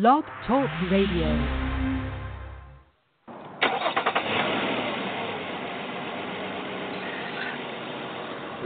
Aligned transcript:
Blog 0.00 0.24
Talk 0.48 0.68
Radio. 0.90 1.28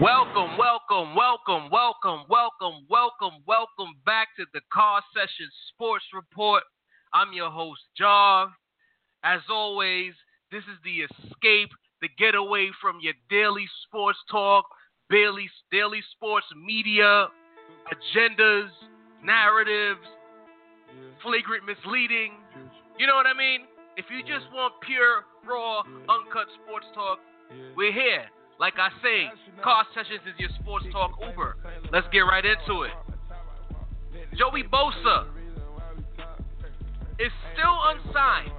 Welcome, 0.01 0.57
welcome, 0.57 1.15
welcome, 1.15 1.69
welcome, 1.71 2.25
welcome, 2.31 2.87
welcome, 2.89 3.43
welcome 3.47 3.95
back 4.07 4.29
to 4.39 4.47
the 4.55 4.63
Car 4.73 5.03
Session 5.13 5.51
Sports 5.69 6.07
Report. 6.15 6.63
I'm 7.13 7.35
your 7.35 7.51
host, 7.51 7.83
Jar. 7.95 8.49
As 9.23 9.41
always, 9.51 10.15
this 10.51 10.63
is 10.63 10.79
the 10.83 11.01
escape, 11.03 11.69
the 12.01 12.09
getaway 12.17 12.71
from 12.81 13.01
your 13.03 13.15
daily 13.29 13.67
sports 13.85 14.19
talk, 14.31 14.65
daily, 15.11 15.51
daily 15.71 16.01
sports 16.17 16.47
media, 16.57 17.29
agendas, 17.93 18.71
narratives, 19.23 20.01
flagrant 21.23 21.65
misleading. 21.65 22.39
You 22.99 23.07
know 23.07 23.15
what 23.15 23.27
I 23.27 23.35
mean? 23.35 23.67
If 23.97 24.07
you 24.11 24.23
just 24.23 24.47
want 24.53 24.75
pure, 24.87 25.27
raw, 25.47 25.83
uncut 26.09 26.47
sports 26.63 26.87
talk, 26.95 27.19
we're 27.77 27.93
here. 27.93 28.27
Like 28.61 28.75
I 28.79 28.91
say, 29.03 29.31
Car 29.63 29.87
Sessions 29.95 30.23
is 30.27 30.35
your 30.39 30.51
sports 30.61 30.87
talk 30.93 31.13
Uber. 31.23 31.57
Let's 31.93 32.07
get 32.13 32.21
right 32.21 32.45
into 32.45 32.83
it. 32.83 32.93
Joey 34.37 34.63
Bosa 34.65 35.27
is 37.19 37.33
still 37.55 37.79
unsigned. 37.91 38.53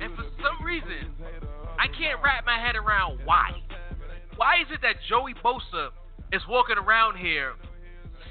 And 0.00 0.14
for 0.16 0.26
some 0.42 0.64
reason, 0.66 1.14
I 1.78 1.86
can't 1.86 2.18
wrap 2.22 2.44
my 2.44 2.58
head 2.58 2.76
around 2.76 3.20
why. 3.24 3.50
Why 4.36 4.62
is 4.62 4.66
it 4.72 4.80
that 4.82 4.96
Joey 5.08 5.34
Bosa 5.44 5.90
is 6.32 6.42
walking 6.48 6.78
around 6.78 7.18
here 7.18 7.54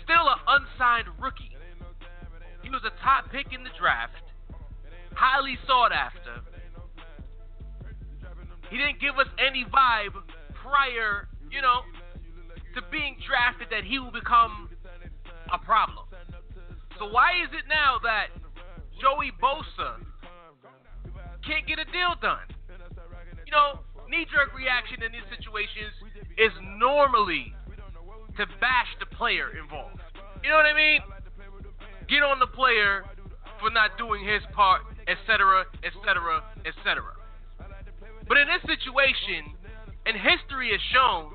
still 0.04 0.28
an 0.28 0.40
unsigned 0.48 1.08
rookie? 1.20 1.51
He 2.64 2.70
was 2.70 2.82
a 2.86 2.92
top 3.02 3.30
pick 3.32 3.54
in 3.54 3.64
the 3.64 3.70
draft, 3.78 4.24
highly 5.14 5.58
sought 5.68 5.92
after. 5.92 6.42
He 8.70 8.78
didn't 8.78 9.02
give 9.02 9.18
us 9.20 9.28
any 9.38 9.66
vibe 9.66 10.16
prior, 10.56 11.28
you 11.52 11.62
know, 11.62 11.82
to 12.76 12.82
being 12.92 13.18
drafted 13.28 13.68
that 13.72 13.84
he 13.84 14.00
will 14.00 14.12
become 14.12 14.70
a 15.52 15.58
problem. 15.58 16.06
So 16.98 17.10
why 17.10 17.32
is 17.44 17.50
it 17.52 17.68
now 17.68 18.00
that 18.04 18.28
Joey 19.02 19.32
Bosa 19.42 20.00
can't 21.44 21.68
get 21.68 21.80
a 21.80 21.86
deal 21.86 22.16
done? 22.22 22.48
You 23.46 23.52
know, 23.52 23.80
knee-jerk 24.08 24.56
reaction 24.56 25.04
in 25.04 25.12
these 25.12 25.28
situations 25.28 25.92
is 26.38 26.52
normally 26.80 27.54
to 28.38 28.46
bash 28.62 28.88
the 29.00 29.06
player 29.06 29.52
involved. 29.58 30.00
You 30.44 30.50
know 30.50 30.56
what 30.56 30.66
I 30.66 30.74
mean? 30.74 31.02
Get 32.12 32.24
on 32.24 32.40
the 32.40 32.48
player 32.48 33.06
for 33.62 33.72
not 33.72 33.98
doing 33.98 34.28
his 34.28 34.44
part, 34.52 34.82
etc., 35.08 35.64
etc., 35.80 36.44
etc. 36.68 37.04
But 38.28 38.36
in 38.36 38.48
this 38.52 38.60
situation, 38.68 39.56
and 40.06 40.18
history 40.20 40.76
has 40.76 40.82
shown, 40.92 41.32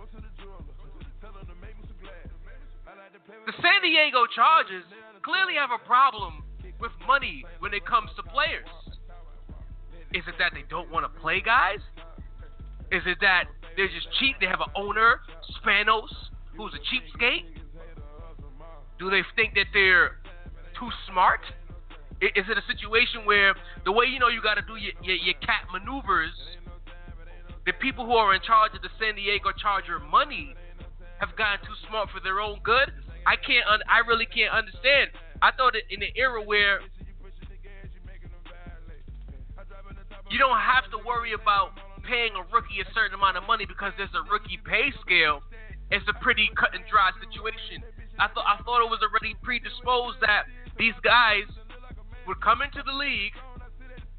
the 3.47 3.53
San 3.57 3.81
Diego 3.81 4.29
Chargers 4.37 4.85
clearly 5.23 5.55
have 5.57 5.71
a 5.73 5.81
problem 5.87 6.45
with 6.79 6.93
money 7.07 7.43
when 7.61 7.73
it 7.73 7.87
comes 7.87 8.11
to 8.17 8.23
players. 8.23 8.69
Is 10.13 10.25
it 10.29 10.35
that 10.39 10.53
they 10.53 10.65
don't 10.69 10.93
want 10.93 11.09
to 11.09 11.21
play 11.21 11.41
guys? 11.41 11.81
Is 12.93 13.01
it 13.07 13.17
that 13.23 13.45
they're 13.79 13.89
just 13.89 14.09
cheap? 14.21 14.37
They 14.41 14.47
have 14.47 14.61
an 14.61 14.73
owner, 14.77 15.21
Spanos, 15.57 16.13
who's 16.55 16.75
a 16.75 16.83
cheapskate? 16.85 17.49
Do 18.99 19.09
they 19.09 19.23
think 19.37 19.55
that 19.55 19.73
they're 19.73 20.19
too 20.79 20.91
smart? 21.11 21.41
Is 22.21 22.49
it 22.49 22.57
a 22.57 22.65
situation 22.65 23.25
where 23.25 23.55
the 23.85 23.93
way 23.93 24.07
you 24.07 24.19
know 24.19 24.29
you 24.29 24.41
got 24.41 24.55
to 24.55 24.65
do 24.65 24.77
your, 24.77 24.93
your, 25.03 25.17
your 25.17 25.35
cat 25.45 25.69
maneuvers, 25.73 26.33
the 27.67 27.73
people 27.77 28.07
who 28.07 28.13
are 28.13 28.33
in 28.35 28.41
charge 28.41 28.73
of 28.75 28.81
the 28.81 28.89
San 28.97 29.17
Diego 29.17 29.53
Charger 29.53 30.01
money 30.01 30.55
have 31.21 31.37
gotten 31.37 31.61
too 31.67 31.77
smart 31.89 32.09
for 32.09 32.21
their 32.21 32.41
own 32.41 32.61
good? 32.65 32.89
I 33.27 33.37
can't. 33.37 33.67
Un- 33.69 33.85
I 33.91 34.07
really 34.07 34.25
can't 34.25 34.55
understand. 34.55 35.11
I 35.43 35.51
thought 35.53 35.75
that 35.75 35.85
in 35.93 36.01
an 36.03 36.15
era 36.17 36.41
where 36.41 36.81
you 40.31 40.39
don't 40.39 40.59
have 40.59 40.89
to 40.91 40.99
worry 41.05 41.35
about 41.35 41.77
paying 42.07 42.33
a 42.39 42.43
rookie 42.55 42.81
a 42.81 42.87
certain 42.95 43.15
amount 43.19 43.37
of 43.37 43.45
money 43.45 43.67
because 43.67 43.93
there's 43.99 44.15
a 44.15 44.23
rookie 44.31 44.59
pay 44.65 44.95
scale. 45.03 45.43
It's 45.91 46.07
a 46.09 46.17
pretty 46.23 46.49
cut 46.57 46.75
and 46.75 46.83
dry 46.89 47.11
situation. 47.19 47.83
I 48.19 48.29
thought 48.33 48.47
I 48.47 48.63
thought 48.63 48.81
it 48.81 48.91
was 48.91 49.03
already 49.05 49.37
predisposed 49.43 50.23
that 50.23 50.47
these 50.79 50.95
guys 51.03 51.49
would 52.27 52.41
come 52.41 52.61
into 52.63 52.83
the 52.85 52.93
league, 52.93 53.33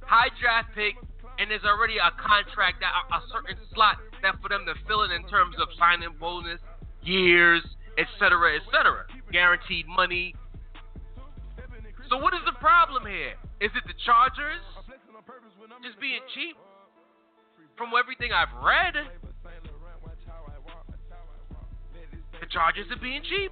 high 0.02 0.30
draft 0.40 0.70
pick, 0.74 0.96
and 1.38 1.52
there's 1.52 1.66
already 1.66 1.98
a 1.98 2.10
contract 2.18 2.82
that 2.82 2.90
a, 2.90 3.02
a 3.16 3.22
certain 3.30 3.58
slot 3.74 3.98
that 4.22 4.42
for 4.42 4.50
them 4.50 4.66
to 4.66 4.74
fill 4.88 5.04
in 5.04 5.12
in 5.12 5.22
terms 5.30 5.56
of 5.62 5.68
signing 5.78 6.10
bonus, 6.20 6.60
years, 7.04 7.62
etc., 7.98 8.58
etc., 8.58 9.06
guaranteed 9.32 9.86
money. 9.88 10.34
So 12.10 12.18
what 12.18 12.34
is 12.34 12.42
the 12.46 12.58
problem 12.58 13.06
here? 13.06 13.36
Is 13.60 13.72
it 13.76 13.84
the 13.86 13.94
Chargers 14.06 14.64
just 15.84 16.00
being 16.00 16.22
cheap? 16.34 16.56
From 17.78 17.92
everything 17.94 18.32
I've 18.34 18.54
read, 18.64 18.96
the 22.40 22.48
Chargers 22.50 22.88
are 22.90 23.02
being 23.02 23.22
cheap. 23.22 23.52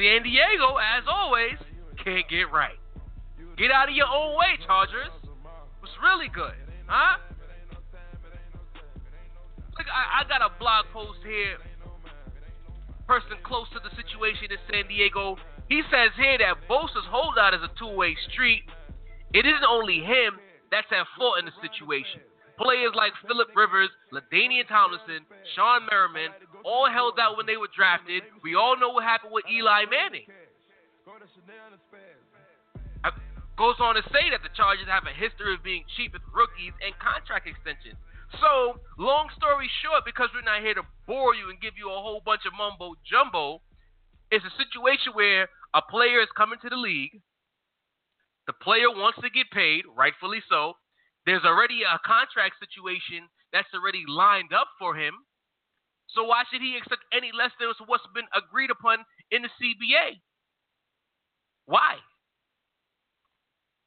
San 0.00 0.22
Diego, 0.22 0.80
as 0.80 1.04
always, 1.04 1.60
can't 2.02 2.24
get 2.30 2.48
right. 2.48 2.80
Get 3.58 3.70
out 3.70 3.90
of 3.90 3.94
your 3.94 4.08
own 4.08 4.32
way, 4.32 4.56
Chargers. 4.64 5.12
Was 5.84 5.92
really 6.00 6.28
good, 6.32 6.56
huh? 6.86 7.20
Look, 9.76 9.86
I, 9.92 10.24
I 10.24 10.28
got 10.28 10.40
a 10.40 10.48
blog 10.58 10.86
post 10.92 11.20
here. 11.20 11.60
Person 13.06 13.36
close 13.44 13.68
to 13.76 13.80
the 13.84 13.92
situation 13.92 14.48
in 14.48 14.60
San 14.72 14.88
Diego. 14.88 15.36
He 15.68 15.82
says 15.92 16.16
here 16.16 16.38
that 16.38 16.64
Bosa's 16.64 17.04
holdout 17.04 17.52
is 17.52 17.60
a 17.60 17.68
two-way 17.78 18.16
street. 18.32 18.64
It 19.34 19.44
isn't 19.44 19.68
only 19.68 20.00
him 20.00 20.40
that's 20.70 20.88
at 20.92 21.04
fault 21.18 21.38
in 21.38 21.44
the 21.44 21.52
situation. 21.60 22.24
Players 22.60 22.92
like 22.92 23.16
Philip 23.24 23.48
Rivers, 23.56 23.88
LaDainian 24.12 24.68
Tomlinson, 24.68 25.24
Shawne 25.56 25.88
Merriman, 25.88 26.28
all 26.60 26.92
held 26.92 27.16
out 27.16 27.40
when 27.40 27.48
they 27.48 27.56
were 27.56 27.72
drafted. 27.72 28.20
We 28.44 28.52
all 28.52 28.76
know 28.76 28.92
what 28.92 29.04
happened 29.04 29.32
with 29.32 29.48
Eli 29.48 29.88
Manning. 29.88 30.28
Uh, 33.00 33.16
goes 33.56 33.80
on 33.80 33.96
to 33.96 34.04
say 34.12 34.28
that 34.28 34.44
the 34.44 34.52
Chargers 34.52 34.84
have 34.92 35.08
a 35.08 35.16
history 35.16 35.56
of 35.56 35.64
being 35.64 35.88
cheap 35.96 36.12
with 36.12 36.20
rookies 36.36 36.76
and 36.84 36.92
contract 37.00 37.48
extensions. 37.48 37.96
So, 38.44 38.76
long 39.00 39.32
story 39.40 39.72
short, 39.80 40.04
because 40.04 40.28
we're 40.36 40.44
not 40.44 40.60
here 40.60 40.76
to 40.76 40.84
bore 41.08 41.32
you 41.32 41.48
and 41.48 41.56
give 41.64 41.80
you 41.80 41.88
a 41.88 41.96
whole 41.96 42.20
bunch 42.20 42.44
of 42.44 42.52
mumbo 42.52 42.92
jumbo, 43.08 43.64
it's 44.28 44.44
a 44.44 44.54
situation 44.60 45.16
where 45.16 45.48
a 45.72 45.80
player 45.80 46.20
is 46.20 46.28
coming 46.36 46.60
to 46.60 46.68
the 46.68 46.76
league. 46.76 47.24
The 48.46 48.52
player 48.52 48.92
wants 48.92 49.18
to 49.24 49.32
get 49.32 49.48
paid, 49.48 49.88
rightfully 49.96 50.44
so. 50.44 50.76
There's 51.26 51.44
already 51.44 51.82
a 51.84 52.00
contract 52.06 52.56
situation 52.60 53.28
that's 53.52 53.68
already 53.74 54.04
lined 54.08 54.52
up 54.52 54.68
for 54.78 54.96
him. 54.96 55.14
So 56.14 56.24
why 56.24 56.42
should 56.50 56.62
he 56.62 56.76
accept 56.76 57.02
any 57.12 57.30
less 57.30 57.52
than 57.60 57.70
what's 57.86 58.06
been 58.14 58.26
agreed 58.34 58.70
upon 58.70 59.04
in 59.30 59.42
the 59.42 59.52
CBA? 59.60 60.18
Why? 61.66 62.02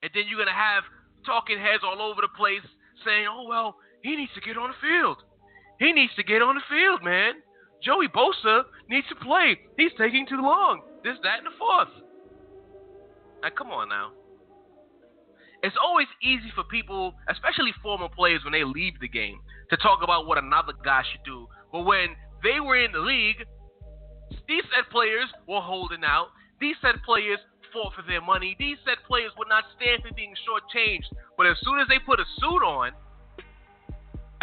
And 0.01 0.11
then 0.13 0.23
you're 0.27 0.39
gonna 0.39 0.55
have 0.55 0.83
talking 1.25 1.59
heads 1.59 1.83
all 1.83 2.01
over 2.01 2.21
the 2.21 2.31
place 2.35 2.63
saying, 3.03 3.27
"Oh 3.27 3.47
well, 3.47 3.75
he 4.03 4.15
needs 4.15 4.33
to 4.35 4.41
get 4.41 4.57
on 4.57 4.71
the 4.71 4.79
field. 4.79 5.23
He 5.79 5.91
needs 5.91 6.13
to 6.15 6.23
get 6.23 6.41
on 6.41 6.55
the 6.55 6.61
field, 6.69 7.03
man. 7.03 7.41
Joey 7.83 8.07
Bosa 8.07 8.63
needs 8.89 9.07
to 9.09 9.15
play. 9.15 9.59
He's 9.77 9.91
taking 9.97 10.25
too 10.27 10.41
long. 10.41 10.81
This, 11.03 11.17
that, 11.23 11.39
and 11.39 11.47
the 11.47 11.57
fourth. 11.59 11.91
Now, 13.41 13.49
come 13.49 13.71
on 13.71 13.89
now. 13.89 14.11
It's 15.63 15.79
always 15.79 16.07
easy 16.21 16.51
for 16.53 16.65
people, 16.65 17.15
especially 17.29 17.71
former 17.81 18.09
players, 18.09 18.43
when 18.43 18.51
they 18.51 18.65
leave 18.65 18.99
the 18.99 19.07
game, 19.07 19.39
to 19.69 19.77
talk 19.77 20.03
about 20.03 20.27
what 20.27 20.37
another 20.37 20.73
guy 20.83 21.03
should 21.09 21.23
do. 21.23 21.47
But 21.71 21.83
when 21.87 22.19
they 22.43 22.59
were 22.59 22.75
in 22.75 22.91
the 22.91 22.99
league, 22.99 23.47
these 24.47 24.63
said 24.75 24.91
players 24.91 25.31
were 25.47 25.61
holding 25.61 26.03
out. 26.03 26.35
These 26.59 26.75
said 26.81 26.99
players 27.05 27.39
fought 27.71 27.95
for 27.95 28.03
their 28.03 28.19
money. 28.19 28.55
These 28.59 28.77
said 28.83 28.99
players 29.07 29.31
would 29.37 29.47
not 29.47 29.63
stand 29.79 30.03
for 30.03 30.13
being 30.13 30.35
shortchanged. 30.43 31.07
But 31.37 31.47
as 31.47 31.55
soon 31.63 31.79
as 31.79 31.87
they 31.87 31.97
put 31.97 32.19
a 32.19 32.27
suit 32.43 32.61
on, 32.61 32.91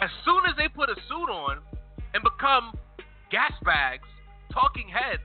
as 0.01 0.11
soon 0.25 0.49
as 0.49 0.57
they 0.57 0.69
put 0.69 0.89
a 0.89 0.97
suit 1.05 1.29
on 1.29 1.61
and 2.15 2.25
become 2.25 2.73
gas 3.31 3.53
bags, 3.63 4.09
talking 4.53 4.89
heads, 4.89 5.23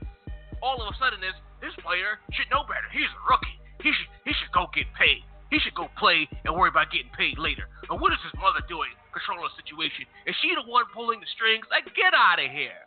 all 0.62 0.76
of 0.76 0.92
a 0.92 0.96
sudden 1.00 1.20
this 1.24 1.34
this 1.64 1.72
player 1.80 2.20
should 2.36 2.52
know 2.52 2.68
better. 2.68 2.84
He's 2.92 3.08
a 3.08 3.22
rookie. 3.32 3.56
He 3.80 3.90
should 3.96 4.10
he 4.28 4.32
should 4.36 4.52
go 4.52 4.68
get 4.76 4.84
paid. 4.92 5.24
He 5.50 5.58
should 5.62 5.74
go 5.74 5.86
play 5.98 6.26
and 6.44 6.54
worry 6.54 6.70
about 6.70 6.90
getting 6.90 7.10
paid 7.14 7.38
later. 7.38 7.70
And 7.88 8.00
what 8.00 8.12
is 8.12 8.18
his 8.26 8.34
mother 8.40 8.60
doing? 8.66 8.90
Controlling 9.14 9.46
the 9.46 9.54
situation. 9.62 10.10
Is 10.26 10.34
she 10.42 10.50
the 10.54 10.66
one 10.66 10.84
pulling 10.90 11.20
the 11.20 11.30
strings? 11.34 11.64
Like, 11.70 11.86
get 11.94 12.12
out 12.14 12.42
of 12.42 12.50
here. 12.50 12.82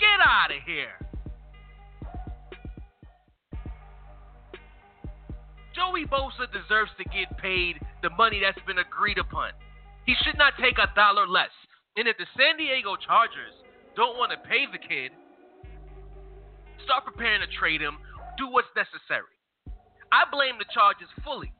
Get 0.00 0.18
out 0.24 0.50
of 0.50 0.62
here. 0.64 0.96
Joey 5.76 6.06
Bosa 6.10 6.50
deserves 6.50 6.90
to 6.98 7.04
get 7.04 7.30
paid 7.38 7.78
the 8.02 8.10
money 8.16 8.40
that's 8.42 8.58
been 8.66 8.82
agreed 8.82 9.18
upon. 9.18 9.52
He 10.06 10.16
should 10.24 10.38
not 10.38 10.54
take 10.58 10.78
a 10.80 10.90
dollar 10.96 11.28
less. 11.28 11.52
And 11.96 12.08
if 12.08 12.16
the 12.16 12.26
San 12.34 12.56
Diego 12.56 12.96
Chargers 12.96 13.54
don't 13.94 14.16
want 14.16 14.32
to 14.32 14.38
pay 14.48 14.66
the 14.66 14.78
kid, 14.80 15.12
start 16.82 17.04
preparing 17.04 17.42
to 17.42 17.50
trade 17.58 17.80
him, 17.80 17.98
do 18.38 18.48
what's 18.48 18.72
necessary. 18.74 19.30
I 20.10 20.24
blame 20.32 20.56
the 20.58 20.66
Chargers 20.72 21.10
fully. 21.22 21.52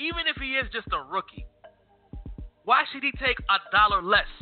Even 0.00 0.24
if 0.24 0.40
he 0.40 0.56
is 0.56 0.64
just 0.72 0.88
a 0.96 1.02
rookie, 1.12 1.44
why 2.64 2.88
should 2.88 3.04
he 3.04 3.12
take 3.20 3.36
a 3.52 3.60
dollar 3.68 4.00
less? 4.00 4.32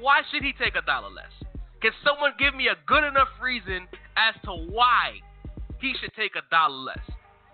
Why 0.00 0.22
should 0.32 0.42
he 0.42 0.56
take 0.56 0.80
a 0.80 0.80
dollar 0.80 1.12
less? 1.12 1.32
Can 1.84 1.92
someone 2.00 2.32
give 2.40 2.56
me 2.56 2.72
a 2.72 2.76
good 2.88 3.04
enough 3.04 3.28
reason 3.36 3.84
as 4.16 4.32
to 4.48 4.56
why 4.72 5.20
he 5.76 5.92
should 6.00 6.16
take 6.16 6.40
a 6.40 6.44
dollar 6.48 6.88
less? 6.88 7.04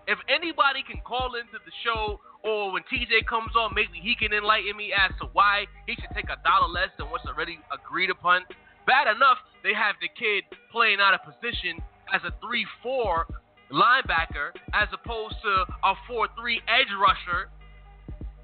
If 0.07 0.17
anybody 0.31 0.79
can 0.87 1.03
call 1.03 1.35
into 1.35 1.59
the 1.59 1.75
show 1.83 2.23
or 2.39 2.71
when 2.71 2.87
TJ 2.87 3.27
comes 3.27 3.51
on, 3.59 3.75
maybe 3.75 3.99
he 3.99 4.15
can 4.15 4.31
enlighten 4.31 4.79
me 4.79 4.95
as 4.95 5.11
to 5.19 5.27
why 5.35 5.67
he 5.85 5.99
should 5.99 6.15
take 6.15 6.31
a 6.31 6.39
dollar 6.47 6.71
less 6.71 6.89
than 6.95 7.11
what's 7.11 7.27
already 7.27 7.59
agreed 7.67 8.09
upon. 8.09 8.47
Bad 8.87 9.11
enough 9.11 9.43
they 9.59 9.75
have 9.75 9.99
the 9.99 10.07
kid 10.15 10.47
playing 10.71 11.03
out 11.03 11.13
of 11.13 11.19
position 11.27 11.83
as 12.15 12.23
a 12.23 12.31
3 12.39 12.65
4 12.81 13.27
linebacker 13.71 14.51
as 14.73 14.87
opposed 14.93 15.35
to 15.41 15.65
a 15.83 15.93
4 16.07 16.27
3 16.37 16.61
edge 16.67 16.91
rusher. 16.99 17.49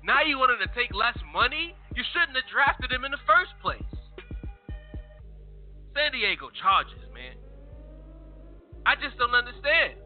Now 0.04 0.24
you 0.24 0.40
want 0.40 0.52
him 0.56 0.64
to 0.64 0.72
take 0.74 0.96
less 0.96 1.18
money? 1.34 1.76
You 1.96 2.04
shouldn't 2.14 2.36
have 2.36 2.48
drafted 2.48 2.92
him 2.92 3.04
in 3.04 3.12
the 3.12 3.24
first 3.28 3.52
place. 3.62 3.84
San 5.94 6.12
Diego 6.12 6.50
Chargers, 6.56 7.04
man. 7.14 7.36
I 8.86 8.96
just 8.96 9.18
don't 9.18 9.36
understand. 9.36 10.00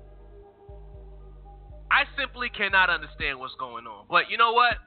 I 1.92 2.08
simply 2.18 2.50
cannot 2.50 2.90
understand 2.90 3.38
what's 3.38 3.54
going 3.60 3.86
on. 3.86 4.08
But 4.10 4.32
you 4.32 4.38
know 4.38 4.54
what? 4.54 4.80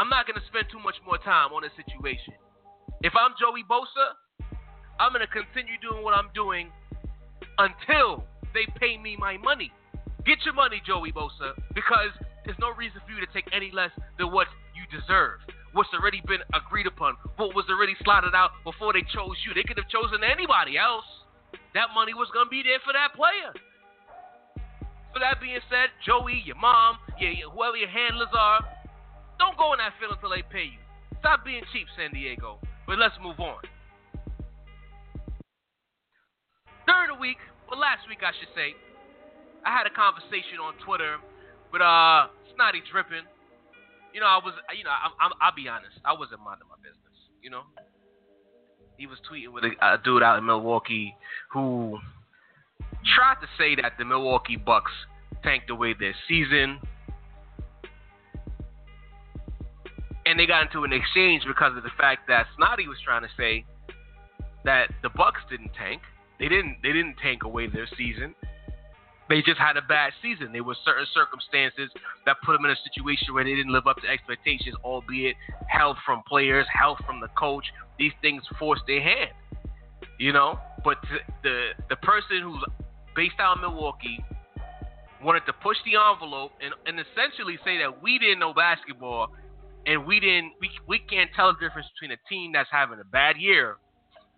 I'm 0.00 0.08
not 0.08 0.26
going 0.26 0.40
to 0.40 0.46
spend 0.50 0.66
too 0.72 0.80
much 0.80 0.96
more 1.06 1.18
time 1.18 1.52
on 1.52 1.62
this 1.62 1.70
situation. 1.76 2.34
If 3.04 3.12
I'm 3.14 3.36
Joey 3.38 3.62
Bosa, 3.62 4.16
I'm 4.98 5.12
going 5.12 5.22
to 5.22 5.30
continue 5.30 5.78
doing 5.78 6.02
what 6.02 6.16
I'm 6.16 6.32
doing 6.34 6.72
until 7.58 8.24
they 8.52 8.66
pay 8.78 8.96
me 8.98 9.16
my 9.18 9.36
money. 9.36 9.72
Get 10.26 10.38
your 10.44 10.54
money, 10.54 10.80
Joey 10.86 11.12
Bosa, 11.12 11.52
because 11.74 12.10
there's 12.44 12.58
no 12.58 12.70
reason 12.70 13.00
for 13.06 13.12
you 13.12 13.20
to 13.20 13.32
take 13.32 13.44
any 13.52 13.70
less 13.70 13.90
than 14.18 14.32
what 14.32 14.46
you 14.74 14.84
deserve 14.98 15.40
what's 15.74 15.90
already 15.92 16.22
been 16.26 16.40
agreed 16.54 16.86
upon, 16.86 17.18
what 17.36 17.54
was 17.54 17.66
already 17.68 17.94
slotted 18.02 18.32
out 18.32 18.54
before 18.62 18.94
they 18.94 19.02
chose 19.10 19.36
you. 19.42 19.52
They 19.52 19.66
could 19.66 19.76
have 19.76 19.90
chosen 19.90 20.22
anybody 20.22 20.78
else. 20.78 21.04
That 21.74 21.90
money 21.92 22.14
was 22.14 22.30
going 22.32 22.46
to 22.46 22.50
be 22.50 22.62
there 22.62 22.78
for 22.86 22.94
that 22.94 23.12
player. 23.18 23.50
So 25.12 25.18
that 25.18 25.42
being 25.42 25.58
said, 25.66 25.90
Joey, 26.06 26.42
your 26.46 26.58
mom, 26.58 26.98
your, 27.18 27.50
whoever 27.50 27.76
your 27.76 27.90
handlers 27.90 28.30
are, 28.32 28.62
don't 29.38 29.58
go 29.58 29.74
in 29.74 29.82
that 29.82 29.98
field 29.98 30.14
until 30.14 30.30
they 30.30 30.46
pay 30.46 30.70
you. 30.70 30.82
Stop 31.18 31.44
being 31.44 31.62
cheap, 31.74 31.90
San 31.98 32.14
Diego. 32.14 32.62
But 32.86 32.98
let's 32.98 33.14
move 33.18 33.38
on. 33.42 33.58
During 36.86 37.14
the 37.14 37.20
week, 37.20 37.38
well, 37.70 37.80
last 37.80 38.08
week 38.08 38.20
I 38.20 38.32
should 38.36 38.52
say, 38.54 38.76
I 39.64 39.72
had 39.72 39.86
a 39.86 39.94
conversation 39.94 40.60
on 40.60 40.76
Twitter 40.84 41.16
with 41.72 41.80
uh 41.80 42.28
Snotty 42.54 42.84
Drippin 42.92 43.24
you 44.14 44.20
know, 44.20 44.26
I 44.26 44.38
was, 44.38 44.54
you 44.78 44.84
know, 44.84 44.90
I'm, 44.90 45.10
I'm, 45.20 45.32
I'll 45.42 45.54
be 45.54 45.68
honest, 45.68 45.98
I 46.04 46.12
wasn't 46.14 46.40
minding 46.40 46.68
my 46.70 46.78
business. 46.78 47.18
You 47.42 47.50
know, 47.50 47.62
he 48.96 49.08
was 49.08 49.18
tweeting 49.28 49.52
with 49.52 49.64
a, 49.64 49.74
a 49.82 49.98
dude 50.02 50.22
out 50.22 50.38
in 50.38 50.46
Milwaukee 50.46 51.16
who 51.52 51.98
tried 53.16 53.42
to 53.42 53.48
say 53.58 53.74
that 53.82 53.94
the 53.98 54.04
Milwaukee 54.04 54.56
Bucks 54.56 54.92
tanked 55.42 55.68
away 55.68 55.94
their 55.98 56.14
season. 56.28 56.78
And 60.26 60.38
they 60.38 60.46
got 60.46 60.62
into 60.62 60.84
an 60.84 60.92
exchange 60.92 61.42
because 61.46 61.76
of 61.76 61.82
the 61.82 61.92
fact 61.98 62.28
that 62.28 62.46
Snotty 62.56 62.86
was 62.86 62.96
trying 63.04 63.22
to 63.22 63.28
say 63.36 63.66
that 64.64 64.90
the 65.02 65.10
Bucks 65.10 65.40
didn't 65.50 65.72
tank. 65.76 66.00
They 66.38 66.48
didn't 66.48 66.78
they 66.82 66.92
didn't 66.92 67.16
tank 67.22 67.44
away 67.44 67.66
their 67.68 67.86
season. 67.96 68.34
They 69.28 69.40
just 69.40 69.58
had 69.58 69.76
a 69.76 69.82
bad 69.82 70.12
season. 70.20 70.52
There 70.52 70.62
were 70.62 70.76
certain 70.84 71.06
circumstances 71.14 71.90
that 72.26 72.36
put 72.44 72.52
them 72.52 72.64
in 72.66 72.70
a 72.72 72.76
situation 72.84 73.32
where 73.32 73.42
they 73.42 73.54
didn't 73.54 73.72
live 73.72 73.86
up 73.86 73.96
to 74.02 74.08
expectations, 74.08 74.76
albeit 74.84 75.34
health 75.68 75.96
from 76.04 76.22
players, 76.28 76.66
health 76.70 76.98
from 77.06 77.20
the 77.20 77.28
coach. 77.28 77.64
These 77.98 78.12
things 78.20 78.42
forced 78.58 78.82
their 78.86 79.00
hand, 79.00 79.30
you 80.18 80.32
know. 80.32 80.58
But 80.84 80.98
the 81.42 81.70
the 81.88 81.96
person 81.96 82.42
who's 82.42 82.62
based 83.16 83.36
out 83.38 83.56
in 83.56 83.62
Milwaukee 83.62 84.22
wanted 85.22 85.46
to 85.46 85.52
push 85.54 85.78
the 85.86 85.96
envelope 85.96 86.52
and, 86.60 86.74
and 86.86 87.00
essentially 87.00 87.58
say 87.64 87.78
that 87.78 88.02
we 88.02 88.18
didn't 88.18 88.38
know 88.38 88.52
basketball 88.52 89.28
and 89.86 90.04
we 90.06 90.20
didn't 90.20 90.52
we, 90.60 90.68
we 90.86 90.98
can't 90.98 91.30
tell 91.34 91.52
the 91.52 91.58
difference 91.58 91.88
between 91.94 92.12
a 92.12 92.20
team 92.28 92.52
that's 92.52 92.68
having 92.70 93.00
a 93.00 93.04
bad 93.04 93.36
year 93.38 93.76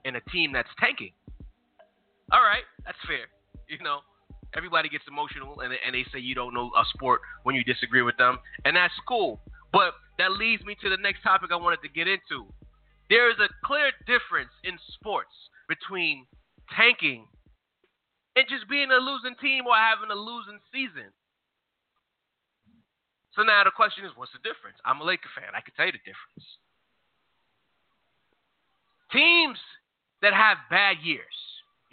and 0.05 0.17
a 0.17 0.21
team 0.33 0.53
that's 0.53 0.69
tanking. 0.79 1.11
All 2.33 2.43
right, 2.43 2.65
that's 2.85 2.99
fair, 3.07 3.27
you 3.69 3.79
know 3.83 4.01
everybody 4.55 4.89
gets 4.89 5.05
emotional 5.07 5.61
and, 5.61 5.73
and 5.85 5.95
they 5.95 6.05
say 6.13 6.19
you 6.19 6.35
don't 6.35 6.55
know 6.55 6.71
a 6.79 6.85
sport 6.95 7.21
when 7.45 7.55
you 7.55 7.63
disagree 7.63 8.03
with 8.03 8.17
them, 8.17 8.39
and 8.65 8.75
that's 8.75 8.95
cool. 9.07 9.41
But 9.73 9.95
that 10.19 10.33
leads 10.33 10.65
me 10.65 10.77
to 10.83 10.89
the 10.89 10.97
next 10.97 11.23
topic 11.23 11.51
I 11.53 11.57
wanted 11.57 11.83
to 11.83 11.89
get 11.89 12.09
into. 12.09 12.49
There 13.11 13.31
is 13.31 13.37
a 13.39 13.49
clear 13.65 13.93
difference 14.07 14.51
in 14.65 14.79
sports 14.95 15.35
between 15.69 16.27
tanking 16.75 17.27
and 18.35 18.47
just 18.49 18.69
being 18.69 18.91
a 18.91 18.97
losing 18.97 19.37
team 19.41 19.67
or 19.67 19.77
having 19.77 20.11
a 20.11 20.19
losing 20.19 20.59
season. 20.73 21.13
So 23.35 23.43
now 23.43 23.63
the 23.65 23.71
question 23.71 24.05
is, 24.05 24.13
what's 24.17 24.33
the 24.33 24.41
difference? 24.41 24.81
I'm 24.85 25.01
a 25.01 25.05
Laker 25.05 25.29
fan. 25.37 25.53
I 25.53 25.61
can 25.61 25.75
tell 25.77 25.87
you 25.87 25.93
the 25.93 25.99
difference. 25.99 26.47
Teams 29.13 29.59
that 30.23 30.33
have 30.33 30.57
bad 30.71 30.97
years, 31.05 31.37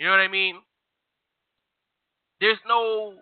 you 0.03 0.09
know 0.09 0.15
what 0.15 0.27
I 0.27 0.27
mean? 0.27 0.59
There's 2.41 2.59
no 2.67 3.13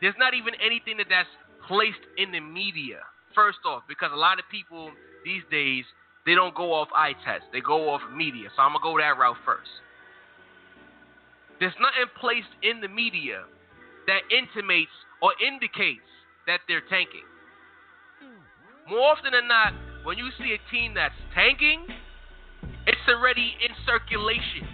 there's 0.00 0.14
not 0.20 0.34
even 0.34 0.54
anything 0.64 0.98
that 0.98 1.10
that's 1.10 1.26
placed 1.66 1.98
in 2.16 2.30
the 2.30 2.38
media. 2.38 3.02
First 3.34 3.58
off, 3.66 3.82
because 3.88 4.10
a 4.14 4.16
lot 4.16 4.38
of 4.38 4.44
people 4.52 4.92
these 5.24 5.42
days 5.50 5.82
they 6.26 6.36
don't 6.36 6.54
go 6.54 6.72
off 6.72 6.86
eye 6.94 7.14
test, 7.26 7.42
they 7.52 7.58
go 7.58 7.90
off 7.90 8.02
media. 8.14 8.50
So 8.54 8.62
I'm 8.62 8.70
gonna 8.70 8.84
go 8.84 8.96
that 8.98 9.18
route 9.18 9.34
first. 9.44 9.82
There's 11.58 11.74
nothing 11.82 12.06
placed 12.20 12.54
in 12.62 12.80
the 12.80 12.86
media 12.86 13.42
that 14.06 14.22
intimates 14.30 14.94
or 15.20 15.34
indicates 15.44 16.06
that 16.46 16.60
they're 16.68 16.86
tanking. 16.86 17.26
More 18.88 19.10
often 19.10 19.32
than 19.32 19.48
not, 19.48 19.74
when 20.06 20.18
you 20.18 20.30
see 20.38 20.54
a 20.54 20.70
team 20.70 20.94
that's 20.94 21.18
tanking, 21.34 21.82
it's 23.02 23.10
already 23.10 23.58
in 23.58 23.74
circulation 23.84 24.68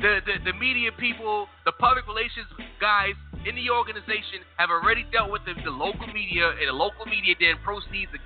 the, 0.00 0.20
the, 0.24 0.52
the 0.52 0.56
media 0.56 0.92
people, 0.92 1.48
the 1.64 1.72
public 1.72 2.06
relations 2.06 2.44
guys 2.80 3.16
in 3.48 3.56
the 3.56 3.70
organization 3.70 4.44
have 4.56 4.68
already 4.68 5.06
dealt 5.12 5.30
with 5.30 5.44
the, 5.48 5.54
the 5.64 5.70
local 5.70 6.06
media, 6.12 6.52
and 6.52 6.68
the 6.68 6.76
local 6.76 7.06
media 7.06 7.34
then 7.40 7.56
proceeds 7.64 8.12
to 8.12 8.20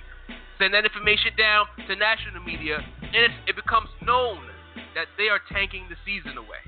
send 0.59 0.75
that 0.75 0.85
information 0.85 1.31
down 1.39 1.67
to 1.87 1.95
national 1.95 2.43
media, 2.43 2.83
and 3.03 3.31
it 3.47 3.55
becomes 3.55 3.89
known 4.03 4.51
that 4.95 5.07
they 5.15 5.31
are 5.31 5.39
tanking 5.53 5.87
the 5.87 5.99
season 6.03 6.37
away. 6.39 6.63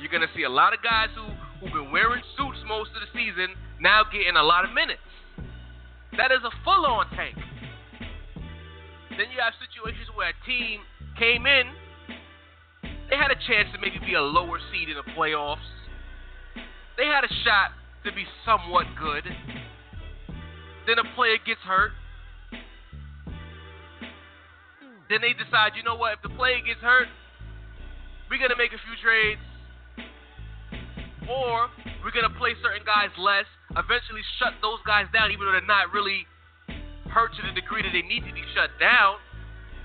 You're 0.00 0.12
going 0.12 0.26
to 0.26 0.34
see 0.36 0.44
a 0.44 0.52
lot 0.52 0.74
of 0.74 0.82
guys 0.82 1.08
who, 1.14 1.24
who've 1.60 1.72
been 1.72 1.92
wearing 1.92 2.22
suits 2.36 2.60
most 2.66 2.90
of 2.92 3.00
the 3.00 3.10
season 3.16 3.54
now 3.80 4.02
getting 4.04 4.36
a 4.36 4.44
lot 4.44 4.64
of 4.66 4.74
minutes. 4.74 5.02
That 6.18 6.28
is 6.30 6.44
a 6.44 6.52
full 6.64 6.84
on 6.84 7.08
tank. 7.16 7.38
Then 9.16 9.32
you 9.32 9.40
have 9.40 9.54
situations 9.56 10.08
where 10.14 10.34
a 10.34 10.38
team 10.44 10.84
came 11.16 11.46
in 11.46 11.70
they 13.12 13.20
had 13.20 13.28
a 13.28 13.36
chance 13.36 13.68
to 13.76 13.78
maybe 13.78 14.00
be 14.00 14.16
a 14.16 14.24
lower 14.24 14.56
seed 14.72 14.88
in 14.88 14.96
the 14.96 15.04
playoffs. 15.12 15.68
They 16.96 17.04
had 17.04 17.28
a 17.28 17.32
shot 17.44 17.76
to 18.08 18.10
be 18.16 18.24
somewhat 18.48 18.88
good. 18.96 19.28
Then 20.88 20.96
a 20.96 21.04
player 21.12 21.36
gets 21.44 21.60
hurt. 21.60 21.92
Then 25.12 25.20
they 25.20 25.36
decide, 25.36 25.76
you 25.76 25.84
know 25.84 25.94
what, 25.94 26.16
if 26.16 26.24
the 26.24 26.32
player 26.40 26.56
gets 26.64 26.80
hurt, 26.80 27.04
we're 28.32 28.40
going 28.40 28.48
to 28.48 28.56
make 28.56 28.72
a 28.72 28.80
few 28.80 28.96
trades. 29.04 29.44
Or 31.28 31.68
we're 32.00 32.16
going 32.16 32.24
to 32.24 32.32
play 32.40 32.56
certain 32.64 32.80
guys 32.88 33.12
less, 33.20 33.44
eventually 33.76 34.24
shut 34.40 34.56
those 34.64 34.80
guys 34.88 35.04
down, 35.12 35.28
even 35.36 35.44
though 35.44 35.52
they're 35.52 35.68
not 35.68 35.92
really 35.92 36.24
hurt 37.12 37.36
to 37.36 37.44
the 37.44 37.52
degree 37.52 37.84
that 37.84 37.92
they 37.92 38.08
need 38.08 38.24
to 38.24 38.32
be 38.32 38.40
shut 38.56 38.72
down. 38.80 39.20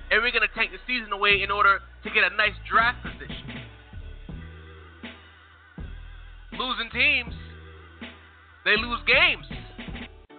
And 0.09 0.23
we're 0.23 0.31
going 0.31 0.47
to 0.47 0.55
take 0.55 0.71
the 0.71 0.79
season 0.87 1.11
away 1.11 1.43
in 1.43 1.51
order 1.51 1.79
to 2.03 2.09
get 2.09 2.23
a 2.23 2.31
nice 2.35 2.55
draft 2.69 3.03
position. 3.03 3.43
Losing 6.55 6.89
teams, 6.89 7.35
they 8.63 8.79
lose 8.79 8.99
games. 9.05 9.45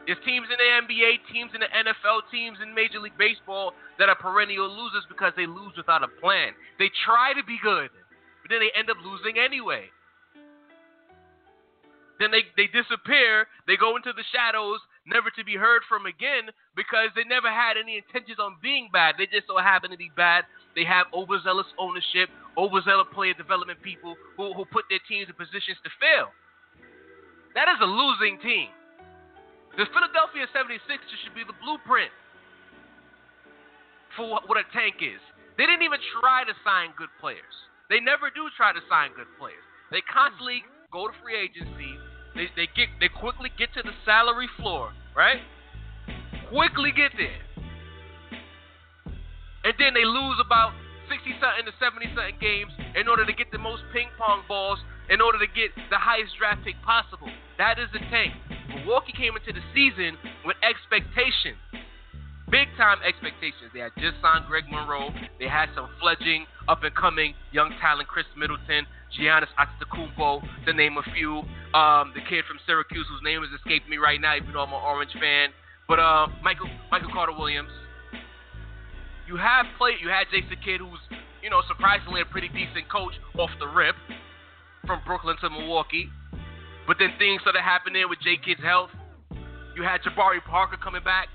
There's 0.08 0.18
teams 0.24 0.48
in 0.48 0.56
the 0.56 0.70
NBA, 0.88 1.20
teams 1.28 1.52
in 1.52 1.60
the 1.60 1.68
NFL, 1.68 2.32
teams 2.32 2.56
in 2.64 2.72
Major 2.72 2.98
League 2.98 3.20
Baseball 3.20 3.76
that 4.00 4.08
are 4.08 4.16
perennial 4.16 4.64
losers 4.64 5.04
because 5.04 5.36
they 5.36 5.44
lose 5.44 5.76
without 5.76 6.02
a 6.02 6.08
plan. 6.08 6.56
They 6.80 6.88
try 7.04 7.36
to 7.36 7.44
be 7.44 7.60
good, 7.62 7.92
but 8.40 8.48
then 8.48 8.64
they 8.64 8.72
end 8.72 8.88
up 8.88 8.96
losing 9.04 9.36
anyway. 9.36 9.92
Then 12.18 12.32
they, 12.32 12.48
they 12.56 12.72
disappear, 12.72 13.46
they 13.68 13.76
go 13.76 14.00
into 14.00 14.16
the 14.16 14.24
shadows, 14.32 14.80
never 15.08 15.32
to 15.34 15.42
be 15.44 15.56
heard 15.56 15.82
from 15.88 16.06
again 16.06 16.52
because 16.76 17.10
they 17.16 17.24
never 17.24 17.48
had 17.48 17.80
any 17.80 17.98
intentions 17.98 18.38
on 18.38 18.60
being 18.62 18.88
bad. 18.92 19.16
They 19.18 19.26
just 19.26 19.48
so 19.48 19.58
happen 19.58 19.90
to 19.90 19.96
be 19.96 20.12
bad. 20.14 20.44
They 20.76 20.84
have 20.84 21.10
overzealous 21.10 21.66
ownership, 21.80 22.30
overzealous 22.56 23.08
player 23.16 23.34
development 23.34 23.82
people 23.82 24.14
who, 24.36 24.54
who 24.54 24.64
put 24.68 24.84
their 24.92 25.02
teams 25.08 25.26
in 25.26 25.34
positions 25.34 25.80
to 25.82 25.90
fail. 25.98 26.30
That 27.58 27.66
is 27.66 27.80
a 27.82 27.88
losing 27.88 28.38
team. 28.38 28.70
The 29.74 29.86
Philadelphia 29.90 30.46
76ers 30.54 31.18
should 31.26 31.34
be 31.34 31.42
the 31.42 31.56
blueprint 31.58 32.14
for 34.14 34.38
what 34.46 34.58
a 34.58 34.66
tank 34.70 35.02
is. 35.02 35.18
They 35.58 35.66
didn't 35.66 35.82
even 35.82 35.98
try 36.22 36.46
to 36.46 36.54
sign 36.62 36.94
good 36.94 37.10
players. 37.18 37.54
They 37.90 37.98
never 37.98 38.30
do 38.30 38.46
try 38.54 38.70
to 38.70 38.82
sign 38.86 39.10
good 39.18 39.26
players. 39.42 39.62
They 39.90 40.06
constantly 40.06 40.62
go 40.94 41.10
to 41.10 41.14
free 41.18 41.34
agency. 41.34 41.97
They, 42.38 42.46
they 42.54 42.70
get 42.70 42.86
they 43.02 43.10
quickly 43.10 43.50
get 43.58 43.74
to 43.74 43.82
the 43.82 43.90
salary 44.06 44.46
floor, 44.62 44.94
right? 45.10 45.42
Quickly 46.54 46.94
get 46.94 47.10
there. 47.18 47.42
And 49.66 49.74
then 49.74 49.90
they 49.90 50.06
lose 50.06 50.38
about 50.38 50.70
60 51.10 51.34
something 51.42 51.66
to 51.66 51.74
70 51.82 52.14
something 52.14 52.38
games 52.38 52.70
in 52.94 53.10
order 53.10 53.26
to 53.26 53.34
get 53.34 53.50
the 53.50 53.58
most 53.58 53.82
ping 53.92 54.06
pong 54.14 54.46
balls 54.46 54.78
in 55.10 55.20
order 55.20 55.42
to 55.42 55.50
get 55.50 55.74
the 55.90 55.98
highest 55.98 56.38
draft 56.38 56.62
pick 56.62 56.78
possible. 56.86 57.26
That 57.58 57.82
is 57.82 57.90
the 57.90 57.98
tank. 58.06 58.38
Milwaukee 58.70 59.18
came 59.18 59.34
into 59.34 59.50
the 59.50 59.64
season 59.74 60.14
with 60.46 60.54
expectations. 60.62 61.58
Big 62.50 62.68
time 62.80 62.98
expectations. 63.04 63.68
They 63.74 63.80
had 63.80 63.92
just 64.00 64.16
signed 64.24 64.48
Greg 64.48 64.64
Monroe. 64.70 65.12
They 65.38 65.48
had 65.48 65.68
some 65.76 65.88
fledgling, 66.00 66.46
up 66.68 66.82
and 66.82 66.94
coming 66.94 67.34
young 67.52 67.72
talent, 67.80 68.08
Khris 68.08 68.24
Middleton, 68.36 68.88
Giannis 69.12 69.52
Antetokounmpo, 69.60 70.40
to 70.64 70.72
name 70.72 70.96
a 70.96 71.04
few. 71.12 71.44
Um, 71.76 72.12
the 72.16 72.24
kid 72.28 72.44
from 72.48 72.56
Syracuse, 72.64 73.04
whose 73.08 73.20
name 73.24 73.42
is 73.44 73.50
escaping 73.52 73.90
me 73.90 73.96
right 73.96 74.20
now, 74.20 74.36
even 74.36 74.52
though 74.52 74.64
I'm 74.64 74.72
an 74.72 74.80
Orange 74.80 75.12
fan. 75.20 75.50
But 75.88 75.98
uh, 75.98 76.28
Michael 76.42 76.68
Michael 76.90 77.12
Carter 77.12 77.36
Williams. 77.36 77.72
You 79.26 79.36
have 79.36 79.66
played. 79.76 80.00
You 80.00 80.08
had 80.08 80.24
Jason 80.32 80.56
Kidd, 80.64 80.80
who's 80.80 81.00
you 81.42 81.50
know 81.50 81.60
surprisingly 81.68 82.20
a 82.20 82.28
pretty 82.28 82.48
decent 82.48 82.88
coach 82.88 83.12
off 83.36 83.50
the 83.60 83.68
rip, 83.68 83.96
from 84.86 85.00
Brooklyn 85.04 85.36
to 85.40 85.50
Milwaukee. 85.50 86.08
But 86.86 86.96
then 86.98 87.12
things 87.18 87.40
started 87.44 87.60
happening 87.60 88.08
with 88.08 88.20
J 88.24 88.40
Kidd's 88.40 88.64
health. 88.64 88.88
You 89.76 89.84
had 89.84 90.00
Jabari 90.00 90.40
Parker 90.44 90.76
coming 90.76 91.04
back. 91.04 91.28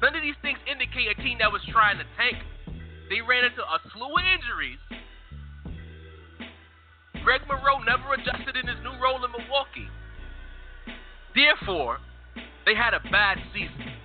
None 0.00 0.14
of 0.14 0.22
these 0.22 0.38
things 0.42 0.58
indicate 0.70 1.10
a 1.10 1.16
team 1.22 1.38
that 1.42 1.50
was 1.50 1.62
trying 1.70 1.98
to 1.98 2.06
tank. 2.14 2.38
They 3.10 3.20
ran 3.20 3.44
into 3.44 3.62
a 3.62 3.78
slew 3.90 4.12
of 4.14 4.24
injuries. 4.24 4.78
Greg 7.24 7.42
Monroe 7.48 7.82
never 7.82 8.14
adjusted 8.14 8.56
in 8.56 8.64
his 8.64 8.78
new 8.86 8.94
role 9.02 9.18
in 9.24 9.30
Milwaukee. 9.34 9.90
Therefore, 11.34 11.98
they 12.64 12.74
had 12.74 12.94
a 12.94 13.02
bad 13.10 13.42
season. 13.52 13.98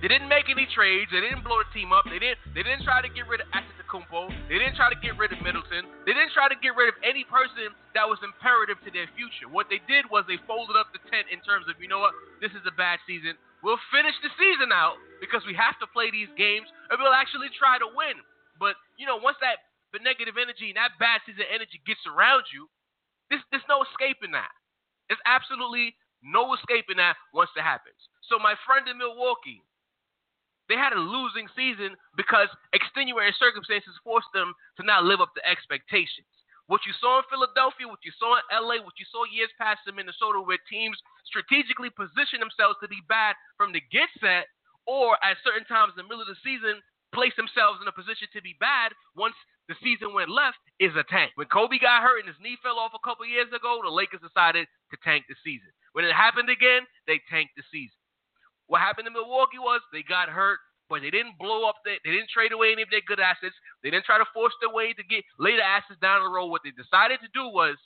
They 0.00 0.08
didn't 0.08 0.32
make 0.32 0.48
any 0.48 0.64
trades. 0.72 1.12
They 1.12 1.20
didn't 1.20 1.44
blow 1.44 1.60
the 1.60 1.68
team 1.76 1.92
up. 1.92 2.08
They 2.08 2.16
didn't. 2.16 2.40
They 2.56 2.64
didn't 2.64 2.88
try 2.88 3.04
to 3.04 3.10
get 3.12 3.28
rid 3.28 3.44
of 3.44 3.48
Antetokounmpo. 3.52 4.32
They 4.48 4.56
didn't 4.56 4.80
try 4.80 4.88
to 4.88 4.96
get 4.96 5.20
rid 5.20 5.28
of 5.28 5.44
Middleton. 5.44 5.84
They 6.08 6.16
didn't 6.16 6.32
try 6.32 6.48
to 6.48 6.56
get 6.56 6.72
rid 6.72 6.88
of 6.88 6.96
any 7.04 7.28
person 7.28 7.76
that 7.92 8.08
was 8.08 8.16
imperative 8.24 8.80
to 8.88 8.90
their 8.90 9.12
future. 9.12 9.52
What 9.52 9.68
they 9.68 9.84
did 9.84 10.08
was 10.08 10.24
they 10.24 10.40
folded 10.48 10.72
up 10.80 10.88
the 10.96 11.04
tent 11.12 11.28
in 11.28 11.44
terms 11.44 11.68
of, 11.68 11.76
you 11.76 11.86
know 11.92 12.00
what, 12.00 12.16
this 12.40 12.56
is 12.56 12.64
a 12.64 12.72
bad 12.72 12.96
season. 13.04 13.36
We'll 13.60 13.80
finish 13.92 14.16
the 14.24 14.32
season 14.40 14.72
out 14.72 14.96
because 15.20 15.44
we 15.44 15.54
have 15.54 15.76
to 15.78 15.86
play 15.92 16.10
these 16.10 16.32
games, 16.34 16.66
and 16.88 16.98
we'll 16.98 17.14
actually 17.14 17.52
try 17.52 17.76
to 17.78 17.88
win. 17.92 18.18
But 18.58 18.74
you 18.96 19.04
know, 19.04 19.20
once 19.20 19.36
that 19.44 19.60
the 19.92 20.00
negative 20.00 20.40
energy 20.40 20.72
and 20.72 20.78
that 20.80 20.96
bad 20.98 21.20
season 21.26 21.46
energy 21.52 21.78
gets 21.84 22.02
around 22.08 22.48
you, 22.50 22.66
there's, 23.28 23.42
there's 23.50 23.66
no 23.70 23.82
escaping 23.86 24.32
that. 24.32 24.50
There's 25.08 25.22
absolutely 25.26 25.94
no 26.22 26.54
escaping 26.54 26.98
that 26.98 27.18
once 27.34 27.50
it 27.56 27.66
happens. 27.66 27.98
So 28.26 28.38
my 28.38 28.54
friend 28.66 28.86
in 28.86 28.98
Milwaukee, 28.98 29.62
they 30.70 30.78
had 30.78 30.94
a 30.94 31.02
losing 31.02 31.50
season 31.58 31.98
because 32.14 32.46
extenuating 32.70 33.34
circumstances 33.38 33.90
forced 34.06 34.30
them 34.30 34.54
to 34.78 34.86
not 34.86 35.02
live 35.02 35.18
up 35.18 35.34
to 35.34 35.42
expectations. 35.42 36.30
What 36.70 36.86
you 36.86 36.94
saw 37.02 37.18
in 37.18 37.26
Philadelphia, 37.26 37.90
what 37.90 38.06
you 38.06 38.14
saw 38.14 38.38
in 38.38 38.46
LA, 38.54 38.78
what 38.78 38.94
you 38.94 39.02
saw 39.10 39.26
years 39.26 39.50
past 39.58 39.82
in 39.90 39.98
Minnesota, 39.98 40.38
where 40.38 40.62
teams 40.70 40.94
strategically 41.26 41.90
position 41.90 42.38
themselves 42.38 42.78
to 42.78 42.86
be 42.86 43.02
bad 43.10 43.34
from 43.58 43.74
the 43.74 43.82
get 43.90 44.06
set, 44.22 44.46
or 44.90 45.14
at 45.22 45.38
certain 45.46 45.62
times 45.70 45.94
in 45.94 46.02
the 46.02 46.08
middle 46.10 46.26
of 46.26 46.26
the 46.26 46.42
season, 46.42 46.82
place 47.14 47.30
themselves 47.38 47.78
in 47.78 47.86
a 47.86 47.94
position 47.94 48.26
to 48.34 48.42
be 48.42 48.58
bad 48.58 48.90
once 49.14 49.38
the 49.70 49.78
season 49.78 50.10
went 50.10 50.26
left, 50.26 50.58
is 50.82 50.90
a 50.98 51.06
tank. 51.06 51.30
When 51.38 51.46
Kobe 51.46 51.78
got 51.78 52.02
hurt 52.02 52.26
and 52.26 52.26
his 52.26 52.42
knee 52.42 52.58
fell 52.58 52.82
off 52.82 52.90
a 52.90 53.06
couple 53.06 53.22
years 53.22 53.54
ago, 53.54 53.78
the 53.86 53.94
Lakers 53.94 54.18
decided 54.18 54.66
to 54.90 54.96
tank 55.06 55.30
the 55.30 55.38
season. 55.46 55.70
When 55.94 56.02
it 56.02 56.10
happened 56.10 56.50
again, 56.50 56.90
they 57.06 57.22
tanked 57.30 57.54
the 57.54 57.62
season. 57.70 57.94
What 58.66 58.82
happened 58.82 59.06
in 59.06 59.14
Milwaukee 59.14 59.62
was 59.62 59.78
they 59.94 60.02
got 60.02 60.26
hurt, 60.26 60.58
but 60.90 61.06
they 61.06 61.14
didn't 61.14 61.38
blow 61.38 61.70
up. 61.70 61.78
they 61.86 62.02
didn't 62.02 62.34
trade 62.34 62.50
away 62.50 62.74
any 62.74 62.82
of 62.82 62.90
their 62.90 63.06
good 63.06 63.22
assets. 63.22 63.54
They 63.86 63.94
didn't 63.94 64.10
try 64.10 64.18
to 64.18 64.26
force 64.34 64.54
their 64.58 64.74
way 64.74 64.90
to 64.90 65.06
get 65.06 65.22
lay 65.38 65.54
the 65.54 65.62
assets 65.62 66.02
down 66.02 66.26
the 66.26 66.30
road. 66.30 66.50
What 66.50 66.66
they 66.66 66.74
decided 66.74 67.22
to 67.22 67.30
do 67.30 67.46
was 67.46 67.78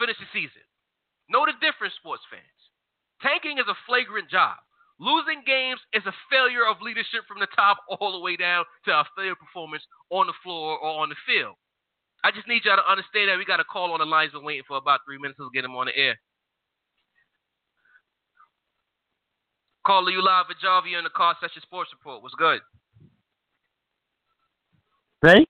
finish 0.00 0.16
the 0.16 0.28
season. 0.32 0.64
Know 1.28 1.44
the 1.44 1.56
difference, 1.60 1.92
sports 2.00 2.24
fans. 2.32 2.60
Tanking 3.20 3.60
is 3.60 3.68
a 3.68 3.76
flagrant 3.84 4.32
job. 4.32 4.56
Losing 5.00 5.42
games 5.46 5.80
is 5.92 6.02
a 6.06 6.14
failure 6.30 6.66
of 6.66 6.80
leadership 6.82 7.26
from 7.26 7.40
the 7.40 7.48
top 7.56 7.78
all 7.88 8.12
the 8.12 8.20
way 8.20 8.36
down 8.36 8.64
to 8.84 8.90
a 8.92 9.04
failure 9.16 9.34
performance 9.34 9.82
on 10.10 10.26
the 10.26 10.36
floor 10.42 10.78
or 10.78 11.02
on 11.02 11.08
the 11.08 11.16
field. 11.26 11.54
I 12.24 12.30
just 12.30 12.46
need 12.46 12.64
y'all 12.64 12.76
to 12.76 12.90
understand 12.90 13.28
that 13.28 13.38
we 13.38 13.44
got 13.44 13.58
a 13.58 13.64
call 13.64 13.92
on 13.92 13.98
the 13.98 14.06
lines. 14.06 14.32
Been 14.32 14.44
waiting 14.44 14.62
for 14.66 14.76
about 14.76 15.00
three 15.04 15.18
minutes. 15.18 15.40
Let's 15.40 15.50
get 15.52 15.64
him 15.64 15.74
on 15.74 15.86
the 15.86 15.96
air. 15.96 16.14
Caller, 19.84 20.12
you 20.12 20.22
live 20.22 20.46
at 20.48 20.60
Jarvie 20.62 20.94
in 20.94 21.02
the 21.02 21.10
Car 21.10 21.34
Session 21.40 21.60
Sports 21.62 21.90
Report. 21.92 22.22
What's 22.22 22.36
good? 22.36 22.60
Hey? 25.22 25.46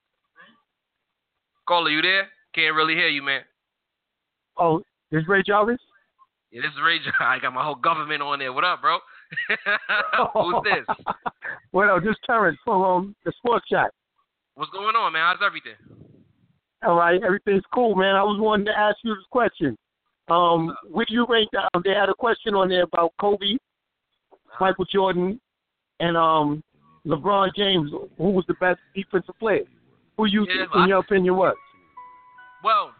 Caller, 1.68 1.90
you 1.90 2.00
there? 2.00 2.28
Can't 2.54 2.74
really 2.74 2.94
hear 2.94 3.08
you, 3.08 3.22
man. 3.22 3.42
Oh, 4.56 4.82
this 5.10 5.22
is 5.22 5.28
Ray 5.28 5.42
Jarvis? 5.46 5.78
Yeah, 6.50 6.62
this 6.62 6.72
is 6.72 6.80
Ray 6.82 6.98
Jarvis. 6.98 7.14
I 7.20 7.38
got 7.38 7.52
my 7.52 7.64
whole 7.64 7.74
government 7.74 8.22
on 8.22 8.38
there. 8.38 8.52
What 8.52 8.64
up, 8.64 8.80
bro? 8.80 8.98
Who's 10.34 10.62
this? 10.64 10.96
well, 11.72 12.00
this 12.00 12.16
Terrence 12.26 12.58
from 12.64 12.82
um, 12.82 13.16
the 13.24 13.32
Sports 13.38 13.66
Chat. 13.68 13.90
What's 14.54 14.70
going 14.70 14.96
on, 14.96 15.12
man? 15.12 15.22
How's 15.22 15.46
everything? 15.46 15.74
All 16.84 16.96
right, 16.96 17.20
everything's 17.22 17.62
cool, 17.72 17.94
man. 17.94 18.16
I 18.16 18.22
was 18.22 18.40
wanting 18.40 18.66
to 18.66 18.78
ask 18.78 18.96
you 19.04 19.14
this 19.14 19.24
question. 19.30 19.76
Um, 20.28 20.74
would 20.88 21.08
you 21.10 21.26
rate? 21.28 21.48
Um, 21.74 21.82
they 21.84 21.92
had 21.92 22.08
a 22.08 22.14
question 22.14 22.54
on 22.54 22.68
there 22.68 22.82
about 22.82 23.12
Kobe 23.20 23.56
Michael 24.60 24.84
Jordan, 24.84 25.40
and 26.00 26.16
um, 26.16 26.62
LeBron 27.06 27.50
James, 27.56 27.90
who 28.18 28.30
was 28.30 28.44
the 28.48 28.54
best 28.54 28.80
defensive 28.94 29.38
player? 29.38 29.64
Who 30.16 30.26
you, 30.26 30.46
yeah, 30.48 30.82
in 30.82 30.88
your 30.88 30.98
opinion, 30.98 31.36
was? 31.36 31.56
Well, 32.62 32.92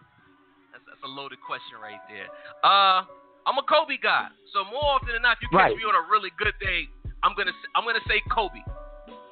that's, 0.72 0.84
that's, 0.86 1.02
a 1.04 1.08
loaded 1.08 1.38
question 1.46 1.78
right 1.80 2.00
there. 2.08 2.26
Uh, 2.64 3.04
I'm 3.46 3.58
a 3.58 3.66
Kobe 3.66 3.98
guy, 3.98 4.30
so 4.54 4.62
more 4.70 4.98
often 4.98 5.12
than 5.12 5.22
not, 5.22 5.38
if 5.38 5.42
you 5.42 5.50
catch 5.50 5.74
right. 5.74 5.76
me 5.76 5.82
on 5.82 5.98
a 5.98 6.04
really 6.06 6.30
good 6.38 6.54
day, 6.62 6.86
I'm 7.22 7.34
gonna 7.34 7.54
I'm 7.74 7.84
gonna 7.84 8.04
say 8.06 8.22
Kobe. 8.30 8.62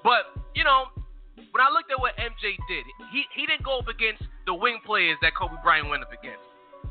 But 0.02 0.34
you 0.54 0.64
know, 0.64 0.90
when 1.36 1.60
I 1.62 1.70
looked 1.70 1.90
at 1.90 1.98
what 1.98 2.16
MJ 2.18 2.58
did, 2.66 2.84
he 3.14 3.26
he 3.34 3.46
didn't 3.46 3.62
go 3.62 3.78
up 3.78 3.88
against 3.88 4.22
the 4.46 4.54
wing 4.54 4.82
players 4.86 5.18
that 5.22 5.34
Kobe 5.38 5.58
Bryant 5.62 5.88
went 5.88 6.02
up 6.02 6.10
against. 6.10 6.42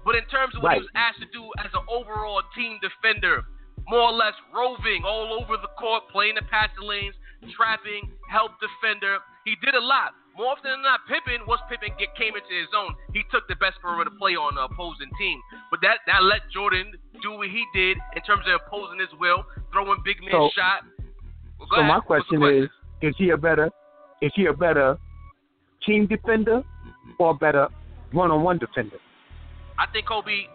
But 0.06 0.16
in 0.16 0.24
terms 0.32 0.56
of 0.56 0.64
what 0.64 0.80
right. 0.80 0.82
he 0.82 0.88
was 0.88 0.96
asked 0.96 1.20
to 1.20 1.30
do 1.36 1.44
as 1.60 1.72
an 1.76 1.84
overall 1.92 2.40
team 2.56 2.80
defender, 2.80 3.44
more 3.88 4.10
or 4.10 4.16
less 4.16 4.38
roving 4.56 5.04
all 5.04 5.36
over 5.36 5.60
the 5.60 5.72
court, 5.76 6.08
playing 6.12 6.36
the 6.36 6.46
passing 6.48 6.88
lanes, 6.88 7.16
trapping, 7.56 8.12
help 8.30 8.56
defender. 8.62 9.20
He 9.44 9.56
did 9.64 9.76
a 9.76 9.82
lot. 9.82 10.16
More 10.38 10.56
often 10.56 10.72
than 10.72 10.84
not, 10.88 11.04
Pippen, 11.04 11.44
once 11.52 11.60
Pippen 11.68 11.92
get, 12.00 12.16
came 12.16 12.32
into 12.32 12.54
his 12.54 12.72
zone, 12.72 12.96
he 13.12 13.28
took 13.28 13.44
the 13.52 13.60
best 13.60 13.76
perimeter 13.84 14.14
play 14.16 14.40
on 14.40 14.56
the 14.56 14.72
opposing 14.72 15.12
team. 15.20 15.36
But 15.68 15.84
that, 15.84 16.00
that 16.08 16.24
let 16.24 16.48
Jordan 16.48 16.96
do 17.22 17.34
what 17.34 17.50
he 17.50 17.66
did 17.74 17.98
in 18.16 18.22
terms 18.24 18.44
of 18.48 18.62
opposing 18.66 19.00
his 19.00 19.10
will, 19.20 19.46
throwing 19.72 20.02
big 20.04 20.22
man 20.22 20.32
so, 20.32 20.50
shot. 20.56 20.84
Well, 21.60 21.68
so 21.72 21.80
ahead. 21.82 21.88
my 21.88 22.00
question, 22.00 22.40
question, 22.40 22.64
is: 22.64 22.70
Is 23.02 23.16
he 23.18 23.30
a 23.32 23.38
better? 23.38 23.70
Is 24.22 24.32
he 24.36 24.46
a 24.46 24.54
better 24.54 24.98
team 25.86 26.08
defender 26.08 26.64
or 27.20 27.32
a 27.32 27.34
better 27.34 27.68
one-on-one 28.12 28.58
defender? 28.58 28.98
I 29.78 29.88
think 29.92 30.08
Kobe 30.08 30.48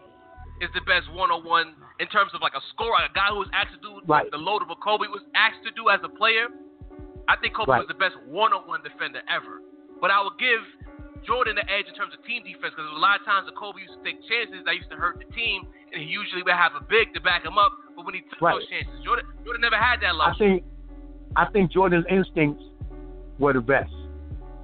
is 0.60 0.70
the 0.74 0.82
best 0.82 1.10
one-on-one 1.12 1.74
in 1.98 2.08
terms 2.08 2.32
of 2.34 2.42
like 2.42 2.54
a 2.54 2.62
scorer, 2.72 3.08
a 3.08 3.12
guy 3.14 3.28
who 3.30 3.40
was 3.40 3.48
asked 3.54 3.74
to 3.74 3.80
do 3.80 4.00
right. 4.06 4.30
the 4.30 4.36
load 4.36 4.62
of 4.62 4.68
what 4.68 4.80
Kobe 4.82 5.08
was 5.08 5.22
asked 5.34 5.64
to 5.64 5.70
do 5.72 5.88
as 5.88 6.00
a 6.04 6.08
player. 6.08 6.46
I 7.26 7.36
think 7.36 7.56
Kobe 7.56 7.70
right. 7.70 7.78
was 7.78 7.88
the 7.88 7.96
best 7.96 8.14
one-on-one 8.28 8.82
defender 8.82 9.22
ever. 9.28 9.64
But 10.00 10.10
I 10.10 10.22
would 10.22 10.36
give 10.38 10.60
Jordan 11.26 11.56
the 11.56 11.66
edge 11.68 11.88
in 11.88 11.94
terms 11.94 12.12
of 12.12 12.24
team 12.24 12.44
defense 12.44 12.76
because 12.76 12.88
a 12.88 13.00
lot 13.00 13.20
of 13.20 13.24
times 13.24 13.48
the 13.48 13.56
Kobe 13.56 13.80
used 13.80 13.96
to 13.96 14.02
take 14.04 14.20
chances 14.28 14.60
that 14.64 14.76
used 14.76 14.90
to 14.92 14.96
hurt 14.96 15.18
the 15.18 15.28
team, 15.32 15.66
and 15.92 16.02
he 16.02 16.08
usually 16.08 16.42
would 16.42 16.54
have 16.54 16.72
a 16.76 16.84
big 16.84 17.12
to 17.14 17.20
back 17.20 17.44
him 17.44 17.56
up. 17.58 17.72
But 17.96 18.04
when 18.04 18.14
he 18.14 18.22
took 18.28 18.40
right. 18.40 18.60
those 18.60 18.68
chances, 18.68 18.92
Jordan, 19.04 19.26
Jordan 19.44 19.62
never 19.62 19.80
had 19.80 20.00
that 20.04 20.14
luxury. 20.14 20.34
I 20.36 20.38
think, 20.38 20.64
I 21.36 21.44
think 21.50 21.72
Jordan's 21.72 22.06
instincts 22.10 22.62
were 23.38 23.52
the 23.52 23.60
best. 23.60 23.92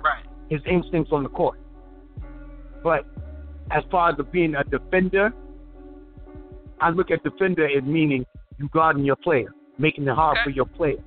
Right. 0.05 0.25
His 0.49 0.61
instincts 0.69 1.13
on 1.13 1.23
the 1.23 1.33
court. 1.33 1.59
But 2.83 3.07
as 3.71 3.85
far 3.91 4.11
as 4.11 4.17
being 4.33 4.55
a 4.55 4.65
defender, 4.65 5.33
I 6.81 6.91
look 6.91 7.11
at 7.11 7.23
defender 7.23 7.67
as 7.67 7.85
meaning 7.85 8.25
you 8.59 8.69
guarding 8.73 9.05
your 9.05 9.17
player, 9.17 9.53
making 9.79 10.07
it 10.09 10.15
hard 10.15 10.39
Okay. 10.39 10.45
for 10.45 10.51
your 10.51 10.67
player. 10.67 11.03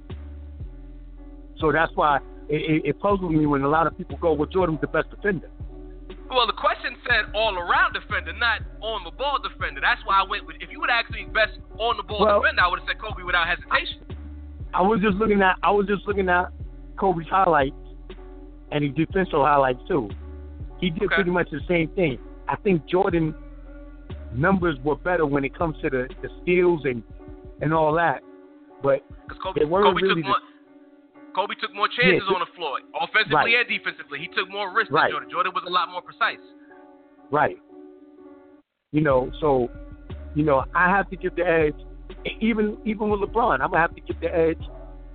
So 1.59 1.71
that's 1.71 1.91
why 1.95 2.19
it, 2.49 2.61
it, 2.85 2.89
it 2.89 2.99
puzzles 2.99 3.31
me 3.31 3.45
when 3.45 3.61
a 3.63 3.69
lot 3.69 3.87
of 3.87 3.97
people 3.97 4.17
go, 4.17 4.33
"Well, 4.33 4.47
Jordan's 4.49 4.81
the 4.81 4.87
best 4.87 5.09
defender." 5.09 5.49
Well, 6.29 6.47
the 6.47 6.53
question 6.53 6.95
said 7.07 7.25
all 7.35 7.57
around 7.57 7.93
defender, 7.93 8.33
not 8.33 8.61
on 8.81 9.03
the 9.03 9.11
ball 9.11 9.37
defender. 9.41 9.81
That's 9.81 10.01
why 10.05 10.21
I 10.21 10.23
went 10.27 10.47
with. 10.47 10.55
If 10.61 10.71
you 10.71 10.79
would 10.79 10.89
ask 10.89 11.09
me 11.11 11.25
best 11.33 11.59
on 11.77 11.97
the 11.97 12.03
ball 12.03 12.21
Well- 12.21 12.41
defender, 12.41 12.61
I 12.61 12.67
would 12.67 12.79
have 12.79 12.87
said 12.87 12.99
Kobe 12.99 13.23
without 13.23 13.47
hesitation. 13.47 14.01
I 14.73 14.81
was 14.81 14.99
just 15.01 15.17
looking 15.17 15.41
at 15.41 15.57
I 15.61 15.69
was 15.71 15.85
just 15.87 16.07
looking 16.07 16.29
at 16.29 16.47
Kobe's 16.97 17.27
highlights 17.29 17.75
and 18.71 18.83
his 18.83 18.93
defensive 18.95 19.33
highlights 19.39 19.81
too. 19.87 20.09
He 20.79 20.89
did 20.89 21.03
Okay. 21.03 21.15
pretty 21.15 21.29
much 21.31 21.49
the 21.51 21.61
same 21.67 21.89
thing. 21.89 22.17
I 22.49 22.55
think 22.57 22.85
Jordan 22.87 23.35
numbers 24.33 24.77
were 24.83 24.95
better 24.95 25.25
when 25.25 25.45
it 25.45 25.55
comes 25.55 25.75
to 25.81 25.89
the, 25.89 26.09
the 26.21 26.29
steals 26.41 26.81
and 26.85 27.03
and 27.61 27.73
all 27.73 27.93
that. 27.93 28.23
But 28.81 29.05
Kobe, 29.41 29.59
They 29.59 29.65
weren't 29.65 29.85
Kobe 29.85 30.01
really 30.01 30.21
took 30.23 30.25
more. 30.29 30.37
Kobe 31.35 31.55
took 31.59 31.73
more 31.73 31.87
chances 31.87 32.23
Yeah, 32.29 32.35
on 32.35 32.39
the 32.41 32.51
floor, 32.55 32.79
offensively 32.99 33.55
Right. 33.55 33.55
and 33.59 33.67
defensively. 33.67 34.19
He 34.19 34.27
took 34.27 34.49
more 34.49 34.71
risks 34.71 34.91
Right. 34.91 35.05
than 35.11 35.11
Jordan. 35.11 35.29
Jordan 35.31 35.51
was 35.55 35.63
a 35.65 35.69
lot 35.69 35.89
more 35.89 36.01
precise. 36.01 36.39
right. 37.31 37.57
You 38.91 39.01
know, 39.01 39.31
so 39.39 39.69
you 40.35 40.43
know, 40.43 40.63
I 40.75 40.89
have 40.89 41.09
to 41.09 41.15
give 41.15 41.35
the 41.35 41.45
edge 41.47 41.75
even 42.39 42.77
even 42.85 43.09
with 43.09 43.21
LeBron, 43.21 43.61
I'm 43.61 43.69
gonna 43.71 43.79
have 43.79 43.95
to 43.95 44.01
give 44.01 44.19
the 44.19 44.33
edge. 44.35 44.61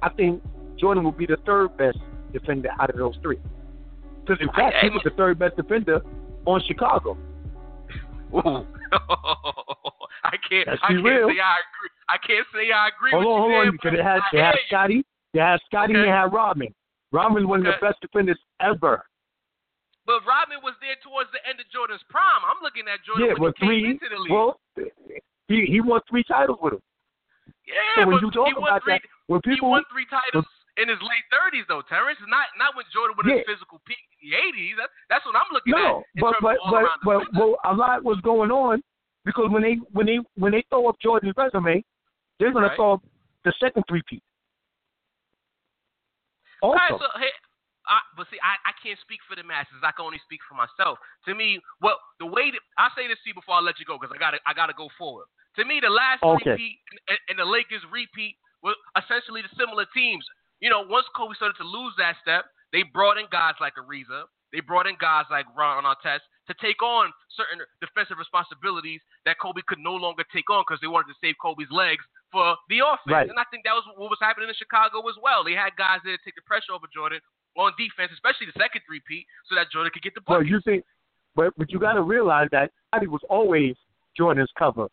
I 0.03 0.09
think 0.11 0.43
Jordan 0.79 1.05
will 1.05 1.13
be 1.13 1.27
the 1.27 1.37
third 1.47 1.77
best 1.77 1.99
defender 2.33 2.71
out 2.81 2.91
of 2.91 2.97
those 2.97 3.17
three. 3.23 3.39
Because 4.25 4.41
in 4.41 4.49
fact, 4.53 4.77
he 4.83 4.91
was 4.91 5.01
the 5.05 5.11
third 5.11 5.39
best 5.39 5.57
defender 5.57 6.01
on 6.45 6.61
Chicago. 6.67 7.17
Ooh. 8.35 8.39
I 10.25 10.37
can't. 10.49 10.67
Let's 10.69 10.81
I 10.83 10.89
can't 10.89 11.05
real. 11.05 11.29
say 11.29 11.41
I 11.41 11.57
agree. 11.65 11.91
I 12.09 12.19
can't 12.19 12.47
say 12.53 12.71
I 12.73 12.89
agree 12.89 13.11
Hold 13.13 13.25
with 13.25 13.33
on, 13.33 13.41
hold 13.41 13.53
on, 13.53 13.65
there, 13.65 13.73
because 13.73 13.91
but 13.91 13.97
they 13.97 14.03
had 14.03 14.21
I 14.33 14.47
had. 14.47 14.55
Scottie, 14.67 15.05
they 15.39 15.45
had 15.47 15.61
Scottie, 15.71 15.95
and 15.95 16.03
Okay. 16.03 16.11
had 16.11 16.33
Rodman. 16.35 16.75
Rodman's 17.15 17.47
one 17.47 17.61
of 17.65 17.67
the 17.71 17.79
best 17.81 18.01
defenders 18.03 18.39
ever. 18.59 19.07
But 20.05 20.25
Rodman 20.27 20.59
was 20.67 20.75
there 20.81 20.97
towards 21.03 21.31
the 21.31 21.39
end 21.47 21.61
of 21.61 21.69
Jordan's 21.71 22.03
prime. 22.11 22.43
I'm 22.43 22.59
looking 22.63 22.89
at 22.89 23.05
Jordan 23.07 23.27
Yeah, 23.29 23.35
when 23.39 23.53
but 23.53 23.59
he 23.59 23.67
came 23.67 23.69
three. 23.69 23.91
into 23.93 24.09
the 24.09 24.19
league. 24.19 24.33
Well, 24.33 24.59
he 25.47 25.65
he 25.67 25.81
won 25.81 26.01
three 26.11 26.25
titles 26.25 26.59
with 26.61 26.75
him. 26.75 26.83
yeah, 27.67 27.75
so 27.95 28.01
when 28.09 28.17
but 28.17 28.23
you 28.23 28.31
talk 28.33 28.49
he 28.49 28.55
won 28.55 28.69
about 28.69 28.83
three. 28.83 28.95
that, 28.95 29.03
when 29.29 29.41
people, 29.43 29.69
he 29.69 29.73
won 29.79 29.85
three 29.93 30.07
titles 30.07 30.45
in 30.77 30.89
his 30.89 30.99
late 31.03 31.27
30s, 31.33 31.67
though, 31.69 31.83
Terrence. 31.83 32.19
Not 32.27 32.47
not 32.59 32.75
when 32.75 32.85
Jordan 32.93 33.17
was 33.17 33.27
Yeah. 33.29 33.37
his 33.37 33.47
physical 33.47 33.79
peak 33.87 33.99
in 34.23 34.31
the 34.31 34.37
80s. 34.37 34.77
That, 34.77 34.91
that's 35.09 35.25
what 35.25 35.37
I'm 35.37 35.51
looking 35.53 35.73
no, 35.73 36.01
at. 36.01 36.05
in 36.17 36.21
but 36.21 36.35
but 36.41 36.57
but 36.71 36.85
but 37.05 37.21
well, 37.39 37.57
a 37.65 37.75
lot 37.75 38.03
was 38.03 38.19
going 38.23 38.51
on 38.51 38.83
because 39.25 39.51
when 39.51 39.63
they 39.63 39.75
when 39.93 40.07
they 40.07 40.19
when 40.37 40.53
they 40.53 40.65
throw 40.69 40.89
up 40.89 40.99
Jordan's 41.01 41.37
resume, 41.37 41.85
they're 42.41 42.53
gonna 42.53 42.69
Right. 42.69 42.77
throw 42.77 42.95
up 42.95 43.03
the 43.45 43.53
second 43.61 43.85
three 43.89 44.03
peat. 44.09 44.23
Right, 46.63 46.95
so 46.99 47.07
hey, 47.19 47.31
I, 47.89 48.05
but 48.15 48.29
see, 48.29 48.39
I, 48.45 48.61
I 48.69 48.73
can't 48.83 49.01
speak 49.01 49.25
for 49.25 49.35
the 49.35 49.43
masses. 49.43 49.81
I 49.81 49.97
can 49.97 50.05
only 50.05 50.21
speak 50.23 50.45
for 50.45 50.55
myself. 50.55 51.01
To 51.25 51.33
me, 51.33 51.59
well, 51.81 51.97
the 52.21 52.29
way 52.29 52.53
that 52.53 52.63
I 52.77 52.93
say 52.93 53.09
this 53.09 53.19
to 53.25 53.33
you 53.33 53.37
before 53.39 53.57
I 53.57 53.63
let 53.65 53.81
you 53.81 53.89
go, 53.89 53.97
because 53.97 54.13
I 54.13 54.21
gotta 54.21 54.39
I 54.45 54.53
gotta 54.53 54.77
go 54.77 54.93
forward. 55.01 55.27
To 55.57 55.65
me, 55.65 55.81
the 55.81 55.91
last 55.91 56.23
Okay. 56.23 56.55
repeat 56.55 56.79
and, 57.09 57.19
and 57.33 57.37
the 57.41 57.49
Lakers 57.49 57.83
repeat 57.91 58.37
were 58.63 58.77
essentially 58.95 59.41
the 59.43 59.53
similar 59.57 59.89
teams. 59.97 60.23
You 60.61 60.71
know, 60.71 60.85
once 60.85 61.07
Kobe 61.17 61.35
started 61.35 61.57
to 61.63 61.67
lose 61.67 61.95
that 61.99 62.19
step, 62.21 62.45
they 62.75 62.85
brought 62.85 63.17
in 63.17 63.27
guys 63.31 63.55
like 63.63 63.75
Ariza. 63.79 64.29
They 64.53 64.61
brought 64.61 64.87
in 64.87 64.97
guys 64.99 65.29
like 65.31 65.45
Ron 65.57 65.85
Artest 65.85 66.25
to 66.49 66.55
take 66.61 66.81
on 66.83 67.13
certain 67.37 67.61
defensive 67.85 68.17
responsibilities 68.17 69.01
that 69.29 69.37
Kobe 69.39 69.61
could 69.69 69.79
no 69.79 69.93
longer 69.93 70.25
take 70.33 70.49
on 70.49 70.65
because 70.65 70.81
they 70.81 70.89
wanted 70.89 71.13
to 71.13 71.21
save 71.21 71.37
Kobe's 71.41 71.69
legs 71.71 72.05
for 72.31 72.57
the 72.69 72.81
offense. 72.85 73.09
Right. 73.09 73.29
And 73.29 73.39
I 73.39 73.45
think 73.51 73.65
that 73.65 73.73
was 73.73 73.85
what 73.97 74.11
was 74.11 74.19
happening 74.21 74.49
in 74.49 74.55
Chicago 74.55 75.01
as 75.09 75.17
well. 75.23 75.43
They 75.45 75.53
had 75.55 75.77
guys 75.77 76.01
there 76.05 76.17
to 76.17 76.23
take 76.25 76.35
the 76.37 76.43
pressure 76.45 76.73
over 76.77 76.87
Jordan 76.93 77.21
on 77.57 77.73
defense, 77.79 78.13
especially 78.13 78.47
the 78.47 78.59
second 78.61 78.83
three-peat, 78.87 79.25
so 79.49 79.55
that 79.57 79.71
Jordan 79.73 79.91
could 79.93 80.03
get 80.03 80.15
the 80.15 80.21
well, 80.29 80.39
bucket. 80.39 80.51
you 80.53 80.61
think, 80.65 80.85
but 81.35 81.53
but 81.57 81.71
you 81.73 81.79
got 81.81 81.95
to 81.95 82.03
realize 82.03 82.49
that 82.53 82.71
Scottie 82.93 83.09
was 83.09 83.23
always 83.29 83.75
Jordan's 84.17 84.51
cover. 84.59 84.87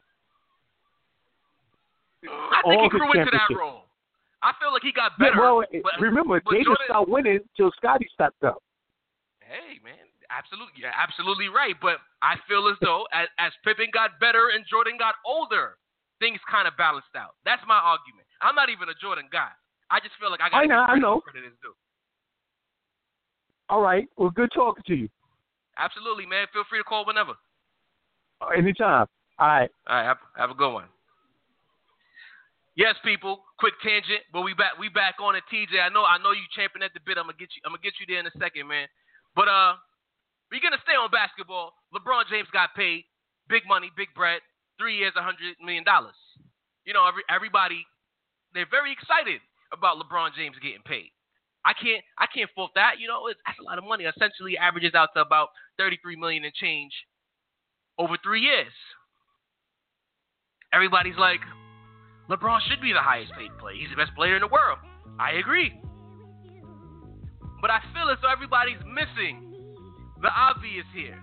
I 2.25 2.61
think 2.65 2.79
all 2.79 2.83
he 2.83 2.89
grew 2.89 3.11
into 3.13 3.31
that 3.31 3.53
role. 3.53 3.85
I 4.41 4.53
feel 4.61 4.73
like 4.73 4.81
he 4.81 4.91
got 4.91 5.13
Yeah, 5.19 5.29
better. 5.29 5.41
well, 5.41 5.63
but- 5.83 5.99
remember 5.99 6.41
but 6.41 6.51
they 6.51 6.57
didn't 6.65 6.77
Jordan- 6.77 6.85
start 6.89 7.09
winning 7.09 7.39
till 7.57 7.71
Scottie 7.77 8.09
stepped 8.13 8.43
up. 8.43 8.61
Hey 9.41 9.77
man, 9.83 10.09
absolutely, 10.29 10.73
you're 10.81 10.89
absolutely 10.95 11.49
right. 11.49 11.75
But 11.79 11.97
I 12.21 12.37
feel 12.47 12.67
as 12.67 12.77
though 12.81 13.05
as, 13.13 13.27
as 13.37 13.53
Pippen 13.63 13.89
got 13.93 14.19
better 14.19 14.49
and 14.49 14.65
Jordan 14.65 14.97
got 14.97 15.15
older, 15.25 15.77
things 16.19 16.39
kind 16.49 16.67
of 16.67 16.75
balanced 16.77 17.13
out. 17.15 17.35
That's 17.43 17.61
my 17.67 17.77
argument. 17.77 18.27
I'm 18.41 18.55
not 18.55 18.69
even 18.69 18.89
a 18.89 18.97
Jordan 19.01 19.27
guy. 19.31 19.51
I 19.89 19.99
just 19.99 20.15
feel 20.19 20.31
like 20.31 20.41
I 20.41 20.49
got 20.49 20.57
I 20.57 20.65
know, 20.65 20.81
I 20.81 20.97
know. 20.97 21.21
credit 21.21 21.45
is 21.45 21.57
due. 21.61 21.75
All 23.69 23.81
right, 23.81 24.07
well, 24.17 24.29
good 24.29 24.51
talking 24.53 24.83
to 24.87 24.95
you. 24.95 25.09
Absolutely, 25.77 26.25
man. 26.25 26.47
Feel 26.53 26.63
free 26.69 26.79
to 26.79 26.83
call 26.83 27.05
whenever. 27.05 27.33
Uh, 28.39 28.55
Anytime. 28.55 29.07
All 29.39 29.47
right. 29.47 29.69
All 29.87 29.95
right, 29.95 30.05
have, 30.05 30.17
have 30.37 30.49
a 30.49 30.53
good 30.53 30.71
one. 30.71 30.87
Yes, 32.75 32.95
people. 33.03 33.43
Quick 33.59 33.73
tangent, 33.83 34.23
but 34.31 34.43
we 34.43 34.53
back. 34.53 34.75
We 34.79 34.89
back 34.89 35.15
on 35.23 35.35
it, 35.35 35.43
TJ. 35.47 35.79
I 35.79 35.87
know. 35.89 36.03
I 36.03 36.19
know 36.19 36.31
you 36.31 36.43
champing 36.55 36.83
at 36.83 36.91
the 36.93 36.99
bit. 37.07 37.17
I'm 37.17 37.27
gonna 37.27 37.39
get 37.39 37.55
you. 37.55 37.63
I'm 37.63 37.71
gonna 37.71 37.83
get 37.83 37.95
you 37.99 38.05
there 38.07 38.19
in 38.19 38.27
a 38.27 38.35
second, 38.35 38.67
man. 38.67 38.87
But 39.31 39.47
uh, 39.47 39.79
we're 40.51 40.59
gonna 40.59 40.83
stay 40.83 40.95
on 40.99 41.07
basketball. 41.07 41.71
LeBron 41.95 42.27
James 42.27 42.51
got 42.51 42.75
paid 42.75 43.07
big 43.47 43.63
money, 43.67 43.91
big 43.95 44.11
bread, 44.11 44.43
three 44.77 44.97
years, 44.97 45.13
a 45.17 45.23
hundred 45.23 45.55
million 45.61 45.83
dollars. 45.83 46.15
You 46.85 46.93
know, 46.93 47.07
every 47.07 47.23
everybody 47.29 47.85
they're 48.55 48.69
very 48.71 48.95
excited 48.95 49.41
about 49.75 49.99
LeBron 49.99 50.31
James 50.35 50.55
getting 50.63 50.81
paid. 50.87 51.11
I 51.65 51.73
can't. 51.73 52.01
I 52.17 52.25
can't 52.31 52.49
fault 52.55 52.71
that. 52.75 52.97
You 52.99 53.07
know, 53.07 53.27
it's, 53.27 53.39
that's 53.45 53.59
a 53.59 53.63
lot 53.63 53.77
of 53.77 53.83
money. 53.83 54.05
Essentially, 54.05 54.57
averages 54.57 54.95
out 54.95 55.09
to 55.15 55.21
about 55.21 55.49
33 55.77 56.15
million 56.15 56.45
and 56.45 56.53
change 56.53 56.93
over 57.99 58.15
three 58.23 58.41
years. 58.41 58.71
Everybody's 60.73 61.17
like, 61.17 61.39
LeBron 62.29 62.59
should 62.67 62.81
be 62.81 62.93
the 62.93 63.01
highest 63.01 63.31
paid 63.33 63.51
player. 63.59 63.75
He's 63.75 63.89
the 63.89 63.95
best 63.95 64.15
player 64.15 64.35
in 64.35 64.41
the 64.41 64.47
world. 64.47 64.79
I 65.19 65.33
agree. 65.33 65.73
But 67.61 67.71
I 67.71 67.79
feel 67.93 68.09
as 68.11 68.17
though 68.21 68.31
everybody's 68.31 68.81
missing 68.85 69.41
the 70.21 70.29
obvious 70.29 70.85
here. 70.93 71.17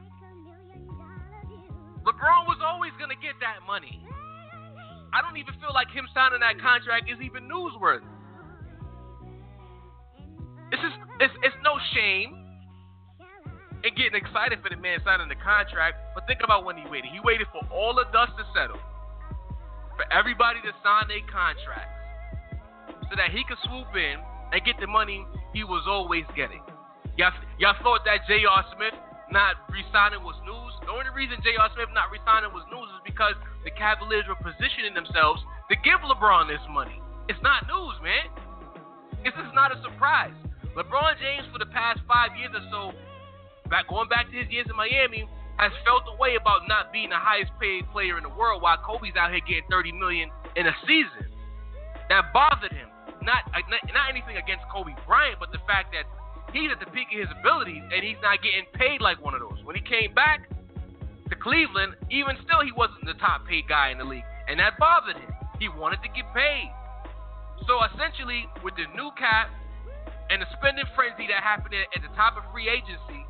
LeBron 2.02 2.46
was 2.50 2.58
always 2.62 2.92
going 2.98 3.10
to 3.10 3.20
get 3.20 3.38
that 3.38 3.62
money. 3.66 4.02
I 5.12 5.20
don't 5.20 5.36
even 5.36 5.54
feel 5.60 5.74
like 5.74 5.90
him 5.92 6.08
signing 6.14 6.40
that 6.40 6.58
contract 6.58 7.06
is 7.10 7.20
even 7.20 7.46
newsworthy. 7.46 8.08
It's 10.72 10.80
just, 10.80 10.96
it's, 11.20 11.36
it's 11.44 11.58
no 11.62 11.76
shame 11.92 12.42
in 13.84 13.92
getting 13.94 14.16
excited 14.16 14.62
for 14.62 14.70
the 14.70 14.80
man 14.80 14.98
signing 15.04 15.28
the 15.28 15.38
contract, 15.38 16.00
but 16.14 16.26
think 16.26 16.40
about 16.42 16.64
when 16.64 16.78
he 16.78 16.86
waited. 16.88 17.10
He 17.12 17.20
waited 17.20 17.46
for 17.52 17.60
all 17.68 17.92
the 17.92 18.06
dust 18.08 18.32
to 18.38 18.44
settle, 18.54 18.80
for 19.98 20.06
everybody 20.08 20.62
to 20.62 20.72
sign 20.80 21.10
their 21.10 21.22
contracts, 21.28 21.92
so 23.10 23.18
that 23.18 23.34
he 23.34 23.44
could 23.44 23.58
swoop 23.66 23.90
in 23.92 24.16
and 24.54 24.58
get 24.64 24.78
the 24.80 24.86
money 24.86 25.26
he 25.52 25.62
was 25.62 25.84
always 25.86 26.24
getting. 26.34 26.62
Y'all, 27.18 27.34
y'all 27.58 27.76
thought 27.82 28.06
that 28.06 28.24
J.R. 28.26 28.64
Smith 28.76 28.94
not 29.30 29.56
re-signing 29.68 30.22
was 30.22 30.38
news? 30.46 30.61
The 30.82 30.90
only 30.90 31.10
reason 31.14 31.38
J.R. 31.46 31.70
Smith 31.74 31.94
not 31.94 32.10
re-signing 32.10 32.50
was 32.50 32.66
news 32.66 32.90
is 32.90 33.02
because 33.06 33.38
the 33.62 33.70
Cavaliers 33.70 34.26
were 34.26 34.38
positioning 34.38 34.94
themselves 34.94 35.42
to 35.70 35.74
give 35.86 36.02
LeBron 36.02 36.50
this 36.50 36.62
money. 36.66 36.98
It's 37.30 37.38
not 37.42 37.70
news, 37.70 37.94
man. 38.02 38.26
This 39.22 39.34
is 39.38 39.50
not 39.54 39.70
a 39.70 39.78
surprise. 39.78 40.34
LeBron 40.74 41.14
James, 41.22 41.46
for 41.54 41.62
the 41.62 41.70
past 41.70 42.02
five 42.10 42.34
years 42.34 42.50
or 42.50 42.64
so, 42.72 42.82
back 43.70 43.86
going 43.86 44.10
back 44.10 44.26
to 44.26 44.34
his 44.34 44.50
years 44.50 44.66
in 44.66 44.74
Miami, 44.74 45.28
has 45.62 45.70
felt 45.86 46.02
the 46.02 46.16
way 46.18 46.34
about 46.34 46.66
not 46.66 46.90
being 46.90 47.14
the 47.14 47.20
highest 47.20 47.54
paid 47.62 47.86
player 47.94 48.18
in 48.18 48.26
the 48.26 48.34
world, 48.34 48.58
while 48.58 48.76
Kobe's 48.82 49.14
out 49.14 49.30
here 49.30 49.44
getting 49.46 49.68
30 49.70 49.94
million 49.94 50.26
in 50.58 50.66
a 50.66 50.74
season. 50.82 51.30
That 52.10 52.34
bothered 52.34 52.74
him. 52.74 52.90
Not 53.22 53.46
uh, 53.54 53.62
not, 53.70 53.80
not 53.94 54.10
anything 54.10 54.36
against 54.36 54.66
Kobe 54.66 54.90
Bryant, 55.06 55.38
but 55.38 55.54
the 55.54 55.62
fact 55.64 55.94
that 55.94 56.04
he's 56.50 56.68
at 56.74 56.82
the 56.82 56.90
peak 56.90 57.06
of 57.14 57.22
his 57.22 57.30
abilities 57.30 57.80
and 57.94 58.02
he's 58.02 58.18
not 58.20 58.42
getting 58.42 58.66
paid 58.74 59.00
like 59.00 59.22
one 59.22 59.32
of 59.32 59.40
those. 59.40 59.62
When 59.62 59.78
he 59.78 59.84
came 59.86 60.10
back 60.12 60.50
to 61.32 61.38
Cleveland, 61.40 61.96
even 62.12 62.36
still, 62.44 62.60
he 62.60 62.76
wasn't 62.76 63.08
the 63.08 63.16
top 63.16 63.48
paid 63.48 63.64
guy 63.64 63.88
in 63.88 63.96
the 63.96 64.04
league, 64.04 64.28
and 64.46 64.60
that 64.60 64.76
bothered 64.76 65.16
him. 65.16 65.32
He 65.56 65.72
wanted 65.72 66.04
to 66.04 66.12
get 66.12 66.28
paid. 66.36 66.68
So 67.64 67.80
essentially, 67.88 68.44
with 68.60 68.76
the 68.76 68.84
new 68.92 69.08
cap 69.16 69.48
and 70.28 70.44
the 70.44 70.48
spending 70.60 70.84
frenzy 70.92 71.24
that 71.32 71.40
happened 71.40 71.72
at, 71.72 71.88
the 72.04 72.12
top 72.12 72.36
of 72.36 72.44
free 72.52 72.68
agency, 72.68 73.24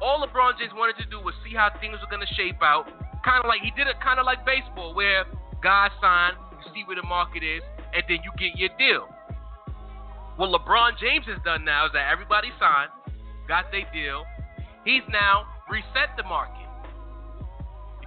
all 0.00 0.24
LeBron 0.24 0.56
James 0.56 0.72
wanted 0.72 0.96
to 1.04 1.06
do 1.12 1.20
was 1.20 1.36
see 1.44 1.52
how 1.52 1.68
things 1.76 2.00
were 2.00 2.08
going 2.08 2.24
to 2.24 2.32
shape 2.32 2.64
out. 2.64 2.88
Kind 3.20 3.44
of 3.44 3.48
like 3.50 3.60
he 3.60 3.74
did 3.76 3.92
it, 3.92 4.00
kind 4.00 4.16
of 4.16 4.24
like 4.24 4.46
baseball, 4.48 4.96
where 4.96 5.28
guys 5.60 5.92
sign, 6.00 6.32
you 6.56 6.64
see 6.72 6.80
where 6.88 6.96
the 6.96 7.04
market 7.04 7.44
is, 7.44 7.60
and 7.92 8.08
then 8.08 8.24
you 8.24 8.32
get 8.40 8.56
your 8.56 8.72
deal. 8.80 9.04
What 10.40 10.48
LeBron 10.48 10.96
James 10.96 11.26
has 11.28 11.42
done 11.44 11.64
now 11.64 11.90
is 11.90 11.92
that 11.92 12.08
everybody 12.08 12.48
signed, 12.56 12.92
got 13.48 13.68
their 13.68 13.88
deal. 13.92 14.24
He's 14.84 15.04
now 15.10 15.44
reset 15.68 16.14
the 16.16 16.24
market. 16.24 16.65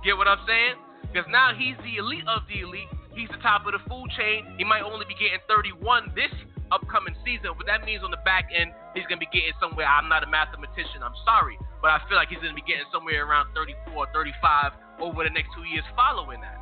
You 0.04 0.14
get 0.14 0.18
what 0.18 0.28
I'm 0.28 0.40
saying? 0.48 0.80
Because 1.12 1.28
now 1.28 1.52
he's 1.52 1.76
the 1.84 2.00
elite 2.00 2.24
of 2.28 2.48
the 2.48 2.64
elite. 2.64 2.88
He's 3.12 3.28
the 3.34 3.42
top 3.44 3.68
of 3.68 3.76
the 3.76 3.84
food 3.84 4.08
chain. 4.16 4.48
He 4.56 4.64
might 4.64 4.86
only 4.86 5.04
be 5.04 5.18
getting 5.20 5.44
31 5.52 6.16
this 6.16 6.32
upcoming 6.72 7.18
season, 7.26 7.52
but 7.58 7.66
that 7.66 7.84
means 7.84 8.06
on 8.06 8.14
the 8.14 8.22
back 8.24 8.48
end, 8.54 8.72
he's 8.94 9.04
going 9.10 9.20
to 9.20 9.26
be 9.26 9.34
getting 9.34 9.58
somewhere. 9.60 9.90
I'm 9.90 10.08
not 10.08 10.24
a 10.24 10.30
mathematician, 10.30 11.02
I'm 11.02 11.18
sorry, 11.26 11.58
but 11.82 11.90
I 11.90 12.00
feel 12.08 12.16
like 12.16 12.30
he's 12.30 12.40
going 12.40 12.54
to 12.54 12.60
be 12.60 12.64
getting 12.64 12.86
somewhere 12.94 13.26
around 13.26 13.52
34, 13.58 14.14
35 14.14 15.02
over 15.02 15.26
the 15.26 15.34
next 15.34 15.50
two 15.58 15.66
years 15.66 15.84
following 15.98 16.40
that. 16.46 16.62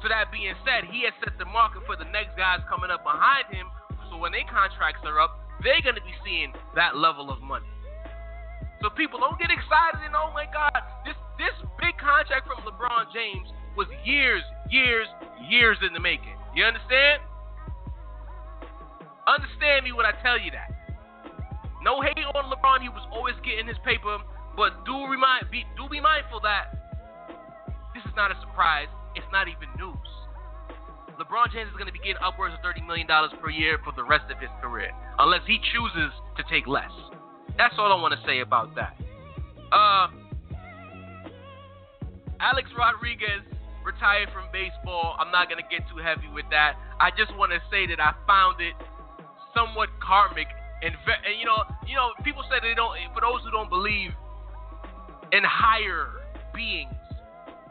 So 0.00 0.08
that 0.08 0.32
being 0.32 0.56
said, 0.64 0.88
he 0.88 1.04
has 1.04 1.12
set 1.20 1.36
the 1.36 1.44
market 1.44 1.84
for 1.84 1.94
the 1.94 2.08
next 2.08 2.32
guys 2.34 2.64
coming 2.72 2.88
up 2.88 3.04
behind 3.04 3.52
him. 3.52 3.68
So 4.08 4.16
when 4.16 4.32
their 4.32 4.48
contracts 4.48 5.04
are 5.04 5.20
up, 5.20 5.36
they're 5.60 5.84
going 5.84 6.00
to 6.00 6.02
be 6.02 6.16
seeing 6.24 6.56
that 6.72 6.96
level 6.96 7.28
of 7.28 7.44
money. 7.44 7.68
So 8.80 8.88
people 8.88 9.20
don't 9.20 9.36
get 9.36 9.52
excited 9.52 10.00
and 10.00 10.16
oh 10.16 10.32
my 10.32 10.48
God, 10.48 10.72
this 11.04 11.16
this 11.40 11.56
big 11.80 11.96
contract 11.96 12.44
from 12.44 12.60
LeBron 12.68 13.08
James 13.16 13.48
was 13.76 13.88
years, 14.04 14.44
years, 14.68 15.08
years 15.48 15.80
in 15.80 15.96
the 15.96 16.00
making. 16.00 16.36
You 16.54 16.68
understand? 16.68 17.24
Understand 19.24 19.88
me 19.88 19.92
when 19.96 20.04
I 20.04 20.12
tell 20.20 20.36
you 20.36 20.52
that. 20.52 20.68
No 21.80 22.04
hate 22.04 22.20
on 22.36 22.52
LeBron, 22.52 22.84
he 22.84 22.92
was 22.92 23.06
always 23.08 23.34
getting 23.40 23.64
his 23.64 23.80
paper, 23.88 24.20
but 24.52 24.84
do 24.84 25.08
remind 25.08 25.48
be 25.48 25.64
do 25.80 25.88
be 25.88 25.96
mindful 25.96 26.44
that 26.44 26.76
this 27.96 28.04
is 28.04 28.12
not 28.16 28.28
a 28.30 28.36
surprise. 28.44 28.92
It's 29.16 29.26
not 29.32 29.48
even 29.48 29.72
news. 29.80 30.10
LeBron 31.16 31.52
James 31.52 31.68
is 31.68 31.76
going 31.76 31.88
to 31.88 31.92
be 31.92 32.00
getting 32.00 32.20
upwards 32.20 32.54
of 32.54 32.60
$30 32.64 32.86
million 32.86 33.06
per 33.06 33.50
year 33.50 33.78
for 33.84 33.92
the 33.96 34.04
rest 34.04 34.24
of 34.32 34.38
his 34.40 34.48
career, 34.60 34.92
unless 35.18 35.44
he 35.46 35.60
chooses 35.72 36.12
to 36.36 36.42
take 36.48 36.66
less. 36.66 36.92
That's 37.56 37.74
all 37.76 37.92
I 37.92 38.00
want 38.00 38.12
to 38.16 38.20
say 38.26 38.40
about 38.40 38.74
that. 38.76 38.96
Uh, 39.72 40.08
Alex 42.40 42.68
Rodriguez 42.76 43.44
retired 43.84 44.28
from 44.32 44.48
baseball. 44.52 45.16
I'm 45.20 45.30
not 45.30 45.48
going 45.48 45.62
to 45.62 45.68
get 45.68 45.86
too 45.88 46.00
heavy 46.00 46.28
with 46.32 46.48
that. 46.50 46.76
I 46.98 47.10
just 47.12 47.36
want 47.36 47.52
to 47.52 47.60
say 47.70 47.86
that 47.88 48.00
I 48.00 48.12
found 48.26 48.60
it 48.60 48.74
somewhat 49.54 49.88
karmic 50.00 50.48
and, 50.82 50.94
and 50.94 51.36
you 51.38 51.44
know, 51.44 51.60
you 51.86 51.94
know, 51.94 52.12
people 52.24 52.42
say 52.48 52.56
they 52.62 52.74
don't. 52.74 52.96
For 53.12 53.20
those 53.20 53.44
who 53.44 53.50
don't 53.50 53.68
believe 53.68 54.12
in 55.32 55.44
higher 55.44 56.08
beings, 56.54 56.96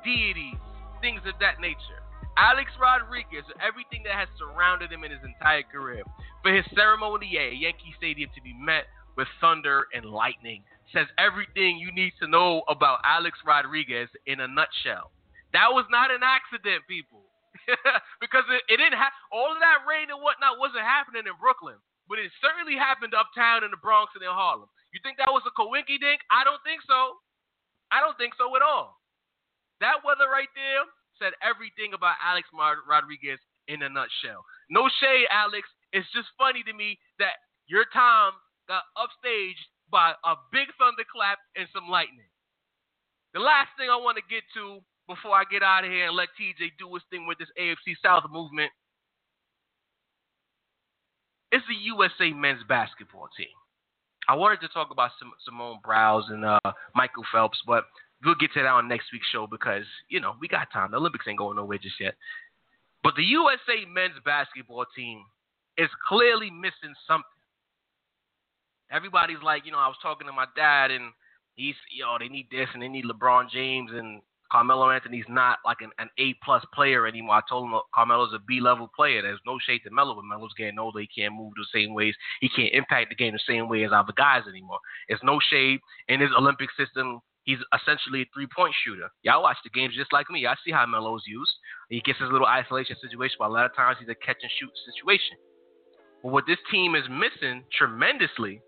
deities, 0.05 0.61
things 1.01 1.21
of 1.25 1.33
that 1.41 1.59
nature. 1.59 2.05
Alex 2.37 2.71
Rodriguez, 2.79 3.43
everything 3.59 4.05
that 4.05 4.13
has 4.13 4.29
surrounded 4.37 4.93
him 4.93 5.03
in 5.03 5.11
his 5.11 5.19
entire 5.25 5.63
career, 5.65 6.03
for 6.41 6.53
his 6.53 6.63
ceremony 6.71 7.35
at 7.35 7.57
Yankee 7.57 7.91
Stadium 7.97 8.29
to 8.35 8.41
be 8.41 8.53
met 8.53 8.85
with 9.17 9.27
thunder 9.41 9.87
and 9.91 10.05
lightning, 10.05 10.63
says 10.93 11.07
everything 11.17 11.77
you 11.77 11.91
need 11.91 12.13
to 12.19 12.27
know 12.27 12.63
about 12.67 13.01
Alex 13.05 13.37
Rodriguez 13.45 14.09
in 14.25 14.41
a 14.41 14.47
nutshell. 14.47 15.11
That 15.53 15.73
was 15.73 15.85
not 15.89 16.13
an 16.13 16.21
accident, 16.21 16.85
people, 16.85 17.25
because 18.23 18.45
it, 18.49 18.61
it 18.69 18.77
didn't 18.77 19.01
have 19.01 19.13
all 19.33 19.49
of 19.49 19.61
that 19.61 19.85
rain 19.85 20.13
and 20.13 20.21
whatnot 20.21 20.61
wasn't 20.61 20.85
happening 20.85 21.25
in 21.25 21.35
Brooklyn, 21.41 21.77
but 22.05 22.21
it 22.21 22.29
certainly 22.37 22.77
happened 22.77 23.17
uptown 23.17 23.65
in 23.65 23.73
the 23.73 23.81
Bronx 23.81 24.13
and 24.13 24.21
in 24.21 24.29
Harlem. 24.29 24.69
You 24.93 25.01
think 25.01 25.17
that 25.17 25.33
was 25.33 25.45
a 25.45 25.53
coinky 25.53 25.97
dink? 25.97 26.21
I 26.29 26.45
don't 26.45 26.61
think 26.65 26.81
so. 26.85 27.17
I 27.89 28.01
don't 28.01 28.17
think 28.17 28.37
so 28.37 28.53
at 28.53 28.61
all. 28.61 29.01
That 29.81 30.05
weather 30.05 30.29
right 30.29 30.49
there 30.53 30.85
said 31.17 31.33
everything 31.41 31.93
about 31.93 32.17
Alex 32.21 32.49
Rodriguez 32.53 33.41
in 33.67 33.81
a 33.81 33.89
nutshell. 33.89 34.45
No 34.69 34.89
shade, 35.01 35.29
Alex. 35.29 35.65
It's 35.93 36.09
just 36.13 36.29
funny 36.37 36.61
to 36.63 36.73
me 36.73 36.97
that 37.17 37.41
your 37.65 37.85
time 37.89 38.33
got 38.69 38.85
upstaged 38.97 39.65
by 39.91 40.13
a 40.23 40.35
big 40.51 40.67
thunderclap 40.77 41.39
and 41.55 41.67
some 41.73 41.89
lightning. 41.89 42.29
The 43.33 43.39
last 43.39 43.69
thing 43.77 43.89
I 43.89 43.97
want 43.97 44.17
to 44.17 44.25
get 44.29 44.43
to 44.55 44.81
before 45.07 45.35
I 45.35 45.43
get 45.49 45.61
out 45.61 45.83
of 45.85 45.91
here 45.91 46.07
and 46.07 46.15
let 46.15 46.29
TJ 46.39 46.77
do 46.77 46.93
his 46.93 47.03
thing 47.09 47.25
with 47.25 47.37
this 47.37 47.49
AFC 47.59 47.97
South 48.01 48.23
movement 48.29 48.71
is 51.51 51.61
the 51.67 51.75
USA 51.93 52.31
men's 52.31 52.63
basketball 52.67 53.27
team. 53.35 53.53
I 54.27 54.35
wanted 54.35 54.61
to 54.61 54.67
talk 54.69 54.89
about 54.91 55.11
Simone 55.43 55.79
Biles 55.85 56.25
and 56.29 56.45
uh, 56.45 56.59
Michael 56.93 57.25
Phelps, 57.31 57.57
but 57.65 57.85
we'll 58.23 58.35
get 58.35 58.53
to 58.53 58.61
that 58.61 58.69
on 58.69 58.87
next 58.87 59.07
week's 59.11 59.27
show 59.31 59.47
because 59.47 59.85
you 60.09 60.19
know 60.19 60.35
we 60.39 60.47
got 60.47 60.71
time. 60.71 60.91
The 60.91 60.97
Olympics 60.97 61.25
ain't 61.27 61.39
going 61.39 61.57
nowhere 61.57 61.79
just 61.79 61.99
yet. 61.99 62.13
But 63.03 63.15
the 63.15 63.23
USA 63.23 63.85
men's 63.91 64.19
basketball 64.25 64.85
team 64.95 65.23
is 65.77 65.89
clearly 66.07 66.51
missing 66.51 66.93
something. 67.07 67.38
Everybody's 68.91 69.43
like, 69.43 69.65
you 69.65 69.71
know, 69.71 69.77
I 69.77 69.87
was 69.87 69.97
talking 70.01 70.27
to 70.27 70.33
my 70.33 70.45
dad 70.55 70.91
and 70.91 71.11
he's, 71.55 71.75
know, 71.99 72.17
they 72.19 72.27
need 72.27 72.47
this 72.51 72.67
and 72.73 72.81
they 72.81 72.87
need 72.87 73.05
LeBron 73.05 73.49
James 73.49 73.91
and 73.93 74.21
Carmelo 74.51 74.89
Anthony's 74.89 75.29
not 75.29 75.59
like 75.63 75.77
an, 75.81 75.91
an 75.99 76.09
A 76.17 76.33
plus 76.43 76.63
player 76.73 77.05
anymore. 77.05 77.35
I 77.35 77.41
told 77.47 77.65
him 77.69 77.79
Carmelo's 77.93 78.33
a 78.33 78.39
B 78.39 78.59
level 78.59 78.89
player. 78.95 79.21
There's 79.21 79.39
no 79.45 79.59
shade 79.63 79.81
to 79.83 79.91
Melo, 79.91 80.15
but 80.15 80.25
Melo's 80.25 80.53
getting 80.57 80.79
older. 80.79 80.99
He 80.99 81.07
can't 81.07 81.35
move 81.35 81.53
the 81.55 81.67
same 81.71 81.93
ways. 81.93 82.15
He 82.41 82.49
can't 82.49 82.73
impact 82.73 83.09
the 83.09 83.15
game 83.15 83.33
the 83.33 83.39
same 83.47 83.69
way 83.69 83.83
as 83.83 83.91
other 83.93 84.13
guys 84.17 84.43
anymore. 84.49 84.79
It's 85.07 85.23
no 85.23 85.39
shade 85.51 85.79
in 86.07 86.19
his 86.19 86.31
Olympic 86.35 86.69
system 86.75 87.21
he's 87.49 87.57
essentially 87.73 88.21
a 88.21 88.25
three 88.33 88.47
point 88.55 88.73
shooter. 88.85 89.09
Y'all 89.23 89.41
watch 89.41 89.57
the 89.63 89.69
games 89.71 89.95
just 89.95 90.13
like 90.13 90.29
me. 90.29 90.45
I 90.45 90.53
see 90.63 90.71
how 90.71 90.85
Melo's 90.85 91.23
used. 91.25 91.51
He 91.89 92.01
gets 92.01 92.19
his 92.19 92.29
little 92.31 92.47
isolation 92.47 92.95
situation, 93.01 93.37
but 93.39 93.49
a 93.49 93.53
lot 93.53 93.65
of 93.65 93.75
times 93.75 93.97
he's 93.99 94.09
a 94.09 94.15
catch 94.15 94.37
and 94.41 94.51
shoot 94.59 94.69
situation. 94.93 95.37
But 96.21 96.31
what 96.31 96.45
this 96.45 96.59
team 96.69 96.95
is 96.95 97.03
missing 97.09 97.63
tremendously 97.73 98.61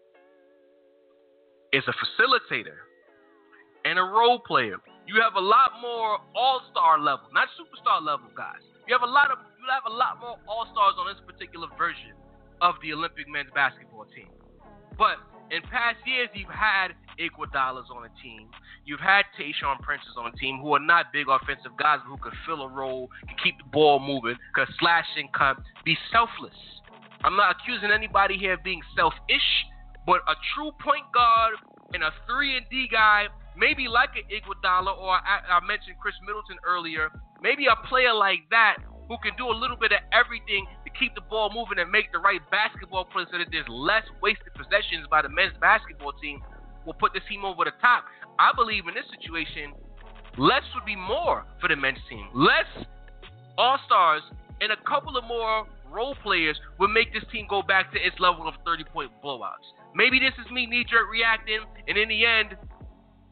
is 1.73 1.83
a 1.87 1.95
facilitator 1.95 2.83
and 3.85 3.97
a 3.97 4.03
role 4.03 4.39
player. 4.39 4.77
You 5.07 5.21
have 5.21 5.35
a 5.35 5.43
lot 5.43 5.79
more 5.81 6.19
all 6.35 6.61
star 6.71 6.99
level, 6.99 7.27
not 7.33 7.47
superstar 7.57 8.03
level 8.03 8.29
guys. 8.35 8.61
You 8.87 8.93
have 8.93 9.07
a 9.07 9.11
lot 9.11 9.31
of 9.31 9.39
you 9.59 9.67
have 9.69 9.85
a 9.87 9.95
lot 9.95 10.19
more 10.19 10.37
all 10.47 10.65
stars 10.71 10.95
on 10.99 11.07
this 11.07 11.21
particular 11.25 11.67
version 11.77 12.13
of 12.61 12.75
the 12.81 12.93
Olympic 12.93 13.27
men's 13.29 13.49
basketball 13.53 14.05
team. 14.13 14.29
But 14.97 15.17
in 15.49 15.61
past 15.63 15.97
years, 16.05 16.29
you've 16.33 16.49
had 16.49 16.93
Iguodala's 17.19 17.89
on 17.93 18.05
a 18.05 18.13
team. 18.21 18.49
You've 18.85 18.99
had 18.99 19.25
Tayshaun 19.37 19.79
Prince's 19.81 20.15
on 20.17 20.31
a 20.33 20.35
team 20.37 20.59
who 20.61 20.73
are 20.73 20.79
not 20.79 21.13
big 21.13 21.27
offensive 21.29 21.71
guys, 21.77 21.99
but 22.03 22.09
who 22.09 22.17
could 22.17 22.37
fill 22.45 22.61
a 22.63 22.69
role, 22.69 23.09
can 23.27 23.37
keep 23.43 23.57
the 23.57 23.69
ball 23.71 23.99
moving, 23.99 24.35
could 24.53 24.67
slash 24.79 25.05
and 25.17 25.31
cut, 25.33 25.57
be 25.85 25.97
selfless. 26.11 26.57
I'm 27.23 27.35
not 27.35 27.55
accusing 27.59 27.91
anybody 27.91 28.37
here 28.37 28.53
of 28.53 28.63
being 28.63 28.81
selfish, 28.95 29.45
but 30.11 30.27
a 30.27 30.35
true 30.51 30.75
point 30.83 31.07
guard 31.15 31.55
and 31.95 32.03
a 32.03 32.11
three 32.27 32.59
and 32.59 32.67
D 32.67 32.91
guy, 32.91 33.31
maybe 33.55 33.87
like 33.87 34.11
an 34.19 34.27
Iguodala 34.27 34.91
or 34.91 35.15
I, 35.15 35.39
I 35.47 35.63
mentioned 35.63 35.95
Khris 36.03 36.19
Middleton 36.27 36.59
earlier, 36.67 37.07
maybe 37.39 37.71
a 37.71 37.79
player 37.87 38.11
like 38.11 38.43
that 38.51 38.83
who 39.07 39.15
can 39.23 39.31
do 39.39 39.47
a 39.47 39.55
little 39.55 39.79
bit 39.79 39.95
of 39.95 40.03
everything 40.11 40.67
to 40.83 40.91
keep 40.99 41.15
the 41.15 41.23
ball 41.31 41.47
moving 41.55 41.79
and 41.79 41.87
make 41.87 42.11
the 42.11 42.19
right 42.19 42.43
basketball 42.51 43.07
plays 43.07 43.31
so 43.31 43.39
that 43.39 43.47
there's 43.55 43.71
less 43.71 44.03
wasted 44.19 44.51
possessions 44.51 45.07
by 45.07 45.23
the 45.23 45.31
men's 45.31 45.55
basketball 45.63 46.11
team 46.19 46.43
will 46.83 46.99
put 46.99 47.15
this 47.15 47.23
team 47.31 47.47
over 47.47 47.63
the 47.63 47.75
top. 47.79 48.03
I 48.35 48.51
believe 48.51 48.91
in 48.91 48.93
this 48.99 49.07
situation, 49.15 49.71
less 50.35 50.67
would 50.75 50.83
be 50.83 50.99
more 50.99 51.47
for 51.63 51.71
the 51.71 51.79
men's 51.79 52.03
team. 52.11 52.27
Less 52.35 52.67
all 53.55 53.79
stars 53.87 54.27
and 54.59 54.75
a 54.75 54.79
couple 54.83 55.15
of 55.15 55.23
more 55.23 55.71
role 55.87 56.19
players 56.19 56.59
would 56.83 56.91
make 56.91 57.15
this 57.15 57.23
team 57.31 57.47
go 57.47 57.63
back 57.63 57.95
to 57.95 57.99
its 57.99 58.19
level 58.19 58.43
of 58.43 58.59
30 58.67 58.83
point 58.91 59.07
blowouts. 59.23 59.71
Maybe 59.93 60.19
this 60.19 60.33
is 60.39 60.49
me 60.51 60.65
knee 60.65 60.85
jerk 60.87 61.11
reacting, 61.11 61.59
and 61.87 61.97
in 61.97 62.07
the 62.07 62.25
end, 62.25 62.55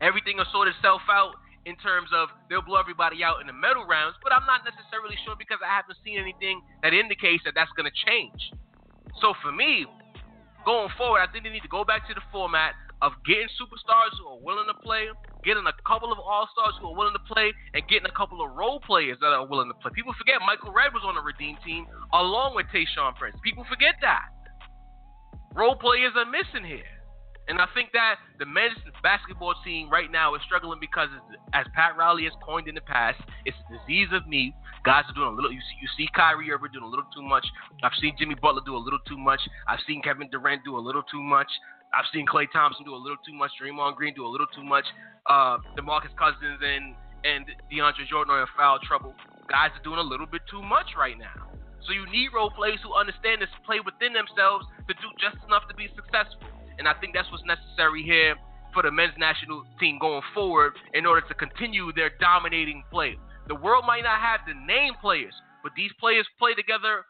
everything 0.02 0.38
will 0.38 0.50
sort 0.52 0.67
itself 0.67 1.02
out 1.10 1.36
in 1.65 1.76
terms 1.80 2.10
of 2.15 2.30
they'll 2.50 2.63
blow 2.63 2.80
everybody 2.80 3.24
out 3.24 3.39
in 3.39 3.48
the 3.48 3.56
medal 3.56 3.86
rounds, 3.86 4.15
but 4.24 4.32
I'm 4.32 4.45
not 4.48 4.63
necessarily 4.63 5.15
sure 5.24 5.36
because 5.38 5.60
I 5.63 5.72
haven't 5.72 6.00
seen 6.04 6.19
anything 6.19 6.62
that 6.84 6.93
indicates 6.93 7.43
that 7.43 7.54
that's 7.56 7.72
going 7.76 7.88
to 7.88 7.98
change. 8.08 8.52
So 9.22 9.36
for 9.43 9.52
me, 9.52 9.86
going 10.65 10.89
forward, 10.98 11.19
I 11.19 11.28
think 11.32 11.43
they 11.43 11.52
need 11.52 11.67
to 11.67 11.72
go 11.72 11.84
back 11.84 12.08
to 12.08 12.13
the 12.15 12.24
format 12.32 12.76
of 13.02 13.15
getting 13.24 13.48
superstars 13.56 14.12
who 14.19 14.28
are 14.28 14.41
willing 14.43 14.67
to 14.67 14.76
play, 14.84 15.08
getting 15.43 15.63
a 15.63 15.76
couple 15.88 16.12
of 16.12 16.19
all 16.19 16.48
stars 16.52 16.76
who 16.80 16.91
are 16.91 16.95
willing 16.95 17.15
to 17.15 17.26
play, 17.32 17.52
and 17.74 17.84
getting 17.88 18.08
a 18.08 18.15
couple 18.15 18.43
of 18.43 18.52
role 18.52 18.80
players 18.84 19.15
that 19.24 19.32
are 19.32 19.48
willing 19.48 19.72
to 19.72 19.78
play. 19.80 19.91
People 19.95 20.12
forget 20.19 20.43
Michael 20.43 20.76
Redd 20.76 20.91
was 20.91 21.04
on 21.08 21.15
the 21.15 21.24
Redeem 21.24 21.56
team 21.63 21.88
along 22.12 22.56
with 22.56 22.67
Tayshaun 22.76 23.15
Prince. 23.15 23.39
People 23.43 23.63
forget 23.72 23.95
that. 24.04 24.36
Role 25.55 25.75
players 25.75 26.13
are 26.15 26.25
missing 26.25 26.65
here. 26.65 26.85
And 27.49 27.57
I 27.57 27.65
think 27.73 27.89
that 27.93 28.21
the 28.38 28.45
men's 28.45 28.77
basketball 29.01 29.55
team 29.65 29.89
right 29.89 30.12
now 30.12 30.35
is 30.35 30.41
struggling 30.45 30.77
because, 30.79 31.09
as 31.53 31.65
Pat 31.73 31.97
Riley 31.97 32.25
has 32.25 32.33
coined 32.45 32.67
in 32.67 32.75
the 32.75 32.85
past, 32.85 33.17
it's 33.43 33.57
a 33.57 33.73
disease 33.73 34.09
of 34.13 34.27
need. 34.27 34.53
Guys 34.85 35.03
are 35.09 35.15
doing 35.17 35.33
a 35.33 35.35
little. 35.35 35.51
You 35.51 35.57
see, 35.57 35.77
you 35.81 35.89
see 35.97 36.07
Kyrie 36.13 36.51
Irving 36.51 36.69
doing 36.71 36.85
a 36.85 36.88
little 36.88 37.09
too 37.09 37.23
much. 37.23 37.45
I've 37.81 37.97
seen 37.99 38.13
Jimmy 38.19 38.35
Butler 38.35 38.62
do 38.65 38.77
a 38.77 38.77
little 38.77 39.01
too 39.09 39.17
much. 39.17 39.41
I've 39.67 39.81
seen 39.88 40.03
Kevin 40.03 40.29
Durant 40.29 40.63
do 40.63 40.77
a 40.77 40.83
little 40.83 41.01
too 41.09 41.23
much. 41.23 41.49
I've 41.91 42.05
seen 42.13 42.27
Klay 42.27 42.45
Thompson 42.53 42.85
do 42.85 42.93
a 42.93 43.01
little 43.01 43.17
too 43.25 43.33
much. 43.33 43.49
Draymond 43.57 43.95
Green 43.95 44.13
do 44.13 44.25
a 44.25 44.29
little 44.29 44.47
too 44.53 44.63
much. 44.63 44.85
Uh, 45.25 45.57
DeMarcus 45.73 46.13
Cousins 46.21 46.62
and 46.62 46.93
and 47.25 47.45
DeAndre 47.73 48.07
Jordan 48.07 48.33
are 48.35 48.41
in 48.41 48.47
foul 48.55 48.77
trouble. 48.85 49.15
Guys 49.49 49.71
are 49.73 49.83
doing 49.83 49.97
a 49.97 50.05
little 50.05 50.27
bit 50.27 50.41
too 50.49 50.62
much 50.62 50.93
right 50.95 51.17
now. 51.17 51.48
So 51.88 51.94
you 51.94 52.06
need 52.12 52.30
role 52.34 52.52
players 52.52 52.80
who 52.84 52.94
understand 52.94 53.42
this 53.42 53.50
play 53.65 53.80
within 53.80 54.13
themselves 54.13 54.65
to 54.88 54.94
do 54.94 55.08
just 55.20 55.38
enough 55.48 55.68
to 55.70 55.76
be 55.76 55.88
successful. 55.96 56.48
And 56.78 56.88
I 56.88 56.94
think 57.00 57.13
that's 57.13 57.30
what's 57.32 57.46
necessary 57.46 58.04
here 58.04 58.36
for 58.74 58.84
the 58.84 58.92
men's 58.92 59.18
national 59.18 59.65
team 59.80 59.98
going 60.00 60.22
forward 60.34 60.74
in 60.94 61.06
order 61.06 61.26
to 61.28 61.34
continue 61.34 61.92
their 61.94 62.12
dominating 62.20 62.84
play. 62.92 63.18
The 63.48 63.56
world 63.56 63.84
might 63.88 64.04
not 64.04 64.20
have 64.22 64.42
the 64.46 64.54
name 64.54 64.94
players, 65.02 65.34
but 65.63 65.74
these 65.76 65.92
players 66.00 66.28
play 66.38 66.54
together 66.54 67.04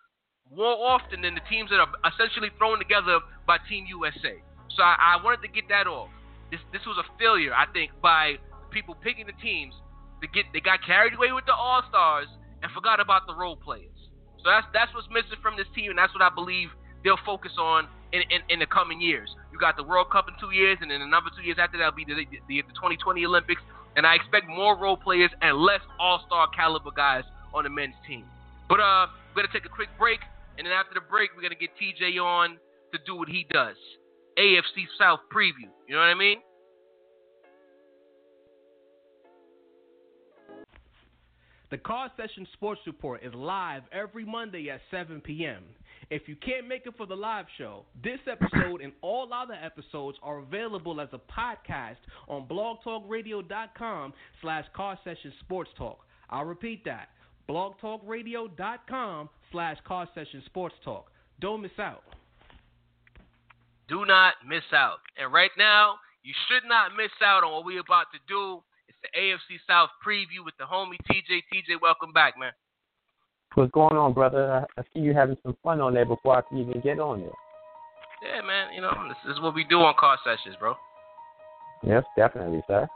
more 0.49 0.73
often 0.73 1.21
than 1.21 1.35
the 1.35 1.45
teams 1.49 1.69
that 1.69 1.79
are 1.79 1.91
essentially 2.07 2.49
thrown 2.57 2.79
together 2.79 3.19
by 3.45 3.57
Team 3.69 3.85
USA. 3.87 4.41
So 4.75 4.81
I, 4.81 5.19
I 5.19 5.23
wanted 5.23 5.41
to 5.45 5.51
get 5.51 5.67
that 5.69 5.85
off. 5.85 6.09
This 6.49 6.59
this 6.73 6.81
was 6.87 6.97
a 6.97 7.05
failure, 7.19 7.53
I 7.53 7.69
think, 7.71 7.91
by 8.01 8.41
people 8.71 8.95
picking 8.95 9.27
the 9.27 9.37
teams 9.43 9.73
to 10.21 10.27
get 10.27 10.45
they 10.53 10.61
got 10.61 10.79
carried 10.85 11.13
away 11.13 11.31
with 11.31 11.45
the 11.45 11.53
All 11.53 11.83
Stars 11.89 12.27
and 12.63 12.71
forgot 12.71 12.99
about 12.99 13.27
the 13.27 13.35
role 13.35 13.55
players. 13.55 13.98
So 14.43 14.49
that's 14.49 14.67
that's 14.73 14.93
what's 14.93 15.07
missing 15.11 15.39
from 15.41 15.57
this 15.57 15.67
team, 15.75 15.91
and 15.91 15.97
that's 15.97 16.13
what 16.13 16.23
I 16.23 16.29
believe 16.33 16.69
they'll 17.03 17.21
focus 17.25 17.51
on 17.59 17.87
in, 18.11 18.21
in, 18.31 18.41
in 18.49 18.59
the 18.59 18.65
coming 18.65 19.01
years. 19.01 19.29
You 19.51 19.59
got 19.59 19.77
the 19.77 19.83
World 19.83 20.09
Cup 20.11 20.27
in 20.27 20.35
two 20.39 20.55
years, 20.55 20.77
and 20.81 20.89
then 20.91 21.01
another 21.01 21.29
two 21.35 21.43
years 21.43 21.57
after 21.59 21.77
that 21.77 21.91
will 21.91 21.99
be 21.99 22.07
the, 22.07 22.25
the, 22.47 22.61
the 22.63 22.73
2020 22.75 23.25
Olympics. 23.25 23.61
And 23.95 24.05
I 24.05 24.15
expect 24.15 24.47
more 24.47 24.77
role 24.77 24.97
players 24.97 25.31
and 25.41 25.57
less 25.57 25.81
All 25.99 26.23
Star 26.25 26.47
caliber 26.55 26.91
guys 26.95 27.23
on 27.53 27.63
the 27.63 27.69
men's 27.69 27.97
team. 28.07 28.23
But 28.69 28.79
uh, 28.79 29.07
we're 29.33 29.43
gonna 29.43 29.53
take 29.53 29.65
a 29.65 29.73
quick 29.73 29.89
break, 29.97 30.19
and 30.57 30.65
then 30.65 30.73
after 30.73 30.93
the 30.93 31.01
break, 31.01 31.31
we're 31.35 31.41
gonna 31.41 31.59
get 31.59 31.71
TJ 31.75 32.21
on 32.21 32.57
to 32.93 32.99
do 33.05 33.15
what 33.15 33.27
he 33.27 33.45
does. 33.51 33.75
AFC 34.37 34.87
South 34.97 35.19
preview. 35.33 35.67
You 35.87 35.95
know 35.95 36.01
what 36.01 36.13
I 36.13 36.15
mean? 36.15 36.39
The 41.71 41.77
Car 41.77 42.11
Session 42.17 42.47
Sports 42.53 42.81
Report 42.87 43.21
is 43.23 43.31
live 43.35 43.83
every 43.91 44.25
Monday 44.25 44.71
at 44.71 44.81
7 44.89 45.21
p.m. 45.21 45.63
If 46.09 46.23
you 46.27 46.35
can't 46.35 46.67
make 46.67 46.87
it 46.87 46.95
for 46.97 47.05
the 47.05 47.15
live 47.15 47.45
show, 47.59 47.85
this 48.03 48.17
episode 48.25 48.81
and 48.81 48.91
all 49.03 49.31
other 49.31 49.53
episodes 49.53 50.17
are 50.23 50.39
available 50.39 50.99
as 50.99 51.09
a 51.13 51.19
podcast 51.31 51.97
on 52.27 52.47
blogtalkradio.com 52.47 54.13
slash 54.41 54.65
car 54.75 54.97
session 55.03 55.31
sports 55.41 55.69
talk. 55.77 55.99
I'll 56.31 56.45
repeat 56.45 56.83
that. 56.85 57.09
blogtalkradio.com 57.47 59.29
slash 59.51 59.77
car 59.85 60.09
session 60.15 60.41
sports 60.47 60.75
talk. 60.83 61.11
Don't 61.39 61.61
miss 61.61 61.77
out. 61.77 62.03
Do 63.87 64.05
not 64.07 64.33
miss 64.47 64.63
out. 64.73 64.97
And 65.21 65.31
right 65.31 65.51
now, 65.55 65.95
you 66.23 66.33
should 66.47 66.67
not 66.67 66.91
miss 66.97 67.11
out 67.23 67.43
on 67.43 67.51
what 67.51 67.65
we're 67.65 67.79
about 67.79 68.07
to 68.13 68.19
do 68.27 68.63
the 69.01 69.09
AFC 69.19 69.59
South 69.67 69.89
preview 70.05 70.43
with 70.43 70.55
the 70.57 70.65
homie 70.65 70.99
TJ. 71.09 71.43
TJ, 71.51 71.81
welcome 71.81 72.11
back, 72.13 72.37
man. 72.37 72.51
What's 73.55 73.71
going 73.71 73.97
on, 73.97 74.13
brother? 74.13 74.65
I 74.77 74.81
see 74.93 74.99
you 74.99 75.13
having 75.13 75.37
some 75.43 75.57
fun 75.63 75.81
on 75.81 75.93
there 75.93 76.05
before 76.05 76.37
I 76.37 76.41
can 76.41 76.59
even 76.59 76.81
get 76.81 76.99
on 76.99 77.21
there. 77.21 77.37
Yeah, 78.21 78.41
man. 78.41 78.73
You 78.73 78.81
know, 78.81 78.91
this 79.07 79.35
is 79.35 79.41
what 79.41 79.55
we 79.55 79.63
do 79.63 79.79
on 79.79 79.95
car 79.99 80.17
sessions, 80.23 80.55
bro. 80.59 80.75
Yes, 81.83 82.03
definitely, 82.15 82.61
sir. 82.67 82.87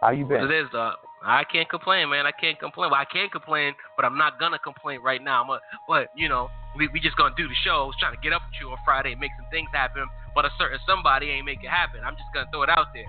How 0.00 0.10
you 0.10 0.24
been? 0.24 0.44
It 0.44 0.50
is, 0.50 0.66
dog. 0.72 0.96
I 1.24 1.44
can't 1.44 1.68
complain, 1.68 2.10
man. 2.10 2.26
I 2.26 2.32
can't 2.32 2.58
complain. 2.58 2.90
Well, 2.90 3.00
I 3.00 3.06
can't 3.06 3.32
complain, 3.32 3.72
but 3.96 4.04
I'm 4.04 4.18
not 4.18 4.38
gonna 4.38 4.58
complain 4.58 5.00
right 5.00 5.22
now. 5.22 5.42
I'm 5.42 5.50
a, 5.50 5.60
but 5.88 6.08
you 6.14 6.28
know, 6.28 6.50
we 6.76 6.88
we 6.88 7.00
just 7.00 7.16
gonna 7.16 7.34
do 7.36 7.48
the 7.48 7.54
show. 7.64 7.86
Was 7.86 7.96
trying 7.98 8.14
to 8.14 8.20
get 8.20 8.32
up 8.32 8.42
with 8.44 8.60
you 8.60 8.68
on 8.68 8.76
Friday 8.84 9.12
and 9.12 9.20
make 9.20 9.30
some 9.38 9.48
things 9.50 9.68
happen. 9.72 10.04
But 10.34 10.44
a 10.44 10.50
certain 10.58 10.78
somebody 10.86 11.30
ain't 11.30 11.46
make 11.46 11.64
it 11.64 11.70
happen. 11.70 12.00
I'm 12.04 12.14
just 12.14 12.28
gonna 12.34 12.48
throw 12.52 12.64
it 12.64 12.68
out 12.68 12.92
there. 12.92 13.08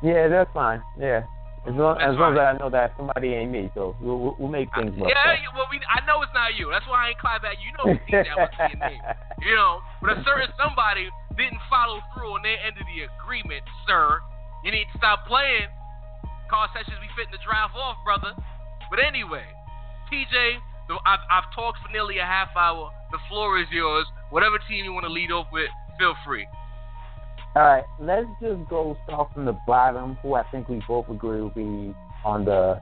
Yeah, 0.00 0.28
that's 0.28 0.50
fine. 0.54 0.80
Yeah, 0.98 1.24
as 1.66 1.74
long, 1.74 1.98
as 1.98 2.14
long 2.14 2.36
as 2.36 2.40
I 2.40 2.54
know 2.54 2.70
that 2.70 2.94
somebody 2.96 3.34
ain't 3.34 3.50
me, 3.50 3.70
so 3.74 3.96
we'll, 4.00 4.36
we'll 4.38 4.52
make 4.52 4.68
things 4.76 4.94
work. 4.94 5.10
Yeah, 5.10 5.34
out. 5.34 5.56
well, 5.56 5.68
we, 5.70 5.82
I 5.90 6.04
know 6.06 6.22
it's 6.22 6.34
not 6.34 6.54
you. 6.54 6.70
That's 6.70 6.86
why 6.86 7.08
I 7.08 7.16
ain't 7.16 7.20
clap 7.20 7.42
at 7.42 7.58
you. 7.58 7.68
You 7.68 7.74
know 7.74 7.86
who 7.92 8.10
that 8.14 8.36
was 8.38 8.54
being 8.56 8.80
named. 8.80 9.02
You 9.38 9.54
know, 9.54 9.78
but 10.02 10.18
a 10.18 10.18
certain 10.26 10.50
somebody 10.58 11.06
didn't 11.38 11.62
follow 11.70 12.02
through 12.10 12.34
on 12.34 12.42
their 12.42 12.58
end 12.58 12.74
of 12.74 12.82
the 12.90 13.06
agreement, 13.06 13.62
sir. 13.86 14.18
You 14.66 14.74
need 14.74 14.90
to 14.90 14.98
stop 14.98 15.30
playing. 15.30 15.70
Car 16.50 16.66
sessions 16.74 16.98
be 16.98 17.06
fitting 17.14 17.30
to 17.30 17.42
drive 17.46 17.70
off, 17.78 18.02
brother. 18.02 18.34
But 18.90 18.98
anyway, 18.98 19.46
TJ, 20.10 20.58
I've, 21.06 21.22
I've 21.30 21.48
talked 21.54 21.78
for 21.86 21.90
nearly 21.94 22.18
a 22.18 22.26
half 22.26 22.50
hour. 22.58 22.90
The 23.14 23.22
floor 23.30 23.62
is 23.62 23.70
yours. 23.70 24.10
Whatever 24.34 24.58
team 24.66 24.84
you 24.84 24.92
want 24.92 25.06
to 25.06 25.12
lead 25.12 25.30
off 25.30 25.46
with, 25.52 25.70
feel 26.02 26.18
free. 26.26 26.48
All 27.58 27.64
right, 27.64 27.82
let's 27.98 28.28
just 28.40 28.70
go 28.70 28.96
start 29.04 29.34
from 29.34 29.44
the 29.44 29.58
bottom. 29.66 30.16
Who 30.22 30.34
I 30.34 30.44
think 30.52 30.68
we 30.68 30.80
both 30.86 31.08
agree 31.08 31.40
will 31.40 31.50
be 31.50 31.92
on 32.24 32.44
the 32.44 32.80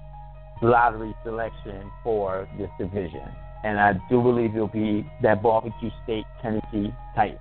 lottery 0.60 1.16
selection 1.24 1.90
for 2.04 2.46
this 2.58 2.68
division, 2.78 3.24
and 3.64 3.80
I 3.80 3.94
do 4.10 4.20
believe 4.20 4.54
it'll 4.54 4.68
be 4.68 5.10
that 5.22 5.42
barbecue 5.42 5.88
steak 6.04 6.26
Tennessee 6.42 6.92
Titans. 7.14 7.40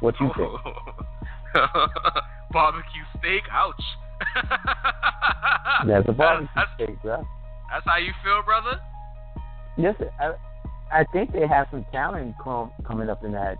What 0.00 0.16
you 0.18 0.32
think? 0.36 0.50
barbecue 2.50 3.04
steak? 3.20 3.42
Ouch. 3.52 3.74
that's 5.86 6.08
a 6.08 6.12
barbecue 6.16 6.48
that's, 6.56 6.70
steak, 6.74 7.02
bro. 7.02 7.24
That's 7.70 7.86
how 7.86 7.98
you 7.98 8.12
feel, 8.24 8.42
brother? 8.44 8.80
Yes, 9.78 9.94
I, 10.18 10.32
I 10.90 11.04
think 11.12 11.32
they 11.32 11.46
have 11.46 11.68
some 11.70 11.86
talent 11.92 12.34
com- 12.42 12.72
coming 12.84 13.08
up 13.08 13.22
in 13.22 13.30
that 13.30 13.58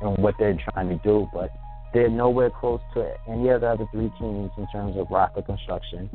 and 0.00 0.18
what 0.18 0.34
they're 0.40 0.58
trying 0.72 0.88
to 0.88 0.96
do, 1.04 1.28
but 1.32 1.50
they're 1.96 2.10
nowhere 2.10 2.50
close 2.50 2.80
to 2.92 3.10
any 3.26 3.48
of 3.48 3.62
the 3.62 3.68
other 3.68 3.86
three 3.90 4.12
teams 4.18 4.50
in 4.58 4.66
terms 4.70 4.98
of 4.98 5.06
roster 5.10 5.40
construction. 5.40 6.10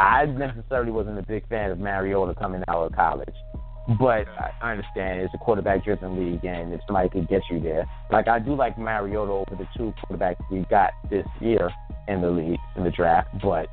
I 0.00 0.26
necessarily 0.26 0.90
wasn't 0.90 1.20
a 1.20 1.22
big 1.22 1.48
fan 1.48 1.70
of 1.70 1.78
Mariota 1.78 2.34
coming 2.34 2.64
out 2.66 2.86
of 2.86 2.92
college, 2.96 3.36
but 4.00 4.26
I 4.60 4.72
understand 4.72 5.20
it's 5.20 5.32
a 5.32 5.38
quarterback-driven 5.38 6.18
league, 6.18 6.44
and 6.44 6.74
if 6.74 6.80
somebody 6.84 7.10
could 7.10 7.28
get 7.28 7.42
you 7.48 7.60
there, 7.60 7.86
like 8.10 8.26
I 8.26 8.40
do 8.40 8.56
like 8.56 8.76
Mariota 8.76 9.30
over 9.30 9.54
the 9.56 9.68
two 9.76 9.94
quarterbacks 10.02 10.40
we 10.50 10.66
got 10.68 10.90
this 11.08 11.26
year 11.40 11.70
in 12.08 12.22
the 12.22 12.30
league 12.30 12.58
in 12.74 12.82
the 12.82 12.90
draft, 12.90 13.28
but 13.40 13.68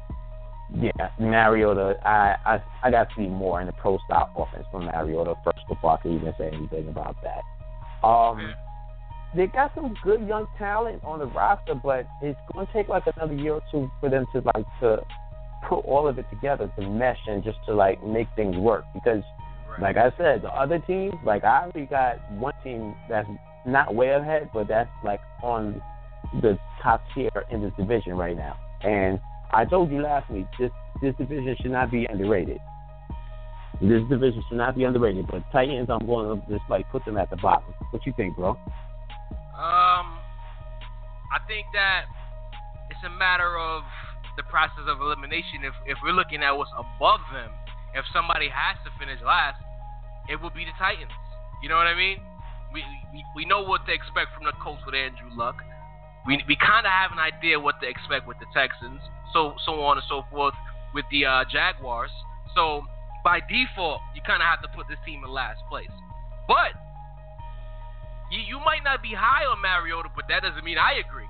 yeah, 0.75 1.09
Mariota, 1.19 1.95
I 2.05 2.35
I, 2.45 2.63
I 2.83 2.91
got 2.91 3.09
to 3.09 3.15
see 3.15 3.27
more 3.27 3.61
in 3.61 3.65
the 3.65 3.73
pro 3.73 3.97
style 4.05 4.31
offense 4.37 4.67
from 4.71 4.85
Mariota 4.85 5.33
first 5.43 5.65
before 5.67 5.93
I 5.93 6.01
could 6.03 6.11
even 6.11 6.33
say 6.37 6.51
anything 6.53 6.87
about 6.89 7.15
that. 7.23 8.07
Um, 8.07 8.53
they 9.35 9.47
got 9.47 9.71
some 9.75 9.95
good 10.03 10.25
young 10.27 10.47
talent 10.57 11.03
on 11.03 11.19
the 11.19 11.25
roster, 11.25 11.75
but 11.75 12.07
it's 12.21 12.39
going 12.53 12.65
to 12.65 12.73
take 12.73 12.87
like 12.87 13.03
another 13.15 13.33
year 13.33 13.53
or 13.53 13.61
two 13.71 13.89
for 13.99 14.09
them 14.09 14.25
to 14.33 14.41
like 14.55 14.65
to 14.81 15.01
put 15.67 15.79
all 15.79 16.07
of 16.07 16.17
it 16.17 16.25
together 16.29 16.71
to 16.79 16.89
mesh 16.89 17.19
and 17.27 17.43
just 17.43 17.57
to 17.65 17.73
like 17.73 18.01
make 18.03 18.27
things 18.35 18.55
work. 18.55 18.85
Because, 18.93 19.23
right. 19.69 19.81
like 19.81 19.97
I 19.97 20.15
said, 20.17 20.41
the 20.43 20.49
other 20.49 20.79
teams, 20.79 21.13
like 21.25 21.43
I 21.43 21.63
already 21.63 21.85
got 21.85 22.31
one 22.33 22.53
team 22.63 22.95
that's 23.09 23.27
not 23.65 23.93
way 23.93 24.09
ahead, 24.09 24.49
but 24.53 24.67
that's 24.67 24.89
like 25.03 25.19
on 25.43 25.81
the 26.41 26.57
top 26.81 27.01
tier 27.13 27.29
in 27.51 27.61
this 27.61 27.73
division 27.77 28.13
right 28.13 28.35
now. 28.35 28.57
And 28.81 29.19
I 29.51 29.65
told 29.65 29.91
you 29.91 30.01
last 30.01 30.29
week, 30.31 30.45
this 30.59 30.71
this 31.01 31.13
division 31.17 31.55
should 31.61 31.71
not 31.71 31.91
be 31.91 32.05
underrated. 32.09 32.57
This 33.81 34.01
division 34.09 34.43
should 34.49 34.57
not 34.57 34.75
be 34.75 34.85
underrated, 34.85 35.27
but 35.27 35.43
Titans, 35.51 35.89
I'm 35.89 36.05
going 36.07 36.41
to 36.41 36.47
just 36.49 36.63
like 36.69 36.89
put 36.91 37.05
them 37.05 37.17
at 37.17 37.29
the 37.29 37.35
bottom. 37.35 37.73
What 37.91 38.05
you 38.05 38.13
think, 38.17 38.35
bro? 38.35 38.57
Um, 39.57 40.21
I 41.33 41.41
think 41.49 41.65
that 41.73 42.05
it's 42.93 43.01
a 43.01 43.09
matter 43.09 43.57
of 43.57 43.81
the 44.37 44.45
process 44.45 44.85
of 44.85 45.01
elimination. 45.01 45.65
If 45.65 45.73
if 45.89 45.97
we're 46.05 46.13
looking 46.13 46.45
at 46.45 46.53
what's 46.53 46.71
above 46.77 47.25
them, 47.33 47.49
if 47.97 48.05
somebody 48.13 48.47
has 48.53 48.77
to 48.85 48.93
finish 49.01 49.17
last, 49.25 49.57
it 50.29 50.37
will 50.37 50.53
be 50.53 50.63
the 50.63 50.77
Titans. 50.77 51.11
You 51.65 51.69
know 51.69 51.75
what 51.75 51.89
I 51.89 51.97
mean? 51.97 52.21
We 52.71 52.85
we, 53.11 53.25
we 53.35 53.43
know 53.45 53.65
what 53.65 53.85
to 53.89 53.91
expect 53.91 54.37
from 54.37 54.45
the 54.45 54.53
Colts 54.61 54.85
with 54.85 54.93
Andrew 54.93 55.33
Luck. 55.33 55.57
We 56.29 56.37
we 56.47 56.55
kind 56.55 56.85
of 56.85 56.93
have 56.93 57.09
an 57.11 57.19
idea 57.19 57.59
what 57.59 57.81
to 57.81 57.89
expect 57.89 58.29
with 58.29 58.37
the 58.37 58.49
Texans. 58.53 59.01
So 59.33 59.57
so 59.65 59.81
on 59.81 59.97
and 59.97 60.05
so 60.07 60.21
forth 60.29 60.53
with 60.93 61.05
the 61.09 61.25
uh, 61.25 61.43
Jaguars. 61.49 62.13
So 62.53 62.85
by 63.25 63.41
default, 63.41 64.05
you 64.13 64.21
kind 64.21 64.41
of 64.41 64.47
have 64.47 64.61
to 64.61 64.69
put 64.77 64.87
this 64.87 65.01
team 65.01 65.25
in 65.25 65.29
last 65.33 65.65
place. 65.67 65.91
But 66.47 66.77
you, 68.31 68.41
you 68.43 68.59
might 68.59 68.83
not 68.83 69.01
be 69.01 69.15
high 69.15 69.47
on 69.47 69.61
Mariota, 69.61 70.09
but 70.15 70.27
that 70.27 70.43
doesn't 70.43 70.63
mean 70.63 70.77
I 70.77 70.99
agree. 70.99 71.27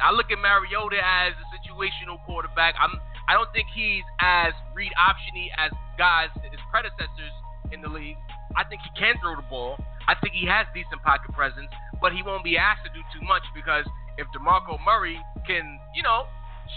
I 0.00 0.10
look 0.12 0.32
at 0.32 0.40
Mariota 0.40 0.96
as 0.96 1.36
a 1.36 1.46
situational 1.52 2.16
quarterback. 2.24 2.74
I'm 2.80 2.96
I 3.28 3.38
don't 3.38 3.50
think 3.52 3.68
he's 3.70 4.02
as 4.18 4.52
read 4.74 4.90
optiony 4.98 5.52
as 5.54 5.70
guys 5.96 6.32
his 6.42 6.60
predecessors 6.72 7.34
in 7.70 7.80
the 7.80 7.88
league. 7.88 8.18
I 8.56 8.64
think 8.64 8.82
he 8.82 8.90
can 8.98 9.14
throw 9.22 9.36
the 9.36 9.46
ball. 9.46 9.78
I 10.08 10.18
think 10.18 10.34
he 10.34 10.44
has 10.50 10.66
decent 10.74 11.00
pocket 11.06 11.30
presence, 11.32 11.70
but 12.02 12.12
he 12.12 12.20
won't 12.26 12.42
be 12.42 12.58
asked 12.58 12.82
to 12.84 12.90
do 12.90 13.00
too 13.14 13.22
much 13.22 13.46
because 13.54 13.86
if 14.18 14.26
DeMarco 14.34 14.76
Murray 14.82 15.16
can, 15.46 15.78
you 15.94 16.02
know, 16.02 16.26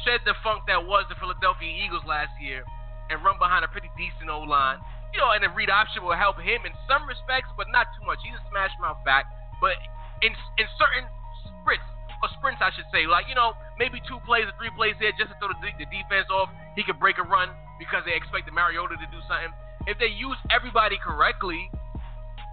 shed 0.05 0.21
the 0.23 0.37
funk 0.45 0.69
that 0.69 0.85
was 0.85 1.09
the 1.09 1.17
Philadelphia 1.17 1.67
Eagles 1.67 2.05
last 2.05 2.31
year 2.39 2.63
and 3.09 3.19
run 3.25 3.35
behind 3.41 3.65
a 3.65 3.69
pretty 3.69 3.89
decent 3.97 4.29
O 4.29 4.45
line, 4.45 4.79
you 5.11 5.19
know, 5.19 5.31
and 5.31 5.41
the 5.43 5.51
read 5.51 5.71
option 5.71 6.03
will 6.03 6.15
help 6.15 6.37
him 6.37 6.63
in 6.67 6.73
some 6.87 7.07
respects, 7.07 7.49
but 7.57 7.67
not 7.71 7.87
too 7.97 8.05
much. 8.05 8.19
He's 8.21 8.35
a 8.35 8.45
smash 8.51 8.71
mouth 8.79 8.99
back. 9.03 9.25
But 9.61 9.77
in 10.21 10.31
in 10.59 10.67
certain 10.79 11.05
sprints 11.61 11.85
or 12.23 12.29
sprints, 12.39 12.61
I 12.61 12.71
should 12.75 12.87
say, 12.91 13.07
like 13.07 13.27
you 13.27 13.35
know, 13.35 13.53
maybe 13.79 14.01
two 14.07 14.19
plays 14.25 14.45
or 14.47 14.55
three 14.57 14.71
plays 14.75 14.95
there 14.99 15.11
just 15.15 15.31
to 15.31 15.37
throw 15.39 15.49
the, 15.49 15.71
the 15.79 15.87
defense 15.89 16.27
off. 16.31 16.49
He 16.75 16.83
could 16.83 16.99
break 16.99 17.17
a 17.19 17.25
run 17.25 17.49
because 17.79 18.03
they 18.05 18.15
expected 18.15 18.53
Mariota 18.53 18.95
to 18.95 19.07
do 19.11 19.21
something. 19.27 19.51
If 19.87 19.99
they 19.99 20.11
use 20.11 20.37
everybody 20.51 20.97
correctly 20.97 21.69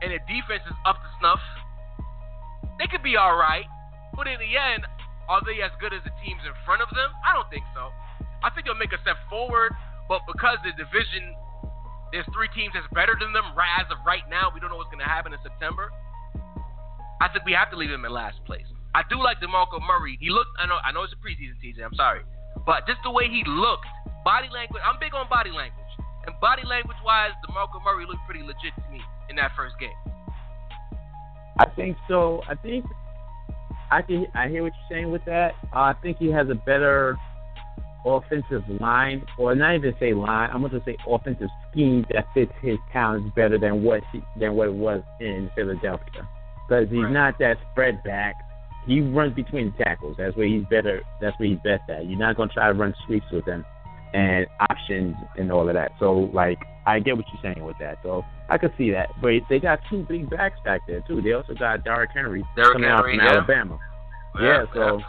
and 0.03 0.12
the 0.12 0.21
defense 0.27 0.62
is 0.67 0.77
up 0.85 0.99
to 0.99 1.09
snuff, 1.19 1.43
they 2.79 2.87
could 2.87 3.03
be 3.03 3.17
all 3.17 3.37
right. 3.38 3.67
But 4.15 4.27
in 4.27 4.38
the 4.38 4.59
end, 4.59 4.85
Are 5.29 5.41
they 5.47 5.62
as 5.62 5.71
good 5.79 5.95
as 5.95 6.03
the 6.03 6.12
teams 6.21 6.43
in 6.45 6.53
front 6.67 6.83
of 6.83 6.91
them? 6.91 7.11
I 7.23 7.33
don't 7.33 7.49
think 7.49 7.65
so. 7.75 7.88
I 8.43 8.51
think 8.51 8.67
they'll 8.67 8.79
make 8.79 8.93
a 8.93 9.01
step 9.01 9.17
forward, 9.31 9.73
but 10.11 10.21
because 10.27 10.59
the 10.67 10.75
division, 10.75 11.33
there's 12.11 12.27
three 12.35 12.51
teams 12.53 12.75
that's 12.75 12.91
better 12.91 13.15
than 13.15 13.33
them 13.33 13.47
as 13.55 13.87
of 13.88 14.03
right 14.05 14.27
now. 14.29 14.51
We 14.51 14.59
don't 14.59 14.69
know 14.69 14.77
what's 14.77 14.91
going 14.91 15.05
to 15.05 15.09
happen 15.09 15.33
in 15.33 15.38
September. 15.41 15.95
I 17.23 17.31
think 17.31 17.47
we 17.47 17.55
have 17.55 17.71
to 17.71 17.79
leave 17.79 17.95
him 17.95 18.05
in 18.05 18.11
last 18.11 18.43
place. 18.45 18.67
I 18.99 19.07
do 19.09 19.23
like 19.23 19.39
DeMarco 19.39 19.79
Murray. 19.79 20.19
He 20.19 20.29
looked. 20.29 20.51
I 20.59 20.67
know. 20.67 20.83
I 20.83 20.91
know 20.91 21.07
it's 21.07 21.15
a 21.15 21.23
preseason, 21.23 21.55
TJ. 21.63 21.79
I'm 21.87 21.95
sorry, 21.95 22.23
but 22.67 22.83
just 22.89 22.99
the 23.05 23.13
way 23.15 23.31
he 23.31 23.45
looked, 23.47 23.87
body 24.25 24.49
language. 24.53 24.83
I'm 24.85 24.99
big 24.99 25.15
on 25.15 25.29
body 25.31 25.55
language, 25.55 25.93
and 26.27 26.35
body 26.41 26.67
language 26.67 26.99
wise, 27.07 27.31
DeMarco 27.47 27.79
Murray 27.85 28.07
looked 28.07 28.27
pretty 28.27 28.43
legit 28.43 28.75
to 28.75 28.91
me 28.91 29.01
in 29.31 29.37
that 29.37 29.53
first 29.57 29.79
game. 29.79 29.95
I 31.59 31.67
think 31.77 31.97
so. 32.09 32.43
I 32.51 32.57
think 32.57 32.85
I 33.93 34.03
can. 34.03 34.27
I 34.35 34.49
hear 34.49 34.65
what 34.65 34.73
you're 34.75 34.99
saying 34.99 35.13
with 35.13 35.25
that. 35.27 35.53
Uh, 35.73 35.79
I 35.79 35.95
think 36.03 36.19
he 36.19 36.27
has 36.33 36.51
a 36.51 36.57
better 36.57 37.17
offensive 38.05 38.65
line, 38.81 39.25
or 39.39 39.55
not 39.55 39.77
even 39.77 39.95
say 40.01 40.13
line. 40.13 40.51
I'm 40.53 40.61
going 40.61 40.73
to 40.73 40.83
say 40.85 40.97
offensive 41.07 41.49
scheme 41.71 42.05
that 42.13 42.27
fits 42.35 42.53
his 42.61 42.79
talents 42.93 43.31
better 43.37 43.59
than 43.59 43.85
what 43.85 44.03
he, 44.11 44.21
than 44.41 44.55
what 44.55 44.67
it 44.67 44.75
was 44.75 45.05
in 45.21 45.49
Philadelphia 45.55 46.27
because 46.68 46.88
he's 46.90 47.03
right. 47.03 47.12
not 47.12 47.38
that 47.38 47.57
spread 47.70 48.03
back. 48.03 48.35
He 48.87 49.01
runs 49.01 49.35
between 49.35 49.72
tackles. 49.79 50.16
That's 50.18 50.37
where 50.37 50.46
he's 50.46 50.64
better. 50.70 51.03
That's 51.20 51.38
where 51.38 51.48
he's 51.48 51.59
best 51.59 51.88
at. 51.88 52.07
You're 52.07 52.18
not 52.18 52.37
gonna 52.37 52.53
try 52.53 52.68
to 52.68 52.75
run 52.75 52.94
sweeps 53.07 53.27
with 53.31 53.46
him 53.46 53.64
and 54.12 54.46
options 54.70 55.14
and 55.37 55.51
all 55.51 55.68
of 55.68 55.75
that. 55.75 55.92
So 55.98 56.31
like, 56.33 56.59
I 56.87 56.98
get 56.98 57.16
what 57.16 57.25
you're 57.33 57.55
saying 57.55 57.64
with 57.64 57.77
that. 57.79 57.98
So 58.03 58.25
I 58.48 58.59
could 58.59 58.72
see 58.77 58.90
that. 58.90 59.09
But 59.20 59.33
they 59.48 59.61
got 59.61 59.79
two 59.88 60.05
big 60.09 60.29
backs 60.29 60.59
back 60.64 60.81
there 60.87 61.03
too. 61.07 61.22
They 61.22 61.33
also 61.33 61.55
got 61.55 61.85
Derrick 61.85 62.11
Henry 62.12 62.44
Derrick 62.57 62.72
coming 62.75 62.90
Henry, 62.90 63.18
out 63.20 63.46
from 63.46 63.55
yeah. 63.59 63.64
Alabama. 63.64 63.79
Yeah, 64.40 64.42
Yeah. 64.42 64.64
So 64.75 65.01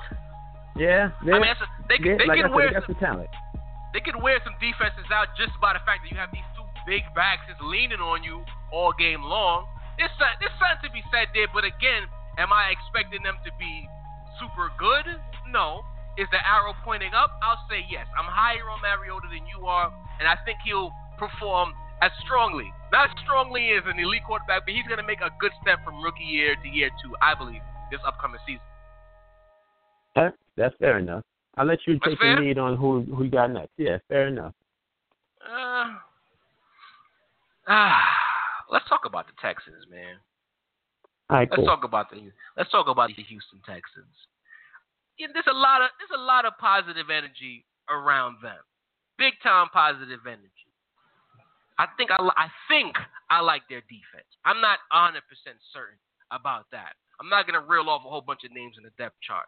yeah, 0.76 1.14
I 1.22 1.26
mean, 1.26 1.42
that's 1.42 1.62
a, 1.62 1.70
they 1.88 1.98
can, 2.02 2.18
they 2.18 2.26
like 2.26 2.42
can 2.42 2.50
I 2.50 2.56
wear 2.56 2.74
said, 2.74 2.82
some, 2.88 2.96
talent. 2.98 3.30
they 3.94 4.02
can 4.02 4.18
wear 4.22 4.42
some 4.42 4.58
defenses 4.58 5.06
out 5.14 5.30
just 5.38 5.54
by 5.62 5.74
the 5.74 5.84
fact 5.86 6.02
that 6.02 6.10
you 6.10 6.18
have 6.18 6.34
these 6.34 6.46
two 6.58 6.66
big 6.90 7.06
backs 7.14 7.46
that's 7.46 7.62
leaning 7.62 8.02
on 8.02 8.26
you 8.26 8.42
all 8.74 8.90
game 8.98 9.22
long. 9.22 9.70
There's 9.98 10.12
some- 10.18 10.38
there's 10.40 10.58
something 10.60 10.90
to 10.90 10.92
be 10.92 11.04
said 11.12 11.30
there, 11.34 11.48
but 11.54 11.64
again, 11.64 12.08
am 12.38 12.52
I 12.52 12.70
expecting 12.70 13.22
them 13.24 13.38
to 13.46 13.52
be 13.60 13.88
super 14.40 14.72
good? 14.78 15.22
No. 15.48 15.86
Is 16.18 16.30
the 16.30 16.42
arrow 16.48 16.74
pointing 16.84 17.14
up? 17.14 17.32
I'll 17.42 17.66
say 17.70 17.86
yes. 17.90 18.06
I'm 18.18 18.26
higher 18.26 18.70
on 18.70 18.82
Mariota 18.82 19.28
than 19.30 19.46
you 19.48 19.66
are, 19.66 19.92
and 20.20 20.28
I 20.28 20.36
think 20.46 20.60
he'll 20.64 20.94
perform 21.18 21.74
as 22.02 22.12
strongly, 22.22 22.72
not 22.92 23.10
as 23.10 23.16
strongly 23.24 23.72
as 23.72 23.84
an 23.86 23.98
elite 24.00 24.24
quarterback, 24.26 24.66
but 24.66 24.74
he's 24.74 24.86
going 24.86 25.00
to 25.00 25.08
make 25.08 25.22
a 25.22 25.32
good 25.40 25.52
step 25.62 25.84
from 25.84 26.04
rookie 26.04 26.24
year 26.24 26.56
to 26.56 26.68
year 26.68 26.90
two, 27.02 27.16
I 27.22 27.34
believe, 27.34 27.62
this 27.90 28.00
upcoming 28.06 28.40
season. 28.46 28.62
That, 30.16 30.36
that's 30.56 30.76
fair 30.78 31.00
enough. 31.00 31.24
I'll 31.58 31.66
let 31.66 31.80
you 31.88 32.00
take 32.00 32.20
the 32.20 32.36
lead 32.40 32.58
on 32.58 32.78
who 32.78 33.02
who 33.16 33.24
you 33.26 33.32
got 33.32 33.52
next. 33.52 33.72
Yeah, 33.78 33.98
fair 34.08 34.28
enough. 34.28 34.54
Uh, 35.42 35.98
ah, 37.68 38.02
let's 38.74 38.90
talk 38.90 39.06
about 39.06 39.30
the 39.30 39.38
Texans, 39.38 39.86
man. 39.86 40.18
All 41.30 41.38
right, 41.38 41.48
Let's 41.48 41.62
cool. 41.62 41.70
talk 41.70 41.86
about 41.86 42.10
the 42.10 42.34
let's 42.58 42.74
talk 42.74 42.90
about 42.90 43.08
the 43.14 43.24
Houston 43.24 43.62
Texans. 43.64 44.18
There's 45.22 45.48
a 45.48 45.56
lot 45.56 45.86
of 45.86 45.94
there's 46.02 46.12
a 46.18 46.20
lot 46.20 46.44
of 46.44 46.58
positive 46.60 47.14
energy 47.14 47.64
around 47.88 48.42
them, 48.42 48.60
big 49.22 49.38
time 49.46 49.70
positive 49.72 50.26
energy. 50.28 50.68
I 51.78 51.86
think 51.96 52.12
I, 52.12 52.18
I 52.36 52.50
think 52.68 52.98
I 53.30 53.40
like 53.40 53.62
their 53.70 53.86
defense. 53.88 54.28
I'm 54.44 54.60
not 54.60 54.82
100 54.92 55.22
percent 55.30 55.62
certain 55.72 56.02
about 56.34 56.66
that. 56.74 56.98
I'm 57.22 57.30
not 57.30 57.48
gonna 57.48 57.64
reel 57.64 57.88
off 57.88 58.04
a 58.04 58.10
whole 58.10 58.26
bunch 58.26 58.44
of 58.44 58.52
names 58.52 58.76
in 58.76 58.84
the 58.84 58.94
depth 58.98 59.16
chart. 59.24 59.48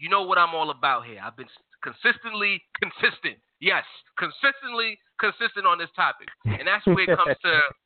You 0.00 0.08
know 0.08 0.24
what 0.26 0.42
I'm 0.42 0.56
all 0.56 0.74
about 0.74 1.06
here. 1.06 1.22
I've 1.22 1.36
been 1.36 1.52
consistently 1.84 2.58
consistent. 2.82 3.38
Yes, 3.60 3.84
consistently 4.18 4.98
consistent 5.20 5.70
on 5.70 5.78
this 5.78 5.92
topic, 5.94 6.26
and 6.44 6.66
that's 6.66 6.84
where 6.88 7.06
it 7.06 7.14
comes 7.14 7.38
to 7.46 7.52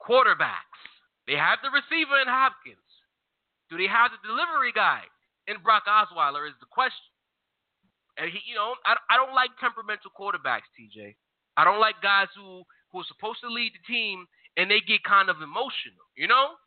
quarterbacks. 0.00 0.80
They 1.28 1.36
have 1.36 1.60
the 1.62 1.70
receiver 1.70 2.18
in 2.18 2.26
Hopkins. 2.26 2.80
Do 3.70 3.78
they 3.78 3.86
have 3.86 4.10
the 4.10 4.20
delivery 4.26 4.72
guy 4.74 5.06
in 5.46 5.62
Brock 5.62 5.84
Osweiler? 5.86 6.48
Is 6.48 6.58
the 6.58 6.66
question. 6.66 7.06
And 8.18 8.32
he, 8.32 8.42
you 8.48 8.56
know, 8.58 8.74
I, 8.84 8.98
I 9.08 9.16
don't 9.16 9.34
like 9.34 9.54
temperamental 9.60 10.10
quarterbacks, 10.18 10.66
TJ. 10.74 11.14
I 11.56 11.64
don't 11.64 11.80
like 11.80 12.02
guys 12.02 12.28
who 12.34 12.64
who 12.90 13.00
are 13.00 13.08
supposed 13.12 13.40
to 13.40 13.48
lead 13.48 13.72
the 13.72 13.84
team 13.86 14.26
and 14.56 14.70
they 14.70 14.80
get 14.82 15.04
kind 15.04 15.30
of 15.30 15.38
emotional. 15.38 16.02
You 16.16 16.26
know, 16.26 16.58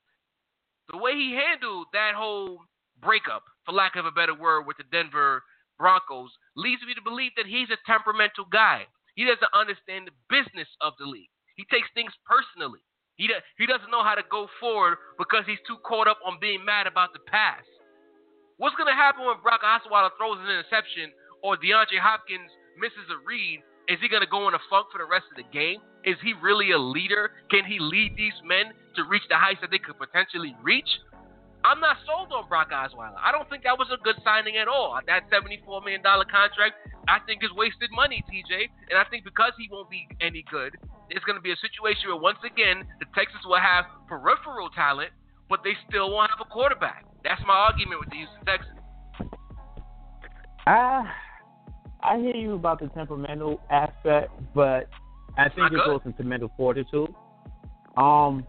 the 0.90 0.98
way 0.98 1.14
he 1.14 1.36
handled 1.36 1.88
that 1.92 2.16
whole 2.16 2.60
breakup, 3.02 3.44
for 3.66 3.74
lack 3.74 3.96
of 3.96 4.06
a 4.06 4.12
better 4.12 4.36
word, 4.36 4.64
with 4.64 4.78
the 4.78 4.88
Denver 4.92 5.44
Broncos 5.78 6.32
leads 6.56 6.82
me 6.84 6.94
to 6.94 7.02
believe 7.02 7.32
that 7.36 7.46
he's 7.46 7.70
a 7.70 7.82
temperamental 7.86 8.46
guy. 8.52 8.88
He 9.16 9.26
doesn't 9.26 9.54
understand 9.54 10.08
the 10.08 10.16
business 10.30 10.68
of 10.82 10.94
the 10.98 11.06
league. 11.06 11.30
He 11.56 11.66
takes 11.70 11.88
things 11.94 12.14
personally. 12.26 12.82
He 13.16 13.28
do, 13.28 13.38
he 13.58 13.66
doesn't 13.66 13.92
know 13.92 14.04
how 14.04 14.16
to 14.16 14.26
go 14.30 14.48
forward 14.60 14.98
because 15.18 15.46
he's 15.46 15.62
too 15.68 15.78
caught 15.86 16.08
up 16.08 16.18
on 16.26 16.42
being 16.42 16.66
mad 16.66 16.88
about 16.88 17.14
the 17.14 17.22
past. 17.30 17.70
What's 18.58 18.76
gonna 18.76 18.96
happen 18.96 19.26
when 19.26 19.38
Brock 19.42 19.62
Osweiler 19.62 20.10
throws 20.18 20.42
an 20.42 20.50
interception 20.50 21.14
or 21.44 21.58
DeAndre 21.58 22.02
Hopkins 22.02 22.50
misses 22.80 23.06
a 23.14 23.18
read? 23.26 23.62
Is 23.88 24.00
he 24.02 24.10
gonna 24.10 24.30
go 24.30 24.48
in 24.48 24.54
a 24.54 24.64
funk 24.70 24.88
for 24.92 24.98
the 24.98 25.06
rest 25.06 25.26
of 25.30 25.38
the 25.38 25.50
game? 25.54 25.82
Is 26.04 26.18
he 26.24 26.34
really 26.42 26.72
a 26.72 26.80
leader? 26.80 27.32
Can 27.50 27.66
he 27.66 27.78
lead 27.80 28.18
these 28.18 28.36
men 28.44 28.74
to 28.96 29.04
reach 29.06 29.24
the 29.30 29.38
heights 29.38 29.62
that 29.62 29.70
they 29.70 29.80
could 29.80 29.98
potentially 29.98 30.56
reach? 30.62 30.90
I'm 31.64 31.80
not 31.80 31.96
sold 32.06 32.34
on 32.34 32.50
Brock 32.50 32.72
Osweiler. 32.72 33.16
I 33.16 33.32
don't 33.32 33.48
think 33.50 33.64
that 33.64 33.80
was 33.80 33.88
a 33.88 34.02
good 34.04 34.20
signing 34.24 34.58
at 34.58 34.68
all. 34.68 35.00
That 35.08 35.32
$74 35.32 35.64
million 35.84 36.04
contract, 36.04 36.76
I 37.08 37.24
think, 37.24 37.44
is 37.44 37.52
wasted 37.56 37.90
money, 37.96 38.24
TJ. 38.28 38.68
And 38.92 39.00
I 39.00 39.08
think 39.08 39.24
because 39.24 39.54
he 39.58 39.70
won't 39.72 39.90
be 39.90 40.08
any 40.20 40.44
good, 40.52 40.76
it's 41.14 41.24
going 41.26 41.38
to 41.38 41.42
be 41.42 41.52
a 41.52 41.62
situation 41.62 42.10
where, 42.10 42.20
once 42.20 42.40
again, 42.44 42.84
the 43.00 43.06
Texans 43.16 43.46
will 43.46 43.62
have 43.62 43.86
peripheral 44.08 44.70
talent, 44.70 45.12
but 45.50 45.60
they 45.64 45.74
still 45.88 46.12
won't 46.12 46.32
have 46.32 46.46
a 46.46 46.50
quarterback. 46.50 47.06
That's 47.24 47.42
my 47.48 47.54
argument 47.54 48.00
with 48.02 48.10
the 48.10 48.18
Houston 48.18 48.44
Texans. 48.46 48.80
Ah, 50.66 51.04
I 52.02 52.18
hear 52.18 52.36
you 52.36 52.56
about 52.56 52.80
the 52.80 52.88
temperamental 52.88 53.62
aspect, 53.70 54.32
but 54.56 54.90
I 55.38 55.50
think 55.50 55.72
it 55.72 55.80
goes 55.86 56.02
into 56.06 56.24
mental 56.24 56.52
fortitude. 56.58 57.14
Um, 57.96 58.48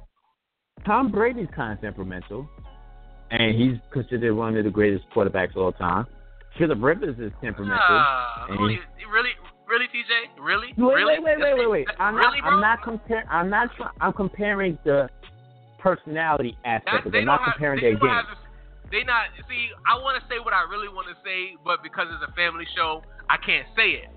Tom 0.87 1.11
Brady's 1.11 1.48
kind 1.55 1.72
of 1.72 1.81
temperamental, 1.81 2.48
and 3.31 3.55
he's 3.61 3.79
considered 3.92 4.35
one 4.35 4.57
of 4.57 4.64
the 4.64 4.70
greatest 4.70 5.05
quarterbacks 5.14 5.50
of 5.50 5.59
all 5.59 5.72
time. 5.72 6.07
Philip 6.59 6.79
Rivers 6.81 7.16
is 7.18 7.33
temperamental. 7.42 8.05
Really, 8.50 8.79
really, 9.12 9.31
really, 9.68 9.87
TJ? 9.87 10.40
Really? 10.40 10.72
Wait, 10.77 10.94
really? 10.94 11.20
wait, 11.20 11.38
wait, 11.38 11.38
wait, 11.40 11.55
wait, 11.59 11.70
wait. 11.70 11.88
I'm 11.98 12.14
really, 12.14 12.40
not. 12.40 12.48
bro? 12.48 12.53
I'm 12.53 12.61
not 12.61 12.83
comparing. 12.83 13.29
I'm 13.29 13.50
not. 13.50 13.74
Try, 13.77 13.90
I'm 14.00 14.12
comparing 14.12 14.79
the 14.85 15.09
personality 15.79 16.57
aspect 16.64 16.88
That's, 16.90 17.07
of 17.07 17.12
they. 17.12 17.20
I'm 17.20 17.27
not 17.27 17.40
have, 17.42 17.55
comparing 17.55 17.81
their 17.81 17.96
game. 17.96 18.22
they 18.90 19.05
not 19.05 19.33
see. 19.48 19.70
I 19.87 19.96
want 20.00 20.20
to 20.20 20.24
say 20.29 20.38
what 20.40 20.53
I 20.53 20.64
really 20.68 20.88
want 20.88 21.09
to 21.09 21.16
say, 21.24 21.57
but 21.64 21.83
because 21.83 22.09
it's 22.11 22.24
a 22.24 22.33
family 22.35 22.66
show, 22.77 23.03
I 23.29 23.37
can't 23.37 23.66
say 23.77 24.00
it. 24.05 24.11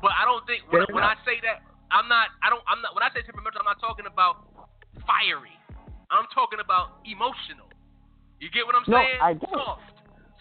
But 0.00 0.12
I 0.18 0.26
don't 0.26 0.42
think 0.50 0.66
when, 0.72 0.82
when 0.90 1.06
I 1.06 1.14
say 1.22 1.38
that, 1.46 1.62
I'm 1.90 2.08
not. 2.08 2.34
I 2.42 2.50
don't. 2.50 2.62
I'm 2.66 2.82
not. 2.82 2.94
When 2.94 3.04
I 3.04 3.10
say 3.14 3.22
temperamental, 3.22 3.60
I'm 3.62 3.70
not 3.70 3.80
talking 3.80 4.06
about 4.08 4.48
fiery. 5.06 5.54
I'm 6.12 6.28
talking 6.34 6.60
about 6.60 7.00
emotional. 7.08 7.72
You 8.42 8.50
get 8.50 8.66
what 8.66 8.74
I'm 8.74 8.84
No, 8.86 8.98
saying? 8.98 9.20
I 9.22 9.32
get. 9.32 9.48
Soft. 9.48 9.86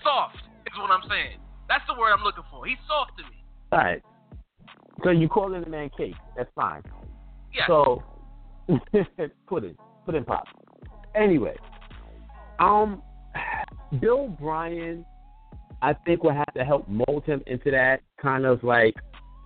Soft 0.04 0.42
is 0.68 0.74
what 0.76 0.90
I'm 0.92 1.06
saying. 1.08 1.38
That's 1.70 1.86
the 1.88 1.94
word 1.94 2.12
I'm 2.12 2.24
looking 2.26 2.44
for. 2.50 2.66
He's 2.66 2.82
soft 2.90 3.16
to 3.22 3.24
me. 3.24 3.38
All 3.72 3.80
right. 3.80 4.02
So 5.04 5.10
you 5.10 5.28
call 5.28 5.54
it 5.54 5.66
a 5.66 5.70
man 5.70 5.90
cake. 5.98 6.16
That's 6.36 6.50
fine. 6.56 6.84
Yeah. 7.54 7.68
So 7.68 8.04
put 9.48 9.64
it, 9.64 9.78
put 10.06 10.16
in 10.16 10.24
pop. 10.24 10.46
Anyway, 11.16 11.56
um, 12.60 13.02
Bill 14.00 14.22
O'Brien, 14.22 15.06
I 15.82 15.94
think 16.06 16.24
will 16.24 16.34
have 16.34 16.54
to 16.56 16.64
help 16.64 16.88
mold 16.88 17.24
him 17.26 17.42
into 17.48 17.72
that 17.72 18.02
kind 18.22 18.46
of 18.46 18.64
like 18.64 18.96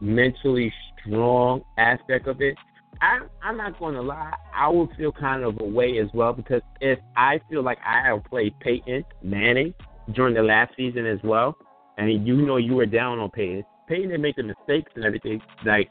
mentally 0.01 0.71
strong 0.99 1.61
aspect 1.77 2.27
of 2.27 2.41
it. 2.41 2.55
I, 3.01 3.19
I'm 3.43 3.57
not 3.57 3.77
going 3.79 3.95
to 3.95 4.01
lie. 4.01 4.33
I 4.55 4.69
will 4.69 4.89
feel 4.97 5.11
kind 5.11 5.43
of 5.43 5.59
a 5.59 5.65
way 5.65 5.97
as 5.99 6.07
well 6.13 6.33
because 6.33 6.61
if 6.79 6.99
I 7.17 7.39
feel 7.49 7.63
like 7.63 7.77
I 7.85 8.07
have 8.07 8.23
played 8.25 8.57
Peyton 8.59 9.03
Manning 9.21 9.73
during 10.13 10.33
the 10.33 10.43
last 10.43 10.73
season 10.77 11.05
as 11.05 11.19
well, 11.23 11.57
and 11.97 12.25
you 12.27 12.35
know 12.45 12.57
you 12.57 12.75
were 12.75 12.85
down 12.85 13.19
on 13.19 13.29
Peyton. 13.31 13.63
Peyton 13.87 14.09
didn't 14.09 14.21
make 14.21 14.35
the 14.35 14.43
mistakes 14.43 14.91
and 14.95 15.05
everything. 15.05 15.41
Like 15.65 15.89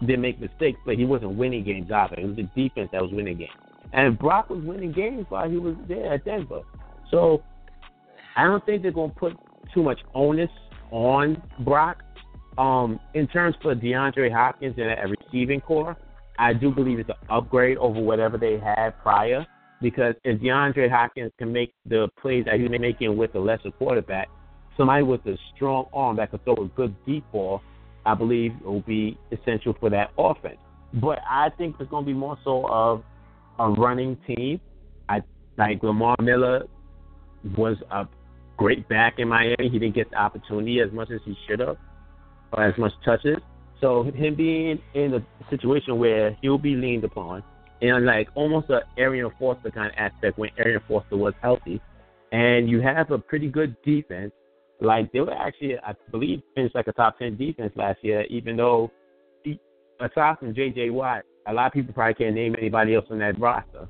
didn't 0.00 0.22
make 0.22 0.40
mistakes, 0.40 0.78
but 0.84 0.96
he 0.96 1.04
wasn't 1.04 1.36
winning 1.36 1.64
games 1.64 1.90
either. 1.90 2.16
It 2.16 2.26
was 2.26 2.36
the 2.36 2.48
defense 2.54 2.90
that 2.92 3.02
was 3.02 3.10
winning 3.12 3.38
games. 3.38 3.50
And 3.92 4.18
Brock 4.18 4.48
was 4.50 4.62
winning 4.64 4.92
games 4.92 5.26
while 5.28 5.48
he 5.48 5.58
was 5.58 5.74
there 5.88 6.14
at 6.14 6.24
Denver. 6.24 6.62
So 7.10 7.42
I 8.36 8.44
don't 8.44 8.64
think 8.64 8.82
they're 8.82 8.90
gonna 8.90 9.12
put 9.12 9.34
too 9.74 9.82
much 9.82 10.00
onus 10.14 10.50
on 10.90 11.42
Brock. 11.60 12.02
Um, 12.58 13.00
in 13.14 13.26
terms 13.28 13.56
for 13.62 13.74
DeAndre 13.74 14.30
Hopkins 14.30 14.74
and 14.76 14.90
a 14.90 15.14
receiving 15.24 15.60
corps, 15.60 15.96
I 16.38 16.52
do 16.52 16.70
believe 16.70 16.98
it's 16.98 17.08
an 17.08 17.16
upgrade 17.30 17.78
over 17.78 18.00
whatever 18.00 18.36
they 18.36 18.58
had 18.58 18.90
prior. 19.02 19.46
Because 19.80 20.14
if 20.24 20.40
DeAndre 20.40 20.90
Hopkins 20.90 21.32
can 21.38 21.52
make 21.52 21.74
the 21.86 22.08
plays 22.20 22.44
that 22.44 22.60
he's 22.60 22.70
making 22.70 23.16
with 23.16 23.34
a 23.34 23.38
lesser 23.38 23.70
quarterback, 23.72 24.28
somebody 24.76 25.02
with 25.02 25.24
a 25.26 25.36
strong 25.54 25.86
arm 25.92 26.16
that 26.16 26.30
could 26.30 26.44
throw 26.44 26.54
a 26.54 26.68
good 26.68 26.94
deep 27.06 27.24
ball, 27.32 27.60
I 28.04 28.14
believe 28.14 28.52
will 28.64 28.80
be 28.80 29.18
essential 29.30 29.74
for 29.78 29.90
that 29.90 30.10
offense. 30.18 30.58
But 30.94 31.20
I 31.28 31.50
think 31.56 31.76
it's 31.80 31.90
going 31.90 32.04
to 32.04 32.06
be 32.06 32.18
more 32.18 32.38
so 32.44 32.66
of 32.68 33.02
a 33.58 33.68
running 33.68 34.16
team. 34.26 34.60
I 35.08 35.22
like 35.56 35.82
Lamar 35.82 36.16
Miller 36.20 36.64
was 37.56 37.76
a 37.90 38.06
great 38.56 38.88
back 38.88 39.14
in 39.18 39.28
Miami. 39.28 39.68
He 39.70 39.78
didn't 39.78 39.94
get 39.94 40.10
the 40.10 40.16
opportunity 40.16 40.80
as 40.80 40.92
much 40.92 41.10
as 41.10 41.20
he 41.24 41.36
should 41.48 41.60
have, 41.60 41.76
or 42.52 42.64
as 42.64 42.76
much 42.78 42.92
touches. 43.04 43.38
So 43.80 44.04
him 44.04 44.34
being 44.36 44.80
in 44.94 45.14
a 45.14 45.24
situation 45.50 45.98
where 45.98 46.36
he'll 46.40 46.58
be 46.58 46.74
leaned 46.74 47.04
upon, 47.04 47.42
and 47.80 48.06
like 48.06 48.28
almost 48.34 48.70
a 48.70 48.82
Arian 48.96 49.30
Foster 49.38 49.70
kind 49.70 49.88
of 49.88 49.94
aspect 49.98 50.38
when 50.38 50.50
Arian 50.58 50.80
Foster 50.86 51.16
was 51.16 51.34
healthy, 51.42 51.80
and 52.30 52.68
you 52.68 52.80
have 52.80 53.10
a 53.10 53.18
pretty 53.18 53.48
good 53.48 53.76
defense. 53.82 54.32
Like 54.82 55.12
they 55.12 55.20
were 55.20 55.32
actually, 55.32 55.78
I 55.78 55.94
believe, 56.10 56.42
finished 56.54 56.74
like 56.74 56.88
a 56.88 56.92
top 56.92 57.18
ten 57.18 57.36
defense 57.36 57.72
last 57.76 57.98
year, 58.02 58.22
even 58.24 58.56
though 58.56 58.90
aside 60.00 60.38
from 60.38 60.54
J.J. 60.54 60.90
Watt, 60.90 61.22
a 61.46 61.52
lot 61.52 61.68
of 61.68 61.72
people 61.72 61.94
probably 61.94 62.14
can't 62.14 62.34
name 62.34 62.56
anybody 62.58 62.94
else 62.94 63.06
on 63.10 63.18
that 63.20 63.38
roster 63.38 63.88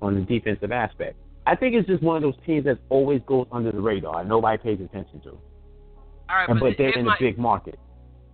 on 0.00 0.14
the 0.14 0.20
defensive 0.20 0.70
aspect. 0.70 1.16
I 1.46 1.56
think 1.56 1.74
it's 1.74 1.88
just 1.88 2.02
one 2.02 2.16
of 2.16 2.22
those 2.22 2.38
teams 2.46 2.64
that 2.66 2.78
always 2.88 3.20
goes 3.26 3.46
under 3.50 3.72
the 3.72 3.80
radar. 3.80 4.24
Nobody 4.24 4.58
pays 4.58 4.78
attention 4.80 5.20
to. 5.22 5.30
All 5.30 6.36
right, 6.36 6.48
and, 6.48 6.60
but, 6.60 6.70
but 6.70 6.78
they're 6.78 6.96
in 6.96 7.06
my, 7.06 7.16
a 7.16 7.18
big 7.18 7.38
market. 7.38 7.78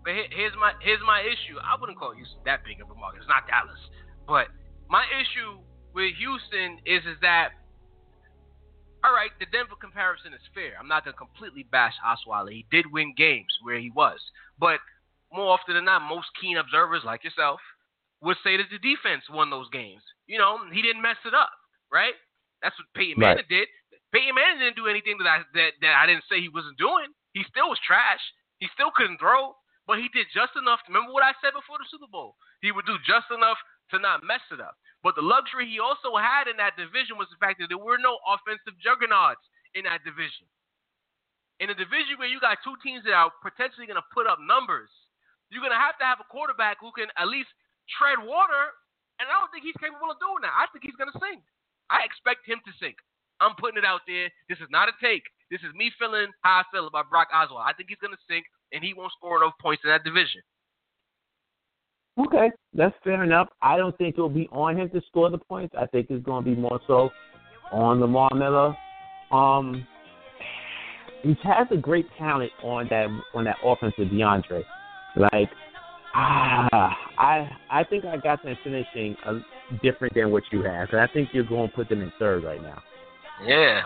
But 0.05 0.13
here's 0.37 0.53
my 0.61 0.73
here's 0.83 1.01
my 1.07 1.21
issue. 1.21 1.57
I 1.63 1.81
wouldn't 1.81 1.99
call 1.99 2.13
Houston 2.13 2.41
that 2.45 2.65
big 2.65 2.83
of 2.83 2.91
a 2.91 2.95
market. 2.99 3.25
It's 3.25 3.29
not 3.29 3.47
Dallas, 3.47 3.81
but 4.27 4.49
my 4.91 5.05
issue 5.17 5.57
with 5.95 6.13
Houston 6.19 6.85
is 6.85 7.01
is 7.07 7.17
that 7.23 7.57
all 9.05 9.13
right, 9.13 9.31
the 9.39 9.47
Denver 9.53 9.77
comparison 9.77 10.33
is 10.33 10.41
fair. 10.57 10.81
I'm 10.81 10.89
not 10.89 11.05
gonna 11.05 11.17
completely 11.17 11.69
bash 11.69 11.93
Osweiler. 12.01 12.51
He 12.51 12.65
did 12.73 12.91
win 12.91 13.13
games 13.13 13.53
where 13.63 13.79
he 13.79 13.91
was, 13.93 14.19
but 14.59 14.81
more 15.29 15.53
often 15.53 15.75
than 15.75 15.85
not, 15.85 16.09
most 16.09 16.29
keen 16.41 16.57
observers 16.57 17.05
like 17.05 17.23
yourself 17.23 17.61
would 18.23 18.41
say 18.41 18.57
that 18.57 18.73
the 18.73 18.81
defense 18.81 19.29
won 19.29 19.51
those 19.51 19.69
games. 19.69 20.01
You 20.27 20.39
know, 20.39 20.57
he 20.73 20.81
didn't 20.81 21.05
mess 21.05 21.21
it 21.29 21.35
up, 21.35 21.53
right? 21.93 22.17
That's 22.63 22.79
what 22.81 22.89
Peyton 22.97 23.21
right. 23.21 23.37
Manning 23.37 23.51
did. 23.53 23.69
Peyton 24.15 24.33
Manning 24.33 24.65
didn't 24.65 24.81
do 24.81 24.89
anything 24.89 25.21
that 25.21 25.29
I 25.29 25.45
that, 25.53 25.77
that 25.85 25.95
I 26.01 26.09
didn't 26.09 26.25
say 26.33 26.41
he 26.41 26.49
wasn't 26.49 26.81
doing. 26.81 27.13
He 27.37 27.45
still 27.51 27.69
was 27.69 27.83
trash. 27.85 28.23
He 28.63 28.73
still 28.73 28.95
couldn't 28.95 29.21
throw, 29.21 29.53
but 29.85 30.01
he 30.01 30.09
did 30.17 30.33
just 30.33 30.57
enough. 30.57 30.81
Remember 30.89 31.13
what 31.13 31.27
I 31.27 31.37
said 31.45 31.53
before 31.53 31.77
the 31.77 31.91
Super 31.93 32.09
Bowl? 32.09 32.41
He 32.65 32.73
would 32.73 32.89
do 32.89 32.97
just 33.05 33.29
enough 33.29 33.61
to 33.93 34.01
not 34.01 34.25
mess 34.25 34.41
it 34.49 34.65
up. 34.65 34.81
But 35.05 35.21
the 35.21 35.23
luxury 35.23 35.69
he 35.69 35.85
also 35.85 36.17
had 36.17 36.49
in 36.49 36.57
that 36.57 36.81
division 36.81 37.21
was 37.21 37.29
the 37.29 37.37
fact 37.37 37.61
that 37.61 37.69
there 37.69 37.77
were 37.77 38.01
no 38.01 38.17
offensive 38.25 38.73
juggernauts 38.81 39.45
in 39.77 39.85
that 39.85 40.01
division. 40.01 40.49
In 41.61 41.69
a 41.69 41.77
division 41.77 42.17
where 42.17 42.27
you 42.27 42.41
got 42.41 42.65
two 42.65 42.75
teams 42.81 43.05
that 43.05 43.13
are 43.13 43.29
potentially 43.45 43.85
going 43.85 44.01
to 44.01 44.09
put 44.17 44.25
up 44.25 44.41
numbers, 44.41 44.89
you're 45.53 45.61
going 45.61 45.77
to 45.77 45.79
have 45.79 46.01
to 46.01 46.09
have 46.09 46.25
a 46.25 46.27
quarterback 46.33 46.81
who 46.81 46.89
can 46.97 47.13
at 47.21 47.29
least 47.29 47.53
tread 48.01 48.17
water. 48.17 48.73
And 49.21 49.29
I 49.29 49.37
don't 49.39 49.53
think 49.53 49.69
he's 49.69 49.77
capable 49.77 50.09
of 50.09 50.19
doing 50.19 50.41
that. 50.43 50.57
I 50.57 50.67
think 50.73 50.83
he's 50.83 50.97
going 50.97 51.13
to 51.13 51.21
sink. 51.21 51.45
I 51.93 52.03
expect 52.03 52.49
him 52.49 52.65
to 52.65 52.73
sink. 52.81 52.97
I'm 53.45 53.55
putting 53.61 53.77
it 53.77 53.85
out 53.85 54.09
there. 54.09 54.33
This 54.49 54.59
is 54.59 54.73
not 54.73 54.89
a 54.89 54.97
take. 55.05 55.29
This 55.53 55.61
is 55.61 55.71
me 55.77 55.93
feeling 56.01 56.33
how 56.41 56.65
I 56.65 56.73
feel 56.73 56.89
about 56.89 57.13
Brock 57.13 57.29
Osweiler. 57.29 57.61
I 57.61 57.77
think 57.77 57.93
he's 57.93 58.01
going 58.01 58.17
to 58.17 58.25
sink, 58.25 58.49
and 58.73 58.81
he 58.81 58.97
won't 58.97 59.13
score 59.13 59.37
enough 59.37 59.55
points 59.61 59.85
in 59.85 59.93
that 59.93 60.03
division. 60.03 60.41
Okay, 62.17 62.51
that's 62.75 62.95
fair 63.03 63.25
enough. 63.25 63.49
I 63.61 63.77
don't 63.77 63.97
think 63.99 64.15
it'll 64.15 64.29
be 64.29 64.49
on 64.53 64.77
him 64.79 64.89
to 64.91 65.01
score 65.09 65.31
the 65.31 65.39
points. 65.39 65.75
I 65.77 65.87
think 65.87 66.07
it's 66.11 66.25
going 66.25 66.45
to 66.45 66.51
be 66.51 66.57
more 66.57 66.81
so 66.87 67.11
on 67.73 68.01
Lamar 68.01 68.31
Miller. 68.35 68.77
Um, 69.33 69.85
he 71.23 71.35
has 71.43 71.67
a 71.73 71.77
great 71.77 72.07
talent 72.19 72.53
on 72.63 72.87
that 72.91 73.09
on 73.35 73.45
that 73.45 73.57
offense 73.65 73.95
with 73.99 74.09
DeAndre. 74.09 74.63
Like, 75.17 75.49
ah, 76.15 76.97
I 77.19 77.51
I 77.71 77.83
think 77.85 78.05
I 78.05 78.17
got 78.19 78.45
them 78.45 78.57
finishing 78.63 79.17
a, 79.27 79.41
different 79.83 80.15
than 80.15 80.31
what 80.31 80.45
you 80.53 80.63
have. 80.63 80.91
And 80.91 81.01
I 81.01 81.09
think 81.09 81.31
you're 81.33 81.45
going 81.45 81.69
to 81.71 81.75
put 81.75 81.89
them 81.89 82.03
in 82.03 82.13
third 82.19 82.45
right 82.45 82.63
now. 82.63 82.81
Yeah, 83.45 83.81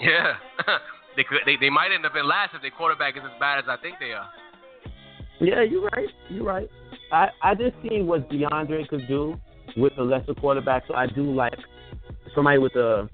yeah. 0.00 0.32
they 1.16 1.22
could 1.22 1.38
they 1.46 1.56
they 1.60 1.70
might 1.70 1.92
end 1.94 2.04
up 2.04 2.16
in 2.18 2.26
last 2.26 2.54
if 2.54 2.62
their 2.62 2.70
quarterback 2.72 3.16
is 3.16 3.22
as 3.24 3.38
bad 3.38 3.58
as 3.58 3.64
I 3.68 3.76
think 3.80 3.96
they 4.00 4.12
are. 4.12 4.28
Yeah, 5.40 5.62
you're 5.62 5.88
right. 5.90 6.08
You're 6.30 6.44
right. 6.44 6.70
I 7.14 7.30
I 7.42 7.54
just 7.54 7.76
seen 7.82 8.06
what 8.06 8.28
DeAndre 8.30 8.88
could 8.88 9.06
do 9.08 9.36
with 9.76 9.92
a 9.98 10.02
lesser 10.02 10.34
quarterback, 10.34 10.84
so 10.86 10.94
I 10.94 11.06
do 11.06 11.22
like 11.32 11.54
somebody 12.34 12.58
with 12.58 12.74
a 12.76 13.08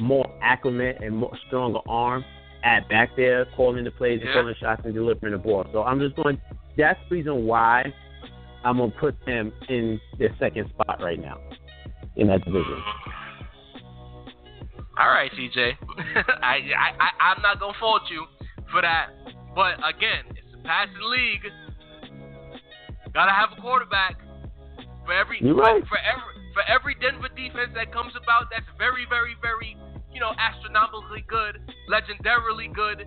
more 0.00 0.26
acclimate 0.42 0.98
and 1.02 1.16
more 1.16 1.36
stronger 1.46 1.80
arm 1.88 2.24
at 2.64 2.88
back 2.88 3.10
there, 3.16 3.46
calling 3.56 3.84
the 3.84 3.90
plays 3.90 4.20
and 4.20 4.28
Yeah. 4.28 4.34
calling 4.40 4.54
shots 4.60 4.82
and 4.84 4.94
delivering 4.94 5.32
the 5.32 5.38
ball. 5.38 5.66
So 5.72 5.82
I'm 5.82 6.00
just 6.00 6.16
going. 6.16 6.40
That's 6.76 6.98
the 7.08 7.16
reason 7.16 7.46
why 7.46 7.92
I'm 8.64 8.78
gonna 8.78 8.92
put 8.92 9.14
them 9.26 9.52
in 9.68 10.00
their 10.18 10.34
second 10.38 10.68
spot 10.70 11.00
right 11.00 11.20
now 11.20 11.38
in 12.16 12.28
that 12.28 12.44
division. 12.44 12.82
All 14.98 15.08
right, 15.08 15.30
TJ. 15.32 15.76
I, 16.42 16.56
I 16.76 16.90
I 16.98 17.10
I'm 17.32 17.42
not 17.42 17.60
gonna 17.60 17.72
fault 17.78 18.02
you 18.10 18.26
for 18.70 18.82
that, 18.82 19.10
but 19.54 19.74
again, 19.88 20.24
it's 20.30 20.54
a 20.54 20.62
passing 20.66 20.94
league. 21.02 21.52
Gotta 23.14 23.32
have 23.32 23.56
a 23.56 23.60
quarterback 23.60 24.20
for 25.04 25.12
every 25.12 25.38
You're 25.40 25.56
right. 25.56 25.82
for 25.88 25.98
every 25.98 26.32
for 26.52 26.64
every 26.68 26.94
Denver 27.00 27.32
defense 27.32 27.72
that 27.74 27.92
comes 27.92 28.12
about 28.16 28.50
that's 28.50 28.68
very 28.76 29.06
very 29.08 29.36
very 29.40 29.76
you 30.12 30.20
know 30.20 30.32
astronomically 30.36 31.24
good, 31.28 31.60
legendarily 31.88 32.72
good. 32.72 33.04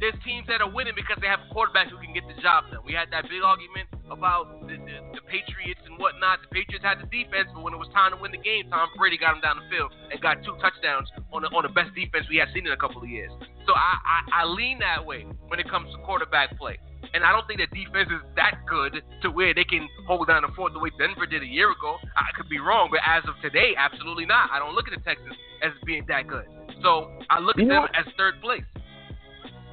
There's 0.00 0.18
teams 0.26 0.50
that 0.50 0.58
are 0.58 0.66
winning 0.66 0.98
because 0.98 1.22
they 1.22 1.30
have 1.30 1.46
a 1.46 1.50
quarterback 1.54 1.86
who 1.86 1.94
can 2.02 2.10
get 2.10 2.26
the 2.26 2.34
job 2.42 2.66
done. 2.74 2.82
We 2.82 2.90
had 2.90 3.14
that 3.14 3.30
big 3.30 3.38
argument 3.38 3.86
about 4.10 4.50
the, 4.66 4.74
the, 4.74 4.96
the 5.14 5.22
Patriots 5.30 5.78
and 5.86 5.94
whatnot. 5.94 6.42
The 6.42 6.50
Patriots 6.50 6.82
had 6.82 6.98
the 6.98 7.06
defense, 7.06 7.54
but 7.54 7.62
when 7.62 7.70
it 7.70 7.78
was 7.78 7.86
time 7.94 8.10
to 8.10 8.18
win 8.18 8.34
the 8.34 8.42
game, 8.42 8.66
Tom 8.66 8.90
Brady 8.98 9.14
got 9.14 9.38
him 9.38 9.42
down 9.46 9.62
the 9.62 9.68
field 9.70 9.94
and 10.10 10.18
got 10.18 10.42
two 10.42 10.58
touchdowns 10.58 11.06
on 11.30 11.46
the, 11.46 11.48
on 11.54 11.62
the 11.62 11.70
best 11.70 11.94
defense 11.94 12.26
we 12.26 12.42
have 12.42 12.50
seen 12.50 12.66
in 12.66 12.74
a 12.74 12.80
couple 12.82 12.98
of 12.98 13.06
years. 13.06 13.30
So 13.62 13.78
I, 13.78 13.94
I, 14.02 14.42
I 14.42 14.50
lean 14.50 14.82
that 14.82 15.06
way 15.06 15.22
when 15.46 15.62
it 15.62 15.70
comes 15.70 15.86
to 15.94 16.02
quarterback 16.02 16.58
play. 16.58 16.82
And 17.14 17.24
I 17.24 17.32
don't 17.32 17.46
think 17.46 17.60
that 17.60 17.70
defense 17.70 18.08
is 18.10 18.22
that 18.36 18.54
good 18.68 19.02
to 19.22 19.30
where 19.30 19.52
they 19.52 19.64
can 19.64 19.86
hold 20.06 20.28
down 20.28 20.42
the 20.42 20.48
fort 20.56 20.72
the 20.72 20.78
way 20.78 20.90
Denver 20.98 21.26
did 21.26 21.42
a 21.42 21.46
year 21.46 21.70
ago. 21.70 21.96
I 22.16 22.32
could 22.36 22.48
be 22.48 22.58
wrong, 22.58 22.88
but 22.90 23.00
as 23.06 23.22
of 23.28 23.34
today, 23.42 23.74
absolutely 23.76 24.24
not. 24.24 24.50
I 24.50 24.58
don't 24.58 24.74
look 24.74 24.88
at 24.88 24.96
the 24.96 25.04
Texans 25.04 25.36
as 25.62 25.72
being 25.84 26.04
that 26.08 26.26
good. 26.26 26.46
So 26.82 27.10
I 27.28 27.38
look 27.38 27.56
You 27.56 27.64
at 27.64 27.68
them 27.68 27.82
what? 27.82 27.90
as 27.96 28.06
third 28.16 28.40
place. 28.40 28.64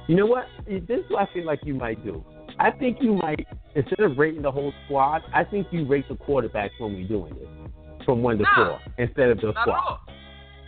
You 0.06 0.16
know 0.16 0.26
what? 0.26 0.46
This 0.66 1.00
is 1.00 1.04
what 1.08 1.28
I 1.28 1.32
feel 1.32 1.46
like 1.46 1.60
you 1.64 1.74
might 1.74 2.04
do. 2.04 2.22
I 2.58 2.70
think 2.72 2.98
you 3.00 3.14
might 3.14 3.46
instead 3.74 4.00
of 4.00 4.18
rating 4.18 4.42
the 4.42 4.50
whole 4.50 4.72
squad, 4.84 5.22
I 5.32 5.44
think 5.44 5.68
you 5.70 5.86
rate 5.86 6.06
the 6.08 6.14
quarterbacks 6.16 6.70
when 6.78 6.94
we're 6.94 7.08
doing 7.08 7.34
this 7.34 8.04
from 8.04 8.22
one 8.22 8.36
to 8.38 8.42
Nah. 8.42 8.54
four 8.54 8.80
instead 8.98 9.30
of 9.30 9.40
the 9.40 9.46
Not 9.52 9.56
at 9.56 9.62
squad. 9.62 9.76
all. 9.78 10.00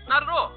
Not 0.09 0.23
at 0.23 0.29
all. 0.29 0.53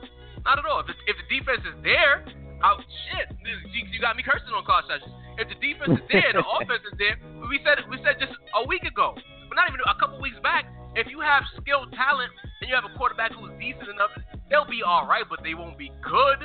Not 0.45 0.59
at 0.59 0.65
all. 0.65 0.79
If 0.81 0.87
the, 0.87 0.93
if 1.07 1.15
the 1.17 1.39
defense 1.39 1.61
is 1.65 1.83
there, 1.83 2.23
oh 2.63 2.77
shit, 3.11 3.27
you, 3.43 3.99
got 3.99 4.15
me 4.15 4.23
cursing 4.23 4.53
on 4.53 4.63
car 4.65 4.83
sessions. 4.87 5.11
If 5.37 5.49
the 5.51 5.57
defense 5.59 5.99
is 5.99 6.05
there, 6.11 6.31
the 6.31 6.45
offense 6.55 6.83
is 6.87 6.95
there. 6.97 7.17
We 7.49 7.59
said 7.65 7.83
we 7.89 7.97
said 8.05 8.19
just 8.19 8.33
a 8.55 8.63
week 8.67 8.83
ago, 8.83 9.15
but 9.49 9.55
not 9.55 9.67
even 9.67 9.79
a 9.83 9.97
couple 9.99 10.19
weeks 10.21 10.39
back. 10.43 10.65
If 10.95 11.07
you 11.11 11.19
have 11.19 11.43
skilled 11.59 11.91
talent 11.91 12.31
and 12.61 12.69
you 12.69 12.75
have 12.75 12.87
a 12.87 12.93
quarterback 12.95 13.35
who's 13.35 13.51
decent 13.59 13.91
enough, 13.91 14.11
they'll 14.49 14.63
be 14.69 14.79
all 14.79 15.03
right, 15.07 15.27
but 15.27 15.43
they 15.43 15.53
won't 15.53 15.77
be 15.77 15.91
good. 15.99 16.39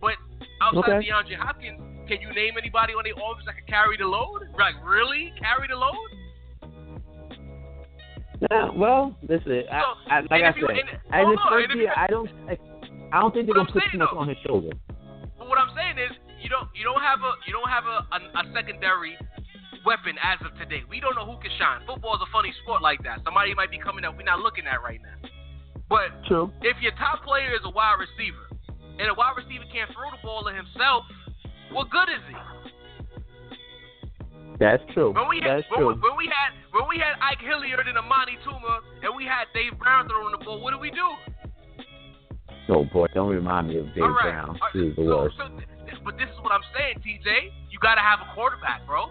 But 0.00 0.16
outside 0.64 0.96
Okay. 0.96 0.96
of 0.96 1.26
DeAndre 1.28 1.36
Hopkins, 1.36 1.78
can 2.08 2.20
you 2.24 2.32
name 2.32 2.56
anybody 2.56 2.96
on 2.96 3.04
the 3.04 3.12
offense 3.12 3.44
that 3.44 3.56
can 3.60 3.68
carry 3.68 3.96
the 4.00 4.08
load? 4.08 4.48
Like 4.58 4.74
really 4.80 5.32
carry 5.38 5.68
the 5.68 5.76
load? 5.76 6.08
Yeah, 8.50 8.70
well, 8.74 9.14
listen, 9.28 9.62
I, 9.70 9.80
So, 9.80 10.10
I, 10.10 10.20
like 10.32 10.42
I 10.42 10.48
if 10.50 10.56
you- 10.56 10.66
said, 10.66 10.76
and- 10.80 10.88
in 10.88 11.30
the 11.36 11.40
on, 11.40 11.48
first 11.52 11.74
year, 11.74 11.84
you- 11.84 11.92
I 11.94 12.06
don't, 12.08 12.30
I, 12.48 12.58
I 13.12 13.20
don't 13.20 13.32
think 13.34 13.46
they're 13.46 13.54
gonna 13.54 13.70
put 13.70 13.82
too 13.92 13.98
much 13.98 14.08
on 14.16 14.28
his 14.28 14.38
shoulder. 14.46 14.70
What 15.52 15.60
I'm 15.60 15.76
saying 15.76 16.00
is, 16.00 16.16
you 16.40 16.48
don't 16.48 16.72
you 16.72 16.80
don't 16.80 17.04
have 17.04 17.20
a 17.20 17.36
you 17.44 17.52
don't 17.52 17.68
have 17.68 17.84
a, 17.84 18.08
a, 18.08 18.18
a 18.40 18.42
secondary 18.56 19.20
weapon 19.84 20.16
as 20.24 20.40
of 20.40 20.56
today. 20.56 20.80
We 20.88 20.96
don't 20.96 21.12
know 21.12 21.28
who 21.28 21.36
can 21.44 21.52
shine. 21.60 21.84
Football 21.84 22.16
is 22.16 22.24
a 22.24 22.30
funny 22.32 22.56
sport 22.64 22.80
like 22.80 23.04
that. 23.04 23.20
Somebody 23.20 23.52
might 23.52 23.68
be 23.68 23.76
coming 23.76 24.00
up 24.08 24.16
we're 24.16 24.24
not 24.24 24.40
looking 24.40 24.64
at 24.64 24.80
right 24.80 24.96
now. 25.04 25.28
But 25.92 26.08
True. 26.24 26.48
if 26.64 26.80
your 26.80 26.96
top 26.96 27.20
player 27.20 27.52
is 27.52 27.60
a 27.68 27.72
wide 27.76 28.00
receiver 28.00 28.48
and 28.96 29.12
a 29.12 29.12
wide 29.12 29.36
receiver 29.36 29.68
can't 29.68 29.92
throw 29.92 30.08
the 30.08 30.16
ball 30.24 30.40
to 30.48 30.56
himself, 30.56 31.04
what 31.68 31.92
good 31.92 32.08
is 32.08 32.24
he? 32.32 32.36
That's 34.56 34.80
true. 34.96 35.12
When 35.12 35.28
we 35.28 35.44
had 35.44 35.60
That's 35.60 35.68
when, 35.68 35.84
true. 35.84 35.92
we- 35.92 36.00
when 36.00 36.16
we 36.16 36.32
had 36.32 36.56
when 36.72 36.88
we 36.88 36.96
had 36.96 37.20
Ike 37.20 37.44
Hilliard 37.44 37.84
and 37.92 38.00
Amani 38.00 38.40
Toomer 38.40 38.80
and 39.04 39.12
we 39.12 39.28
had 39.28 39.52
Dave 39.52 39.76
Brown 39.76 40.08
throwing 40.08 40.32
the 40.32 40.40
ball, 40.40 40.64
what 40.64 40.72
did 40.72 40.80
we 40.80 40.88
do? 40.88 41.12
Oh 42.68 42.84
boy, 42.84 43.06
don't 43.14 43.28
remind 43.30 43.68
me 43.68 43.78
of 43.78 43.86
Dave 43.94 44.04
All 44.04 44.10
right. 44.10 44.22
Brown. 44.32 44.48
All 44.50 44.54
right. 44.54 44.72
He's 44.74 44.94
the 44.96 45.02
so, 45.04 45.16
worst. 45.26 45.36
so 45.38 45.48
but 46.04 46.18
this 46.18 46.26
is 46.30 46.38
what 46.42 46.50
I'm 46.52 46.64
saying, 46.74 46.98
TJ. 47.04 47.50
You 47.70 47.78
got 47.78 47.94
to 47.94 48.00
have 48.02 48.18
a 48.22 48.34
quarterback, 48.34 48.82
bro. 48.86 49.06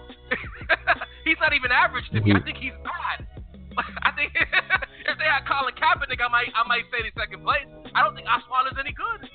he's 1.26 1.38
not 1.40 1.54
even 1.54 1.72
average 1.72 2.04
to 2.12 2.20
me. 2.20 2.32
I 2.32 2.40
Mhm. 2.40 2.44
think 2.44 2.58
he's 2.58 2.76
bad. 2.84 3.28
I 4.04 4.12
think 4.12 4.32
if 5.08 5.16
they 5.18 5.24
had 5.28 5.48
Colin 5.48 5.72
Kaepernick, 5.76 6.20
I 6.20 6.28
might 6.28 6.52
I 6.56 6.68
might 6.68 6.84
say 6.92 7.04
the 7.04 7.12
second 7.20 7.44
place. 7.44 7.68
I 7.96 8.04
don't 8.04 8.16
think 8.16 8.28
Osweiler's 8.28 8.76
any 8.80 8.92
good. 8.92 9.30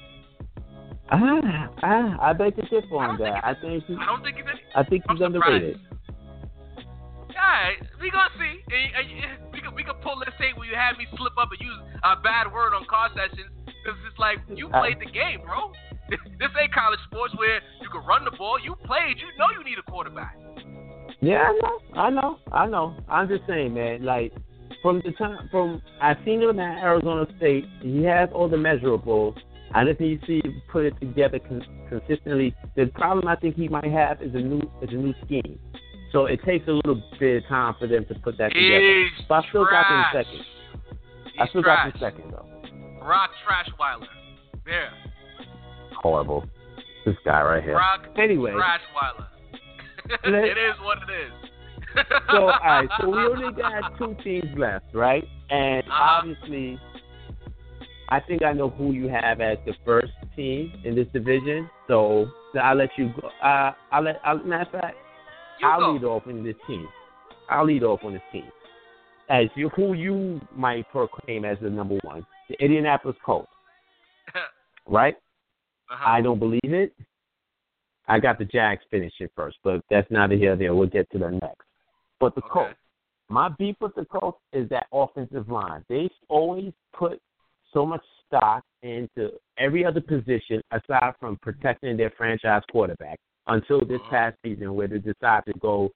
Ah, 1.08 1.70
ah, 1.82 2.16
I 2.20 2.32
beg 2.32 2.56
to 2.56 2.62
differ 2.66 2.96
on 2.98 3.16
that. 3.18 3.44
I 3.46 3.54
think 3.54 3.84
he, 3.86 3.94
I 3.94 4.04
don't 4.06 4.22
think 4.24 4.36
he's. 4.36 4.44
I 4.74 4.82
think 4.82 5.04
he's 5.08 5.20
I'm 5.20 5.32
underrated. 5.32 5.78
Alright, 7.30 7.78
we 8.00 8.10
gonna 8.10 8.32
see. 8.40 8.60
And, 8.68 8.90
and, 8.96 9.06
and 9.24 9.52
we 9.52 9.60
can 9.60 9.72
we 9.74 9.84
can 9.84 9.94
pull 10.02 10.18
this 10.20 10.34
tape 10.40 10.56
where 10.56 10.66
you 10.68 10.74
had 10.74 10.96
me 10.98 11.06
slip 11.16 11.36
up 11.38 11.48
and 11.52 11.60
use 11.60 11.78
a 12.02 12.16
bad 12.20 12.50
word 12.52 12.74
on 12.74 12.84
car 12.86 13.08
sessions 13.14 13.52
because 13.86 14.00
it's 14.10 14.18
like 14.18 14.38
you 14.54 14.68
Uh, 14.68 14.80
played 14.80 14.98
the 14.98 15.06
game, 15.06 15.40
bro. 15.44 15.72
this 16.10 16.50
ain't 16.60 16.72
college 16.74 17.00
sports 17.06 17.34
where 17.36 17.60
you 17.80 17.88
can 17.88 18.04
run 18.04 18.24
the 18.24 18.30
ball. 18.32 18.58
You 18.58 18.74
played. 18.84 19.18
You 19.18 19.26
know 19.38 19.46
you 19.56 19.62
need 19.64 19.78
a 19.78 19.82
quarterback. 19.90 20.36
Yeah, 21.20 21.48
I 21.48 21.52
know, 21.62 21.78
I 21.94 22.10
know, 22.10 22.38
I 22.52 22.66
know. 22.66 22.96
I'm 23.08 23.28
just 23.28 23.46
saying, 23.46 23.74
man. 23.74 24.04
Like 24.04 24.32
from 24.82 25.00
the 25.04 25.12
time 25.12 25.48
from 25.50 25.80
I've 26.00 26.18
seen 26.24 26.42
him 26.42 26.58
at 26.58 26.82
Arizona 26.82 27.26
State. 27.38 27.64
He 27.80 28.02
has 28.04 28.28
all 28.32 28.48
the 28.48 28.56
measurables. 28.56 29.36
I 29.74 29.84
just 29.84 30.00
need 30.00 30.20
to 30.20 30.26
see 30.26 30.40
him 30.44 30.62
put 30.70 30.84
it 30.84 30.94
together 31.00 31.38
con- 31.38 31.64
consistently. 31.88 32.54
The 32.76 32.86
problem 32.86 33.26
I 33.28 33.36
think 33.36 33.56
he 33.56 33.68
might 33.68 33.90
have 33.90 34.20
is 34.22 34.34
a 34.34 34.38
new 34.38 34.60
is 34.82 34.90
a 34.90 34.94
new 34.96 35.14
scheme. 35.24 35.58
So 36.12 36.26
it 36.26 36.40
takes 36.44 36.66
a 36.68 36.72
little 36.72 37.02
bit 37.18 37.42
of 37.42 37.48
time 37.48 37.74
for 37.78 37.86
them 37.86 38.04
to 38.06 38.14
put 38.16 38.38
that 38.38 38.52
together. 38.52 39.06
But 39.28 39.44
I 39.44 39.48
still 39.48 39.64
got 39.64 39.86
trash. 39.86 40.14
him 40.14 40.24
second. 40.24 40.44
I 41.40 41.48
still 41.48 41.62
trash. 41.62 41.92
got 41.92 41.94
him 41.94 42.00
second 42.00 42.30
though. 42.32 42.48
Rock 43.06 43.30
Trashweiler. 43.46 44.06
There. 44.64 44.90
Horrible. 46.02 46.44
This 47.04 47.14
guy 47.24 47.40
right 47.42 47.62
here. 47.62 47.76
Rock 47.76 48.06
Anyway. 48.16 48.52
Trashweiler. 48.52 49.26
Let- 50.24 50.44
it 50.44 50.58
is 50.58 50.74
what 50.82 50.98
it 50.98 51.12
is. 51.12 51.50
so 52.30 52.42
all 52.42 52.48
right, 52.48 52.88
so 53.00 53.08
we 53.08 53.16
only 53.18 53.52
got 53.54 53.96
two 53.96 54.14
teams 54.22 54.48
left, 54.58 54.84
right? 54.94 55.24
And 55.50 55.82
Uh-huh. 55.84 56.20
obviously, 56.20 56.78
I 58.10 58.20
think 58.20 58.42
I 58.42 58.52
know 58.52 58.68
who 58.68 58.92
you 58.92 59.08
have 59.08 59.40
as 59.40 59.56
the 59.64 59.72
first 59.84 60.12
team 60.36 60.72
in 60.84 60.94
this 60.94 61.06
division. 61.14 61.70
So, 61.88 62.26
so 62.52 62.58
I'll 62.58 62.76
let 62.76 62.90
you 62.98 63.12
go. 63.20 63.28
Uh, 63.42 63.72
I'll 63.92 64.02
let. 64.02 64.20
I'll, 64.24 64.38
matter 64.38 64.62
of 64.64 64.70
fact, 64.72 64.96
You 65.60 65.68
I'll 65.68 65.80
go. 65.80 65.92
lead 65.92 66.04
off 66.04 66.26
in 66.26 66.44
this 66.44 66.56
team. 66.66 66.86
I'll 67.48 67.64
lead 67.64 67.82
off 67.82 68.00
on 68.04 68.12
this 68.12 68.22
team 68.32 68.44
as 69.30 69.46
you 69.56 69.68
who 69.70 69.94
you 69.94 70.40
might 70.54 70.88
proclaim 70.92 71.44
as 71.44 71.56
the 71.62 71.68
number 71.70 71.98
one, 72.02 72.24
the 72.48 72.62
Indianapolis 72.62 73.16
Colts, 73.24 73.50
right? 74.86 75.16
Uh-huh. 75.90 76.04
I 76.06 76.20
don't 76.20 76.38
believe 76.38 76.60
it. 76.64 76.94
I 78.08 78.20
got 78.20 78.38
the 78.38 78.44
Jags 78.44 78.82
finishing 78.90 79.28
first, 79.34 79.56
but 79.64 79.80
that's 79.90 80.10
neither 80.10 80.34
here 80.36 80.50
nor 80.50 80.56
there. 80.56 80.74
We'll 80.74 80.88
get 80.88 81.10
to 81.10 81.18
the 81.18 81.30
next. 81.30 81.66
But 82.20 82.34
the 82.34 82.40
Okay. 82.42 82.50
Colts, 82.50 82.74
my 83.28 83.48
beef 83.48 83.76
with 83.80 83.94
the 83.94 84.04
Colts 84.04 84.38
is 84.52 84.68
that 84.68 84.86
offensive 84.92 85.48
line. 85.48 85.84
They 85.88 86.08
always 86.28 86.72
put 86.96 87.20
so 87.72 87.84
much 87.84 88.02
stock 88.26 88.64
into 88.82 89.30
every 89.58 89.84
other 89.84 90.00
position 90.00 90.62
aside 90.70 91.14
from 91.18 91.36
protecting 91.42 91.96
their 91.96 92.10
franchise 92.16 92.62
quarterback 92.70 93.18
until 93.48 93.84
this 93.84 94.00
past 94.10 94.36
season 94.44 94.74
where 94.74 94.88
they 94.88 94.98
decided 94.98 95.52
to 95.52 95.58
go 95.60 95.90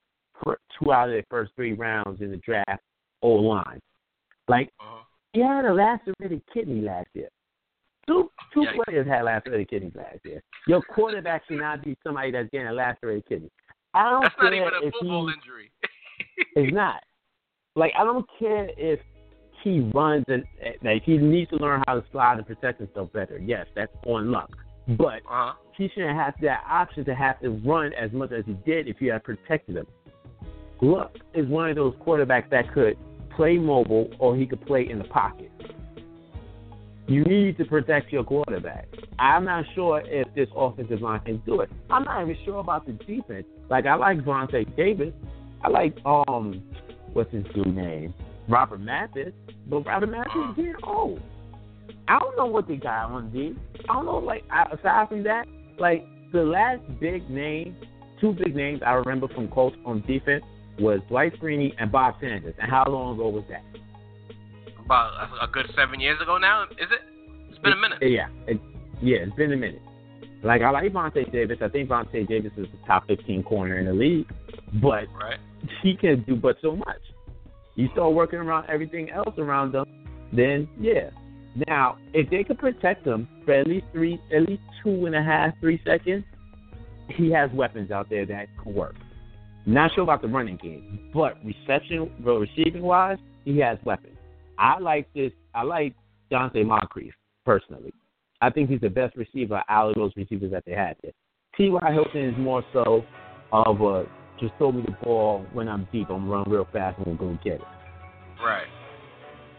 two 0.44 0.92
out 0.92 1.08
of 1.08 1.14
their 1.14 1.24
first 1.30 1.52
three 1.54 1.72
rounds 1.72 2.20
in 2.20 2.30
the 2.30 2.36
draft 2.38 2.82
O 3.22 3.28
line. 3.28 3.80
Like 4.48 4.70
Uh-huh. 4.80 5.04
He 5.32 5.40
had 5.40 5.64
a 5.64 5.72
lacerated 5.72 6.42
kidney 6.52 6.80
last 6.80 7.08
year. 7.14 7.28
Two 8.06 8.30
two 8.52 8.60
Yikes. 8.62 8.84
players 8.84 9.06
had 9.06 9.22
lacerated 9.22 9.68
kidneys 9.70 9.92
last 9.94 10.18
year. 10.24 10.42
Your 10.66 10.82
quarterback 10.82 11.42
should 11.46 11.58
not 11.60 11.84
be 11.84 11.96
somebody 12.04 12.32
that's 12.32 12.48
getting 12.50 12.66
a 12.68 12.72
lacerated 12.72 13.26
kidney. 13.28 13.50
I 13.94 14.10
don't 14.10 14.22
That's 14.22 14.34
care 14.36 14.44
not 14.44 14.54
even 14.54 14.68
a 14.82 14.86
if 14.86 14.92
football 14.94 15.28
he 15.28 15.34
injury. 15.34 15.70
is 16.68 16.72
not. 16.74 17.02
Like 17.76 17.92
I 17.98 18.04
don't 18.04 18.26
care 18.38 18.70
if 18.76 18.98
he 19.62 19.80
runs 19.94 20.24
and 20.28 20.42
like 20.82 21.02
he 21.04 21.18
needs 21.18 21.50
to 21.50 21.56
learn 21.56 21.82
how 21.86 21.94
to 21.94 22.04
slide 22.10 22.38
and 22.38 22.46
protect 22.46 22.80
himself 22.80 23.12
better. 23.12 23.38
Yes, 23.38 23.66
that's 23.76 23.92
on 24.06 24.30
Luck. 24.32 24.50
But 24.98 25.20
Uh-huh. 25.28 25.52
he 25.76 25.88
shouldn't 25.94 26.16
have 26.18 26.34
that 26.42 26.64
option 26.68 27.04
to 27.04 27.14
have 27.14 27.38
to 27.42 27.50
run 27.64 27.92
as 27.92 28.10
much 28.12 28.32
as 28.32 28.44
he 28.46 28.54
did 28.66 28.88
if 28.88 29.00
you 29.00 29.12
had 29.12 29.22
protected 29.22 29.76
him. 29.76 29.86
Luck 30.80 31.14
is 31.34 31.46
one 31.46 31.68
of 31.70 31.76
those 31.76 31.94
quarterbacks 31.96 32.48
that 32.50 32.72
could 32.72 32.96
play 33.36 33.58
mobile 33.58 34.10
or 34.18 34.36
he 34.36 34.46
could 34.46 34.64
play 34.66 34.88
in 34.88 34.98
the 34.98 35.04
pocket. 35.04 35.50
You 37.06 37.24
need 37.24 37.58
to 37.58 37.64
protect 37.64 38.12
your 38.12 38.22
quarterback. 38.22 38.86
I'm 39.18 39.44
not 39.44 39.64
sure 39.74 40.00
if 40.04 40.32
this 40.34 40.48
offensive 40.54 41.00
line 41.00 41.20
can 41.20 41.42
do 41.44 41.60
it. 41.60 41.70
I'm 41.90 42.04
not 42.04 42.22
even 42.22 42.36
sure 42.44 42.60
about 42.60 42.86
the 42.86 42.92
defense. 42.92 43.46
Like 43.68 43.86
I 43.86 43.96
like 43.96 44.18
Vontae 44.18 44.76
Davis. 44.76 45.12
I 45.64 45.68
like 45.68 45.96
um 46.04 46.62
what's 47.12 47.32
his 47.32 47.44
dude 47.54 47.74
name? 47.74 48.14
Robert 48.48 48.80
Mathis. 48.80 49.32
But 49.68 49.86
Robert 49.86 50.10
Mathis 50.10 50.32
is 50.50 50.56
getting 50.56 50.74
old. 50.84 51.20
I 52.06 52.18
don't 52.18 52.36
know 52.36 52.46
what 52.46 52.68
they 52.68 52.76
got 52.76 53.10
on 53.10 53.32
D. 53.32 53.56
I 53.88 53.94
don't 53.94 54.06
know. 54.06 54.18
Like 54.18 54.44
aside 54.46 55.08
from 55.08 55.24
that, 55.24 55.46
like 55.78 56.04
the 56.32 56.42
last 56.42 56.80
big 57.00 57.28
name, 57.28 57.76
two 58.20 58.32
big 58.32 58.54
names 58.54 58.82
I 58.86 58.92
remember 58.92 59.26
from 59.28 59.48
Colts 59.48 59.76
on 59.84 60.02
defense 60.06 60.44
was 60.80 61.00
Dwight 61.08 61.38
Freeney 61.40 61.72
and 61.78 61.92
Bob 61.92 62.14
Sanders. 62.20 62.54
And 62.60 62.70
how 62.70 62.84
long 62.88 63.14
ago 63.14 63.28
was 63.28 63.44
that? 63.50 63.62
About 64.84 65.28
a, 65.40 65.46
good 65.46 65.66
seven 65.76 66.00
years 66.00 66.20
ago 66.20 66.38
now, 66.38 66.64
is 66.64 66.88
it? 66.90 67.00
It's 67.48 67.58
been 67.58 67.72
a 67.72 67.76
minute. 67.76 67.98
Yeah, 68.02 68.28
it, 68.46 68.60
yeah, 69.00 69.18
it's 69.18 69.36
been 69.36 69.52
a 69.52 69.56
minute. 69.56 69.82
Like 70.42 70.62
I 70.62 70.70
like 70.70 70.92
Vontae 70.92 71.30
Davis. 71.30 71.58
I 71.62 71.68
think 71.68 71.88
Vontae 71.88 72.26
Davis 72.26 72.52
is 72.56 72.66
the 72.72 72.86
top 72.86 73.06
15 73.06 73.42
corner 73.42 73.78
in 73.78 73.86
the 73.86 73.92
league, 73.92 74.26
but 74.82 75.04
Right. 75.14 75.38
he 75.82 75.96
can 75.96 76.22
do 76.22 76.34
but 76.34 76.56
so 76.62 76.74
much. 76.76 77.00
You 77.76 77.88
start 77.92 78.14
working 78.14 78.38
around 78.38 78.68
everything 78.68 79.10
else 79.10 79.34
around 79.38 79.72
them, 79.72 79.86
then 80.32 80.68
yeah. 80.80 81.10
Now, 81.66 81.98
if 82.14 82.30
they 82.30 82.44
could 82.44 82.58
protect 82.58 83.06
him 83.06 83.28
for 83.44 83.52
at 83.52 83.66
least 83.66 83.86
three, 83.92 84.20
at 84.34 84.48
least 84.48 84.62
two 84.82 85.06
and 85.06 85.14
a 85.14 85.22
half, 85.22 85.52
three 85.60 85.80
seconds, 85.84 86.24
he 87.08 87.30
has 87.32 87.50
weapons 87.52 87.90
out 87.90 88.08
there 88.08 88.24
that 88.26 88.46
can 88.62 88.74
work. 88.74 88.94
Not 89.66 89.92
sure 89.94 90.04
about 90.04 90.22
the 90.22 90.28
running 90.28 90.56
game, 90.56 91.10
but 91.12 91.36
reception, 91.44 92.10
receiving 92.24 92.82
wise, 92.82 93.18
he 93.44 93.58
has 93.58 93.78
weapons. 93.84 94.16
I 94.58 94.78
like 94.78 95.12
this. 95.14 95.32
I 95.54 95.62
like 95.62 95.94
Donte 96.30 96.64
Moncrief 96.64 97.12
personally. 97.44 97.92
I 98.40 98.50
think 98.50 98.70
he's 98.70 98.80
the 98.80 98.88
best 98.88 99.16
receiver 99.16 99.62
out 99.68 99.90
of 99.90 99.96
those 99.96 100.12
receivers 100.16 100.50
that 100.52 100.64
they 100.64 100.72
had 100.72 100.96
there. 101.02 101.12
T.Y. 101.56 101.92
Hilton 101.92 102.24
is 102.24 102.34
more 102.38 102.62
so 102.72 103.04
of 103.52 103.80
a 103.80 104.06
just 104.40 104.54
throw 104.56 104.72
me 104.72 104.82
the 104.82 104.96
ball 105.02 105.44
when 105.52 105.68
I'm 105.68 105.86
deep. 105.92 106.08
I'm 106.08 106.26
run 106.28 106.48
real 106.48 106.66
fast 106.72 106.98
and 106.98 107.08
I'm 107.08 107.16
going 107.16 107.36
to 107.36 107.44
get 107.44 107.54
it. 107.54 107.66
Right. 108.42 108.66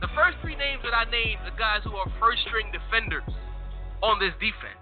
The 0.00 0.08
first 0.14 0.36
three 0.42 0.54
names 0.56 0.82
that 0.84 0.94
I 0.94 1.10
named 1.10 1.40
are 1.42 1.56
guys 1.58 1.80
who 1.82 1.96
are 1.96 2.06
first 2.20 2.42
string 2.46 2.70
defenders 2.70 3.24
on 4.02 4.20
this 4.20 4.34
defense. 4.38 4.78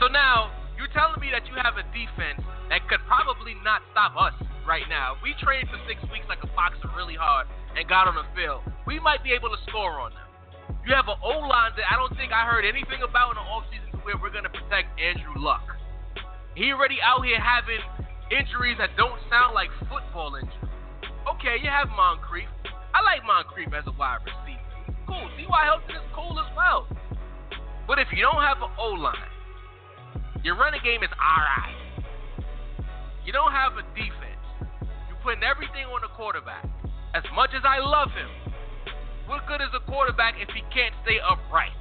So 0.00 0.08
now, 0.08 0.52
you're 0.76 0.92
telling 0.92 1.16
me 1.20 1.32
that 1.32 1.46
you 1.48 1.56
have 1.56 1.80
a 1.80 1.86
defense 1.96 2.44
that 2.68 2.84
could 2.88 3.00
probably 3.08 3.54
not 3.64 3.80
stop 3.92 4.12
us 4.18 4.34
right 4.68 4.84
now. 4.90 5.16
If 5.16 5.22
we 5.22 5.32
trained 5.40 5.68
for 5.72 5.80
six 5.88 6.02
weeks 6.12 6.26
like 6.28 6.42
a 6.44 6.50
boxer 6.52 6.90
really 6.92 7.16
hard 7.16 7.46
and 7.76 7.88
got 7.88 8.08
on 8.08 8.16
the 8.16 8.26
field, 8.34 8.64
we 8.86 8.98
might 8.98 9.22
be 9.22 9.32
able 9.32 9.50
to 9.52 9.60
score 9.68 10.00
on 10.00 10.12
them. 10.12 10.26
You 10.86 10.94
have 10.94 11.08
an 11.08 11.20
O 11.22 11.44
line 11.44 11.72
that 11.76 11.86
I 11.90 11.96
don't 11.96 12.16
think 12.16 12.32
I 12.32 12.46
heard 12.48 12.64
anything 12.64 13.02
about 13.04 13.36
in 13.36 13.42
the 13.42 13.46
offseason 13.46 14.04
where 14.04 14.16
we're 14.16 14.32
going 14.32 14.48
to 14.48 14.54
protect 14.54 14.98
Andrew 14.98 15.34
Luck. 15.36 15.76
He 16.54 16.72
already 16.72 16.96
out 17.02 17.26
here 17.26 17.40
having 17.40 17.82
injuries 18.32 18.78
that 18.78 18.96
don't 18.96 19.20
sound 19.28 19.52
like 19.52 19.68
football 19.90 20.34
injuries. 20.34 20.72
Okay, 21.36 21.58
you 21.60 21.68
have 21.68 21.90
Moncrief. 21.92 22.48
I 22.94 23.02
like 23.02 23.26
Moncrief 23.26 23.74
as 23.74 23.84
a 23.86 23.94
wide 23.98 24.24
receiver. 24.24 24.62
Cool. 25.06 25.28
T.Y. 25.36 25.62
Hilton 25.66 26.00
is 26.00 26.06
cool 26.14 26.38
as 26.38 26.50
well. 26.56 26.88
But 27.86 27.98
if 27.98 28.08
you 28.10 28.22
don't 28.22 28.42
have 28.42 28.58
an 28.58 28.70
O 28.78 28.94
line, 28.98 29.30
your 30.42 30.56
running 30.56 30.80
game 30.82 31.02
is 31.02 31.10
alright. 31.18 31.76
You 33.26 33.32
don't 33.32 33.52
have 33.52 33.74
a 33.74 33.82
defense. 33.94 34.42
You're 35.10 35.18
putting 35.22 35.42
everything 35.42 35.86
on 35.90 36.00
the 36.02 36.10
quarterback. 36.14 36.64
As 37.16 37.24
much 37.32 37.56
as 37.56 37.64
I 37.64 37.80
love 37.80 38.12
him, 38.12 38.28
what 39.24 39.48
good 39.48 39.64
is 39.64 39.72
a 39.72 39.80
quarterback 39.88 40.36
if 40.36 40.52
he 40.52 40.60
can't 40.68 40.92
stay 41.00 41.16
upright? 41.24 41.72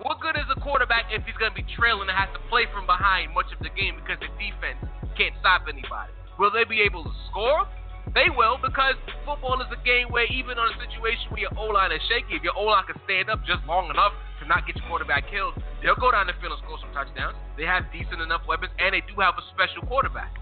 What 0.00 0.16
good 0.24 0.32
is 0.40 0.48
a 0.48 0.56
quarterback 0.64 1.12
if 1.12 1.28
he's 1.28 1.36
going 1.36 1.52
to 1.52 1.58
be 1.60 1.68
trailing 1.76 2.08
and 2.08 2.16
has 2.16 2.32
to 2.32 2.40
play 2.48 2.64
from 2.72 2.88
behind 2.88 3.36
much 3.36 3.52
of 3.52 3.60
the 3.60 3.68
game 3.76 4.00
because 4.00 4.16
the 4.16 4.32
defense 4.40 4.80
can't 5.12 5.36
stop 5.44 5.68
anybody? 5.68 6.08
Will 6.40 6.48
they 6.48 6.64
be 6.64 6.80
able 6.80 7.04
to 7.04 7.12
score? 7.28 7.68
They 8.16 8.32
will 8.32 8.56
because 8.56 8.96
football 9.28 9.60
is 9.60 9.68
a 9.68 9.80
game 9.84 10.08
where 10.08 10.24
even 10.32 10.56
on 10.56 10.72
a 10.72 10.76
situation 10.88 11.28
where 11.36 11.44
your 11.44 11.52
O 11.60 11.68
line 11.76 11.92
is 11.92 12.00
shaky, 12.08 12.40
if 12.40 12.42
your 12.42 12.56
O 12.56 12.64
line 12.64 12.88
can 12.88 12.96
stand 13.04 13.28
up 13.28 13.44
just 13.44 13.60
long 13.68 13.92
enough 13.92 14.16
to 14.40 14.48
not 14.48 14.64
get 14.64 14.72
your 14.80 14.88
quarterback 14.88 15.28
killed, 15.28 15.52
they'll 15.84 16.00
go 16.00 16.16
down 16.16 16.32
the 16.32 16.36
field 16.40 16.56
and 16.56 16.64
score 16.64 16.80
some 16.80 16.96
touchdowns. 16.96 17.36
They 17.60 17.68
have 17.68 17.92
decent 17.92 18.24
enough 18.24 18.48
weapons 18.48 18.72
and 18.80 18.96
they 18.96 19.04
do 19.04 19.20
have 19.20 19.36
a 19.36 19.44
special 19.52 19.84
quarterback. 19.84 20.32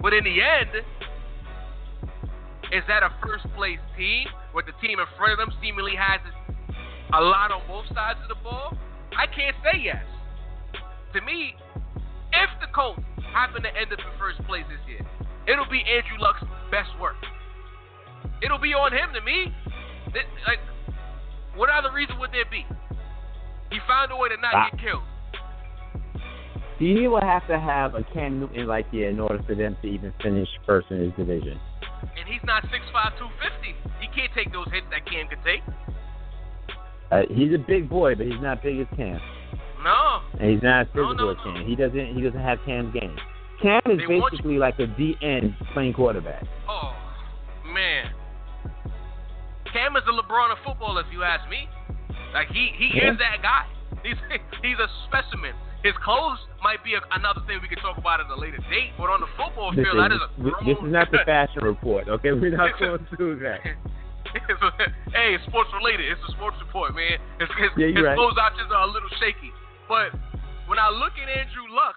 But 0.00 0.16
in 0.16 0.24
the 0.24 0.40
end, 0.40 0.72
is 2.72 2.82
that 2.88 3.02
a 3.02 3.10
first 3.22 3.46
place 3.54 3.78
team 3.96 4.26
where 4.52 4.64
the 4.66 4.74
team 4.82 4.98
in 4.98 5.06
front 5.16 5.32
of 5.32 5.38
them 5.38 5.54
seemingly 5.62 5.94
has 5.94 6.20
a 7.14 7.20
lot 7.22 7.52
on 7.52 7.62
both 7.68 7.86
sides 7.94 8.18
of 8.22 8.28
the 8.28 8.40
ball? 8.42 8.76
I 9.14 9.26
can't 9.30 9.54
say 9.62 9.78
yes. 9.78 10.02
To 11.14 11.20
me, 11.22 11.54
if 12.34 12.50
the 12.60 12.66
Colts 12.74 13.00
happen 13.32 13.62
to 13.62 13.70
end 13.70 13.92
up 13.92 13.98
in 13.98 14.12
first 14.18 14.42
place 14.46 14.64
this 14.66 14.82
year, 14.88 15.06
it'll 15.46 15.70
be 15.70 15.80
Andrew 15.86 16.18
Luck's 16.18 16.42
best 16.70 16.90
work. 17.00 17.16
It'll 18.42 18.58
be 18.58 18.74
on 18.74 18.92
him 18.92 19.14
to 19.14 19.22
me. 19.22 19.54
Like, 20.46 20.60
what 21.54 21.70
other 21.70 21.92
reason 21.94 22.18
would 22.18 22.32
there 22.32 22.48
be? 22.50 22.66
He 23.70 23.78
found 23.86 24.12
a 24.12 24.16
way 24.16 24.28
to 24.28 24.36
not 24.36 24.54
ah. 24.54 24.68
get 24.70 24.80
killed. 24.80 25.06
He 26.78 27.08
will 27.08 27.22
have 27.22 27.46
to 27.48 27.58
have 27.58 27.94
a 27.94 28.04
Cam 28.12 28.40
Newton 28.40 28.66
like 28.66 28.90
here 28.90 29.08
in 29.08 29.18
order 29.18 29.42
for 29.46 29.54
them 29.54 29.76
to 29.80 29.88
even 29.88 30.12
finish 30.22 30.48
first 30.66 30.90
in 30.90 31.00
his 31.00 31.12
division. 31.16 31.58
And 32.02 32.28
he's 32.28 32.42
not 32.44 32.62
6'5", 32.64 33.18
250. 33.18 33.74
He 34.00 34.08
can't 34.14 34.32
take 34.34 34.52
those 34.52 34.66
hits 34.72 34.86
that 34.90 35.06
Cam 35.06 35.28
can 35.28 35.38
take. 35.44 35.62
Uh, 37.10 37.22
he's 37.30 37.54
a 37.54 37.58
big 37.58 37.88
boy, 37.88 38.14
but 38.14 38.26
he's 38.26 38.40
not 38.40 38.62
big 38.62 38.80
as 38.80 38.86
Cam. 38.96 39.20
No. 39.82 40.20
And 40.40 40.50
he's 40.50 40.62
not 40.62 40.82
as 40.82 40.86
physical 40.88 41.14
no, 41.14 41.24
no, 41.24 41.30
as 41.30 41.36
Cam. 41.44 41.66
He 41.66 41.76
doesn't. 41.76 42.14
He 42.14 42.20
doesn't 42.20 42.40
have 42.40 42.58
Cam's 42.66 42.92
game. 42.92 43.16
Cam 43.62 43.80
is 43.86 43.98
they 43.98 44.06
basically 44.06 44.58
like 44.58 44.78
a 44.78 44.86
DN 44.86 45.54
playing 45.72 45.94
quarterback. 45.94 46.44
Oh 46.68 46.92
man, 47.72 48.12
Cam 49.72 49.96
is 49.96 50.02
the 50.04 50.12
LeBron 50.12 50.52
of 50.52 50.58
football, 50.64 50.98
if 50.98 51.06
you 51.12 51.22
ask 51.22 51.48
me. 51.48 51.68
Like 52.34 52.48
he 52.48 52.70
he 52.76 52.90
yeah. 52.94 53.12
is 53.12 53.18
that 53.18 53.42
guy. 53.42 53.66
He's 54.02 54.16
he's 54.62 54.78
a 54.78 54.86
specimen. 55.08 55.54
His 55.86 55.94
clothes 56.02 56.42
might 56.66 56.82
be 56.82 56.98
a, 56.98 57.00
another 57.14 57.46
thing 57.46 57.62
we 57.62 57.70
can 57.70 57.78
talk 57.78 57.94
about 57.94 58.18
at 58.18 58.26
a 58.26 58.34
later 58.34 58.58
date, 58.66 58.90
but 58.98 59.06
on 59.06 59.22
the 59.22 59.30
football 59.38 59.70
field, 59.70 59.94
that 60.02 60.10
is 60.10 60.18
a 60.18 60.28
this 60.66 60.74
is 60.82 60.90
not 60.90 61.06
the 61.14 61.22
fashion 61.30 61.62
report. 61.62 62.10
Okay, 62.10 62.34
we're 62.34 62.50
not 62.50 62.74
going 62.82 63.06
to 63.06 63.14
do 63.14 63.38
that. 63.38 63.62
hey, 65.14 65.38
it's 65.38 65.46
sports 65.46 65.70
related. 65.70 66.10
It's 66.10 66.18
a 66.26 66.34
sports 66.34 66.58
report, 66.58 66.90
man. 66.98 67.22
His, 67.38 67.46
his, 67.54 67.70
yeah, 67.78 67.94
his 67.94 68.02
right. 68.02 68.18
clothes 68.18 68.34
options 68.34 68.66
are 68.74 68.82
a 68.82 68.90
little 68.90 69.06
shaky. 69.22 69.54
But 69.86 70.10
when 70.66 70.82
I 70.82 70.90
look 70.90 71.14
at 71.22 71.30
Andrew 71.30 71.70
Luck, 71.70 71.94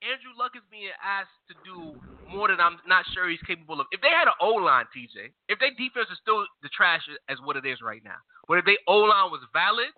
Andrew 0.00 0.32
Luck 0.32 0.56
is 0.56 0.64
being 0.72 0.88
asked 1.04 1.36
to 1.52 1.54
do 1.68 2.00
more 2.32 2.48
than 2.48 2.64
I'm 2.64 2.80
not 2.88 3.04
sure 3.12 3.28
he's 3.28 3.44
capable 3.44 3.76
of. 3.84 3.92
If 3.92 4.00
they 4.00 4.08
had 4.08 4.24
an 4.24 4.40
O 4.40 4.56
line, 4.56 4.88
TJ, 4.88 5.36
if 5.52 5.60
their 5.60 5.76
defense 5.76 6.08
is 6.08 6.16
still 6.24 6.48
the 6.64 6.72
trash 6.72 7.04
as 7.28 7.36
what 7.44 7.60
it 7.60 7.68
is 7.68 7.84
right 7.84 8.00
now, 8.00 8.24
but 8.48 8.56
if 8.56 8.64
their 8.64 8.80
O 8.88 9.04
line 9.04 9.28
was 9.28 9.44
valid, 9.52 9.92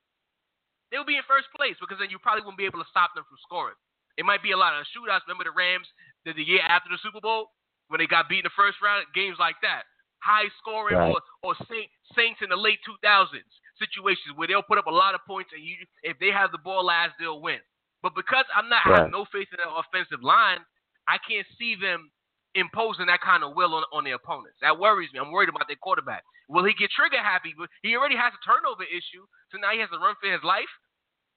they 0.91 0.99
would 0.99 1.11
be 1.11 1.18
in 1.18 1.26
first 1.26 1.51
place 1.55 1.74
because 1.82 1.99
then 1.99 2.11
you 2.11 2.18
probably 2.22 2.47
wouldn't 2.47 2.61
be 2.61 2.68
able 2.68 2.82
to 2.82 2.91
stop 2.93 3.14
them 3.14 3.26
from 3.26 3.39
scoring. 3.43 3.78
It 4.16 4.24
might 4.24 4.43
be 4.43 4.57
a 4.57 4.61
lot 4.61 4.72
of 4.72 4.87
shootouts. 4.91 5.26
Remember 5.28 5.45
the 5.45 5.53
Rams 5.53 5.89
the, 6.24 6.32
the 6.32 6.47
year 6.47 6.64
after 6.64 6.89
the 6.89 7.01
Super 7.03 7.20
Bowl 7.20 7.53
when 7.89 8.01
they 8.01 8.09
got 8.09 8.30
beat 8.30 8.45
in 8.45 8.49
the 8.49 8.59
first 8.59 8.80
round? 8.80 9.05
Games 9.12 9.37
like 9.37 9.61
that, 9.61 9.84
high 10.24 10.49
scoring 10.62 10.97
right. 10.97 11.12
or 11.12 11.20
or 11.45 11.53
Saints 11.68 12.41
in 12.41 12.49
the 12.49 12.57
late 12.57 12.80
2000s 12.87 13.45
situations 13.76 14.32
where 14.37 14.49
they'll 14.49 14.64
put 14.64 14.80
up 14.80 14.89
a 14.89 14.95
lot 14.95 15.12
of 15.12 15.20
points 15.28 15.53
and 15.53 15.61
you 15.61 15.76
if 16.03 16.16
they 16.18 16.32
have 16.32 16.49
the 16.51 16.62
ball 16.62 16.87
last 16.87 17.12
they'll 17.20 17.43
win. 17.43 17.61
But 18.03 18.14
because 18.14 18.45
I'm 18.55 18.68
not 18.68 18.87
right. 18.87 19.05
have 19.05 19.12
no 19.12 19.26
faith 19.28 19.49
in 19.53 19.61
the 19.61 19.68
offensive 19.68 20.22
line, 20.22 20.64
I 21.09 21.18
can't 21.20 21.47
see 21.59 21.76
them 21.76 22.11
imposing 22.57 23.07
that 23.07 23.20
kind 23.20 23.44
of 23.44 23.54
will 23.54 23.76
on, 23.76 23.84
on 23.92 24.04
their 24.04 24.16
opponents. 24.16 24.57
That 24.61 24.80
worries 24.80 25.12
me. 25.12 25.20
I'm 25.20 25.30
worried 25.30 25.48
about 25.48 25.68
their 25.68 25.76
quarterback. 25.76 26.24
Will 26.48 26.64
he 26.64 26.72
get 26.72 26.90
trigger 26.90 27.20
happy? 27.20 27.54
He 27.82 27.94
already 27.94 28.16
has 28.16 28.32
a 28.32 28.40
turnover 28.42 28.84
issue, 28.84 29.28
so 29.52 29.59
now 29.61 29.70
he 29.72 29.80
has 29.80 29.90
to 29.90 29.98
run 29.98 30.16
for 30.20 30.32
his 30.32 30.42
life. 30.42 30.70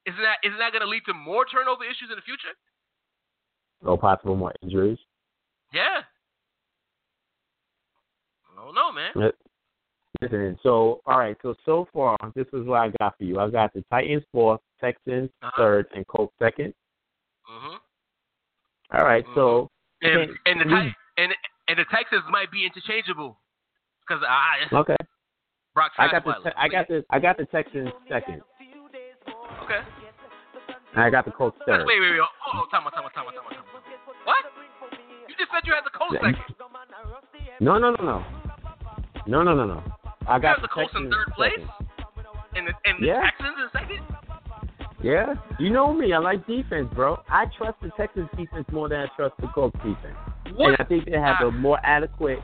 Isn't 0.07 0.21
that 0.23 0.39
isn't 0.47 0.57
that 0.57 0.71
going 0.71 0.81
to 0.81 0.87
lead 0.87 1.03
to 1.05 1.13
more 1.13 1.45
turnover 1.45 1.83
issues 1.83 2.09
in 2.09 2.15
the 2.15 2.25
future? 2.25 2.55
No 3.83 3.97
possible 3.97 4.35
more 4.35 4.53
injuries. 4.63 4.97
Yeah. 5.73 6.01
I 8.47 8.63
don't 8.63 8.75
know, 8.75 8.91
man. 8.91 9.31
Listen, 10.21 10.57
so 10.63 11.01
all 11.05 11.19
right, 11.19 11.37
so 11.41 11.53
so 11.65 11.87
far 11.93 12.17
this 12.35 12.47
is 12.53 12.65
what 12.65 12.79
I 12.79 12.89
got 12.99 13.17
for 13.17 13.23
you. 13.23 13.39
I 13.39 13.49
got 13.49 13.73
the 13.73 13.83
Titans 13.89 14.23
fourth, 14.31 14.59
Texans 14.81 15.29
uh-huh. 15.41 15.51
third, 15.57 15.87
and 15.95 16.05
Colts 16.07 16.33
2nd 16.41 16.73
Mhm. 17.49 17.79
All 18.93 19.05
right, 19.05 19.23
mm-hmm. 19.23 19.35
so 19.35 19.69
and 20.01 20.31
and 20.45 20.61
the 20.61 20.65
we, 20.65 20.93
and 21.19 21.33
and 21.67 21.77
the 21.77 21.85
Texans 21.91 22.23
might 22.31 22.51
be 22.51 22.65
interchangeable 22.65 23.37
because 24.01 24.23
I 24.27 24.65
okay. 24.73 24.95
Brock 25.73 25.91
I 25.97 26.09
got 26.11 26.23
the 26.23 26.33
te- 26.43 26.57
I 26.57 26.67
got 26.67 26.87
the 26.87 27.03
I 27.09 27.19
got 27.19 27.37
the 27.37 27.45
Texans 27.45 27.89
second. 28.07 28.41
Okay. 29.63 29.81
And 30.95 31.03
I 31.03 31.09
got 31.09 31.25
the 31.25 31.31
Colts 31.31 31.57
third. 31.67 31.85
Wait, 31.85 31.99
wait, 31.99 32.11
wait. 32.11 32.19
Oh, 32.19 32.65
time 32.71 32.87
out, 32.87 32.93
time 32.93 33.05
out, 33.05 33.13
time 33.13 33.25
out, 33.27 33.33
time 33.33 33.45
out. 33.45 33.65
What? 34.25 34.45
You 35.27 35.35
just 35.37 35.51
said 35.53 35.61
you 35.65 35.73
had 35.73 35.85
the 35.85 35.93
Colts 35.95 36.15
second. 36.15 36.35
No, 37.59 37.77
no, 37.77 37.91
no, 37.91 38.03
no. 38.03 38.25
No, 39.27 39.43
no, 39.43 39.53
no, 39.53 39.65
no. 39.65 39.83
I 40.27 40.39
got 40.39 40.57
the, 40.57 40.63
the 40.63 40.67
Colts 40.69 40.93
in 40.95 41.11
third 41.11 41.33
place. 41.35 41.53
And 42.55 42.67
the, 42.67 42.73
and 42.85 43.03
the 43.03 43.07
yeah. 43.07 43.21
Texans 43.21 43.57
in 43.61 43.69
second. 43.71 43.99
Yeah, 45.03 45.35
you 45.59 45.69
know 45.69 45.93
me. 45.93 46.11
I 46.13 46.17
like 46.17 46.45
defense, 46.47 46.89
bro. 46.93 47.21
I 47.29 47.45
trust 47.57 47.77
the 47.81 47.89
Texans 47.95 48.27
defense 48.35 48.65
more 48.71 48.89
than 48.89 49.01
I 49.01 49.07
trust 49.15 49.35
the 49.39 49.47
Colts 49.47 49.77
defense. 49.77 50.17
What? 50.59 50.67
And 50.71 50.77
I 50.79 50.83
think 50.83 51.05
they 51.05 51.17
have 51.17 51.37
a 51.41 51.51
more 51.51 51.79
adequate. 51.85 52.39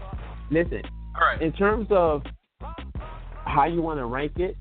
Listen, 0.49 0.81
All 1.15 1.27
right. 1.27 1.41
in 1.41 1.51
terms 1.51 1.87
of 1.91 2.23
how 3.45 3.65
you 3.65 3.81
want 3.81 3.99
to 3.99 4.05
rank 4.05 4.33
it, 4.37 4.55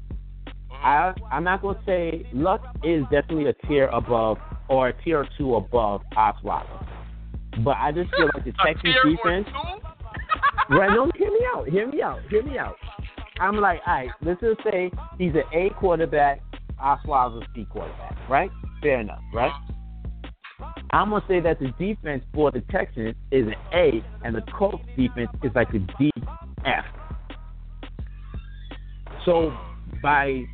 mm-hmm. 0.47 0.75
I 0.85 1.15
I'm 1.31 1.45
not 1.45 1.63
gonna 1.63 1.79
say 1.87 2.27
Luck 2.33 2.63
is 2.83 3.05
definitely 3.13 3.47
a 3.47 3.53
tier 3.69 3.87
above 3.87 4.39
or 4.69 4.89
a 4.89 5.03
tier 5.05 5.21
or 5.21 5.29
two 5.39 5.55
above 5.55 6.03
Osweiler, 6.17 6.85
but 7.63 7.77
I 7.77 7.93
just 7.93 8.11
feel 8.17 8.29
like 8.35 8.45
the 8.45 8.53
Texans 8.65 8.97
defense. 9.05 9.47
right? 10.71 10.91
No, 10.91 11.09
hear 11.17 11.31
me 11.31 11.41
out. 11.55 11.69
Hear 11.69 11.87
me 11.87 12.03
out. 12.03 12.23
Hear 12.31 12.43
me 12.43 12.59
out. 12.59 12.75
I'm 13.39 13.61
like, 13.61 13.81
all 13.87 13.95
right, 13.95 14.11
let's 14.23 14.41
just 14.41 14.65
say 14.65 14.91
he's 15.17 15.33
an 15.35 15.45
A 15.53 15.71
quarterback 15.79 16.41
Osweiler's 16.83 17.47
C 17.55 17.67
quarterback, 17.71 18.17
right? 18.29 18.51
Fair 18.83 19.01
enough, 19.01 19.23
right? 19.33 19.53
I'm 20.95 21.11
gonna 21.11 21.25
say 21.27 21.41
that 21.41 21.59
the 21.59 21.73
defense 21.79 22.23
for 22.33 22.53
the 22.53 22.61
Texans 22.71 23.17
is 23.33 23.49
an 23.49 23.55
A, 23.73 24.05
and 24.23 24.33
the 24.35 24.43
Colts 24.57 24.85
defense 24.97 25.31
is 25.43 25.51
like 25.55 25.69
a 25.71 25.81
D 25.99 26.13
F. 26.65 26.85
So 29.25 29.53
by 30.01 30.45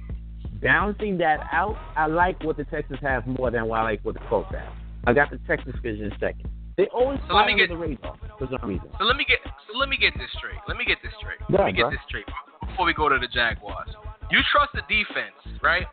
balancing 0.62 1.18
that 1.18 1.41
out, 1.53 1.76
I 1.95 2.07
like 2.07 2.43
what 2.43 2.57
the 2.57 2.64
Texans 2.64 3.01
have 3.03 3.26
more 3.26 3.51
than 3.51 3.68
what 3.68 3.80
I 3.80 3.82
like 3.82 4.01
what 4.03 4.14
the 4.14 4.24
Colts 4.30 4.51
have. 4.53 4.72
I 5.05 5.12
got 5.12 5.30
the 5.30 5.38
Texans 5.47 5.76
vision 5.82 6.11
second. 6.18 6.49
They 6.78 6.86
always 6.86 7.18
so 7.28 7.34
fly 7.34 7.45
under 7.45 7.57
get, 7.57 7.68
the 7.68 7.76
radar 7.76 8.16
for 8.38 8.49
some 8.51 8.66
reason. 8.66 8.88
So 8.99 9.05
let 9.05 9.16
me 9.16 9.26
get 9.28 9.41
so 9.45 9.76
let 9.78 9.91
me 9.91 9.99
get 9.99 10.14
this 10.14 10.30
straight. 10.38 10.57
Let 10.66 10.78
me 10.78 10.86
get 10.86 10.99
this 11.03 11.12
straight. 11.20 11.38
Yeah, 11.51 11.64
let 11.64 11.66
me 11.66 11.72
get 11.74 11.91
this 11.91 12.01
straight 12.09 12.24
before 12.66 12.86
we 12.86 12.95
go 12.95 13.11
to 13.11 13.18
the 13.18 13.28
Jaguars. 13.28 13.91
You 14.30 14.41
trust 14.51 14.72
the 14.72 14.82
defense, 14.88 15.36
right? 15.62 15.86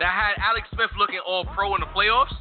that 0.00 0.12
had 0.12 0.34
Alex 0.44 0.68
Smith 0.74 0.90
looking 0.98 1.20
all 1.26 1.44
pro 1.54 1.74
in 1.74 1.80
the 1.80 1.86
playoffs? 1.96 2.34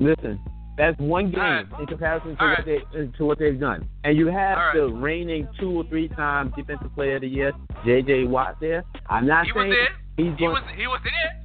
Listen, 0.00 0.40
that's 0.76 0.98
one 1.00 1.30
game 1.30 1.40
right. 1.40 1.66
in 1.80 1.86
comparison 1.86 2.36
to 2.36 2.44
what, 2.44 2.64
they, 2.64 3.18
to 3.18 3.24
what 3.24 3.38
they've 3.38 3.58
done. 3.58 3.88
And 4.04 4.16
you 4.16 4.26
have 4.26 4.58
right. 4.58 4.74
the 4.74 4.86
reigning 4.86 5.48
two 5.58 5.70
or 5.70 5.84
three 5.88 6.08
time 6.08 6.52
defensive 6.56 6.94
player 6.94 7.16
of 7.16 7.22
the 7.22 7.28
year, 7.28 7.52
J.J. 7.84 8.24
Watt 8.24 8.58
there. 8.60 8.84
I'm 9.10 9.26
not 9.26 9.46
he 9.46 9.52
saying 9.52 9.68
was 9.68 9.76
there. 9.76 10.24
he's 10.24 10.38
he 10.38 10.44
going. 10.44 10.62
Was, 10.62 10.72
he 10.76 10.86
was 10.86 11.00
there. 11.02 11.42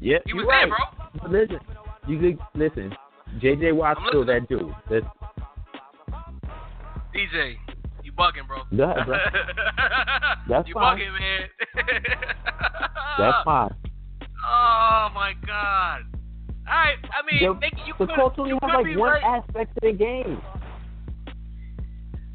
Yeah, 0.00 0.18
he 0.24 0.34
was 0.34 0.46
right. 0.48 0.68
there, 0.68 0.76
bro. 0.76 1.20
But 1.20 1.30
listen, 1.32 1.58
you 2.06 2.18
could 2.18 2.38
listen. 2.54 2.94
J.J. 3.40 3.72
Watt's 3.72 4.00
still 4.08 4.24
that 4.26 4.48
dude. 4.48 4.72
That's, 4.88 5.06
DJ, 7.14 7.56
you 8.02 8.12
bugging, 8.12 8.46
bro. 8.46 8.60
Ahead, 8.60 9.06
bro. 9.06 9.16
That's 10.48 10.68
you 10.68 10.74
fine. 10.74 10.98
bugging, 10.98 11.18
man. 11.18 11.48
that's 13.18 13.44
fine. 13.44 13.74
Oh 14.46 15.08
my 15.14 15.34
God. 15.46 16.02
All 16.68 16.74
right. 16.74 16.96
I 17.12 17.20
mean, 17.30 17.42
The, 17.54 17.58
they, 17.60 17.72
you 17.86 17.94
the 17.98 18.06
could, 18.06 18.14
Colts 18.16 18.36
only 18.38 18.52
have 18.62 18.70
like 18.84 18.96
one 18.96 19.10
right. 19.12 19.22
aspect 19.24 19.76
of 19.76 19.82
the 19.82 19.92
game. 19.92 20.40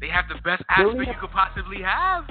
They 0.00 0.08
have 0.08 0.26
the 0.28 0.36
best 0.44 0.62
aspect 0.70 0.96
you 1.08 1.14
could 1.20 1.30
possibly 1.30 1.82
have. 1.82 2.24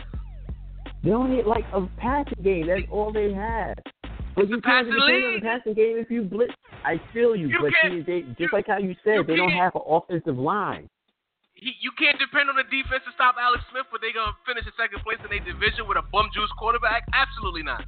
They 1.04 1.12
only 1.12 1.44
like 1.44 1.66
a 1.74 1.86
passing 1.98 2.42
game. 2.44 2.68
That's 2.68 2.84
all 2.92 3.12
they 3.12 3.34
have. 3.34 3.76
But 4.36 4.50
you 4.50 4.62
can't 4.62 4.86
depend 4.88 5.26
on 5.26 5.34
the 5.36 5.42
passing 5.42 5.74
game 5.74 5.98
if 5.98 6.10
you 6.12 6.22
blitz. 6.24 6.54
I 6.86 7.02
feel 7.12 7.36
you, 7.36 7.50
You 7.50 7.58
but 7.60 7.74
see, 7.84 8.02
they, 8.06 8.22
just 8.22 8.40
you- 8.40 8.50
like 8.54 8.68
how 8.68 8.78
you 8.78 8.96
said, 9.04 9.16
you 9.16 9.24
they 9.24 9.36
don't 9.36 9.52
have 9.52 9.76
an 9.76 9.82
offensive 9.86 10.38
line. 10.38 10.88
He, 11.56 11.74
you 11.82 11.90
can't 11.98 12.20
depend 12.22 12.50
on 12.54 12.56
the 12.56 12.64
defense 12.70 13.02
to 13.10 13.12
stop 13.18 13.34
Alex 13.42 13.64
Smith, 13.74 13.90
but 13.92 14.00
they're 14.00 14.14
gonna 14.14 14.38
finish 14.46 14.62
in 14.64 14.72
second 14.78 15.02
place 15.02 15.18
in 15.26 15.30
their 15.34 15.42
division 15.42 15.90
with 15.90 15.98
a 15.98 16.06
bum 16.14 16.30
juice 16.32 16.54
quarterback? 16.54 17.02
Absolutely 17.18 17.64
not. 17.64 17.82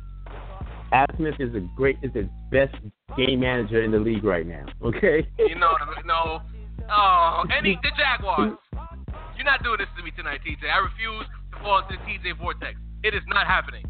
Al 0.92 1.06
Smith 1.18 1.36
is 1.40 1.54
a 1.56 1.60
great, 1.76 1.98
is 2.02 2.12
the 2.14 2.30
best 2.52 2.76
game 3.16 3.42
manager 3.42 3.84
in 3.84 3.92
the 3.92 4.00
league 4.00 4.24
right 4.24 4.46
now. 4.46 4.66
Okay. 4.84 5.28
You 5.38 5.56
know, 5.56 5.74
no. 6.06 6.42
Oh, 6.90 7.44
any 7.56 7.78
the 7.84 7.92
Jaguars. 7.98 8.58
You're 9.36 9.46
not 9.46 9.64
doing 9.64 9.78
this 9.78 9.88
to 9.98 10.04
me 10.04 10.12
tonight, 10.12 10.42
TJ. 10.46 10.70
I 10.70 10.80
refuse 10.80 11.26
to 11.54 11.60
fall 11.62 11.80
into 11.80 11.96
the 11.96 12.30
TJ 12.30 12.38
vortex. 12.38 12.76
It 13.04 13.14
is 13.14 13.22
not 13.28 13.46
happening. 13.48 13.86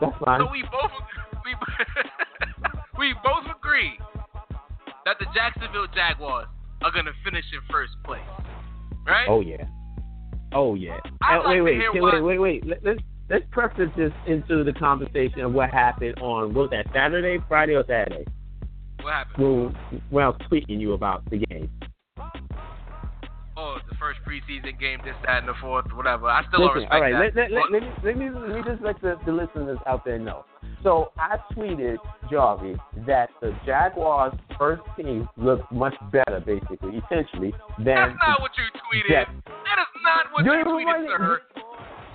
That's 0.00 0.16
fine. 0.24 0.40
So 0.40 0.50
we 0.50 0.62
both 0.62 0.90
we, 1.44 1.54
we 2.98 3.14
both 3.22 3.44
agree 3.54 3.98
that 5.04 5.16
the 5.18 5.26
Jacksonville 5.34 5.86
Jaguars 5.94 6.48
are 6.82 6.90
gonna 6.90 7.12
finish 7.24 7.44
in 7.52 7.60
first 7.70 7.92
place, 8.04 8.20
right? 9.06 9.26
Oh 9.28 9.40
yeah. 9.40 9.64
Oh 10.52 10.74
yeah. 10.74 10.98
I'd 11.20 11.38
like 11.38 11.62
wait, 11.62 11.78
wait, 11.92 12.02
wait, 12.02 12.22
wait, 12.22 12.38
wait. 12.38 12.66
Let, 12.66 12.84
let's 12.84 13.00
let's 13.30 13.44
preface 13.50 13.90
this 13.96 14.12
into 14.26 14.64
the 14.64 14.72
conversation 14.72 15.40
of 15.40 15.52
what 15.52 15.70
happened 15.70 16.18
on 16.20 16.54
what 16.54 16.62
was 16.62 16.70
that 16.70 16.86
Saturday, 16.92 17.42
Friday, 17.48 17.74
or 17.74 17.84
Saturday 17.86 18.24
What 19.02 19.12
happened? 19.12 19.44
when 19.44 20.02
when 20.10 20.24
I 20.24 20.28
was 20.28 20.40
tweeting 20.50 20.80
you 20.80 20.92
about 20.92 21.28
the 21.30 21.38
game. 21.38 21.70
Oh, 23.60 23.76
the 23.90 23.96
first 23.96 24.20
preseason 24.24 24.78
game, 24.78 25.00
this, 25.04 25.16
that, 25.26 25.38
and 25.40 25.48
the 25.48 25.54
fourth, 25.60 25.86
whatever. 25.92 26.28
I 26.28 26.42
still 26.46 26.60
don't 26.60 26.76
Listen, 26.76 26.82
respect 26.82 26.94
all 26.94 27.00
right, 27.00 27.34
that. 27.34 27.34
let, 27.34 27.50
let, 27.50 27.72
let, 27.72 27.82
me, 27.82 27.88
let, 28.04 28.16
me, 28.16 28.30
let 28.30 28.48
me 28.54 28.62
just 28.70 28.82
let 28.82 29.00
the, 29.02 29.16
the 29.26 29.32
listeners 29.32 29.78
out 29.84 30.04
there 30.04 30.16
know. 30.16 30.44
So 30.84 31.10
I 31.18 31.38
tweeted, 31.52 31.96
Jarvie, 32.30 32.76
that 33.04 33.30
the 33.40 33.52
Jaguars' 33.66 34.38
first 34.56 34.82
team 34.96 35.28
looked 35.36 35.72
much 35.72 35.94
better, 36.12 36.38
basically, 36.38 37.02
essentially, 37.04 37.52
than 37.78 38.14
That's 38.14 38.14
not 38.24 38.40
what 38.40 38.52
you 38.56 38.62
tweeted. 38.78 39.08
Jets. 39.26 39.30
That 39.44 39.82
is 39.82 40.02
not 40.04 40.26
what 40.32 40.44
They 40.44 40.50
you 40.50 40.64
tweeted, 40.64 41.18
sir. 41.18 41.40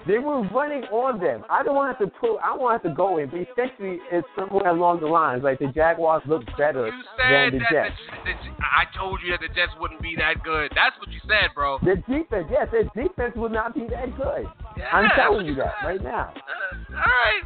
They 0.05 0.17
were 0.19 0.41
running 0.49 0.83
on 0.91 1.19
them. 1.19 1.43
I 1.49 1.63
don't 1.63 1.75
want 1.75 1.97
to 1.99 2.07
put. 2.07 2.37
I 2.43 2.55
want 2.55 2.83
to 2.83 2.93
go 2.93 3.19
in, 3.19 3.29
but 3.29 3.39
essentially, 3.39 3.99
it's 4.11 4.27
somewhere 4.35 4.67
along 4.67 4.99
the 4.99 5.07
lines 5.07 5.43
like 5.43 5.59
the 5.59 5.67
Jaguars 5.67 6.23
look 6.27 6.43
better 6.57 6.91
than 7.17 7.51
the 7.51 7.59
Jets. 7.71 7.95
the, 8.25 8.31
the, 8.31 8.51
I 8.59 8.83
told 8.97 9.21
you 9.23 9.31
that 9.31 9.39
the 9.39 9.47
Jets 9.53 9.71
wouldn't 9.79 10.01
be 10.01 10.15
that 10.17 10.43
good. 10.43 10.71
That's 10.75 10.95
what 10.99 11.09
you 11.09 11.19
said, 11.23 11.55
bro. 11.55 11.79
The 11.79 11.95
defense, 12.03 12.47
yes, 12.51 12.67
their 12.71 12.83
defense 12.91 13.33
would 13.37 13.53
not 13.53 13.73
be 13.73 13.87
that 13.91 14.11
good. 14.17 14.45
Yeah, 14.77 14.91
I'm 14.91 15.09
telling 15.15 15.45
you 15.45 15.55
that 15.55 15.73
right 15.83 16.03
now. 16.03 16.33
Uh, 16.35 16.95
all 16.95 16.99
right. 16.99 17.43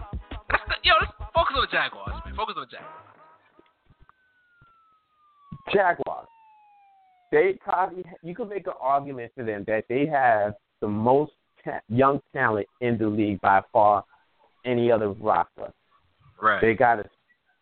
That's 0.49 0.63
the, 0.67 0.75
yo, 0.83 0.93
let's 0.99 1.11
focus 1.35 1.53
on 1.55 1.61
the 1.61 1.71
Jaguars, 1.71 2.21
man. 2.25 2.35
Focus 2.35 2.55
on 2.57 2.65
the 2.65 2.73
Jaguars. 2.73 3.07
Jaguars. 5.73 6.27
They 7.31 7.59
probably 7.61 8.03
you 8.23 8.33
could 8.33 8.49
make 8.49 8.65
an 8.67 8.73
argument 8.79 9.31
for 9.35 9.43
them 9.43 9.63
that 9.67 9.83
they 9.89 10.05
have 10.07 10.53
the 10.81 10.87
most 10.87 11.33
ta- 11.63 11.81
young 11.89 12.19
talent 12.33 12.67
in 12.81 12.97
the 12.97 13.07
league 13.07 13.41
by 13.41 13.61
far 13.71 14.03
any 14.65 14.91
other 14.91 15.09
roster. 15.09 15.71
Right. 16.41 16.61
They 16.61 16.73
got 16.73 16.99
a 16.99 17.05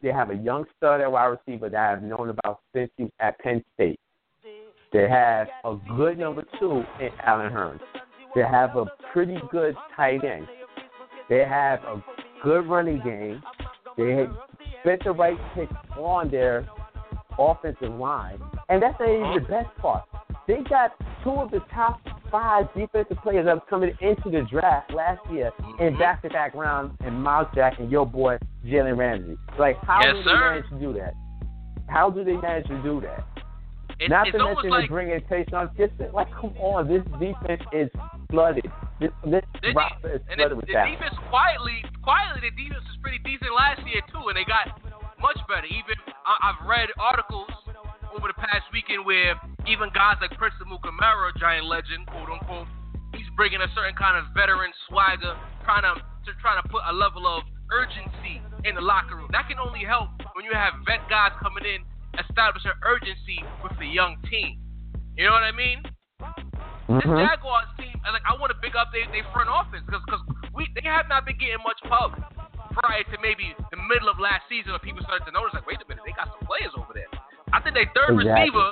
they 0.02 0.10
have 0.10 0.30
a 0.30 0.36
young 0.36 0.66
stud 0.78 1.02
at 1.02 1.12
wide 1.12 1.26
receiver 1.48 1.70
that 1.70 1.93
I've 1.93 2.04
known 2.04 2.30
about 2.30 2.60
since 2.74 2.91
he 2.98 3.04
was 3.04 3.12
at 3.20 3.39
Penn 3.39 3.64
State. 3.74 4.00
They 4.93 5.10
have 5.10 5.48
a 5.64 5.78
good 5.98 6.20
number 6.20 6.46
two 6.60 6.84
in 7.02 7.10
Allen 7.26 7.52
Hurns. 7.52 7.80
They 8.36 8.41
have 8.41 8.76
a 8.76 8.86
pretty 9.12 9.38
good 9.52 9.76
tight 9.96 10.24
end. 10.24 10.48
They 11.28 11.43
have 11.43 11.80
a 11.84 12.04
good 12.43 12.68
running 12.68 13.02
game. 13.04 13.41
They 13.98 14.28
spent 14.82 15.04
the 15.04 15.12
right 15.12 15.38
pick 15.56 15.70
on 15.98 16.30
their 16.30 16.68
offensive 17.39 17.93
line. 17.93 18.39
And 18.70 18.82
that's 18.82 19.00
not 19.00 19.10
even 19.10 19.43
the 19.43 19.50
best 19.50 19.76
part. 19.78 20.04
They 20.48 20.62
got 20.70 20.91
two 21.24 21.32
of 21.32 21.52
the 21.52 21.60
top 21.74 22.00
five 22.32 22.66
defensive 22.76 23.18
players 23.24 23.46
that 23.46 23.56
was 23.56 23.64
coming 23.70 23.91
into 24.02 24.30
the 24.30 24.46
draft 24.50 24.93
last 24.93 25.20
year 25.32 25.52
in 25.80 25.98
back 25.98 26.22
to 26.24 26.30
back 26.30 26.54
rounds 26.54 26.96
and 27.04 27.22
Myles 27.22 27.48
Jack 27.56 27.80
and 27.80 27.89
your 27.89 28.06
boy 28.06 28.38
Jalen 28.66 28.98
Ramsey. 28.98 29.38
Like 29.58 29.78
how 29.84 30.02
Yes, 30.04 30.14
do 30.14 30.18
they 30.24 30.30
sir. 30.30 30.39
manage 30.52 30.70
to 30.70 30.80
do 30.80 30.93
that? 30.93 31.14
How 31.88 32.10
do 32.10 32.24
they 32.24 32.38
manage 32.38 32.68
to 32.68 32.82
do 32.84 33.02
that? 33.02 33.24
It, 34.00 34.10
Not 34.10 34.26
to 34.26 34.38
mention 34.38 34.70
like 34.70 34.84
they 34.84 34.88
bring 34.88 35.10
in 35.12 35.22
Tashaun. 35.22 35.72
Just 35.78 35.93
like, 36.14 36.28
come 36.34 36.52
on, 36.60 36.88
this 36.88 37.02
defense 37.18 37.64
is 37.72 37.88
flooded. 38.30 38.66
This, 39.00 39.12
this 39.24 39.41
the, 39.62 39.72
roster 39.74 40.20
is 40.20 40.22
and 40.28 40.36
flooded 40.36 40.52
the, 40.52 40.56
with 40.58 40.68
the 40.68 40.74
talent. 40.74 41.00
defense 41.00 41.16
quietly, 41.30 41.80
quietly, 42.04 42.41
the 42.50 42.52
defense 42.60 42.84
was 42.84 42.98
pretty 43.02 43.20
decent 43.24 43.56
last 43.56 43.80
year 43.88 44.02
too, 44.12 44.20
and 44.28 44.36
they 44.36 44.43
got 44.43 44.68
much 45.22 45.39
better. 45.48 45.68
Even 45.72 45.96
I, 46.28 46.52
I've 46.52 46.68
read 46.68 46.89
articles 47.00 47.48
over 48.16 48.32
the 48.32 48.39
past 48.39 48.63
weekend 48.72 49.03
where 49.03 49.36
even 49.68 49.91
guys 49.91 50.16
like 50.24 50.32
Prince 50.39 50.55
Amukamara, 50.63 51.36
giant 51.36 51.68
legend, 51.68 52.07
quote 52.07 52.32
unquote, 52.32 52.68
he's 53.13 53.28
bringing 53.36 53.59
a 53.59 53.70
certain 53.76 53.95
kind 53.95 54.16
of 54.16 54.32
veteran 54.32 54.72
swagger, 54.88 55.36
trying 55.68 55.84
to, 55.84 55.99
to 55.99 56.32
trying 56.39 56.63
to 56.63 56.66
put 56.72 56.82
a 56.88 56.93
level 56.95 57.28
of 57.28 57.43
urgency 57.76 58.39
in 58.63 58.76
the 58.76 58.82
locker 58.82 59.20
room. 59.20 59.28
That 59.36 59.51
can 59.51 59.59
only 59.59 59.84
help 59.84 60.16
when 60.34 60.47
you 60.47 60.55
have 60.55 60.80
vet 60.88 61.03
guys 61.11 61.36
coming 61.43 61.68
in, 61.68 61.84
establish 62.16 62.63
an 62.63 62.80
urgency 62.88 63.43
with 63.59 63.76
the 63.78 63.88
young 63.88 64.16
team. 64.32 64.63
You 65.20 65.28
know 65.28 65.36
what 65.36 65.43
I 65.43 65.51
mean? 65.51 65.84
This 66.88 67.01
Mhm. 67.03 67.18
Jaguars 67.28 67.68
team, 67.78 67.99
like 68.05 68.24
I 68.24 68.38
want 68.38 68.53
to 68.53 68.59
big 68.61 68.76
up 68.76 68.91
their, 68.93 69.09
their 69.11 69.26
front 69.34 69.49
office 69.49 69.82
because 69.84 70.22
we 70.53 70.70
they 70.78 70.88
have 70.88 71.09
not 71.09 71.26
been 71.26 71.38
getting 71.38 71.59
much 71.66 71.82
pub 71.89 72.16
prior 72.80 73.03
to 73.03 73.18
maybe 73.22 73.55
the 73.72 73.78
middle 73.89 74.07
of 74.07 74.20
last 74.20 74.47
season 74.47 74.72
when 74.72 74.80
people 74.82 75.01
started 75.03 75.26
to 75.26 75.32
notice 75.32 75.53
like, 75.53 75.66
wait 75.66 75.82
a 75.82 75.88
minute, 75.89 76.03
they 76.05 76.13
got 76.13 76.30
some 76.30 76.45
players 76.45 76.72
over 76.78 76.93
there. 76.93 77.09
I 77.54 77.62
think 77.62 77.76
their 77.76 77.89
third 77.96 78.16
Exactly. 78.20 78.50
receiver, 78.50 78.72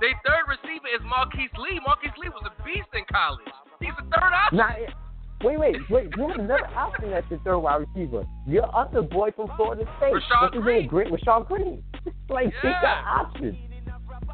their 0.00 0.14
third 0.26 0.44
receiver 0.48 0.88
is 0.94 1.00
Marquise 1.06 1.50
Lee. 1.58 1.80
Marquise 1.86 2.12
Lee 2.18 2.28
was 2.28 2.42
a 2.46 2.62
beast 2.64 2.88
in 2.94 3.04
college. 3.10 3.46
He's 3.80 3.94
the 3.96 4.04
third 4.10 4.32
option. 4.32 4.94
Wait, 5.42 5.58
wait, 5.58 5.76
wait. 5.90 6.08
You 6.16 6.28
have 6.28 6.38
another 6.38 6.66
option 6.74 7.12
at 7.12 7.28
your 7.30 7.38
third 7.40 7.58
wide 7.58 7.84
receiver. 7.84 8.24
Your 8.46 8.74
other 8.74 9.02
boy 9.02 9.30
from 9.32 9.50
Florida 9.56 9.84
State. 9.98 10.14
Rashad 10.14 10.54
What's? 10.54 10.88
Green. 10.88 10.88
Rashad 11.10 11.46
Greene. 11.48 11.82
like 12.30 12.52
they 12.62 12.68
Yeah. 12.70 12.80
got 12.80 13.26
options. 13.26 13.56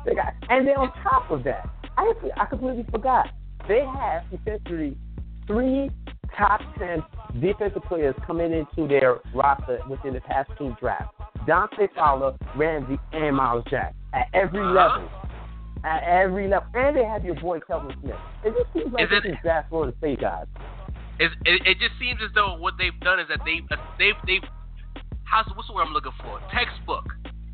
They 0.05 0.14
got, 0.14 0.35
and 0.49 0.66
then 0.68 0.76
on 0.76 0.93
top 1.03 1.31
of 1.31 1.43
that, 1.45 1.68
I 1.99 2.12
I 2.37 2.47
completely 2.47 2.85
forgot. 2.93 3.28
They 3.66 3.81
have 3.85 4.22
essentially 4.33 4.97
three 5.47 5.91
top 6.37 6.61
ten 6.78 7.03
defensive 7.41 7.83
players 7.85 8.14
coming 8.26 8.53
into 8.53 8.87
their 8.89 9.18
roster 9.35 9.81
within 9.89 10.14
the 10.14 10.20
past 10.20 10.51
two 10.57 10.74
drafts. 10.81 11.14
Dante 11.51 11.88
Fowler, 11.96 12.38
Ramsey, 12.55 12.94
and 13.12 13.34
Myles 13.34 13.64
Jack 13.68 13.92
at 14.14 14.28
every 14.34 14.61
Uh-huh. 14.62 14.70
level. 14.70 15.11
At 15.82 16.05
every 16.05 16.46
level. 16.46 16.68
And 16.74 16.94
they 16.94 17.03
have 17.05 17.24
your 17.24 17.34
boy 17.34 17.59
Telvin 17.66 17.90
Smith. 18.01 18.14
It 18.44 18.55
just 18.55 18.72
seems 18.72 18.92
like 18.92 19.03
Is 19.03 19.11
this 19.11 19.24
it- 19.24 19.30
is 19.34 19.36
draft 19.42 19.68
Florida 19.68 19.90
State 19.98 20.20
guys. 20.20 20.46
It's, 21.18 21.34
it, 21.44 21.66
it 21.66 21.78
just 21.82 21.98
seems 21.98 22.20
as 22.22 22.30
though 22.38 22.55
what 22.55 22.74
they've 22.78 22.94
done 23.01 23.18
is 23.18 23.26
that 23.28 23.40
they 23.44 23.59
uh, 23.74 23.76
they've 23.98 24.14
they've 24.30 24.46
how's 25.24 25.44
what's 25.57 25.66
the 25.66 25.74
word 25.74 25.82
I'm 25.88 25.92
looking 25.92 26.14
for? 26.22 26.38
Textbook 26.55 27.05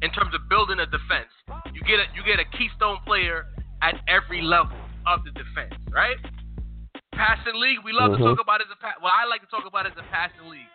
in 0.02 0.10
terms 0.12 0.34
of 0.36 0.46
building 0.50 0.78
a 0.78 0.86
defense. 0.86 1.32
You 1.72 1.80
get 1.80 1.98
a 1.98 2.04
you 2.14 2.20
get 2.22 2.36
a 2.38 2.44
keystone 2.56 2.98
player 3.06 3.46
at 3.80 3.96
every 4.12 4.42
level 4.42 4.76
of 5.06 5.24
the 5.24 5.30
defense, 5.32 5.72
right? 5.90 6.20
Passing 7.16 7.56
league, 7.58 7.80
we 7.82 7.92
love 7.96 8.12
to 8.12 8.18
Mhm. 8.18 8.28
talk 8.36 8.40
about 8.44 8.60
it 8.60 8.66
as 8.70 8.76
a 8.76 9.02
well, 9.02 9.10
I 9.16 9.24
like 9.24 9.40
to 9.40 9.48
talk 9.48 9.64
about 9.66 9.86
it 9.86 9.92
as 9.96 9.98
a 9.98 10.06
passing 10.12 10.46
league. 10.52 10.68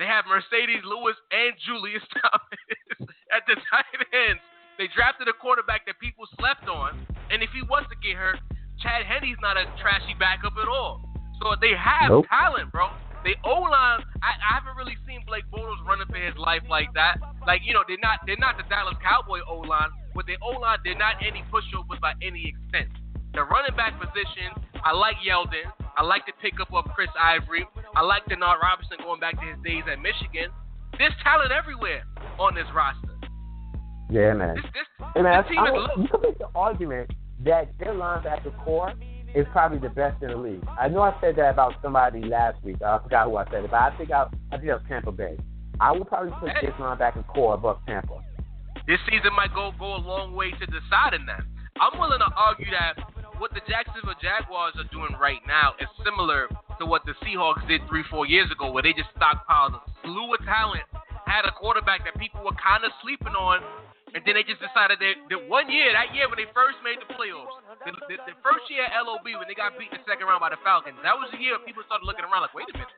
They 0.00 0.08
have 0.08 0.24
Marcedes 0.24 0.80
Lewis 0.88 1.12
and 1.28 1.52
Julius 1.60 2.00
Thomas 2.16 3.12
at 3.36 3.44
the 3.44 3.60
tight 3.68 4.00
ends. 4.16 4.40
They 4.80 4.88
drafted 4.96 5.28
a 5.28 5.36
quarterback 5.36 5.84
that 5.84 6.00
people 6.00 6.24
slept 6.40 6.64
on, 6.72 7.04
and 7.28 7.44
if 7.44 7.52
he 7.52 7.60
was 7.68 7.84
to 7.92 7.96
get 8.00 8.16
hurt, 8.16 8.40
Chad 8.80 9.04
Henne's 9.04 9.36
not 9.44 9.60
a 9.60 9.68
trashy 9.76 10.16
backup 10.16 10.56
at 10.56 10.72
all. 10.72 11.04
So 11.36 11.52
they 11.60 11.76
have 11.76 12.08
Nope. 12.08 12.24
talent, 12.32 12.72
bro. 12.72 12.88
They 13.28 13.36
O 13.44 13.60
line. 13.68 14.00
I, 14.24 14.32
I 14.40 14.56
haven't 14.56 14.80
really 14.80 14.96
seen 15.04 15.20
Blake 15.28 15.44
Bortles 15.52 15.84
running 15.84 16.08
for 16.08 16.16
his 16.16 16.32
life 16.40 16.64
like 16.72 16.88
that. 16.96 17.20
Like 17.44 17.60
you 17.68 17.76
know, 17.76 17.84
they're 17.84 18.00
not 18.00 18.24
they're 18.24 18.40
not 18.40 18.56
the 18.56 18.64
Dallas 18.72 18.96
Cowboy 19.04 19.44
O 19.44 19.60
line, 19.68 19.92
but 20.16 20.24
their 20.24 20.40
O 20.40 20.56
line 20.56 20.80
they're 20.80 20.96
not 20.96 21.20
any 21.20 21.44
pushovers 21.52 22.00
by 22.00 22.16
any 22.24 22.48
extent. 22.48 22.88
The 23.36 23.44
running 23.44 23.76
back 23.76 24.00
position, 24.00 24.48
I 24.80 24.96
like 24.96 25.20
Yeldon. 25.20 25.68
I 25.96 26.02
like 26.02 26.26
the 26.26 26.32
pickup 26.40 26.72
of 26.72 26.84
Chris 26.94 27.08
Ivory. 27.18 27.66
I 27.96 28.02
like 28.02 28.24
Denard 28.26 28.60
Robinson 28.62 28.98
going 29.02 29.20
back 29.20 29.34
to 29.40 29.46
his 29.46 29.56
days 29.64 29.82
at 29.90 29.98
Michigan. 30.00 30.50
There's 30.98 31.12
talent 31.22 31.52
everywhere 31.52 32.02
on 32.38 32.54
this 32.54 32.66
roster. 32.74 33.08
Yeah, 34.10 34.34
man. 34.34 34.56
This, 34.56 34.64
this, 34.74 35.06
Hey, 35.14 35.22
man, 35.22 35.42
this 35.42 35.50
team 35.52 35.64
is 35.64 35.70
I, 35.70 36.00
you 36.02 36.08
can 36.08 36.20
make 36.22 36.38
the 36.38 36.48
argument 36.54 37.10
that 37.44 37.70
their 37.78 37.94
linebacker 37.94 38.52
corps 38.64 38.92
is 39.34 39.46
probably 39.52 39.78
the 39.78 39.88
best 39.88 40.20
in 40.22 40.28
the 40.30 40.36
league. 40.36 40.64
I 40.78 40.88
know 40.88 41.02
I 41.02 41.14
said 41.20 41.36
that 41.36 41.50
about 41.50 41.74
somebody 41.82 42.22
last 42.22 42.62
week. 42.64 42.82
I 42.82 42.98
forgot 43.02 43.26
who 43.28 43.36
I 43.36 43.44
said 43.50 43.64
it, 43.64 43.70
but 43.70 43.80
I 43.80 43.96
think 43.96 44.10
I, 44.10 44.26
I 44.50 44.56
think 44.56 44.66
that 44.66 44.82
was 44.82 44.84
Tampa 44.88 45.12
Bay. 45.12 45.36
I 45.80 45.92
would 45.92 46.08
probably 46.08 46.32
put 46.40 46.50
Hey. 46.50 46.66
this 46.66 46.74
linebacker 46.76 47.26
corps 47.28 47.54
above 47.54 47.78
Tampa. 47.86 48.18
this 48.86 48.98
season 49.08 49.32
might 49.36 49.54
go 49.54 49.72
go 49.78 49.94
a 49.96 50.02
long 50.02 50.34
way 50.34 50.50
to 50.50 50.66
deciding 50.66 51.26
that. 51.26 51.42
I'm 51.80 51.98
willing 51.98 52.18
to 52.18 52.28
argue 52.36 52.70
that 52.72 52.98
what 53.40 53.56
the 53.56 53.64
Jacksonville 53.64 54.20
Jaguars 54.20 54.76
are 54.76 54.84
doing 54.92 55.16
right 55.16 55.40
now 55.48 55.72
is 55.80 55.88
similar 56.04 56.44
to 56.76 56.84
what 56.84 57.00
the 57.08 57.16
Seahawks 57.24 57.64
did 57.64 57.80
three, 57.88 58.04
four 58.12 58.28
years 58.28 58.52
ago, 58.52 58.68
where 58.68 58.84
they 58.84 58.92
just 58.92 59.08
stockpiled 59.16 59.80
a 59.80 59.82
slew 60.04 60.28
of 60.36 60.44
talent, 60.44 60.84
had 61.24 61.48
a 61.48 61.52
quarterback 61.56 62.04
that 62.04 62.20
people 62.20 62.44
were 62.44 62.54
kind 62.60 62.84
of 62.84 62.92
sleeping 63.00 63.32
on, 63.32 63.64
and 64.12 64.20
then 64.28 64.36
they 64.36 64.44
just 64.44 64.60
decided 64.60 65.00
that, 65.00 65.16
that 65.32 65.40
one 65.48 65.72
year, 65.72 65.88
that 65.96 66.12
year 66.12 66.28
when 66.28 66.36
they 66.36 66.52
first 66.52 66.76
made 66.84 67.00
the 67.00 67.08
playoffs, 67.16 67.56
the, 67.88 67.96
the, 68.12 68.20
the 68.28 68.36
first 68.44 68.68
year 68.68 68.84
at 68.84 68.92
LOB 69.00 69.24
when 69.24 69.48
they 69.48 69.56
got 69.56 69.72
beat 69.80 69.88
in 69.88 70.04
the 70.04 70.04
second 70.04 70.28
round 70.28 70.44
by 70.44 70.52
the 70.52 70.60
Falcons, 70.60 71.00
that 71.00 71.16
was 71.16 71.32
the 71.32 71.40
year 71.40 71.56
people 71.64 71.80
started 71.88 72.04
looking 72.04 72.28
around 72.28 72.44
like, 72.44 72.52
wait 72.52 72.68
a 72.68 72.76
minute, 72.76 72.92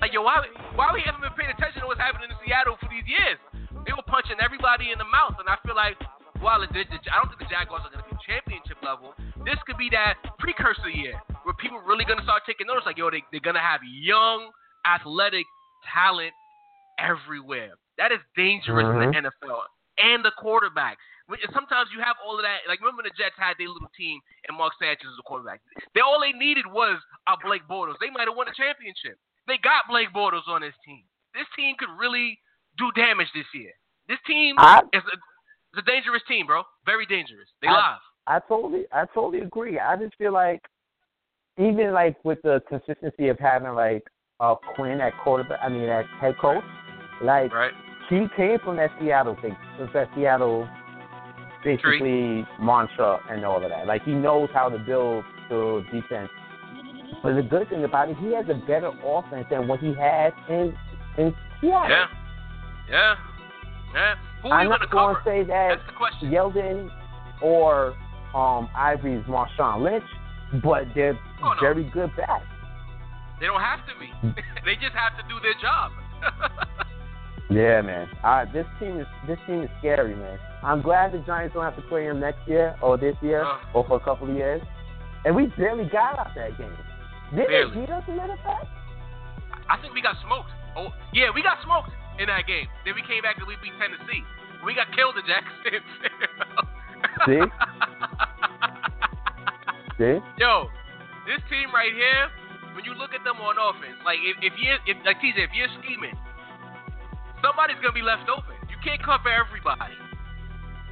like 0.00 0.16
yo, 0.16 0.24
why 0.24 0.40
why 0.72 0.88
we 0.88 1.04
haven't 1.04 1.20
been 1.20 1.36
paying 1.36 1.52
attention 1.52 1.84
to 1.84 1.86
what's 1.90 2.00
happening 2.00 2.32
in 2.32 2.38
Seattle 2.40 2.80
for 2.80 2.88
these 2.88 3.04
years? 3.04 3.36
They 3.84 3.92
were 3.92 4.06
punching 4.08 4.40
everybody 4.40 4.88
in 4.88 4.96
the 4.96 5.08
mouth, 5.08 5.36
and 5.36 5.50
I 5.52 5.60
feel 5.66 5.76
like 5.76 6.00
while 6.40 6.64
it 6.64 6.72
did, 6.72 6.88
I 7.12 7.20
don't 7.20 7.28
think 7.28 7.44
the 7.44 7.50
Jaguars 7.52 7.84
are 7.84 7.92
going 7.92 8.00
to 8.00 8.08
be 8.08 8.16
championship 8.24 8.80
level. 8.80 9.12
This 9.44 9.56
could 9.66 9.78
be 9.78 9.88
that 9.90 10.20
precursor 10.38 10.90
year 10.92 11.16
where 11.44 11.54
people 11.56 11.80
really 11.80 12.04
going 12.04 12.18
to 12.18 12.24
start 12.24 12.42
taking 12.44 12.66
notice. 12.66 12.84
Like, 12.84 12.98
yo, 12.98 13.10
they, 13.10 13.24
they're 13.32 13.44
going 13.44 13.56
to 13.56 13.64
have 13.64 13.80
young, 13.84 14.52
athletic 14.84 15.46
talent 15.88 16.32
everywhere. 17.00 17.80
That 17.96 18.12
is 18.12 18.20
dangerous 18.36 18.84
in 18.84 19.00
the 19.00 19.08
mm-hmm. 19.12 19.28
NFL. 19.28 19.64
And 20.00 20.24
the 20.24 20.32
quarterback. 20.36 20.96
Sometimes 21.54 21.92
you 21.94 22.02
have 22.02 22.16
all 22.24 22.36
of 22.36 22.42
that. 22.42 22.66
Like, 22.66 22.80
remember 22.80 23.04
the 23.04 23.14
Jets 23.14 23.38
had 23.38 23.54
their 23.60 23.70
little 23.70 23.92
team 23.94 24.18
and 24.48 24.56
Mark 24.56 24.74
Sanchez 24.80 25.06
was 25.06 25.20
the 25.20 25.28
quarterback. 25.28 25.60
They 25.94 26.00
All 26.00 26.18
they 26.18 26.32
needed 26.34 26.66
was 26.66 26.98
a 27.28 27.36
Blake 27.38 27.62
Bortles. 27.70 28.00
They 28.00 28.10
might 28.10 28.26
have 28.26 28.34
won 28.34 28.48
a 28.48 28.56
championship. 28.56 29.20
They 29.46 29.56
got 29.62 29.86
Blake 29.86 30.10
Bortles 30.10 30.48
on 30.48 30.64
this 30.66 30.74
team. 30.84 31.04
This 31.32 31.46
team 31.54 31.76
could 31.78 31.92
really 31.94 32.40
do 32.76 32.90
damage 32.98 33.30
this 33.32 33.46
year. 33.54 33.70
This 34.08 34.18
team 34.26 34.58
I 34.58 34.82
is 34.92 35.04
a, 35.06 35.16
a 35.78 35.82
dangerous 35.86 36.22
team, 36.26 36.50
bro. 36.50 36.66
Very 36.84 37.06
dangerous. 37.06 37.46
They 37.62 37.68
I- 37.68 37.94
live. 37.94 38.02
I 38.30 38.38
totally 38.46 38.84
I 38.92 39.06
totally 39.12 39.40
agree. 39.40 39.80
I 39.80 39.96
just 39.96 40.14
feel 40.16 40.32
like 40.32 40.62
even 41.58 41.92
like 41.92 42.16
with 42.24 42.40
the 42.42 42.62
consistency 42.68 43.26
of 43.28 43.38
having 43.40 43.74
like 43.74 44.04
uh 44.38 44.54
Quinn 44.76 45.00
at 45.00 45.12
quarterback 45.24 45.58
I 45.60 45.68
mean 45.68 45.88
at 45.88 46.06
head 46.20 46.36
coach, 46.40 46.62
like 47.22 47.52
Right? 47.52 47.72
he 48.08 48.26
came 48.36 48.58
from 48.64 48.76
that 48.76 48.90
Seattle 49.00 49.36
thing, 49.42 49.56
from 49.76 49.90
that 49.94 50.08
Seattle, 50.14 50.68
basically 51.64 52.46
mantra 52.62 53.18
and 53.28 53.44
all 53.44 53.62
of 53.62 53.68
that. 53.68 53.86
Like 53.88 54.04
he 54.04 54.12
knows 54.12 54.48
how 54.54 54.68
to 54.68 54.78
build 54.78 55.24
the 55.48 55.84
defense. 55.92 56.30
But 57.24 57.34
the 57.34 57.42
good 57.42 57.68
thing 57.68 57.82
about 57.82 58.10
it, 58.10 58.16
he 58.18 58.32
has 58.34 58.46
a 58.48 58.54
better 58.54 58.92
offense 59.04 59.46
than 59.50 59.66
what 59.66 59.80
he 59.80 59.92
had 59.92 60.32
in 60.48 60.72
in 61.18 61.34
Seattle. 61.60 61.90
Yeah. 61.90 62.06
Yeah. 62.88 63.14
Yeah. 63.92 64.14
Who 64.42 64.50
are 64.50 64.60
I'm 64.60 64.66
you 64.66 64.70
going 64.70 64.80
to 64.80 64.86
not 64.86 64.92
going 64.92 65.16
to 65.16 65.22
say 65.24 65.42
that 65.48 65.68
That's 65.76 65.86
the 65.90 65.96
question. 65.96 66.30
Yeldon 66.30 66.90
or 67.42 67.96
um, 68.34 68.68
Ivory's 68.76 69.24
Marshawn 69.26 69.82
Lynch, 69.82 70.04
but 70.62 70.84
they're 70.94 71.18
Oh, 71.42 71.54
no. 71.54 71.60
very 71.60 71.84
good 71.90 72.10
backs. 72.16 72.44
They 73.40 73.46
don't 73.46 73.60
have 73.60 73.80
to 73.86 73.92
be. 73.98 74.10
they 74.64 74.74
just 74.74 74.94
have 74.94 75.16
to 75.16 75.22
do 75.28 75.40
their 75.40 75.54
job. 75.60 75.92
Yeah, 77.50 77.82
man. 77.82 78.06
Uh, 78.22 78.44
this 78.52 78.64
team 78.78 79.00
is 79.00 79.08
this 79.26 79.38
team 79.44 79.62
is 79.62 79.70
scary, 79.80 80.14
man. 80.14 80.38
I'm 80.62 80.82
glad 80.82 81.10
the 81.10 81.18
Giants 81.26 81.52
don't 81.54 81.64
have 81.64 81.74
to 81.74 81.82
play 81.90 82.06
them 82.06 82.20
next 82.20 82.46
year 82.46 82.76
or 82.80 82.96
this 82.96 83.16
year 83.20 83.42
Uh. 83.42 83.58
or 83.74 83.84
for 83.88 83.96
a 83.96 84.00
couple 84.06 84.30
of 84.30 84.36
years. 84.36 84.62
And 85.24 85.34
we 85.34 85.46
barely 85.58 85.86
got 85.90 86.16
out 86.16 86.30
that 86.36 86.56
game. 86.56 86.70
Did 87.34 87.48
Barely. 87.48 87.74
they 87.74 87.80
beat 87.80 87.90
us, 87.90 88.04
a 88.06 88.12
matter 88.12 88.36
fact? 88.44 88.66
I 89.68 89.76
think 89.82 89.94
we 89.94 90.00
got 90.00 90.14
smoked. 90.24 90.46
Oh, 90.78 90.94
yeah, 91.12 91.30
we 91.34 91.42
got 91.42 91.58
smoked 91.66 91.90
in 92.20 92.26
that 92.30 92.46
game. 92.46 92.68
Then 92.86 92.94
we 92.94 93.02
came 93.02 93.22
back 93.22 93.38
and 93.38 93.46
we 93.48 93.56
beat 93.58 93.74
Tennessee. 93.82 94.22
We 94.64 94.72
got 94.78 94.86
killed 94.94 95.16
in 95.18 95.26
Jackson. 95.26 95.82
See? 97.26 97.42
See? 99.98 100.16
Yo, 100.40 100.68
this 101.28 101.40
team 101.52 101.68
right 101.76 101.92
here, 101.92 102.32
when 102.74 102.84
you 102.84 102.94
look 102.96 103.12
at 103.12 103.20
them 103.24 103.36
on 103.36 103.56
offense, 103.60 104.00
like 104.04 104.16
if, 104.24 104.36
if 104.40 104.54
you 104.56 104.72
if 104.88 104.96
like 105.04 105.20
TJ, 105.20 105.44
if 105.44 105.52
you're 105.52 105.68
scheming, 105.84 106.16
somebody's 107.44 107.76
gonna 107.84 107.92
be 107.92 108.00
left 108.04 108.24
open. 108.32 108.56
You 108.72 108.76
can't 108.80 109.02
cover 109.04 109.28
everybody. 109.28 109.92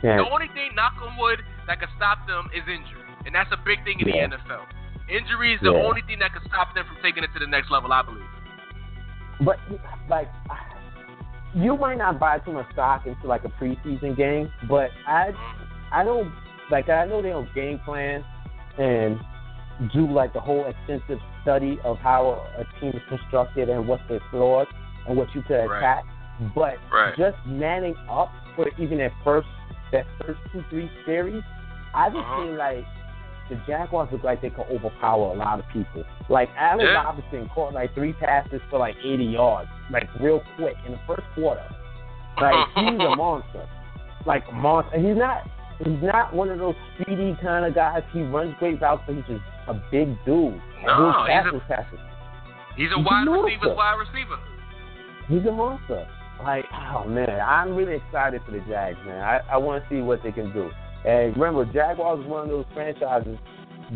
Yeah. 0.05 0.21
The 0.21 0.29
only 0.29 0.49
thing, 0.53 0.77
knock 0.77 0.95
on 1.01 1.17
wood, 1.17 1.41
that 1.67 1.81
could 1.81 1.89
stop 1.97 2.27
them 2.29 2.53
is 2.55 2.63
injury, 2.69 3.09
and 3.25 3.35
that's 3.35 3.51
a 3.51 3.59
big 3.65 3.83
thing 3.85 3.99
in 4.01 4.09
Yeah. 4.09 4.29
the 4.29 4.37
NFL. 4.37 4.65
Injury 5.09 5.55
is 5.55 5.61
the 5.61 5.73
Yeah. 5.73 5.89
only 5.89 6.03
thing 6.03 6.19
that 6.21 6.33
could 6.37 6.45
stop 6.47 6.75
them 6.75 6.85
from 6.85 7.01
taking 7.03 7.25
it 7.25 7.33
to 7.33 7.39
the 7.41 7.49
next 7.49 7.71
level, 7.71 7.93
I 7.93 8.03
believe. 8.03 8.29
But 9.41 9.59
like, 10.09 10.29
you 11.55 11.77
might 11.77 11.97
not 11.97 12.19
buy 12.21 12.39
too 12.41 12.53
much 12.53 12.71
stock 12.73 13.07
into 13.07 13.27
like 13.27 13.45
a 13.45 13.49
preseason 13.49 14.17
game, 14.17 14.53
but 14.69 14.91
I, 15.07 15.33
mm. 15.33 15.68
I 15.93 16.05
don't 16.05 16.33
like. 16.71 16.89
I 16.89 17.07
know 17.07 17.23
they 17.23 17.31
don't 17.31 17.53
game 17.55 17.79
plan 17.85 18.25
and 18.79 19.19
do 19.93 20.11
like 20.11 20.33
the 20.33 20.41
whole 20.41 20.67
extensive 20.67 21.19
study 21.43 21.79
of 21.85 21.99
how 21.99 22.47
a 22.59 22.65
team 22.81 22.91
is 22.95 23.03
constructed 23.09 23.69
and 23.69 23.87
what's 23.87 24.03
their 24.09 24.21
flaws 24.31 24.67
and 25.07 25.17
what 25.17 25.35
you 25.35 25.43
could 25.43 25.55
Right. 25.67 25.79
attack. 25.79 26.05
But 26.55 26.77
Right. 26.93 27.17
just 27.17 27.37
manning 27.47 27.97
up 28.09 28.31
for 28.55 28.69
even 28.79 28.99
that 28.99 29.13
first 29.25 29.49
that 29.93 30.05
first 30.21 30.39
two 30.53 30.63
three 30.69 30.91
series, 31.07 31.43
I 31.95 32.11
just 32.11 32.21
Uh-huh. 32.21 32.43
feel 32.43 32.55
like 32.55 32.85
the 33.49 33.55
Jaguars 33.67 34.11
look 34.13 34.23
like 34.23 34.43
they 34.43 34.51
could 34.51 34.67
overpower 34.71 35.33
a 35.33 35.35
lot 35.35 35.59
of 35.59 35.67
people. 35.69 36.05
Like 36.29 36.51
Allen 36.59 36.85
Yeah. 36.87 37.03
Robinson 37.03 37.49
caught 37.55 37.73
like 37.73 37.95
three 37.95 38.13
passes 38.13 38.61
for 38.69 38.79
like 38.79 38.97
80 39.03 39.25
yards, 39.25 39.71
like 39.91 40.07
real 40.21 40.43
quick 40.57 40.77
in 40.85 40.93
the 40.93 40.99
first 41.07 41.27
quarter. 41.35 41.63
Like 42.39 42.69
he's 42.75 43.01
a 43.01 43.17
monster, 43.17 43.67
like 44.27 44.47
a 44.49 44.53
monster. 44.53 44.95
And 44.97 45.07
he's 45.07 45.17
not 45.17 45.49
he's 45.85 46.03
not 46.03 46.35
one 46.35 46.49
of 46.51 46.59
those 46.59 46.75
speedy 47.01 47.37
kind 47.43 47.65
of 47.65 47.75
guys. 47.75 48.03
He 48.13 48.23
runs 48.23 48.55
great 48.59 48.81
routes, 48.81 49.03
but 49.07 49.15
he's 49.17 49.25
just 49.27 49.41
a 49.69 49.75
big 49.91 50.09
dude. 50.25 50.61
No, 50.85 51.25
he's 51.27 51.53
his 51.53 51.61
a-. 51.71 51.99
He's 52.77 52.91
a 52.93 52.97
He's 52.97 53.07
wide 53.07 53.25
beautiful. 53.25 53.43
receiver's 53.45 53.77
wide 53.77 53.95
receiver. 53.99 54.39
He's 55.29 55.47
a 55.47 55.53
monster. 55.53 56.07
Like, 56.43 56.65
oh 56.93 57.05
man, 57.09 57.41
I'm 57.41 57.75
really 57.75 57.97
excited 57.97 58.41
for 58.47 58.53
the 58.53 58.61
Jags, 58.69 58.99
man. 59.05 59.21
I, 59.23 59.41
I 59.51 59.57
want 59.57 59.83
to 59.83 59.89
see 59.91 60.01
what 60.01 60.23
they 60.23 60.31
can 60.33 60.53
do. 60.53 60.71
And 61.05 61.37
remember, 61.37 61.65
Jaguars 61.67 62.21
was 62.21 62.27
one 62.29 62.43
of 62.45 62.49
those 62.49 62.65
franchises 62.75 63.37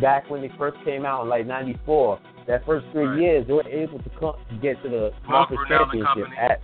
back 0.01 0.28
when 0.28 0.41
they 0.41 0.51
first 0.59 0.76
came 0.85 1.05
out 1.07 1.22
in 1.22 1.28
like 1.28 1.47
'94. 1.47 2.18
That 2.49 2.66
first 2.66 2.85
three 2.91 3.05
Right. 3.07 3.20
years, 3.20 3.47
they 3.47 3.53
were 3.53 3.68
able 3.68 4.01
to 4.01 4.11
come, 4.18 4.35
get 4.61 4.83
to 4.83 4.89
the 4.89 5.11
Mark 5.28 5.49
conference 5.51 5.68
championship. 5.68 6.26
At, 6.37 6.61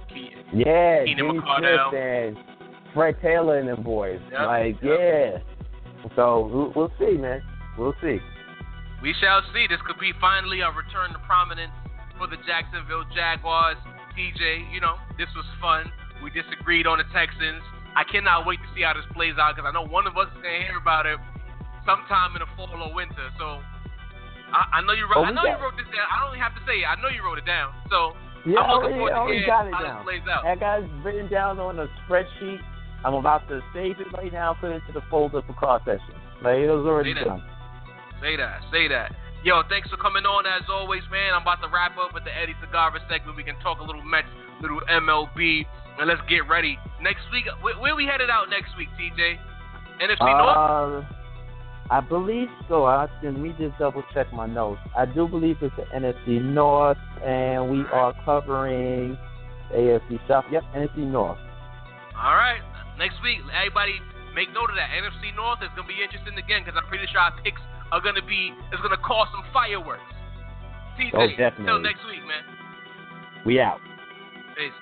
yeah, 0.53 1.05
Keenan 1.05 1.17
Jimmy 1.17 1.39
McCardell. 1.39 1.91
Smith 1.91 2.01
and 2.03 2.37
Fred 2.95 3.17
Taylor 3.23 3.59
and 3.59 3.69
them 3.69 3.83
boys. 3.83 4.21
Yep, 4.33 4.41
Like, 4.47 4.77
yep. 4.83 4.99
yeah. 4.99 5.39
So 6.17 6.49
we'll, 6.53 6.73
we'll 6.75 6.93
see, 6.99 7.17
man. 7.19 7.43
We'll 7.77 7.95
see. 8.01 8.19
We 9.03 9.15
shall 9.21 9.43
see. 9.55 9.67
This 9.69 9.79
could 9.87 9.99
be 10.01 10.13
finally 10.21 10.61
a 10.61 10.71
return 10.71 11.13
to 11.13 11.21
prominence 11.27 11.73
for 12.19 12.27
the 12.27 12.37
Jacksonville 12.47 13.05
Jaguars. 13.15 13.79
TJ, 14.17 14.73
you 14.75 14.81
know, 14.81 14.99
this 15.19 15.31
was 15.39 15.47
fun. 15.63 15.87
We 16.23 16.31
disagreed 16.35 16.87
on 16.91 16.99
the 16.99 17.07
Texans. 17.15 17.63
I 17.95 18.03
cannot 18.03 18.47
wait 18.47 18.59
to 18.59 18.69
see 18.75 18.83
how 18.83 18.95
this 18.95 19.07
plays 19.15 19.39
out 19.39 19.55
because 19.55 19.71
I 19.71 19.73
know 19.73 19.87
one 19.87 20.07
of 20.11 20.19
us 20.19 20.27
is 20.35 20.43
gonna 20.43 20.67
hear 20.67 20.79
about 20.79 21.07
it 21.07 21.19
sometime 21.87 22.35
in 22.35 22.43
the 22.43 22.51
fall 22.59 22.71
or 22.75 22.91
winter. 22.91 23.27
So 23.39 23.63
I, 24.51 24.79
I 24.79 24.87
know 24.87 24.93
you 24.99 25.07
wrote. 25.07 25.23
Oh, 25.23 25.31
I 25.31 25.35
know 25.35 25.47
you 25.47 25.55
wrote 25.63 25.79
this 25.79 25.87
down. 25.95 26.07
I 26.11 26.19
don't 26.27 26.35
even 26.35 26.43
have 26.43 26.55
to 26.59 26.65
say 26.67 26.83
it. 26.83 26.87
I 26.91 26.99
know 26.99 27.11
you 27.15 27.23
wrote 27.23 27.39
it 27.39 27.47
down. 27.47 27.71
So 27.87 28.19
Yeah, 28.43 28.67
I'm 28.67 28.83
looking 28.83 28.99
oh, 28.99 29.07
already, 29.07 29.07
forward 29.07 29.11
to 29.11 29.15
oh, 29.15 29.23
already 29.23 29.39
hearing 29.47 29.55
got 29.55 29.67
it 29.71 29.75
how 29.79 29.83
down. 29.87 29.95
this 30.03 30.07
plays 30.11 30.27
out. 30.27 30.43
That 30.43 30.59
guy's 30.59 30.87
written 31.07 31.27
down 31.31 31.63
on 31.63 31.79
a 31.79 31.87
spreadsheet. 32.03 32.59
I'm 33.09 33.15
about 33.15 33.49
to 33.49 33.65
save 33.73 34.01
it 34.01 34.13
right 34.13 34.31
now, 34.31 34.53
put 34.61 34.69
it 34.69 34.83
into 34.85 34.93
the 34.93 35.01
folder 35.09 35.41
for 35.41 35.55
cross 35.55 35.81
session. 35.87 36.13
Like 36.45 36.61
it 36.61 36.69
was 36.69 36.85
already 36.85 37.15
Say 37.15 37.25
that. 37.25 37.41
done. 37.41 37.43
Say 38.21 38.37
that. 38.37 38.61
Say 38.71 38.89
that. 38.89 39.17
Yo, 39.43 39.63
thanks 39.71 39.89
for 39.89 39.97
coming 39.97 40.29
on 40.29 40.45
as 40.45 40.69
always, 40.69 41.01
man. 41.11 41.33
I'm 41.33 41.41
about 41.41 41.63
to 41.65 41.73
wrap 41.73 41.97
up 41.97 42.13
with 42.13 42.25
the 42.25 42.37
Eddie 42.37 42.53
Segarra 42.61 43.01
segment. 43.09 43.33
We 43.35 43.45
can 43.45 43.59
talk 43.61 43.81
a 43.81 43.83
little 43.83 44.03
Mets, 44.05 44.29
little 44.61 44.83
MLB, 44.93 45.65
and 45.99 46.05
let's 46.07 46.21
get 46.29 46.45
ready. 46.51 46.77
Next 47.01 47.25
week, 47.33 47.49
where, 47.63 47.81
where 47.81 47.97
we 47.97 48.05
headed 48.05 48.29
out 48.29 48.51
next 48.51 48.77
week, 48.77 48.89
TJ? 49.01 49.41
NFC 50.05 50.21
North? 50.21 51.09
Uh, 51.09 51.15
I 51.91 52.01
believe 52.01 52.49
so. 52.69 52.85
I, 52.85 53.09
let 53.23 53.39
me 53.39 53.55
just 53.59 53.79
double 53.79 54.05
check 54.13 54.31
my 54.35 54.45
notes. 54.47 54.81
I 54.95 55.07
do 55.07 55.27
believe 55.27 55.57
it's 55.63 55.75
the 55.77 55.89
NFC 55.97 56.43
North, 56.43 56.99
and 57.25 57.71
we 57.71 57.87
are 57.91 58.13
covering 58.27 59.17
AFC 59.73 60.21
South. 60.29 60.45
Yep, 60.53 60.63
NFC 60.77 60.99
North. 60.99 61.39
All 62.19 62.35
right 62.35 62.61
next 62.99 63.23
week, 63.23 63.39
everybody 63.55 64.03
make 64.35 64.53
note 64.53 64.71
of 64.71 64.77
that. 64.77 64.91
NFC 64.91 65.35
North 65.35 65.63
is 65.63 65.71
gonna 65.75 65.89
be 65.89 66.03
interesting 66.03 66.37
again 66.37 66.67
because 66.67 66.77
I'm 66.77 66.87
pretty 66.91 67.07
sure 67.07 67.21
our 67.21 67.33
picks 67.43 67.63
are 67.93 68.03
gonna 68.03 68.27
be 68.27 68.53
it's 68.73 68.83
gonna 68.83 68.99
cause 68.99 69.29
some 69.33 69.45
fireworks. 69.55 70.03
TJ, 70.99 71.15
oh, 71.15 71.29
definitely. 71.31 71.71
Until 71.71 71.79
next 71.79 72.05
week, 72.05 72.23
man. 72.27 72.43
We 73.47 73.61
out. 73.61 73.81
Peace. 74.59 74.75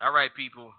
All 0.00 0.12
right, 0.12 0.30
people. 0.36 0.72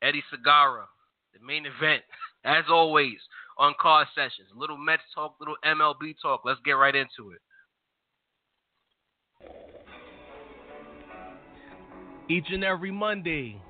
Eddie 0.00 0.24
Segarra, 0.32 0.86
the 1.34 1.46
main 1.46 1.66
event. 1.66 2.02
as 2.44 2.64
always, 2.68 3.18
on 3.58 3.74
Car 3.80 4.06
Sessions. 4.14 4.48
Little 4.56 4.76
Mets 4.76 5.02
talk, 5.14 5.36
little 5.40 5.56
MLB 5.64 6.14
talk. 6.20 6.42
Let's 6.44 6.60
get 6.64 6.72
right 6.72 6.94
into 6.94 7.32
it. 7.32 7.40
Each 12.28 12.46
and 12.50 12.64
every 12.64 12.90
Monday, 12.90 13.60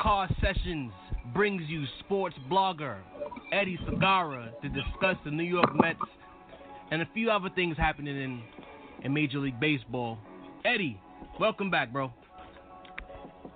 Car 0.00 0.28
Sessions 0.40 0.92
brings 1.34 1.62
you 1.68 1.84
sports 2.00 2.36
blogger 2.50 2.96
Eddie 3.52 3.78
Segarra 3.86 4.50
to 4.62 4.68
discuss 4.68 5.16
the 5.24 5.30
New 5.30 5.42
York 5.44 5.70
Mets 5.80 5.98
and 6.90 7.02
a 7.02 7.08
few 7.12 7.30
other 7.30 7.50
things 7.50 7.76
happening 7.76 8.16
in, 8.16 8.42
in 9.04 9.12
Major 9.12 9.38
League 9.38 9.60
Baseball. 9.60 10.18
Eddie, 10.64 11.00
welcome 11.38 11.70
back, 11.70 11.92
bro. 11.92 12.12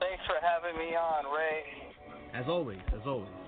Thanks 0.01 0.25
for 0.27 0.37
having 0.43 0.79
me 0.79 0.95
on, 0.95 1.25
Ray. 1.35 1.63
As 2.35 2.47
always, 2.49 2.81
as 2.89 3.07
always. 3.07 3.42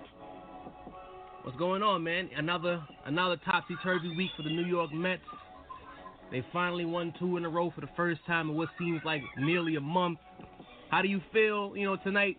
What's 1.45 1.59
going 1.59 1.83
on, 1.83 2.03
man? 2.03 2.31
Another 2.35 2.83
another 3.05 3.37
topsy 3.45 3.77
turvy 3.83 4.17
week 4.17 4.31
for 4.35 4.43
the 4.43 4.49
New 4.49 4.65
York 4.65 4.91
Mets. 4.95 5.21
They 6.33 6.43
finally 6.55 6.87
won 6.87 7.13
two 7.19 7.37
in 7.37 7.45
a 7.45 7.51
row 7.51 7.71
for 7.75 7.83
the 7.83 7.91
first 7.95 8.25
time 8.27 8.49
in 8.49 8.57
what 8.57 8.71
seems 8.79 9.03
like 9.05 9.21
nearly 9.37 9.77
a 9.77 9.81
month. 9.81 10.19
How 10.91 11.03
do 11.03 11.09
you 11.09 11.21
feel, 11.35 11.77
you 11.77 11.85
know, 11.85 11.97
tonight? 11.97 12.39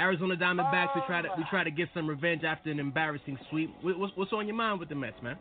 Arizona 0.00 0.34
Diamondbacks. 0.34 0.94
we 0.94 1.02
try 1.06 1.20
to 1.20 1.28
we 1.36 1.44
try 1.50 1.62
to 1.62 1.70
get 1.70 1.90
some 1.92 2.08
revenge 2.08 2.42
after 2.42 2.70
an 2.70 2.80
embarrassing 2.80 3.38
sweep. 3.50 3.68
What's, 3.82 4.16
what's 4.16 4.32
on 4.32 4.46
your 4.46 4.56
mind 4.56 4.80
with 4.80 4.88
the 4.88 4.94
Mets, 4.94 5.20
man? 5.22 5.36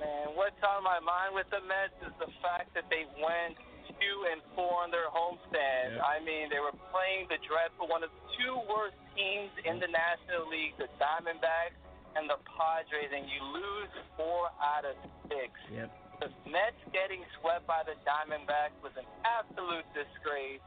Man, 0.00 0.28
what's 0.36 0.56
on 0.64 0.82
my 0.82 1.00
mind 1.00 1.34
with 1.34 1.50
the 1.50 1.60
Mets 1.68 1.92
is 2.00 2.16
the 2.18 2.32
fact 2.40 2.72
that 2.72 2.84
they 2.88 3.04
went 3.20 3.58
two 4.00 4.18
and 4.32 4.40
four 4.54 4.84
on 4.84 4.90
their 4.92 5.08
homestand. 5.08 6.00
I 6.00 6.20
mean, 6.22 6.48
they 6.52 6.60
were 6.60 6.74
playing 6.92 7.28
the 7.28 7.40
dreadful 7.44 7.88
one 7.88 8.04
of 8.04 8.10
the 8.12 8.22
two 8.36 8.54
worst 8.68 8.98
teams 9.16 9.52
in 9.64 9.80
the 9.80 9.88
National 9.88 10.48
League, 10.48 10.76
the 10.76 10.88
Diamondbacks 11.00 11.76
and 12.16 12.28
the 12.28 12.40
Padres, 12.48 13.12
and 13.12 13.28
you 13.28 13.40
lose 13.52 13.92
four 14.16 14.48
out 14.60 14.88
of 14.88 14.96
six. 15.28 15.52
Yep. 15.68 15.88
The 16.24 16.32
Mets 16.48 16.80
getting 16.96 17.20
swept 17.40 17.68
by 17.68 17.84
the 17.84 17.92
Diamondbacks 18.08 18.76
was 18.80 18.96
an 18.96 19.04
absolute 19.24 19.84
disgrace. 19.92 20.64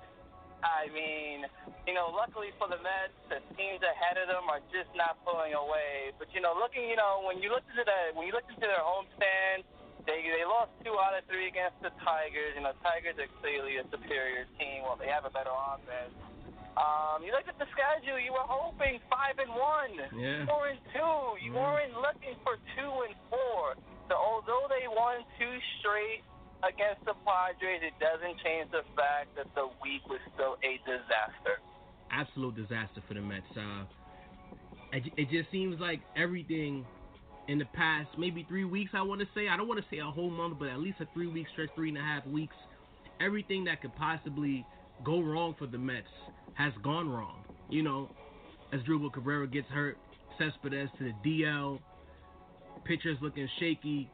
I 0.62 0.92
mean, 0.92 1.48
you 1.88 1.96
know, 1.98 2.12
luckily 2.14 2.54
for 2.60 2.70
the 2.70 2.78
Mets, 2.78 3.16
the 3.32 3.40
teams 3.58 3.82
ahead 3.82 4.20
of 4.22 4.30
them 4.30 4.46
are 4.52 4.62
just 4.70 4.92
not 4.94 5.18
pulling 5.26 5.56
away. 5.56 6.14
But 6.22 6.30
you 6.36 6.42
know, 6.44 6.54
looking, 6.54 6.86
you 6.86 7.00
know, 7.00 7.26
when 7.26 7.42
you 7.42 7.50
look 7.50 7.66
into 7.72 7.82
the 7.82 8.14
when 8.14 8.30
you 8.30 8.34
look 8.36 8.46
into 8.46 8.68
their 8.68 8.84
homestand, 8.84 9.66
they 10.10 10.26
they 10.26 10.42
lost 10.50 10.74
two 10.82 10.98
out 10.98 11.14
of 11.14 11.22
three 11.30 11.46
against 11.46 11.78
the 11.86 11.94
Tigers. 12.02 12.58
You 12.58 12.66
know, 12.66 12.74
Tigers 12.82 13.16
are 13.22 13.30
clearly 13.46 13.78
a 13.78 13.86
superior 13.94 14.50
team. 14.58 14.82
Well, 14.82 14.98
they 14.98 15.08
have 15.14 15.24
a 15.30 15.32
better 15.32 15.54
offense. 15.54 16.18
Um, 16.80 17.22
you 17.22 17.30
look 17.36 17.46
at 17.46 17.60
the 17.62 17.68
schedule. 17.76 18.18
You 18.18 18.32
were 18.34 18.48
hoping 18.48 18.98
five 19.12 19.36
and 19.38 19.52
one, 19.52 19.94
yeah. 20.18 20.48
four 20.50 20.72
and 20.72 20.80
two. 20.96 21.18
You 21.46 21.54
Yeah. 21.54 21.60
weren't 21.62 21.94
looking 22.02 22.34
for 22.42 22.58
two 22.74 22.94
and 23.06 23.14
four. 23.30 23.76
So 24.10 24.16
although 24.18 24.66
they 24.72 24.88
won 24.90 25.22
two 25.38 25.56
straight 25.80 26.24
against 26.64 27.04
the 27.06 27.14
Padres, 27.28 27.84
it 27.84 27.94
doesn't 28.00 28.40
change 28.42 28.72
the 28.72 28.84
fact 28.96 29.36
that 29.36 29.48
the 29.56 29.68
week 29.84 30.02
was 30.10 30.20
still 30.34 30.58
a 30.64 30.78
disaster. 30.88 31.60
absolute 32.12 32.56
disaster 32.56 33.02
for 33.08 33.14
the 33.14 33.22
Mets. 33.22 33.46
Uh, 33.56 33.86
it, 34.92 35.04
it 35.16 35.30
just 35.30 35.52
seems 35.52 35.80
like 35.80 36.02
everything 36.18 36.86
in 37.50 37.58
the 37.58 37.66
past 37.66 38.10
maybe 38.18 38.46
three 38.48 38.64
weeks. 38.64 38.92
I 38.94 39.02
want 39.02 39.22
to 39.22 39.28
say 39.34 39.48
I 39.48 39.58
don't 39.58 39.68
want 39.68 39.80
to 39.80 39.86
say 39.90 40.00
a 40.00 40.06
whole 40.06 40.30
month, 40.30 40.58
but 40.60 40.70
at 40.70 40.80
least 40.80 40.98
a 41.02 41.08
three 41.14 41.28
week 41.28 41.48
stretch, 41.52 41.70
three 41.76 41.90
and 41.90 41.98
a 41.98 42.02
half 42.02 42.26
weeks. 42.28 42.56
Everything 43.20 43.66
that 43.66 43.82
could 43.82 43.96
possibly 43.96 44.66
go 45.04 45.20
wrong 45.20 45.56
for 45.58 45.68
the 45.68 45.78
Mets 45.78 46.08
has 46.54 46.72
gone 46.84 47.10
wrong. 47.10 47.44
You 47.70 47.82
know, 47.84 48.10
Asdrubal 48.74 49.12
Cabrera 49.12 49.48
gets 49.48 49.68
hurt, 49.68 49.98
Cespedes 50.38 50.90
to 51.00 51.12
the 51.12 51.30
DL, 51.30 51.80
pitchers 52.86 53.18
looking 53.20 53.50
shaky, 53.60 54.10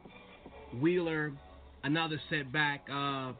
Wheeler 0.80 1.32
another 1.84 2.20
setback, 2.30 2.86
uh, 2.92 3.32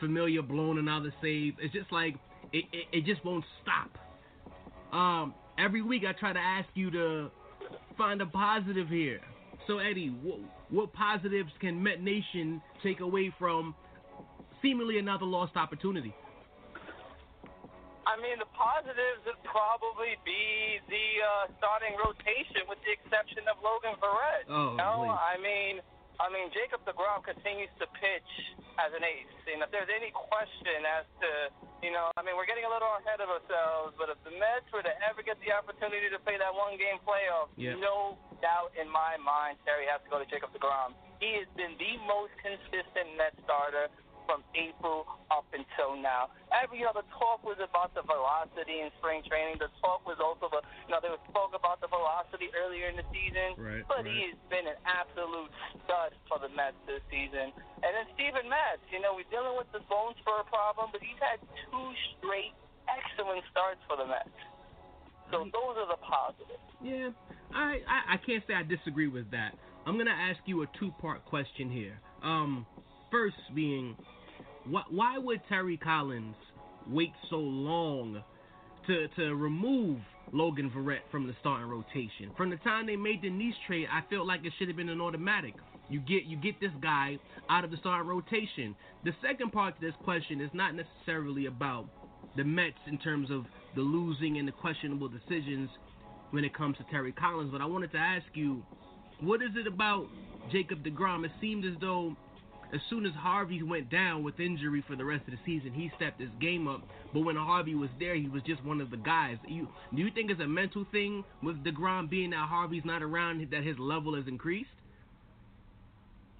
Familia 0.00 0.42
blown 0.42 0.78
another 0.78 1.12
save. 1.22 1.54
It's 1.60 1.72
just 1.72 1.90
like 1.90 2.14
it, 2.52 2.64
it, 2.72 2.98
it 2.98 3.04
just 3.06 3.24
won't 3.24 3.44
stop. 3.62 4.94
Um, 4.94 5.34
every 5.58 5.82
week 5.82 6.02
I 6.06 6.12
try 6.12 6.32
to 6.32 6.38
ask 6.38 6.68
you 6.74 6.90
to 6.90 7.30
find 7.96 8.20
a 8.20 8.26
positive 8.26 8.88
here. 8.88 9.20
So 9.66 9.78
Eddie, 9.78 10.14
what, 10.22 10.38
what 10.70 10.92
positives 10.92 11.50
can 11.60 11.82
Met 11.82 12.02
Nation 12.02 12.62
take 12.82 13.00
away 13.00 13.34
from 13.38 13.74
seemingly 14.62 14.98
another 14.98 15.26
lost 15.26 15.56
opportunity? 15.56 16.14
I 18.06 18.14
mean, 18.22 18.38
the 18.38 18.46
positives 18.54 19.26
would 19.26 19.42
probably 19.42 20.14
be 20.22 20.78
the 20.86 21.06
uh, 21.18 21.50
starting 21.58 21.98
rotation, 21.98 22.62
with 22.70 22.78
the 22.86 22.94
exception 22.94 23.42
of 23.50 23.58
Logan 23.58 23.98
Verrett. 23.98 24.46
Oh, 24.46 24.72
you 24.72 24.78
know? 24.78 25.10
I 25.10 25.34
mean, 25.42 25.82
I 26.22 26.30
mean, 26.30 26.48
Jacob 26.54 26.86
Degrom 26.86 27.26
continues 27.26 27.68
to 27.82 27.86
pitch 27.98 28.30
as 28.76 28.92
an 28.92 29.04
ace. 29.04 29.32
And 29.48 29.62
if 29.64 29.70
there's 29.72 29.88
any 29.88 30.12
question 30.12 30.84
as 30.84 31.04
to, 31.22 31.30
you 31.80 31.92
know, 31.92 32.12
I 32.16 32.22
mean, 32.24 32.36
we're 32.36 32.48
getting 32.48 32.68
a 32.68 32.72
little 32.72 32.92
ahead 33.00 33.20
of 33.24 33.28
ourselves, 33.32 33.96
but 33.96 34.12
if 34.12 34.18
the 34.24 34.32
Mets 34.36 34.68
were 34.72 34.84
to 34.84 34.94
ever 35.08 35.24
get 35.24 35.40
the 35.40 35.52
opportunity 35.52 36.08
to 36.12 36.18
play 36.20 36.36
that 36.36 36.52
one-game 36.52 37.00
playoff, 37.04 37.48
Yeah. 37.56 37.74
no 37.80 38.18
doubt 38.44 38.72
in 38.76 38.88
my 38.88 39.16
mind, 39.16 39.56
Terry 39.64 39.86
has 39.88 40.02
to 40.04 40.08
go 40.12 40.18
to 40.20 40.28
Jacob 40.28 40.52
Degrom. 40.52 40.92
He 41.20 41.40
has 41.40 41.48
been 41.56 41.76
the 41.80 41.96
most 42.04 42.32
consistent 42.44 43.16
Met 43.16 43.32
starter 43.44 43.88
from 44.26 44.42
April 44.52 45.06
up 45.30 45.46
until 45.54 45.96
now. 45.96 46.28
Every 46.50 46.82
other 46.82 47.06
talk 47.14 47.46
was 47.46 47.56
about 47.62 47.94
the 47.94 48.02
velocity 48.02 48.82
in 48.82 48.90
spring 48.98 49.22
training. 49.24 49.62
The 49.62 49.70
talk 49.80 50.02
was 50.04 50.18
also 50.18 50.50
the, 50.50 50.60
you 50.90 50.92
know, 50.92 51.00
was 51.00 51.22
talk 51.32 51.54
about 51.54 51.80
the 51.80 51.88
velocity 51.88 52.50
earlier 52.52 52.90
in 52.90 52.98
the 52.98 53.06
season. 53.14 53.56
Right, 53.56 53.86
but 53.86 54.04
right. 54.04 54.10
he 54.10 54.34
has 54.34 54.38
been 54.50 54.66
an 54.66 54.78
absolute 54.84 55.50
stud 55.86 56.12
for 56.26 56.42
the 56.42 56.50
Mets 56.52 56.76
this 56.84 57.00
season. 57.08 57.54
And 57.80 57.90
then 57.94 58.06
Steven 58.18 58.50
Matz, 58.50 58.82
you 58.90 58.98
know, 59.00 59.14
we're 59.14 59.30
dealing 59.30 59.54
with 59.56 59.70
the 59.70 59.80
bone 59.86 60.12
spur 60.20 60.42
problem, 60.50 60.90
but 60.90 61.00
he's 61.00 61.18
had 61.22 61.40
two 61.70 61.88
straight 62.18 62.52
excellent 62.90 63.42
starts 63.48 63.80
for 63.86 63.96
the 63.96 64.06
Mets. 64.06 64.34
So 65.30 65.42
those 65.42 65.74
are 65.78 65.90
the 65.90 66.00
positives. 66.02 66.66
Yeah, 66.82 67.10
I, 67.50 67.82
I 67.82 68.14
I 68.14 68.16
can't 68.22 68.42
say 68.46 68.54
I 68.54 68.62
disagree 68.62 69.08
with 69.08 69.30
that. 69.32 69.58
I'm 69.86 69.98
gonna 69.98 70.10
ask 70.10 70.38
you 70.46 70.62
a 70.62 70.66
two 70.78 70.92
part 71.00 71.24
question 71.24 71.70
here. 71.70 71.98
Um, 72.22 72.66
first 73.10 73.36
being, 73.54 73.96
why 74.68 74.82
why 74.90 75.18
would 75.18 75.40
Terry 75.48 75.76
Collins 75.76 76.36
wait 76.88 77.12
so 77.30 77.36
long 77.36 78.22
to 78.86 79.08
to 79.16 79.34
remove 79.34 79.98
Logan 80.32 80.70
Verrett 80.70 81.00
from 81.10 81.26
the 81.26 81.34
starting 81.40 81.68
rotation? 81.68 82.32
From 82.36 82.50
the 82.50 82.56
time 82.56 82.86
they 82.86 82.96
made 82.96 83.22
the 83.22 83.30
Niese 83.30 83.54
trade, 83.66 83.86
I 83.90 84.02
felt 84.10 84.26
like 84.26 84.44
it 84.44 84.52
should 84.58 84.68
have 84.68 84.76
been 84.76 84.88
an 84.88 85.00
automatic. 85.00 85.54
You 85.88 86.00
get 86.00 86.24
you 86.24 86.36
get 86.36 86.60
this 86.60 86.72
guy 86.82 87.18
out 87.48 87.64
of 87.64 87.70
the 87.70 87.76
starting 87.78 88.08
rotation. 88.08 88.74
The 89.04 89.12
second 89.22 89.52
part 89.52 89.76
to 89.76 89.80
this 89.80 89.94
question 90.04 90.40
is 90.40 90.50
not 90.52 90.74
necessarily 90.74 91.46
about 91.46 91.86
the 92.36 92.44
Mets 92.44 92.78
in 92.86 92.98
terms 92.98 93.30
of 93.30 93.44
the 93.74 93.82
losing 93.82 94.38
and 94.38 94.48
the 94.48 94.52
questionable 94.52 95.08
decisions 95.08 95.70
when 96.30 96.44
it 96.44 96.54
comes 96.54 96.76
to 96.78 96.84
Terry 96.90 97.12
Collins, 97.12 97.50
but 97.52 97.60
I 97.60 97.66
wanted 97.66 97.92
to 97.92 97.98
ask 97.98 98.26
you, 98.34 98.62
what 99.20 99.40
is 99.42 99.50
it 99.54 99.66
about 99.66 100.06
Jacob 100.50 100.84
DeGrom? 100.84 101.24
It 101.24 101.30
seemed 101.40 101.64
as 101.64 101.74
though 101.80 102.16
as 102.72 102.80
soon 102.90 103.06
as 103.06 103.12
Harvey 103.14 103.62
went 103.62 103.90
down 103.90 104.22
with 104.22 104.40
injury 104.40 104.82
for 104.86 104.96
the 104.96 105.04
rest 105.04 105.24
of 105.26 105.32
the 105.32 105.38
season, 105.44 105.72
he 105.72 105.90
stepped 105.96 106.20
his 106.20 106.30
game 106.40 106.66
up. 106.66 106.82
But 107.12 107.20
when 107.20 107.36
Harvey 107.36 107.74
was 107.74 107.90
there, 107.98 108.14
he 108.14 108.28
was 108.28 108.42
just 108.42 108.64
one 108.64 108.80
of 108.80 108.90
the 108.90 108.96
guys. 108.96 109.38
You, 109.46 109.68
do 109.94 110.02
you 110.02 110.10
think 110.10 110.30
it's 110.30 110.40
a 110.40 110.46
mental 110.46 110.86
thing 110.90 111.24
with 111.42 111.62
DeGrom 111.64 112.10
being 112.10 112.30
that 112.30 112.48
Harvey's 112.48 112.84
not 112.84 113.02
around, 113.02 113.46
that 113.50 113.62
his 113.62 113.78
level 113.78 114.14
has 114.16 114.26
increased? 114.26 114.70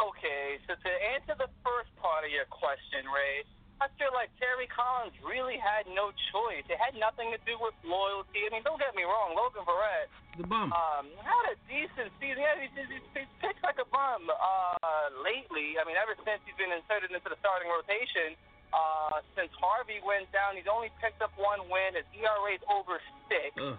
Okay, 0.01 0.59
so 0.67 0.75
to 0.75 0.91
answer 1.15 1.33
the 1.39 1.49
first 1.65 1.89
part 1.97 2.25
of 2.25 2.31
your 2.31 2.45
question, 2.51 3.09
Ray, 3.09 3.45
I 3.77 3.93
feel 4.01 4.09
like 4.17 4.33
Terry 4.41 4.65
Collins 4.73 5.13
really 5.21 5.61
had 5.61 5.85
no 5.93 6.09
choice. 6.33 6.65
It 6.73 6.81
had 6.81 6.97
nothing 6.97 7.29
to 7.37 7.41
do 7.45 7.61
with 7.61 7.77
loyalty. 7.85 8.49
I 8.49 8.51
mean, 8.53 8.65
don't 8.65 8.81
get 8.81 8.97
me 8.97 9.05
wrong, 9.05 9.37
Logan 9.37 9.69
Verrett 9.69 10.09
The 10.41 10.49
bum. 10.49 10.73
um, 10.73 11.05
had 11.21 11.45
a 11.53 11.57
decent 11.69 12.09
season. 12.17 12.41
Yeah, 12.41 12.57
he's, 12.57 12.73
he's, 12.73 13.05
he's 13.13 13.31
pitched 13.45 13.61
like 13.61 13.77
a 13.77 13.85
bum 13.93 14.33
uh, 14.33 15.07
lately. 15.21 15.77
I 15.77 15.85
mean, 15.85 16.01
ever 16.01 16.17
since 16.25 16.41
he's 16.49 16.57
been 16.57 16.73
inserted 16.73 17.13
into 17.13 17.29
the 17.29 17.37
starting 17.45 17.69
rotation, 17.69 18.33
uh, 18.73 19.21
since 19.37 19.53
Harvey 19.61 20.01
went 20.01 20.33
down, 20.33 20.57
he's 20.57 20.69
only 20.73 20.89
picked 21.05 21.21
up 21.21 21.37
one 21.37 21.61
win. 21.69 22.01
His 22.01 22.09
ERA 22.17 22.57
is 22.57 22.65
over 22.73 22.97
six. 23.29 23.53
Ugh. 23.61 23.77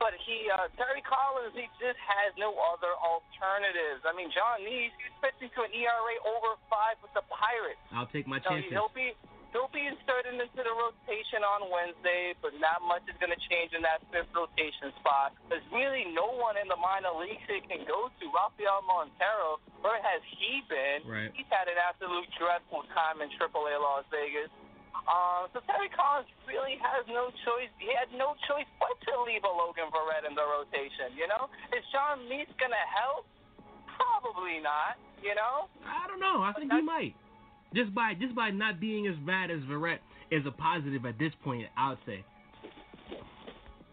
But 0.00 0.16
he, 0.24 0.48
uh, 0.48 0.70
Terry 0.80 1.04
Collins, 1.04 1.52
he 1.52 1.68
just 1.76 2.00
has 2.00 2.32
no 2.40 2.56
other 2.72 2.88
alternatives. 3.04 4.00
I 4.08 4.16
mean, 4.16 4.32
Jon 4.32 4.64
Niese, 4.64 4.94
he's 4.96 5.12
pitching 5.20 5.52
to 5.58 5.60
an 5.68 5.72
ERA 5.76 6.14
over 6.24 6.56
five 6.72 6.96
with 7.04 7.12
the 7.12 7.20
Pirates. 7.28 7.82
I'll 7.92 8.08
take 8.08 8.24
my 8.24 8.40
So 8.40 8.48
chances. 8.48 8.72
he'll 8.72 8.94
be 8.96 9.12
he'll 9.52 9.70
be 9.74 9.82
inserted 9.86 10.38
into 10.38 10.62
the 10.62 10.74
rotation 10.74 11.42
on 11.42 11.70
Wednesday, 11.70 12.34
but 12.38 12.54
not 12.58 12.82
much 12.86 13.02
is 13.10 13.16
going 13.18 13.34
to 13.34 13.42
change 13.50 13.74
in 13.74 13.82
that 13.82 14.02
fifth 14.10 14.30
rotation 14.34 14.94
spot. 15.02 15.34
There's 15.50 15.66
really 15.74 16.06
no 16.14 16.30
one 16.38 16.58
in 16.58 16.66
the 16.70 16.78
minor 16.78 17.14
leagues 17.18 17.42
they 17.50 17.62
can 17.62 17.82
go 17.86 18.10
to. 18.10 18.24
Rafael 18.30 18.82
Montero, 18.86 19.58
where 19.82 19.98
has 19.98 20.22
he 20.38 20.62
been? 20.70 21.06
Right. 21.06 21.30
He's 21.34 21.50
had 21.50 21.66
an 21.66 21.78
absolute 21.78 22.26
dreadful 22.38 22.86
time 22.94 23.22
in 23.22 23.28
AAA 23.34 23.76
Las 23.78 24.06
Vegas. 24.10 24.50
Um, 25.08 25.48
so 25.50 25.58
Terry 25.66 25.88
Collins 25.90 26.28
really 26.46 26.76
has 26.82 27.06
no 27.08 27.32
choice. 27.42 27.72
He 27.78 27.90
had 27.90 28.10
no 28.14 28.36
choice 28.46 28.68
but 28.78 28.94
to 29.08 29.12
leave 29.26 29.42
a 29.42 29.50
Logan 29.50 29.88
Verrett 29.90 30.28
in 30.28 30.34
the 30.36 30.44
rotation. 30.44 31.14
You 31.16 31.26
know, 31.26 31.48
is 31.72 31.82
Jon 31.90 32.26
Niese 32.28 32.52
gonna 32.60 32.84
help? 32.90 33.26
Probably 33.96 34.60
not. 34.60 35.00
You 35.24 35.34
know. 35.34 35.72
I 35.82 36.06
don't 36.06 36.20
know. 36.20 36.42
I 36.42 36.52
think 36.52 36.72
he 36.72 36.82
might. 36.82 37.16
Just 37.74 37.94
by 37.94 38.14
just 38.18 38.34
by 38.34 38.50
not 38.50 38.80
being 38.80 39.06
as 39.06 39.14
bad 39.22 39.50
as 39.50 39.60
Verrett 39.70 40.02
is 40.30 40.42
a 40.46 40.50
positive 40.50 41.06
at 41.06 41.18
this 41.18 41.32
point. 41.42 41.66
I 41.76 41.90
would 41.90 42.02
say. 42.06 42.24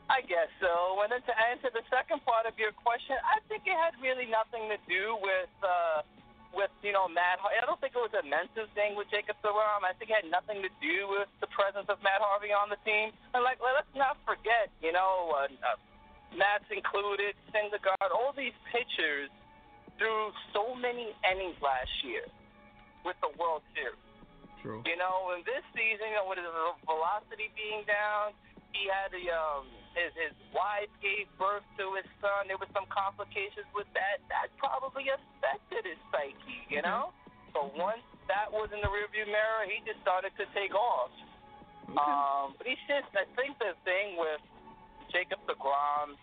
I 0.07 0.23
guess 0.23 0.47
so. 0.63 1.03
And 1.03 1.11
then 1.11 1.19
to 1.27 1.35
answer 1.51 1.67
the 1.67 1.83
second 1.91 2.23
part 2.23 2.47
of 2.47 2.55
your 2.55 2.71
question, 2.71 3.19
I 3.27 3.43
think 3.51 3.67
it 3.67 3.75
had 3.75 3.91
really 3.99 4.23
nothing 4.23 4.71
to 4.71 4.79
do 4.87 5.19
with 5.19 5.51
uh, 5.59 6.01
with 6.55 6.71
you 6.79 6.95
know 6.95 7.11
Matt. 7.11 7.43
Har- 7.43 7.53
I 7.53 7.61
don't 7.67 7.77
think 7.83 7.93
it 7.93 8.01
was 8.01 8.15
a 8.15 8.23
mental 8.23 8.65
thing 8.71 8.95
with 8.95 9.11
Jacob 9.11 9.35
DeGrom. 9.43 9.83
I 9.83 9.91
think 9.99 10.09
it 10.09 10.23
had 10.23 10.29
nothing 10.31 10.63
to 10.63 10.71
do 10.79 11.11
with 11.11 11.27
the 11.43 11.49
presence 11.51 11.91
of 11.91 11.99
Matt 12.01 12.23
Harvey 12.23 12.55
on 12.55 12.71
the 12.71 12.79
team. 12.87 13.11
And 13.35 13.43
like, 13.43 13.59
let's 13.59 13.91
not 13.93 14.15
forget, 14.23 14.71
you 14.79 14.95
know, 14.95 15.35
uh, 15.35 15.51
uh, 15.61 15.77
Matt's 16.33 16.67
included, 16.71 17.35
Syndergaard, 17.51 18.09
all 18.09 18.31
these 18.31 18.55
pitchers 18.71 19.27
threw 19.99 20.31
so 20.55 20.71
many 20.71 21.11
innings 21.27 21.57
last 21.59 21.91
year 22.07 22.25
with 23.05 23.17
the 23.21 23.31
World 23.37 23.65
Series. 23.73 23.99
True. 24.61 24.81
You 24.85 24.97
know, 24.97 25.37
in 25.37 25.45
this 25.45 25.61
season, 25.73 26.11
you 26.11 26.17
know, 26.17 26.25
with 26.25 26.41
his 26.41 26.49
velocity 26.85 27.53
being 27.53 27.85
down, 27.85 28.33
he 28.73 28.89
had 28.89 29.13
the 29.13 29.29
um 29.29 29.69
his 29.93 30.13
his 30.17 30.35
wife 30.53 30.89
gave 31.01 31.29
birth 31.37 31.65
to 31.81 31.97
his 31.97 32.05
son. 32.21 32.49
There 32.49 32.59
was 32.61 32.69
some 32.73 32.85
complications 32.89 33.69
with 33.73 33.89
that. 33.97 34.21
That 34.29 34.53
probably 34.61 35.09
affected 35.09 35.85
his 35.85 35.99
psyche, 36.13 36.61
you 36.69 36.81
know. 36.81 37.13
So 37.53 37.73
once 37.73 38.03
that 38.29 38.49
was 38.51 38.69
in 38.69 38.81
the 38.83 38.91
rearview 38.91 39.25
mirror, 39.25 39.65
he 39.65 39.81
just 39.87 40.01
started 40.05 40.35
to 40.37 40.45
take 40.53 40.75
off. 40.75 41.13
Um, 41.95 42.53
but 42.59 42.67
he's 42.67 42.81
just 42.85 43.09
I 43.15 43.25
think 43.39 43.55
the 43.57 43.73
thing 43.87 44.19
with 44.19 44.43
Jacob 45.09 45.39
DeGrom, 45.47 46.19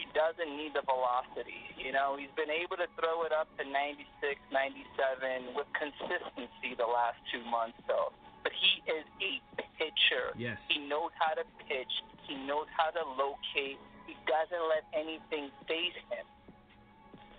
he 0.00 0.08
doesn't 0.16 0.48
need 0.56 0.72
the 0.72 0.80
velocity. 0.88 1.60
You 1.76 1.92
know, 1.92 2.16
he's 2.16 2.32
been 2.32 2.48
able 2.48 2.80
to 2.80 2.88
throw 2.96 3.28
it 3.28 3.36
up 3.36 3.52
to 3.60 3.64
96, 3.68 4.40
97 4.48 5.52
with 5.52 5.68
consistency 5.76 6.72
the 6.72 6.88
last 6.88 7.20
two 7.28 7.44
months, 7.44 7.76
though. 7.84 8.16
But 8.40 8.56
he 8.56 8.80
is 8.88 9.04
a 9.20 9.32
pitcher. 9.76 10.32
Yes. 10.40 10.56
He 10.72 10.80
knows 10.88 11.12
how 11.20 11.36
to 11.36 11.44
pitch. 11.68 11.92
He 12.24 12.40
knows 12.48 12.64
how 12.72 12.88
to 12.96 13.04
locate. 13.20 13.76
He 14.08 14.16
doesn't 14.24 14.64
let 14.72 14.88
anything 14.96 15.52
phase 15.68 15.92
him. 16.08 16.24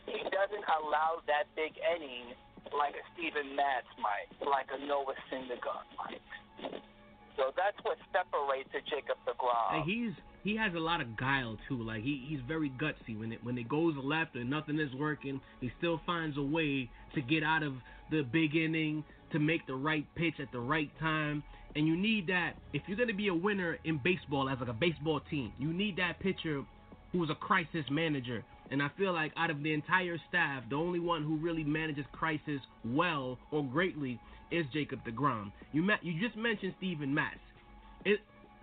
He 0.06 0.22
doesn't 0.30 0.66
allow 0.70 1.26
that 1.26 1.50
big 1.58 1.74
inning 1.82 2.38
like 2.70 2.94
a 2.94 3.04
Steven 3.18 3.58
Matz 3.58 3.90
might, 3.98 4.30
like 4.46 4.70
a 4.70 4.78
Noah 4.86 5.18
Syndergaard 5.34 5.90
might. 5.98 6.22
So 7.42 7.50
that's 7.58 7.78
what 7.82 7.98
separates 8.14 8.70
a 8.78 8.86
Jacob 8.86 9.18
DeGrom. 9.26 9.82
And 9.82 9.84
he's 9.90 10.14
he 10.44 10.56
has 10.58 10.74
a 10.74 10.80
lot 10.80 11.02
of 11.02 11.18
guile 11.18 11.58
too. 11.68 11.82
Like 11.82 12.04
he 12.04 12.26
he's 12.28 12.40
very 12.48 12.70
gutsy. 12.70 13.18
When 13.18 13.32
it 13.32 13.44
when 13.44 13.58
it 13.58 13.70
goes 13.70 13.96
left 14.04 14.36
and 14.36 14.50
nothing 14.50 14.80
is 14.80 14.94
working, 14.96 15.42
he 15.60 15.72
still 15.78 16.02
finds 16.06 16.38
a 16.38 16.42
way 16.42 16.90
to 17.16 17.22
get 17.22 17.44
out 17.44 17.64
of 17.64 17.74
the 18.10 18.24
big 18.24 18.56
inning 18.56 19.04
to 19.32 19.40
make 19.40 19.66
the 19.68 19.76
right 19.76 20.06
pitch 20.16 20.36
at 20.40 20.52
the 20.52 20.60
right 20.60 20.92
time. 21.00 21.44
And 21.76 21.88
you 21.88 21.96
need 21.96 22.28
that 22.28 22.54
if 22.74 22.82
you're 22.88 22.98
gonna 22.98 23.14
be 23.14 23.30
a 23.30 23.34
winner 23.34 23.78
in 23.84 24.00
baseball 24.04 24.50
as 24.50 24.60
like 24.60 24.70
a 24.70 24.74
baseball 24.74 25.22
team. 25.30 25.54
You 25.58 25.74
need 25.74 25.98
that 25.98 26.20
pitcher 26.20 26.64
who's 27.12 27.30
a 27.30 27.36
crisis 27.36 27.86
manager. 27.90 28.44
And 28.72 28.82
I 28.82 28.90
feel 28.98 29.12
like 29.12 29.34
out 29.36 29.50
of 29.50 29.62
the 29.64 29.74
entire 29.74 30.18
staff, 30.30 30.64
the 30.70 30.78
only 30.78 31.00
one 31.00 31.24
who 31.24 31.36
really 31.36 31.64
manages 31.64 32.06
crisis 32.14 32.62
well 32.86 33.38
or 33.52 33.66
greatly 33.66 34.18
is 34.50 34.66
Jacob 34.74 35.00
DeGrom. 35.06 35.52
You 35.74 35.82
met, 35.82 36.04
you 36.04 36.20
just 36.22 36.38
mentioned 36.38 36.74
Steven 36.78 37.14
Matz. 37.14 37.40
It, 38.06 38.20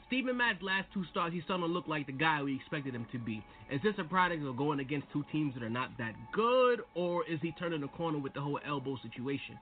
Steven 0.09 0.41
Matz 0.41 0.57
last 0.65 0.89
two 0.97 1.05
starts, 1.13 1.37
he's 1.37 1.45
starting 1.45 1.69
to 1.69 1.73
look 1.73 1.87
like 1.87 2.09
the 2.09 2.17
guy 2.17 2.41
we 2.43 2.57
expected 2.57 2.97
him 2.97 3.05
to 3.13 3.21
be. 3.21 3.45
Is 3.71 3.77
this 3.85 3.93
a 4.01 4.05
product 4.05 4.41
of 4.41 4.57
going 4.57 4.81
against 4.81 5.05
two 5.13 5.23
teams 5.31 5.53
that 5.53 5.63
are 5.63 5.69
not 5.69 5.93
that 6.01 6.17
good, 6.33 6.81
or 6.97 7.29
is 7.29 7.39
he 7.45 7.53
turning 7.61 7.85
the 7.85 7.93
corner 7.93 8.17
with 8.17 8.33
the 8.33 8.41
whole 8.41 8.59
elbow 8.65 8.97
situation? 9.05 9.61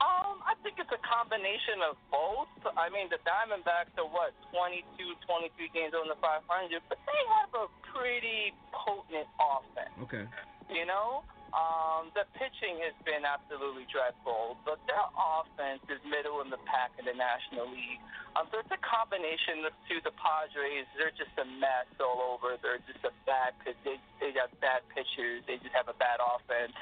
Um, 0.00 0.40
I 0.40 0.56
think 0.64 0.80
it's 0.80 0.88
a 0.88 1.02
combination 1.04 1.84
of 1.84 2.00
both. 2.08 2.48
I 2.80 2.88
mean, 2.88 3.12
the 3.12 3.20
Diamondbacks 3.28 3.92
are 4.00 4.08
what 4.08 4.32
22, 4.56 4.80
23 5.28 5.52
games 5.68 5.92
on 5.92 6.08
the 6.08 6.16
500, 6.16 6.40
but 6.88 6.96
they 7.04 7.20
have 7.36 7.52
a 7.60 7.68
pretty 7.92 8.56
potent 8.72 9.28
offense. 9.36 9.92
Okay. 10.00 10.24
You 10.72 10.88
know, 10.88 11.28
um, 11.56 12.12
the 12.12 12.28
pitching 12.36 12.84
has 12.84 12.92
been 13.08 13.24
absolutely 13.24 13.88
dreadful, 13.88 14.60
but 14.68 14.76
their 14.84 15.08
offense 15.16 15.80
is 15.88 15.96
middle 16.04 16.44
in 16.44 16.52
the 16.52 16.60
pack 16.68 16.92
in 17.00 17.08
the 17.08 17.16
National 17.16 17.64
League. 17.72 18.00
Um, 18.36 18.44
so 18.52 18.60
it's 18.60 18.68
a 18.68 18.82
combination 18.84 19.64
of 19.64 19.72
two. 19.88 20.04
The 20.04 20.12
Padres, 20.12 20.84
they're 21.00 21.16
just 21.16 21.32
a 21.40 21.48
mess 21.56 21.88
all 21.96 22.36
over. 22.36 22.60
They're 22.60 22.84
just 22.84 23.00
a 23.08 23.12
bad. 23.24 23.56
They 23.64 23.96
they 24.20 24.36
got 24.36 24.52
bad 24.60 24.84
pitchers. 24.92 25.40
They 25.48 25.56
just 25.56 25.72
have 25.72 25.88
a 25.88 25.96
bad 25.96 26.20
offense. 26.20 26.76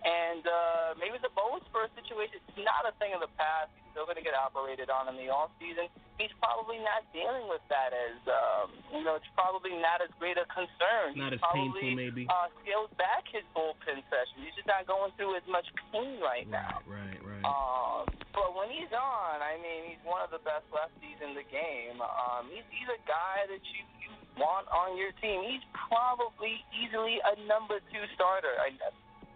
And 0.00 0.40
uh, 0.48 0.96
maybe 0.96 1.20
the 1.20 1.28
bone 1.36 1.60
spur 1.68 1.84
situation 1.92 2.40
is 2.40 2.64
not 2.64 2.88
a 2.88 2.96
thing 2.96 3.12
of 3.12 3.20
the 3.20 3.28
past. 3.36 3.68
He's 3.76 3.84
still 3.92 4.08
going 4.08 4.16
to 4.16 4.24
get 4.24 4.32
operated 4.32 4.88
on 4.88 5.12
in 5.12 5.20
the 5.20 5.28
off 5.28 5.52
season. 5.60 5.92
He's 6.16 6.32
probably 6.40 6.80
not 6.80 7.04
dealing 7.12 7.48
with 7.52 7.60
that 7.68 7.92
as 7.92 8.16
um, 8.28 8.72
you 8.96 9.04
know. 9.04 9.20
It's 9.20 9.28
probably 9.36 9.76
not 9.76 10.00
as 10.00 10.08
great 10.16 10.40
a 10.40 10.48
concern. 10.48 11.16
Not 11.16 11.36
He's 11.36 11.40
as 11.40 11.44
probably, 11.44 11.92
painful, 11.92 12.00
maybe. 12.00 12.22
Uh, 12.28 12.48
scaled 12.64 12.92
back 12.96 13.28
his 13.28 13.44
bullpen 13.52 14.00
session. 14.08 14.40
He's 14.40 14.56
just 14.56 14.68
not 14.68 14.88
going 14.88 15.12
through 15.20 15.36
as 15.36 15.44
much 15.44 15.68
pain 15.92 16.16
right 16.20 16.48
now. 16.48 16.80
Right, 16.88 17.20
right, 17.20 17.40
right. 17.40 17.44
Um, 17.44 18.08
but 18.32 18.56
when 18.56 18.72
he's 18.72 18.92
on, 18.92 19.36
I 19.44 19.60
mean, 19.60 19.92
he's 19.92 20.02
one 20.04 20.24
of 20.24 20.32
the 20.32 20.40
best 20.40 20.64
lefties 20.72 21.20
in 21.20 21.36
the 21.36 21.44
game. 21.48 22.00
Um, 22.00 22.48
he's 22.48 22.64
he's 22.72 22.88
a 22.88 23.00
guy 23.04 23.48
that 23.48 23.60
you, 23.68 23.80
you 24.00 24.10
want 24.40 24.64
on 24.72 24.96
your 24.96 25.12
team. 25.20 25.44
He's 25.44 25.64
probably 25.88 26.64
easily 26.72 27.20
a 27.20 27.36
number 27.44 27.84
two 27.92 28.04
starter. 28.16 28.56
I, 28.60 28.72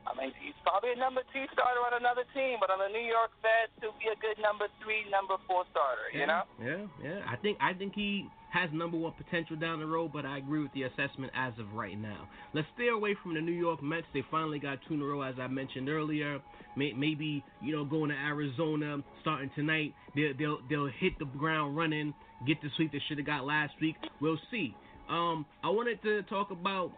I 0.05 0.12
mean, 0.16 0.32
he's 0.40 0.57
probably 0.62 0.92
a 0.92 1.00
number 1.00 1.24
two 1.32 1.44
starter 1.52 1.80
on 1.80 1.96
another 1.96 2.28
team, 2.36 2.61
but 2.61 2.68
on 2.68 2.78
the 2.78 2.92
New 2.92 3.05
York 3.05 3.32
Mets, 3.40 3.72
he'll 3.80 3.96
be 3.96 4.12
a 4.12 4.18
good 4.20 4.36
number 4.40 4.68
three, 4.84 5.09
number 5.09 5.40
four 5.48 5.64
starter. 5.72 6.12
You 6.12 6.28
know? 6.28 6.44
Yeah, 6.60 6.85
yeah. 7.02 7.20
I 7.24 7.36
think 7.36 7.59
I 7.60 7.72
think 7.72 7.94
he 7.97 8.28
has 8.52 8.70
number 8.72 8.97
one 8.97 9.12
potential 9.18 9.56
down 9.56 9.81
the 9.81 9.86
road, 9.86 10.12
but 10.12 10.24
I 10.24 10.39
agree 10.39 10.62
with 10.62 10.72
the 10.72 10.85
assessment 10.85 11.32
as 11.35 11.52
of 11.59 11.72
right 11.72 11.98
now. 11.98 12.28
Let's 12.52 12.68
stay 12.76 12.89
away 12.89 13.16
from 13.20 13.35
the 13.35 13.40
New 13.40 13.52
York 13.52 13.82
Mets. 13.82 14.06
They 14.14 14.22
finally 14.31 14.60
got 14.60 14.78
two 14.86 14.94
in 14.94 15.02
a 15.02 15.05
row, 15.05 15.22
as 15.22 15.35
I 15.40 15.48
mentioned 15.48 15.89
earlier. 15.89 16.40
May, 16.76 16.93
maybe 16.93 17.43
you 17.60 17.74
know 17.74 17.85
going 17.85 18.10
to 18.10 18.16
Arizona 18.16 19.02
starting 19.22 19.51
tonight. 19.55 19.94
They'll 20.14 20.36
they'll 20.39 20.59
they'll 20.68 20.90
hit 21.01 21.18
the 21.18 21.24
ground 21.24 21.76
running, 21.76 22.14
get 22.47 22.60
the 22.62 22.68
sweep 22.76 22.93
they 22.93 23.02
should 23.09 23.18
have 23.18 23.26
got 23.26 23.44
last 23.44 23.74
week. 23.81 23.97
We'll 24.20 24.39
see. 24.51 24.74
Um, 25.09 25.44
I 25.62 25.68
wanted 25.68 26.02
to 26.02 26.22
talk 26.22 26.51
about 26.51 26.93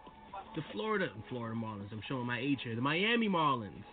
the 0.57 0.63
Florida 0.73 1.07
and 1.13 1.23
Florida 1.29 1.55
Marlins. 1.55 1.91
I'm 1.91 2.01
showing 2.09 2.25
my 2.25 2.39
age 2.39 2.59
here. 2.63 2.75
The 2.75 2.81
Miami 2.81 3.29
Marlins. 3.29 3.85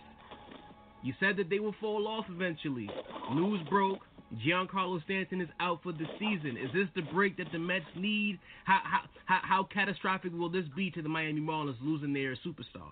You 1.03 1.12
said 1.20 1.36
that 1.36 1.51
they 1.51 1.61
will 1.61 1.74
fall 1.78 2.09
off 2.09 2.24
eventually. 2.31 2.89
News 3.35 3.61
broke. 3.69 4.01
Giancarlo 4.45 5.05
Stanton 5.05 5.43
is 5.43 5.49
out 5.61 5.82
for 5.82 5.93
the 5.93 6.07
season. 6.19 6.57
Is 6.57 6.73
this 6.73 6.89
the 6.97 7.03
break 7.12 7.36
that 7.36 7.53
the 7.53 7.59
Mets 7.59 7.85
need? 7.95 8.41
How 8.65 8.81
how 8.82 9.01
how, 9.27 9.41
how 9.43 9.62
catastrophic 9.65 10.32
will 10.32 10.49
this 10.49 10.65
be 10.74 10.91
to 10.93 11.03
the 11.03 11.09
Miami 11.09 11.43
Marlins 11.43 11.77
losing 11.82 12.15
their 12.15 12.35
superstar? 12.36 12.89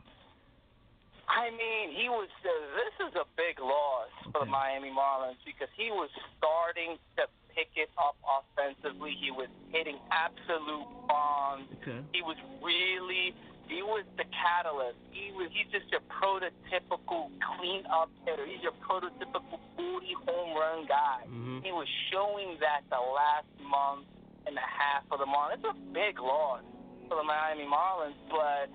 I 1.26 1.48
mean, 1.48 1.96
he 1.96 2.12
was. 2.12 2.28
Uh, 2.44 2.52
this 2.76 3.08
is 3.08 3.14
a 3.16 3.24
big 3.40 3.58
loss 3.58 4.12
for 4.30 4.44
the 4.44 4.50
Miami 4.50 4.92
Marlins 4.92 5.40
because 5.46 5.72
he 5.80 5.88
was 5.90 6.10
starting 6.36 7.00
to 7.16 7.24
pick 7.56 7.72
it 7.74 7.88
up 7.96 8.20
offensively. 8.20 9.16
He 9.18 9.30
was 9.30 9.48
hitting 9.72 9.96
absolute 10.12 10.86
bombs. 11.08 11.64
Okay. 11.80 12.04
He 12.12 12.20
was 12.20 12.36
really. 12.60 13.32
He 13.68 13.80
was 13.82 14.04
the 14.16 14.24
catalyst. 14.34 14.98
He 15.12 15.32
was. 15.32 15.48
He's 15.54 15.70
just 15.72 15.88
your 15.90 16.02
prototypical 16.10 17.30
clean 17.56 17.84
up 17.88 18.10
hitter. 18.26 18.44
He's 18.46 18.62
your 18.62 18.76
prototypical 18.84 19.58
40 19.76 20.12
home 20.26 20.52
run 20.56 20.86
guy. 20.86 21.24
Mhm. 21.28 21.64
He 21.64 21.72
was 21.72 21.88
showing 22.10 22.58
that 22.60 22.82
the 22.90 23.00
last 23.00 23.48
month 23.60 24.06
and 24.46 24.56
a 24.58 24.60
half 24.66 25.04
of 25.10 25.18
the 25.20 25.26
Marlins. 25.26 25.62
It's 25.62 25.64
a 25.70 25.78
big 25.94 26.18
loss 26.18 26.62
for 27.08 27.16
the 27.16 27.22
Miami 27.22 27.64
Marlins, 27.64 28.18
but 28.28 28.68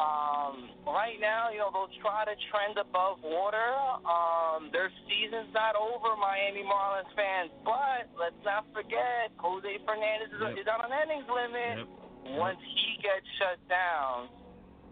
um, 0.00 0.70
right 0.88 1.20
now, 1.20 1.50
you 1.52 1.58
know, 1.60 1.68
they'll 1.70 1.92
try 2.00 2.24
to 2.24 2.32
trend 2.48 2.78
above 2.80 3.20
water. 3.20 3.68
Um, 4.08 4.70
their 4.72 4.88
season's 5.04 5.52
not 5.52 5.76
over, 5.76 6.16
Miami 6.16 6.64
Marlins 6.64 7.12
fans, 7.14 7.50
but 7.68 8.08
let's 8.16 8.40
not 8.42 8.64
forget, 8.72 9.28
Jose 9.36 9.68
Fernandez 9.84 10.32
is, 10.32 10.40
Yep. 10.40 10.56
is 10.56 10.66
on 10.72 10.80
an 10.88 10.92
innings 11.04 11.28
limit. 11.28 11.84
Yep. 11.84 11.88
Once 12.36 12.60
he 12.62 13.00
gets 13.02 13.26
shut 13.38 13.58
down, 13.68 14.28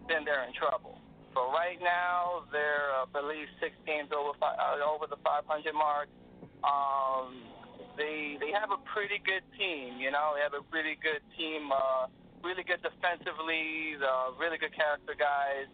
then 0.07 0.25
they're 0.25 0.43
in 0.43 0.53
trouble. 0.57 0.99
So 1.37 1.53
right 1.53 1.77
now, 1.79 2.49
they're, 2.51 2.89
uh, 2.97 3.05
I 3.05 3.09
believe, 3.13 3.45
six 3.61 3.77
games 3.85 4.09
over 4.09 4.33
fi- 4.41 4.57
uh, 4.57 4.81
over 4.81 5.05
the 5.05 5.21
500 5.21 5.45
mark. 5.77 6.09
Um, 6.65 7.45
they 7.95 8.35
they 8.39 8.51
have 8.51 8.71
a 8.71 8.81
pretty 8.91 9.21
good 9.23 9.45
team. 9.55 10.01
You 10.01 10.09
know, 10.09 10.33
they 10.35 10.41
have 10.41 10.57
a 10.57 10.65
really 10.73 10.97
good 10.99 11.21
team. 11.37 11.69
Uh, 11.71 12.09
really 12.43 12.63
good 12.63 12.81
defensively. 12.81 13.95
Uh, 13.99 14.35
really 14.39 14.57
good 14.57 14.73
character 14.73 15.13
guys. 15.13 15.69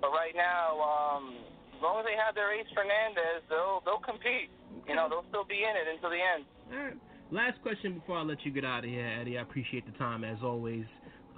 But 0.00 0.10
right 0.12 0.34
now, 0.34 0.80
um, 0.80 1.38
as 1.76 1.80
long 1.80 2.00
as 2.00 2.04
they 2.04 2.16
have 2.16 2.34
their 2.34 2.52
ace 2.52 2.68
Fernandez, 2.74 3.44
they'll 3.48 3.80
they'll 3.84 4.02
compete. 4.02 4.50
You 4.88 4.94
know, 4.94 5.08
they'll 5.08 5.26
still 5.30 5.46
be 5.46 5.62
in 5.62 5.74
it 5.76 5.86
until 5.88 6.10
the 6.10 6.20
end. 6.20 6.44
All 6.72 6.82
right. 6.82 6.98
Last 7.30 7.60
question 7.62 7.94
before 7.94 8.18
I 8.18 8.22
let 8.22 8.44
you 8.44 8.52
get 8.52 8.64
out 8.64 8.84
of 8.84 8.90
here, 8.90 9.06
Eddie. 9.06 9.38
I 9.38 9.42
appreciate 9.42 9.84
the 9.86 9.96
time 9.98 10.22
as 10.22 10.38
always. 10.42 10.84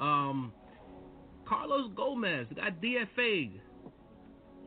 Um, 0.01 0.53
Carlos 1.49 1.91
Gomez 1.97 2.47
got 2.55 2.81
DFA'd. 2.81 3.61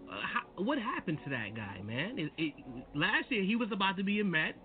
Uh, 0.10 0.14
how, 0.14 0.64
what 0.64 0.78
happened 0.78 1.20
to 1.24 1.30
that 1.30 1.56
guy, 1.56 1.82
man? 1.84 2.20
It, 2.20 2.32
it, 2.38 2.54
last 2.94 3.32
year 3.32 3.44
he 3.44 3.56
was 3.56 3.70
about 3.72 3.98
to 3.98 4.04
be 4.04 4.20
a 4.20 4.24
Met. 4.24 4.56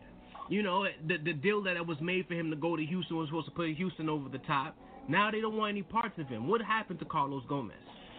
You 0.48 0.62
know, 0.62 0.86
the 1.06 1.16
the 1.18 1.32
deal 1.32 1.62
that 1.64 1.84
was 1.84 1.98
made 2.00 2.26
for 2.28 2.34
him 2.34 2.50
to 2.50 2.56
go 2.56 2.76
to 2.76 2.84
Houston 2.84 3.16
was 3.16 3.28
supposed 3.28 3.46
to 3.46 3.52
put 3.52 3.68
Houston 3.70 4.08
over 4.08 4.28
the 4.28 4.38
top. 4.38 4.76
Now 5.08 5.30
they 5.30 5.40
don't 5.40 5.56
want 5.56 5.70
any 5.70 5.82
parts 5.82 6.18
of 6.18 6.28
him. 6.28 6.48
What 6.48 6.60
happened 6.62 6.98
to 7.00 7.04
Carlos 7.04 7.42
Gomez? 7.48 7.74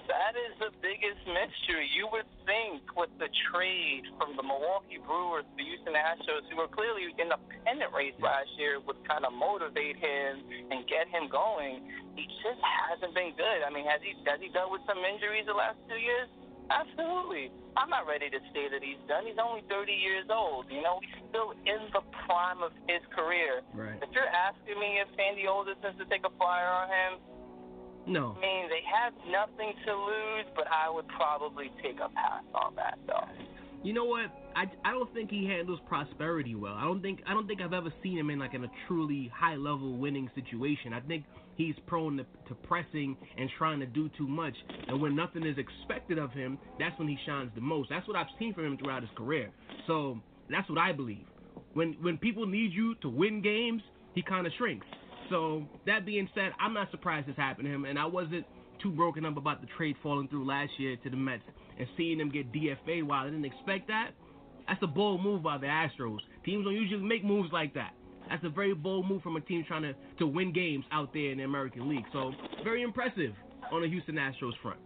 That 0.08 0.40
is 0.40 0.56
the 0.60 0.72
biggest 0.80 1.20
mystery. 1.28 1.92
You 1.92 2.08
would 2.16 2.28
think 2.48 2.84
with 2.96 3.12
the 3.20 3.28
trade 3.52 4.08
from 4.16 4.40
the 4.40 4.44
Milwaukee 4.44 5.04
Brewers 5.04 5.44
to 5.44 5.54
the 5.60 5.68
Houston 5.68 6.00
Astros, 6.00 6.48
who 6.48 6.56
were 6.56 6.72
clearly 6.72 7.12
in 7.12 7.28
the 7.28 7.40
pennant 7.68 7.92
race 7.92 8.16
last 8.24 8.48
year, 8.56 8.80
would 8.80 9.04
kind 9.04 9.28
of 9.28 9.36
motivate 9.36 10.00
him 10.00 10.48
and 10.72 10.88
get 10.88 11.12
him 11.12 11.28
going. 11.28 11.92
He 12.16 12.24
just 12.40 12.64
hasn't 12.64 13.12
been 13.12 13.36
good. 13.36 13.68
I 13.68 13.70
mean, 13.70 13.84
has 13.84 14.00
he 14.00 14.16
has 14.32 14.40
he 14.40 14.48
dealt 14.56 14.72
with 14.72 14.82
some 14.88 15.04
injuries 15.04 15.44
the 15.44 15.56
last 15.56 15.76
two 15.92 16.00
years? 16.00 16.32
Absolutely. 16.72 17.52
I'm 17.76 17.92
not 17.92 18.08
ready 18.08 18.32
to 18.32 18.40
say 18.52 18.68
that 18.72 18.82
he's 18.82 19.00
done. 19.08 19.28
He's 19.28 19.40
only 19.40 19.64
30 19.70 19.92
years 19.92 20.28
old. 20.32 20.68
You 20.72 20.82
know, 20.82 21.00
he's 21.00 21.24
still 21.30 21.52
in 21.52 21.92
the 21.94 22.04
prime 22.26 22.64
of 22.64 22.72
his 22.90 23.04
career. 23.14 23.62
Right. 23.72 24.00
If 24.02 24.10
you're 24.12 24.28
asking 24.28 24.80
me 24.80 25.00
if 25.00 25.08
Sandy 25.16 25.48
Alderson 25.48 25.96
to 26.00 26.06
take 26.10 26.26
a 26.26 26.34
flyer 26.36 26.68
on 26.68 26.88
him, 26.90 27.12
no. 28.08 28.36
I 28.38 28.42
mean, 28.42 28.70
they 28.70 28.84
have 28.88 29.14
nothing 29.30 29.74
to 29.86 29.94
lose, 29.94 30.46
but 30.56 30.66
I 30.68 30.90
would 30.90 31.08
probably 31.10 31.72
take 31.84 31.98
a 31.98 32.10
pass 32.10 32.44
on 32.54 32.76
that, 32.76 32.98
though. 33.06 33.28
You 33.84 33.94
know 33.94 34.06
what? 34.06 34.32
I, 34.56 34.64
I 34.84 34.92
don't 34.92 35.14
think 35.14 35.30
he 35.30 35.46
handles 35.46 35.80
prosperity 35.88 36.56
well. 36.56 36.74
I 36.74 36.84
don't 36.84 37.02
think 37.02 37.20
I 37.28 37.34
don't 37.34 37.48
think 37.48 37.62
I've 37.62 37.74
ever 37.74 37.94
seen 38.02 38.18
him 38.18 38.30
in 38.30 38.40
like 38.40 38.54
in 38.54 38.64
a 38.64 38.72
truly 38.88 39.32
high 39.34 39.56
level 39.56 39.96
winning 39.98 40.30
situation. 40.34 40.94
I 40.94 41.00
think 41.02 41.26
he's 41.56 41.76
prone 41.86 42.18
to, 42.18 42.24
to 42.50 42.56
pressing 42.68 43.16
and 43.38 43.50
trying 43.58 43.80
to 43.80 43.86
do 43.86 44.10
too 44.18 44.28
much. 44.28 44.56
And 44.88 45.00
when 45.00 45.16
nothing 45.16 45.46
is 45.46 45.58
expected 45.58 46.18
of 46.18 46.32
him, 46.32 46.58
that's 46.80 46.98
when 46.98 47.08
he 47.08 47.18
shines 47.26 47.52
the 47.54 47.62
most. 47.62 47.90
That's 47.90 48.08
what 48.08 48.18
I've 48.18 48.28
seen 48.40 48.54
from 48.54 48.66
him 48.66 48.78
throughout 48.78 49.04
his 49.04 49.12
career. 49.16 49.52
So 49.86 50.20
that's 50.50 50.68
what 50.70 50.80
I 50.80 50.92
believe. 50.92 51.26
When 51.74 51.96
when 52.02 52.18
people 52.18 52.48
need 52.48 52.74
you 52.74 52.96
to 52.96 53.10
win 53.10 53.42
games, 53.42 53.84
he 54.16 54.24
kind 54.24 54.48
of 54.48 54.54
shrinks. 54.58 54.88
So 55.30 55.64
that 55.86 56.06
being 56.06 56.30
said, 56.34 56.52
I'm 56.60 56.74
not 56.74 56.92
surprised 56.92 57.28
this 57.28 57.36
happened 57.36 57.68
to 57.68 57.74
him, 57.74 57.86
and 57.86 58.00
I 58.00 58.06
wasn't 58.06 58.46
too 58.82 58.92
broken 58.92 59.26
up 59.26 59.38
about 59.38 59.62
the 59.62 59.68
trade 59.78 59.96
falling 60.04 60.28
through 60.28 60.46
last 60.46 60.72
year 60.78 60.96
to 61.04 61.10
the 61.10 61.16
Mets 61.16 61.44
and 61.78 61.88
seeing 61.98 62.18
them 62.18 62.30
get 62.30 62.52
DFA. 62.52 63.04
While 63.04 63.26
I 63.26 63.30
didn't 63.30 63.46
expect 63.46 63.88
that, 63.88 64.12
that's 64.68 64.82
a 64.84 64.88
bold 64.88 65.24
move 65.24 65.44
by 65.44 65.58
the 65.58 65.68
Astros. 65.68 66.20
Teams 66.46 66.66
don't 66.66 66.74
usually 66.74 67.02
make 67.02 67.24
moves 67.24 67.50
like 67.52 67.74
that. 67.74 67.94
That's 68.30 68.44
a 68.44 68.50
very 68.50 68.74
bold 68.74 69.08
move 69.08 69.24
from 69.24 69.38
a 69.38 69.42
team 69.42 69.64
trying 69.68 69.84
to, 69.84 69.94
to 70.20 70.28
win 70.28 70.52
games 70.52 70.84
out 70.92 71.14
there 71.14 71.32
in 71.32 71.38
the 71.38 71.46
American 71.46 71.90
League. 71.90 72.06
So 72.12 72.34
very 72.64 72.84
impressive 72.84 73.32
on 73.72 73.82
the 73.82 73.88
Houston 73.88 74.16
Astros 74.16 74.52
front. 74.62 74.80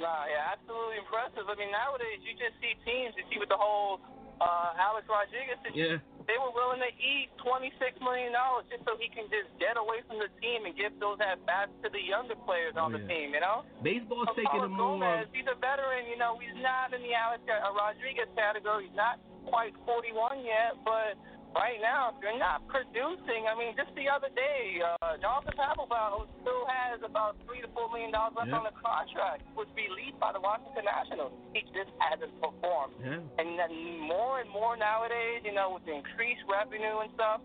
Nah, 0.00 0.26
yeah, 0.28 0.52
absolutely 0.52 1.00
impressive. 1.00 1.48
I 1.48 1.54
mean, 1.56 1.72
nowadays 1.72 2.20
you 2.24 2.32
just 2.36 2.56
see 2.60 2.76
teams. 2.84 3.14
You 3.16 3.24
see 3.32 3.38
with 3.40 3.48
the 3.48 3.60
whole 3.60 4.00
uh, 4.40 4.74
Alex 4.76 5.06
Rodriguez 5.08 5.56
situation. 5.62 6.00
Yeah. 6.00 6.11
They 6.26 6.38
were 6.38 6.52
willing 6.54 6.80
to 6.82 6.92
eat 6.98 7.28
twenty 7.42 7.70
six 7.82 7.98
million 8.00 8.32
dollars 8.32 8.66
just 8.70 8.84
so 8.86 8.94
he 8.98 9.08
can 9.10 9.26
just 9.32 9.50
get 9.58 9.74
away 9.80 10.00
from 10.06 10.18
the 10.22 10.30
team 10.42 10.64
and 10.66 10.72
give 10.76 10.94
those 11.02 11.18
at 11.22 11.42
bats 11.46 11.72
to 11.82 11.88
the 11.90 12.00
younger 12.02 12.36
players 12.46 12.74
on 12.78 12.94
Oh, 12.94 12.98
the 12.98 13.02
team. 13.06 13.34
You 13.34 13.42
know. 13.42 13.62
Baseball's 13.82 14.30
So 14.32 14.38
taking 14.38 14.62
a 14.62 14.70
Carlos 14.70 14.78
more. 14.78 14.98
Gomez, 15.02 15.26
um, 15.28 15.34
he's 15.34 15.48
a 15.50 15.58
veteran. 15.58 16.06
You 16.10 16.18
know, 16.18 16.38
he's 16.38 16.54
not 16.62 16.92
in 16.94 17.02
the 17.02 17.12
Alex 17.14 17.42
Rodriguez 17.48 18.30
category. 18.36 18.86
He's 18.88 18.98
not 18.98 19.18
quite 19.46 19.74
41 19.84 20.44
yet, 20.46 20.78
but 20.86 21.18
right 21.54 21.80
now, 21.80 22.12
if 22.12 22.22
you're 22.22 22.38
not 22.38 22.66
producing, 22.68 23.46
I 23.48 23.54
mean, 23.58 23.76
just 23.76 23.92
the 23.94 24.08
other 24.08 24.28
day, 24.34 24.80
uh, 24.80 25.16
Jonathan 25.20 25.54
Papelbon 25.56 26.08
who 26.18 26.22
still 26.42 26.64
has 26.66 27.00
about 27.04 27.36
three 27.46 27.60
to 27.60 27.68
four 27.76 27.88
million 27.92 28.10
dollars 28.12 28.34
left 28.36 28.48
Yeah. 28.50 28.58
on 28.60 28.64
the 28.64 28.76
contract, 28.80 29.42
was 29.56 29.68
released 29.76 30.18
by 30.18 30.32
the 30.32 30.40
Washington 30.40 30.84
Nationals. 30.84 31.32
He 31.52 31.62
just 31.76 31.92
hasn't 32.00 32.32
performed. 32.40 32.94
Yeah. 33.04 33.20
And 33.38 33.58
then 33.58 33.72
more 34.00 34.40
and 34.40 34.50
more 34.50 34.76
nowadays, 34.76 35.42
you 35.44 35.52
know, 35.52 35.74
with 35.76 35.84
the 35.84 35.92
increased 35.94 36.42
revenue 36.48 37.00
and 37.04 37.10
stuff, 37.14 37.40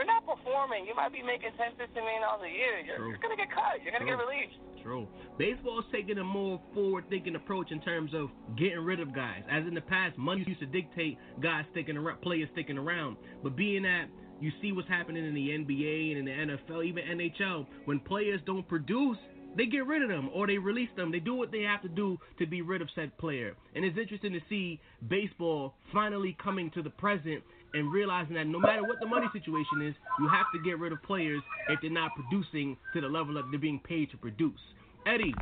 you're 0.00 0.08
not 0.08 0.24
performing. 0.24 0.86
You 0.88 0.96
might 0.96 1.12
be 1.12 1.20
making 1.22 1.52
ten, 1.60 1.76
fifteen 1.76 2.04
million 2.04 2.24
dollars 2.24 2.48
a 2.48 2.52
year. 2.52 2.80
You're, 2.80 3.12
you're 3.12 3.20
gonna 3.20 3.36
get 3.36 3.52
cut. 3.52 3.84
You're 3.84 3.92
gonna 3.92 4.08
True. 4.08 4.16
get 4.16 4.24
released. 4.24 4.56
True. 4.80 5.04
Baseball's 5.36 5.84
taking 5.92 6.16
a 6.16 6.24
more 6.24 6.58
forward-thinking 6.72 7.36
approach 7.36 7.70
in 7.70 7.82
terms 7.82 8.12
of 8.14 8.30
getting 8.56 8.80
rid 8.80 8.98
of 8.98 9.14
guys. 9.14 9.42
As 9.50 9.66
in 9.68 9.74
the 9.74 9.84
past, 9.84 10.16
money 10.16 10.42
used 10.46 10.60
to 10.60 10.66
dictate 10.66 11.18
guys 11.42 11.66
sticking 11.72 11.98
around, 11.98 12.22
players 12.22 12.48
sticking 12.52 12.78
around. 12.78 13.18
But 13.42 13.56
being 13.56 13.82
that 13.82 14.06
you 14.40 14.50
see 14.62 14.72
what's 14.72 14.88
happening 14.88 15.26
in 15.26 15.34
the 15.34 15.48
NBA 15.50 16.16
and 16.16 16.18
in 16.18 16.24
the 16.24 16.56
NFL, 16.56 16.82
even 16.82 17.04
NHL, 17.04 17.66
when 17.84 18.00
players 18.00 18.40
don't 18.46 18.66
produce, 18.66 19.18
they 19.56 19.66
get 19.66 19.86
rid 19.86 20.02
of 20.02 20.08
them 20.08 20.30
or 20.32 20.46
they 20.46 20.56
release 20.56 20.88
them. 20.96 21.12
They 21.12 21.18
do 21.18 21.34
what 21.34 21.52
they 21.52 21.62
have 21.62 21.82
to 21.82 21.88
do 21.88 22.18
to 22.38 22.46
be 22.46 22.62
rid 22.62 22.80
of 22.80 22.88
said 22.94 23.16
player. 23.18 23.54
And 23.74 23.84
it's 23.84 23.98
interesting 23.98 24.32
to 24.32 24.40
see 24.48 24.80
baseball 25.08 25.74
finally 25.92 26.36
coming 26.42 26.70
to 26.70 26.82
the 26.82 26.90
present 26.90 27.42
and 27.74 27.92
realizing 27.92 28.34
that 28.34 28.46
no 28.46 28.58
matter 28.58 28.82
what 28.82 28.98
the 29.00 29.06
money 29.06 29.26
situation 29.32 29.82
is, 29.82 29.94
you 30.18 30.28
have 30.28 30.46
to 30.54 30.60
get 30.62 30.78
rid 30.78 30.92
of 30.92 31.02
players 31.02 31.42
if 31.68 31.80
they're 31.80 31.90
not 31.90 32.12
producing 32.14 32.76
to 32.94 33.00
the 33.00 33.06
level 33.06 33.34
that 33.34 33.44
they're 33.50 33.60
being 33.60 33.80
paid 33.80 34.10
to 34.10 34.16
produce. 34.16 34.60
Eddie, 35.06 35.36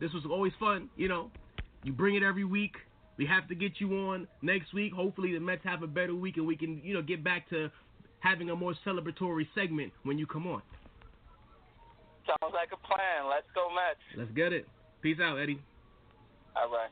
this 0.00 0.12
was 0.12 0.24
always 0.28 0.52
fun. 0.58 0.88
You 0.96 1.08
know, 1.08 1.30
you 1.82 1.92
bring 1.92 2.16
it 2.16 2.22
every 2.22 2.44
week. 2.44 2.74
We 3.16 3.26
have 3.26 3.48
to 3.48 3.54
get 3.54 3.72
you 3.78 3.92
on 4.08 4.26
next 4.42 4.74
week. 4.74 4.92
Hopefully, 4.92 5.32
the 5.32 5.40
Mets 5.40 5.62
have 5.64 5.82
a 5.82 5.86
better 5.86 6.14
week 6.14 6.36
and 6.36 6.46
we 6.46 6.56
can, 6.56 6.80
you 6.84 6.94
know, 6.94 7.02
get 7.02 7.22
back 7.22 7.48
to 7.50 7.70
having 8.20 8.50
a 8.50 8.56
more 8.56 8.74
celebratory 8.86 9.46
segment 9.54 9.92
when 10.02 10.18
you 10.18 10.26
come 10.26 10.46
on. 10.46 10.62
Sounds 12.26 12.54
like 12.54 12.70
a 12.72 12.86
plan. 12.86 13.28
Let's 13.28 13.46
go 13.54 13.68
Mets. 13.68 14.00
Let's 14.16 14.30
get 14.32 14.52
it. 14.52 14.66
Peace 15.02 15.18
out, 15.22 15.38
Eddie. 15.38 15.60
All 16.56 16.70
right. 16.70 16.90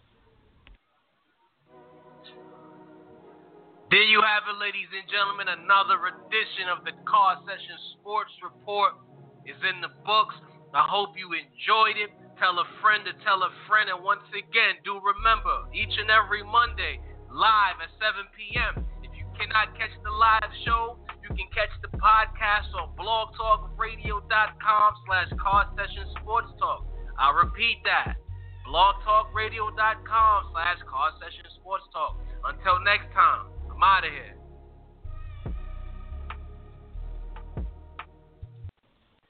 There 3.92 4.08
you 4.08 4.24
have 4.24 4.48
it, 4.48 4.56
ladies 4.56 4.88
and 4.88 5.04
gentlemen. 5.04 5.52
Another 5.52 6.00
edition 6.08 6.64
of 6.72 6.80
the 6.80 6.96
Car 7.04 7.36
Session 7.44 7.76
Sports 8.00 8.32
Report 8.40 8.96
is 9.44 9.60
in 9.68 9.84
the 9.84 9.92
books. 10.08 10.32
I 10.72 10.88
hope 10.88 11.12
you 11.20 11.28
enjoyed 11.36 12.00
it. 12.00 12.08
Tell 12.40 12.56
a 12.56 12.64
friend 12.80 13.04
to 13.04 13.12
tell 13.20 13.44
a 13.44 13.52
friend. 13.68 13.92
And 13.92 14.00
once 14.00 14.24
again, 14.32 14.80
do 14.80 14.96
remember 14.96 15.68
each 15.76 15.92
and 15.92 16.08
every 16.08 16.40
Monday, 16.40 17.04
live 17.28 17.84
at 17.84 17.92
7 18.00 18.16
p.m. 18.32 18.80
If 19.04 19.12
you 19.12 19.28
cannot 19.36 19.76
catch 19.76 19.92
the 20.00 20.14
live 20.16 20.48
show, 20.64 20.96
you 21.20 21.28
can 21.36 21.52
catch 21.52 21.76
the 21.84 21.92
podcast 22.00 22.72
on 22.72 22.96
blogtalkradio.com 22.96 24.88
slash 25.04 25.28
Car 25.36 25.68
Session 25.76 26.08
Sports 26.16 26.48
Talk. 26.56 26.88
I'll 27.20 27.36
repeat 27.36 27.84
that. 27.84 28.16
blogtalkradio.com 28.64 30.38
slash 30.48 30.80
Car 30.88 31.12
Session 31.20 31.44
Sports 31.60 31.84
Talk. 31.92 32.16
Until 32.48 32.80
next 32.80 33.12
time, 33.12 33.52
Out 33.82 34.04
of 34.06 34.12
here. 34.12 34.41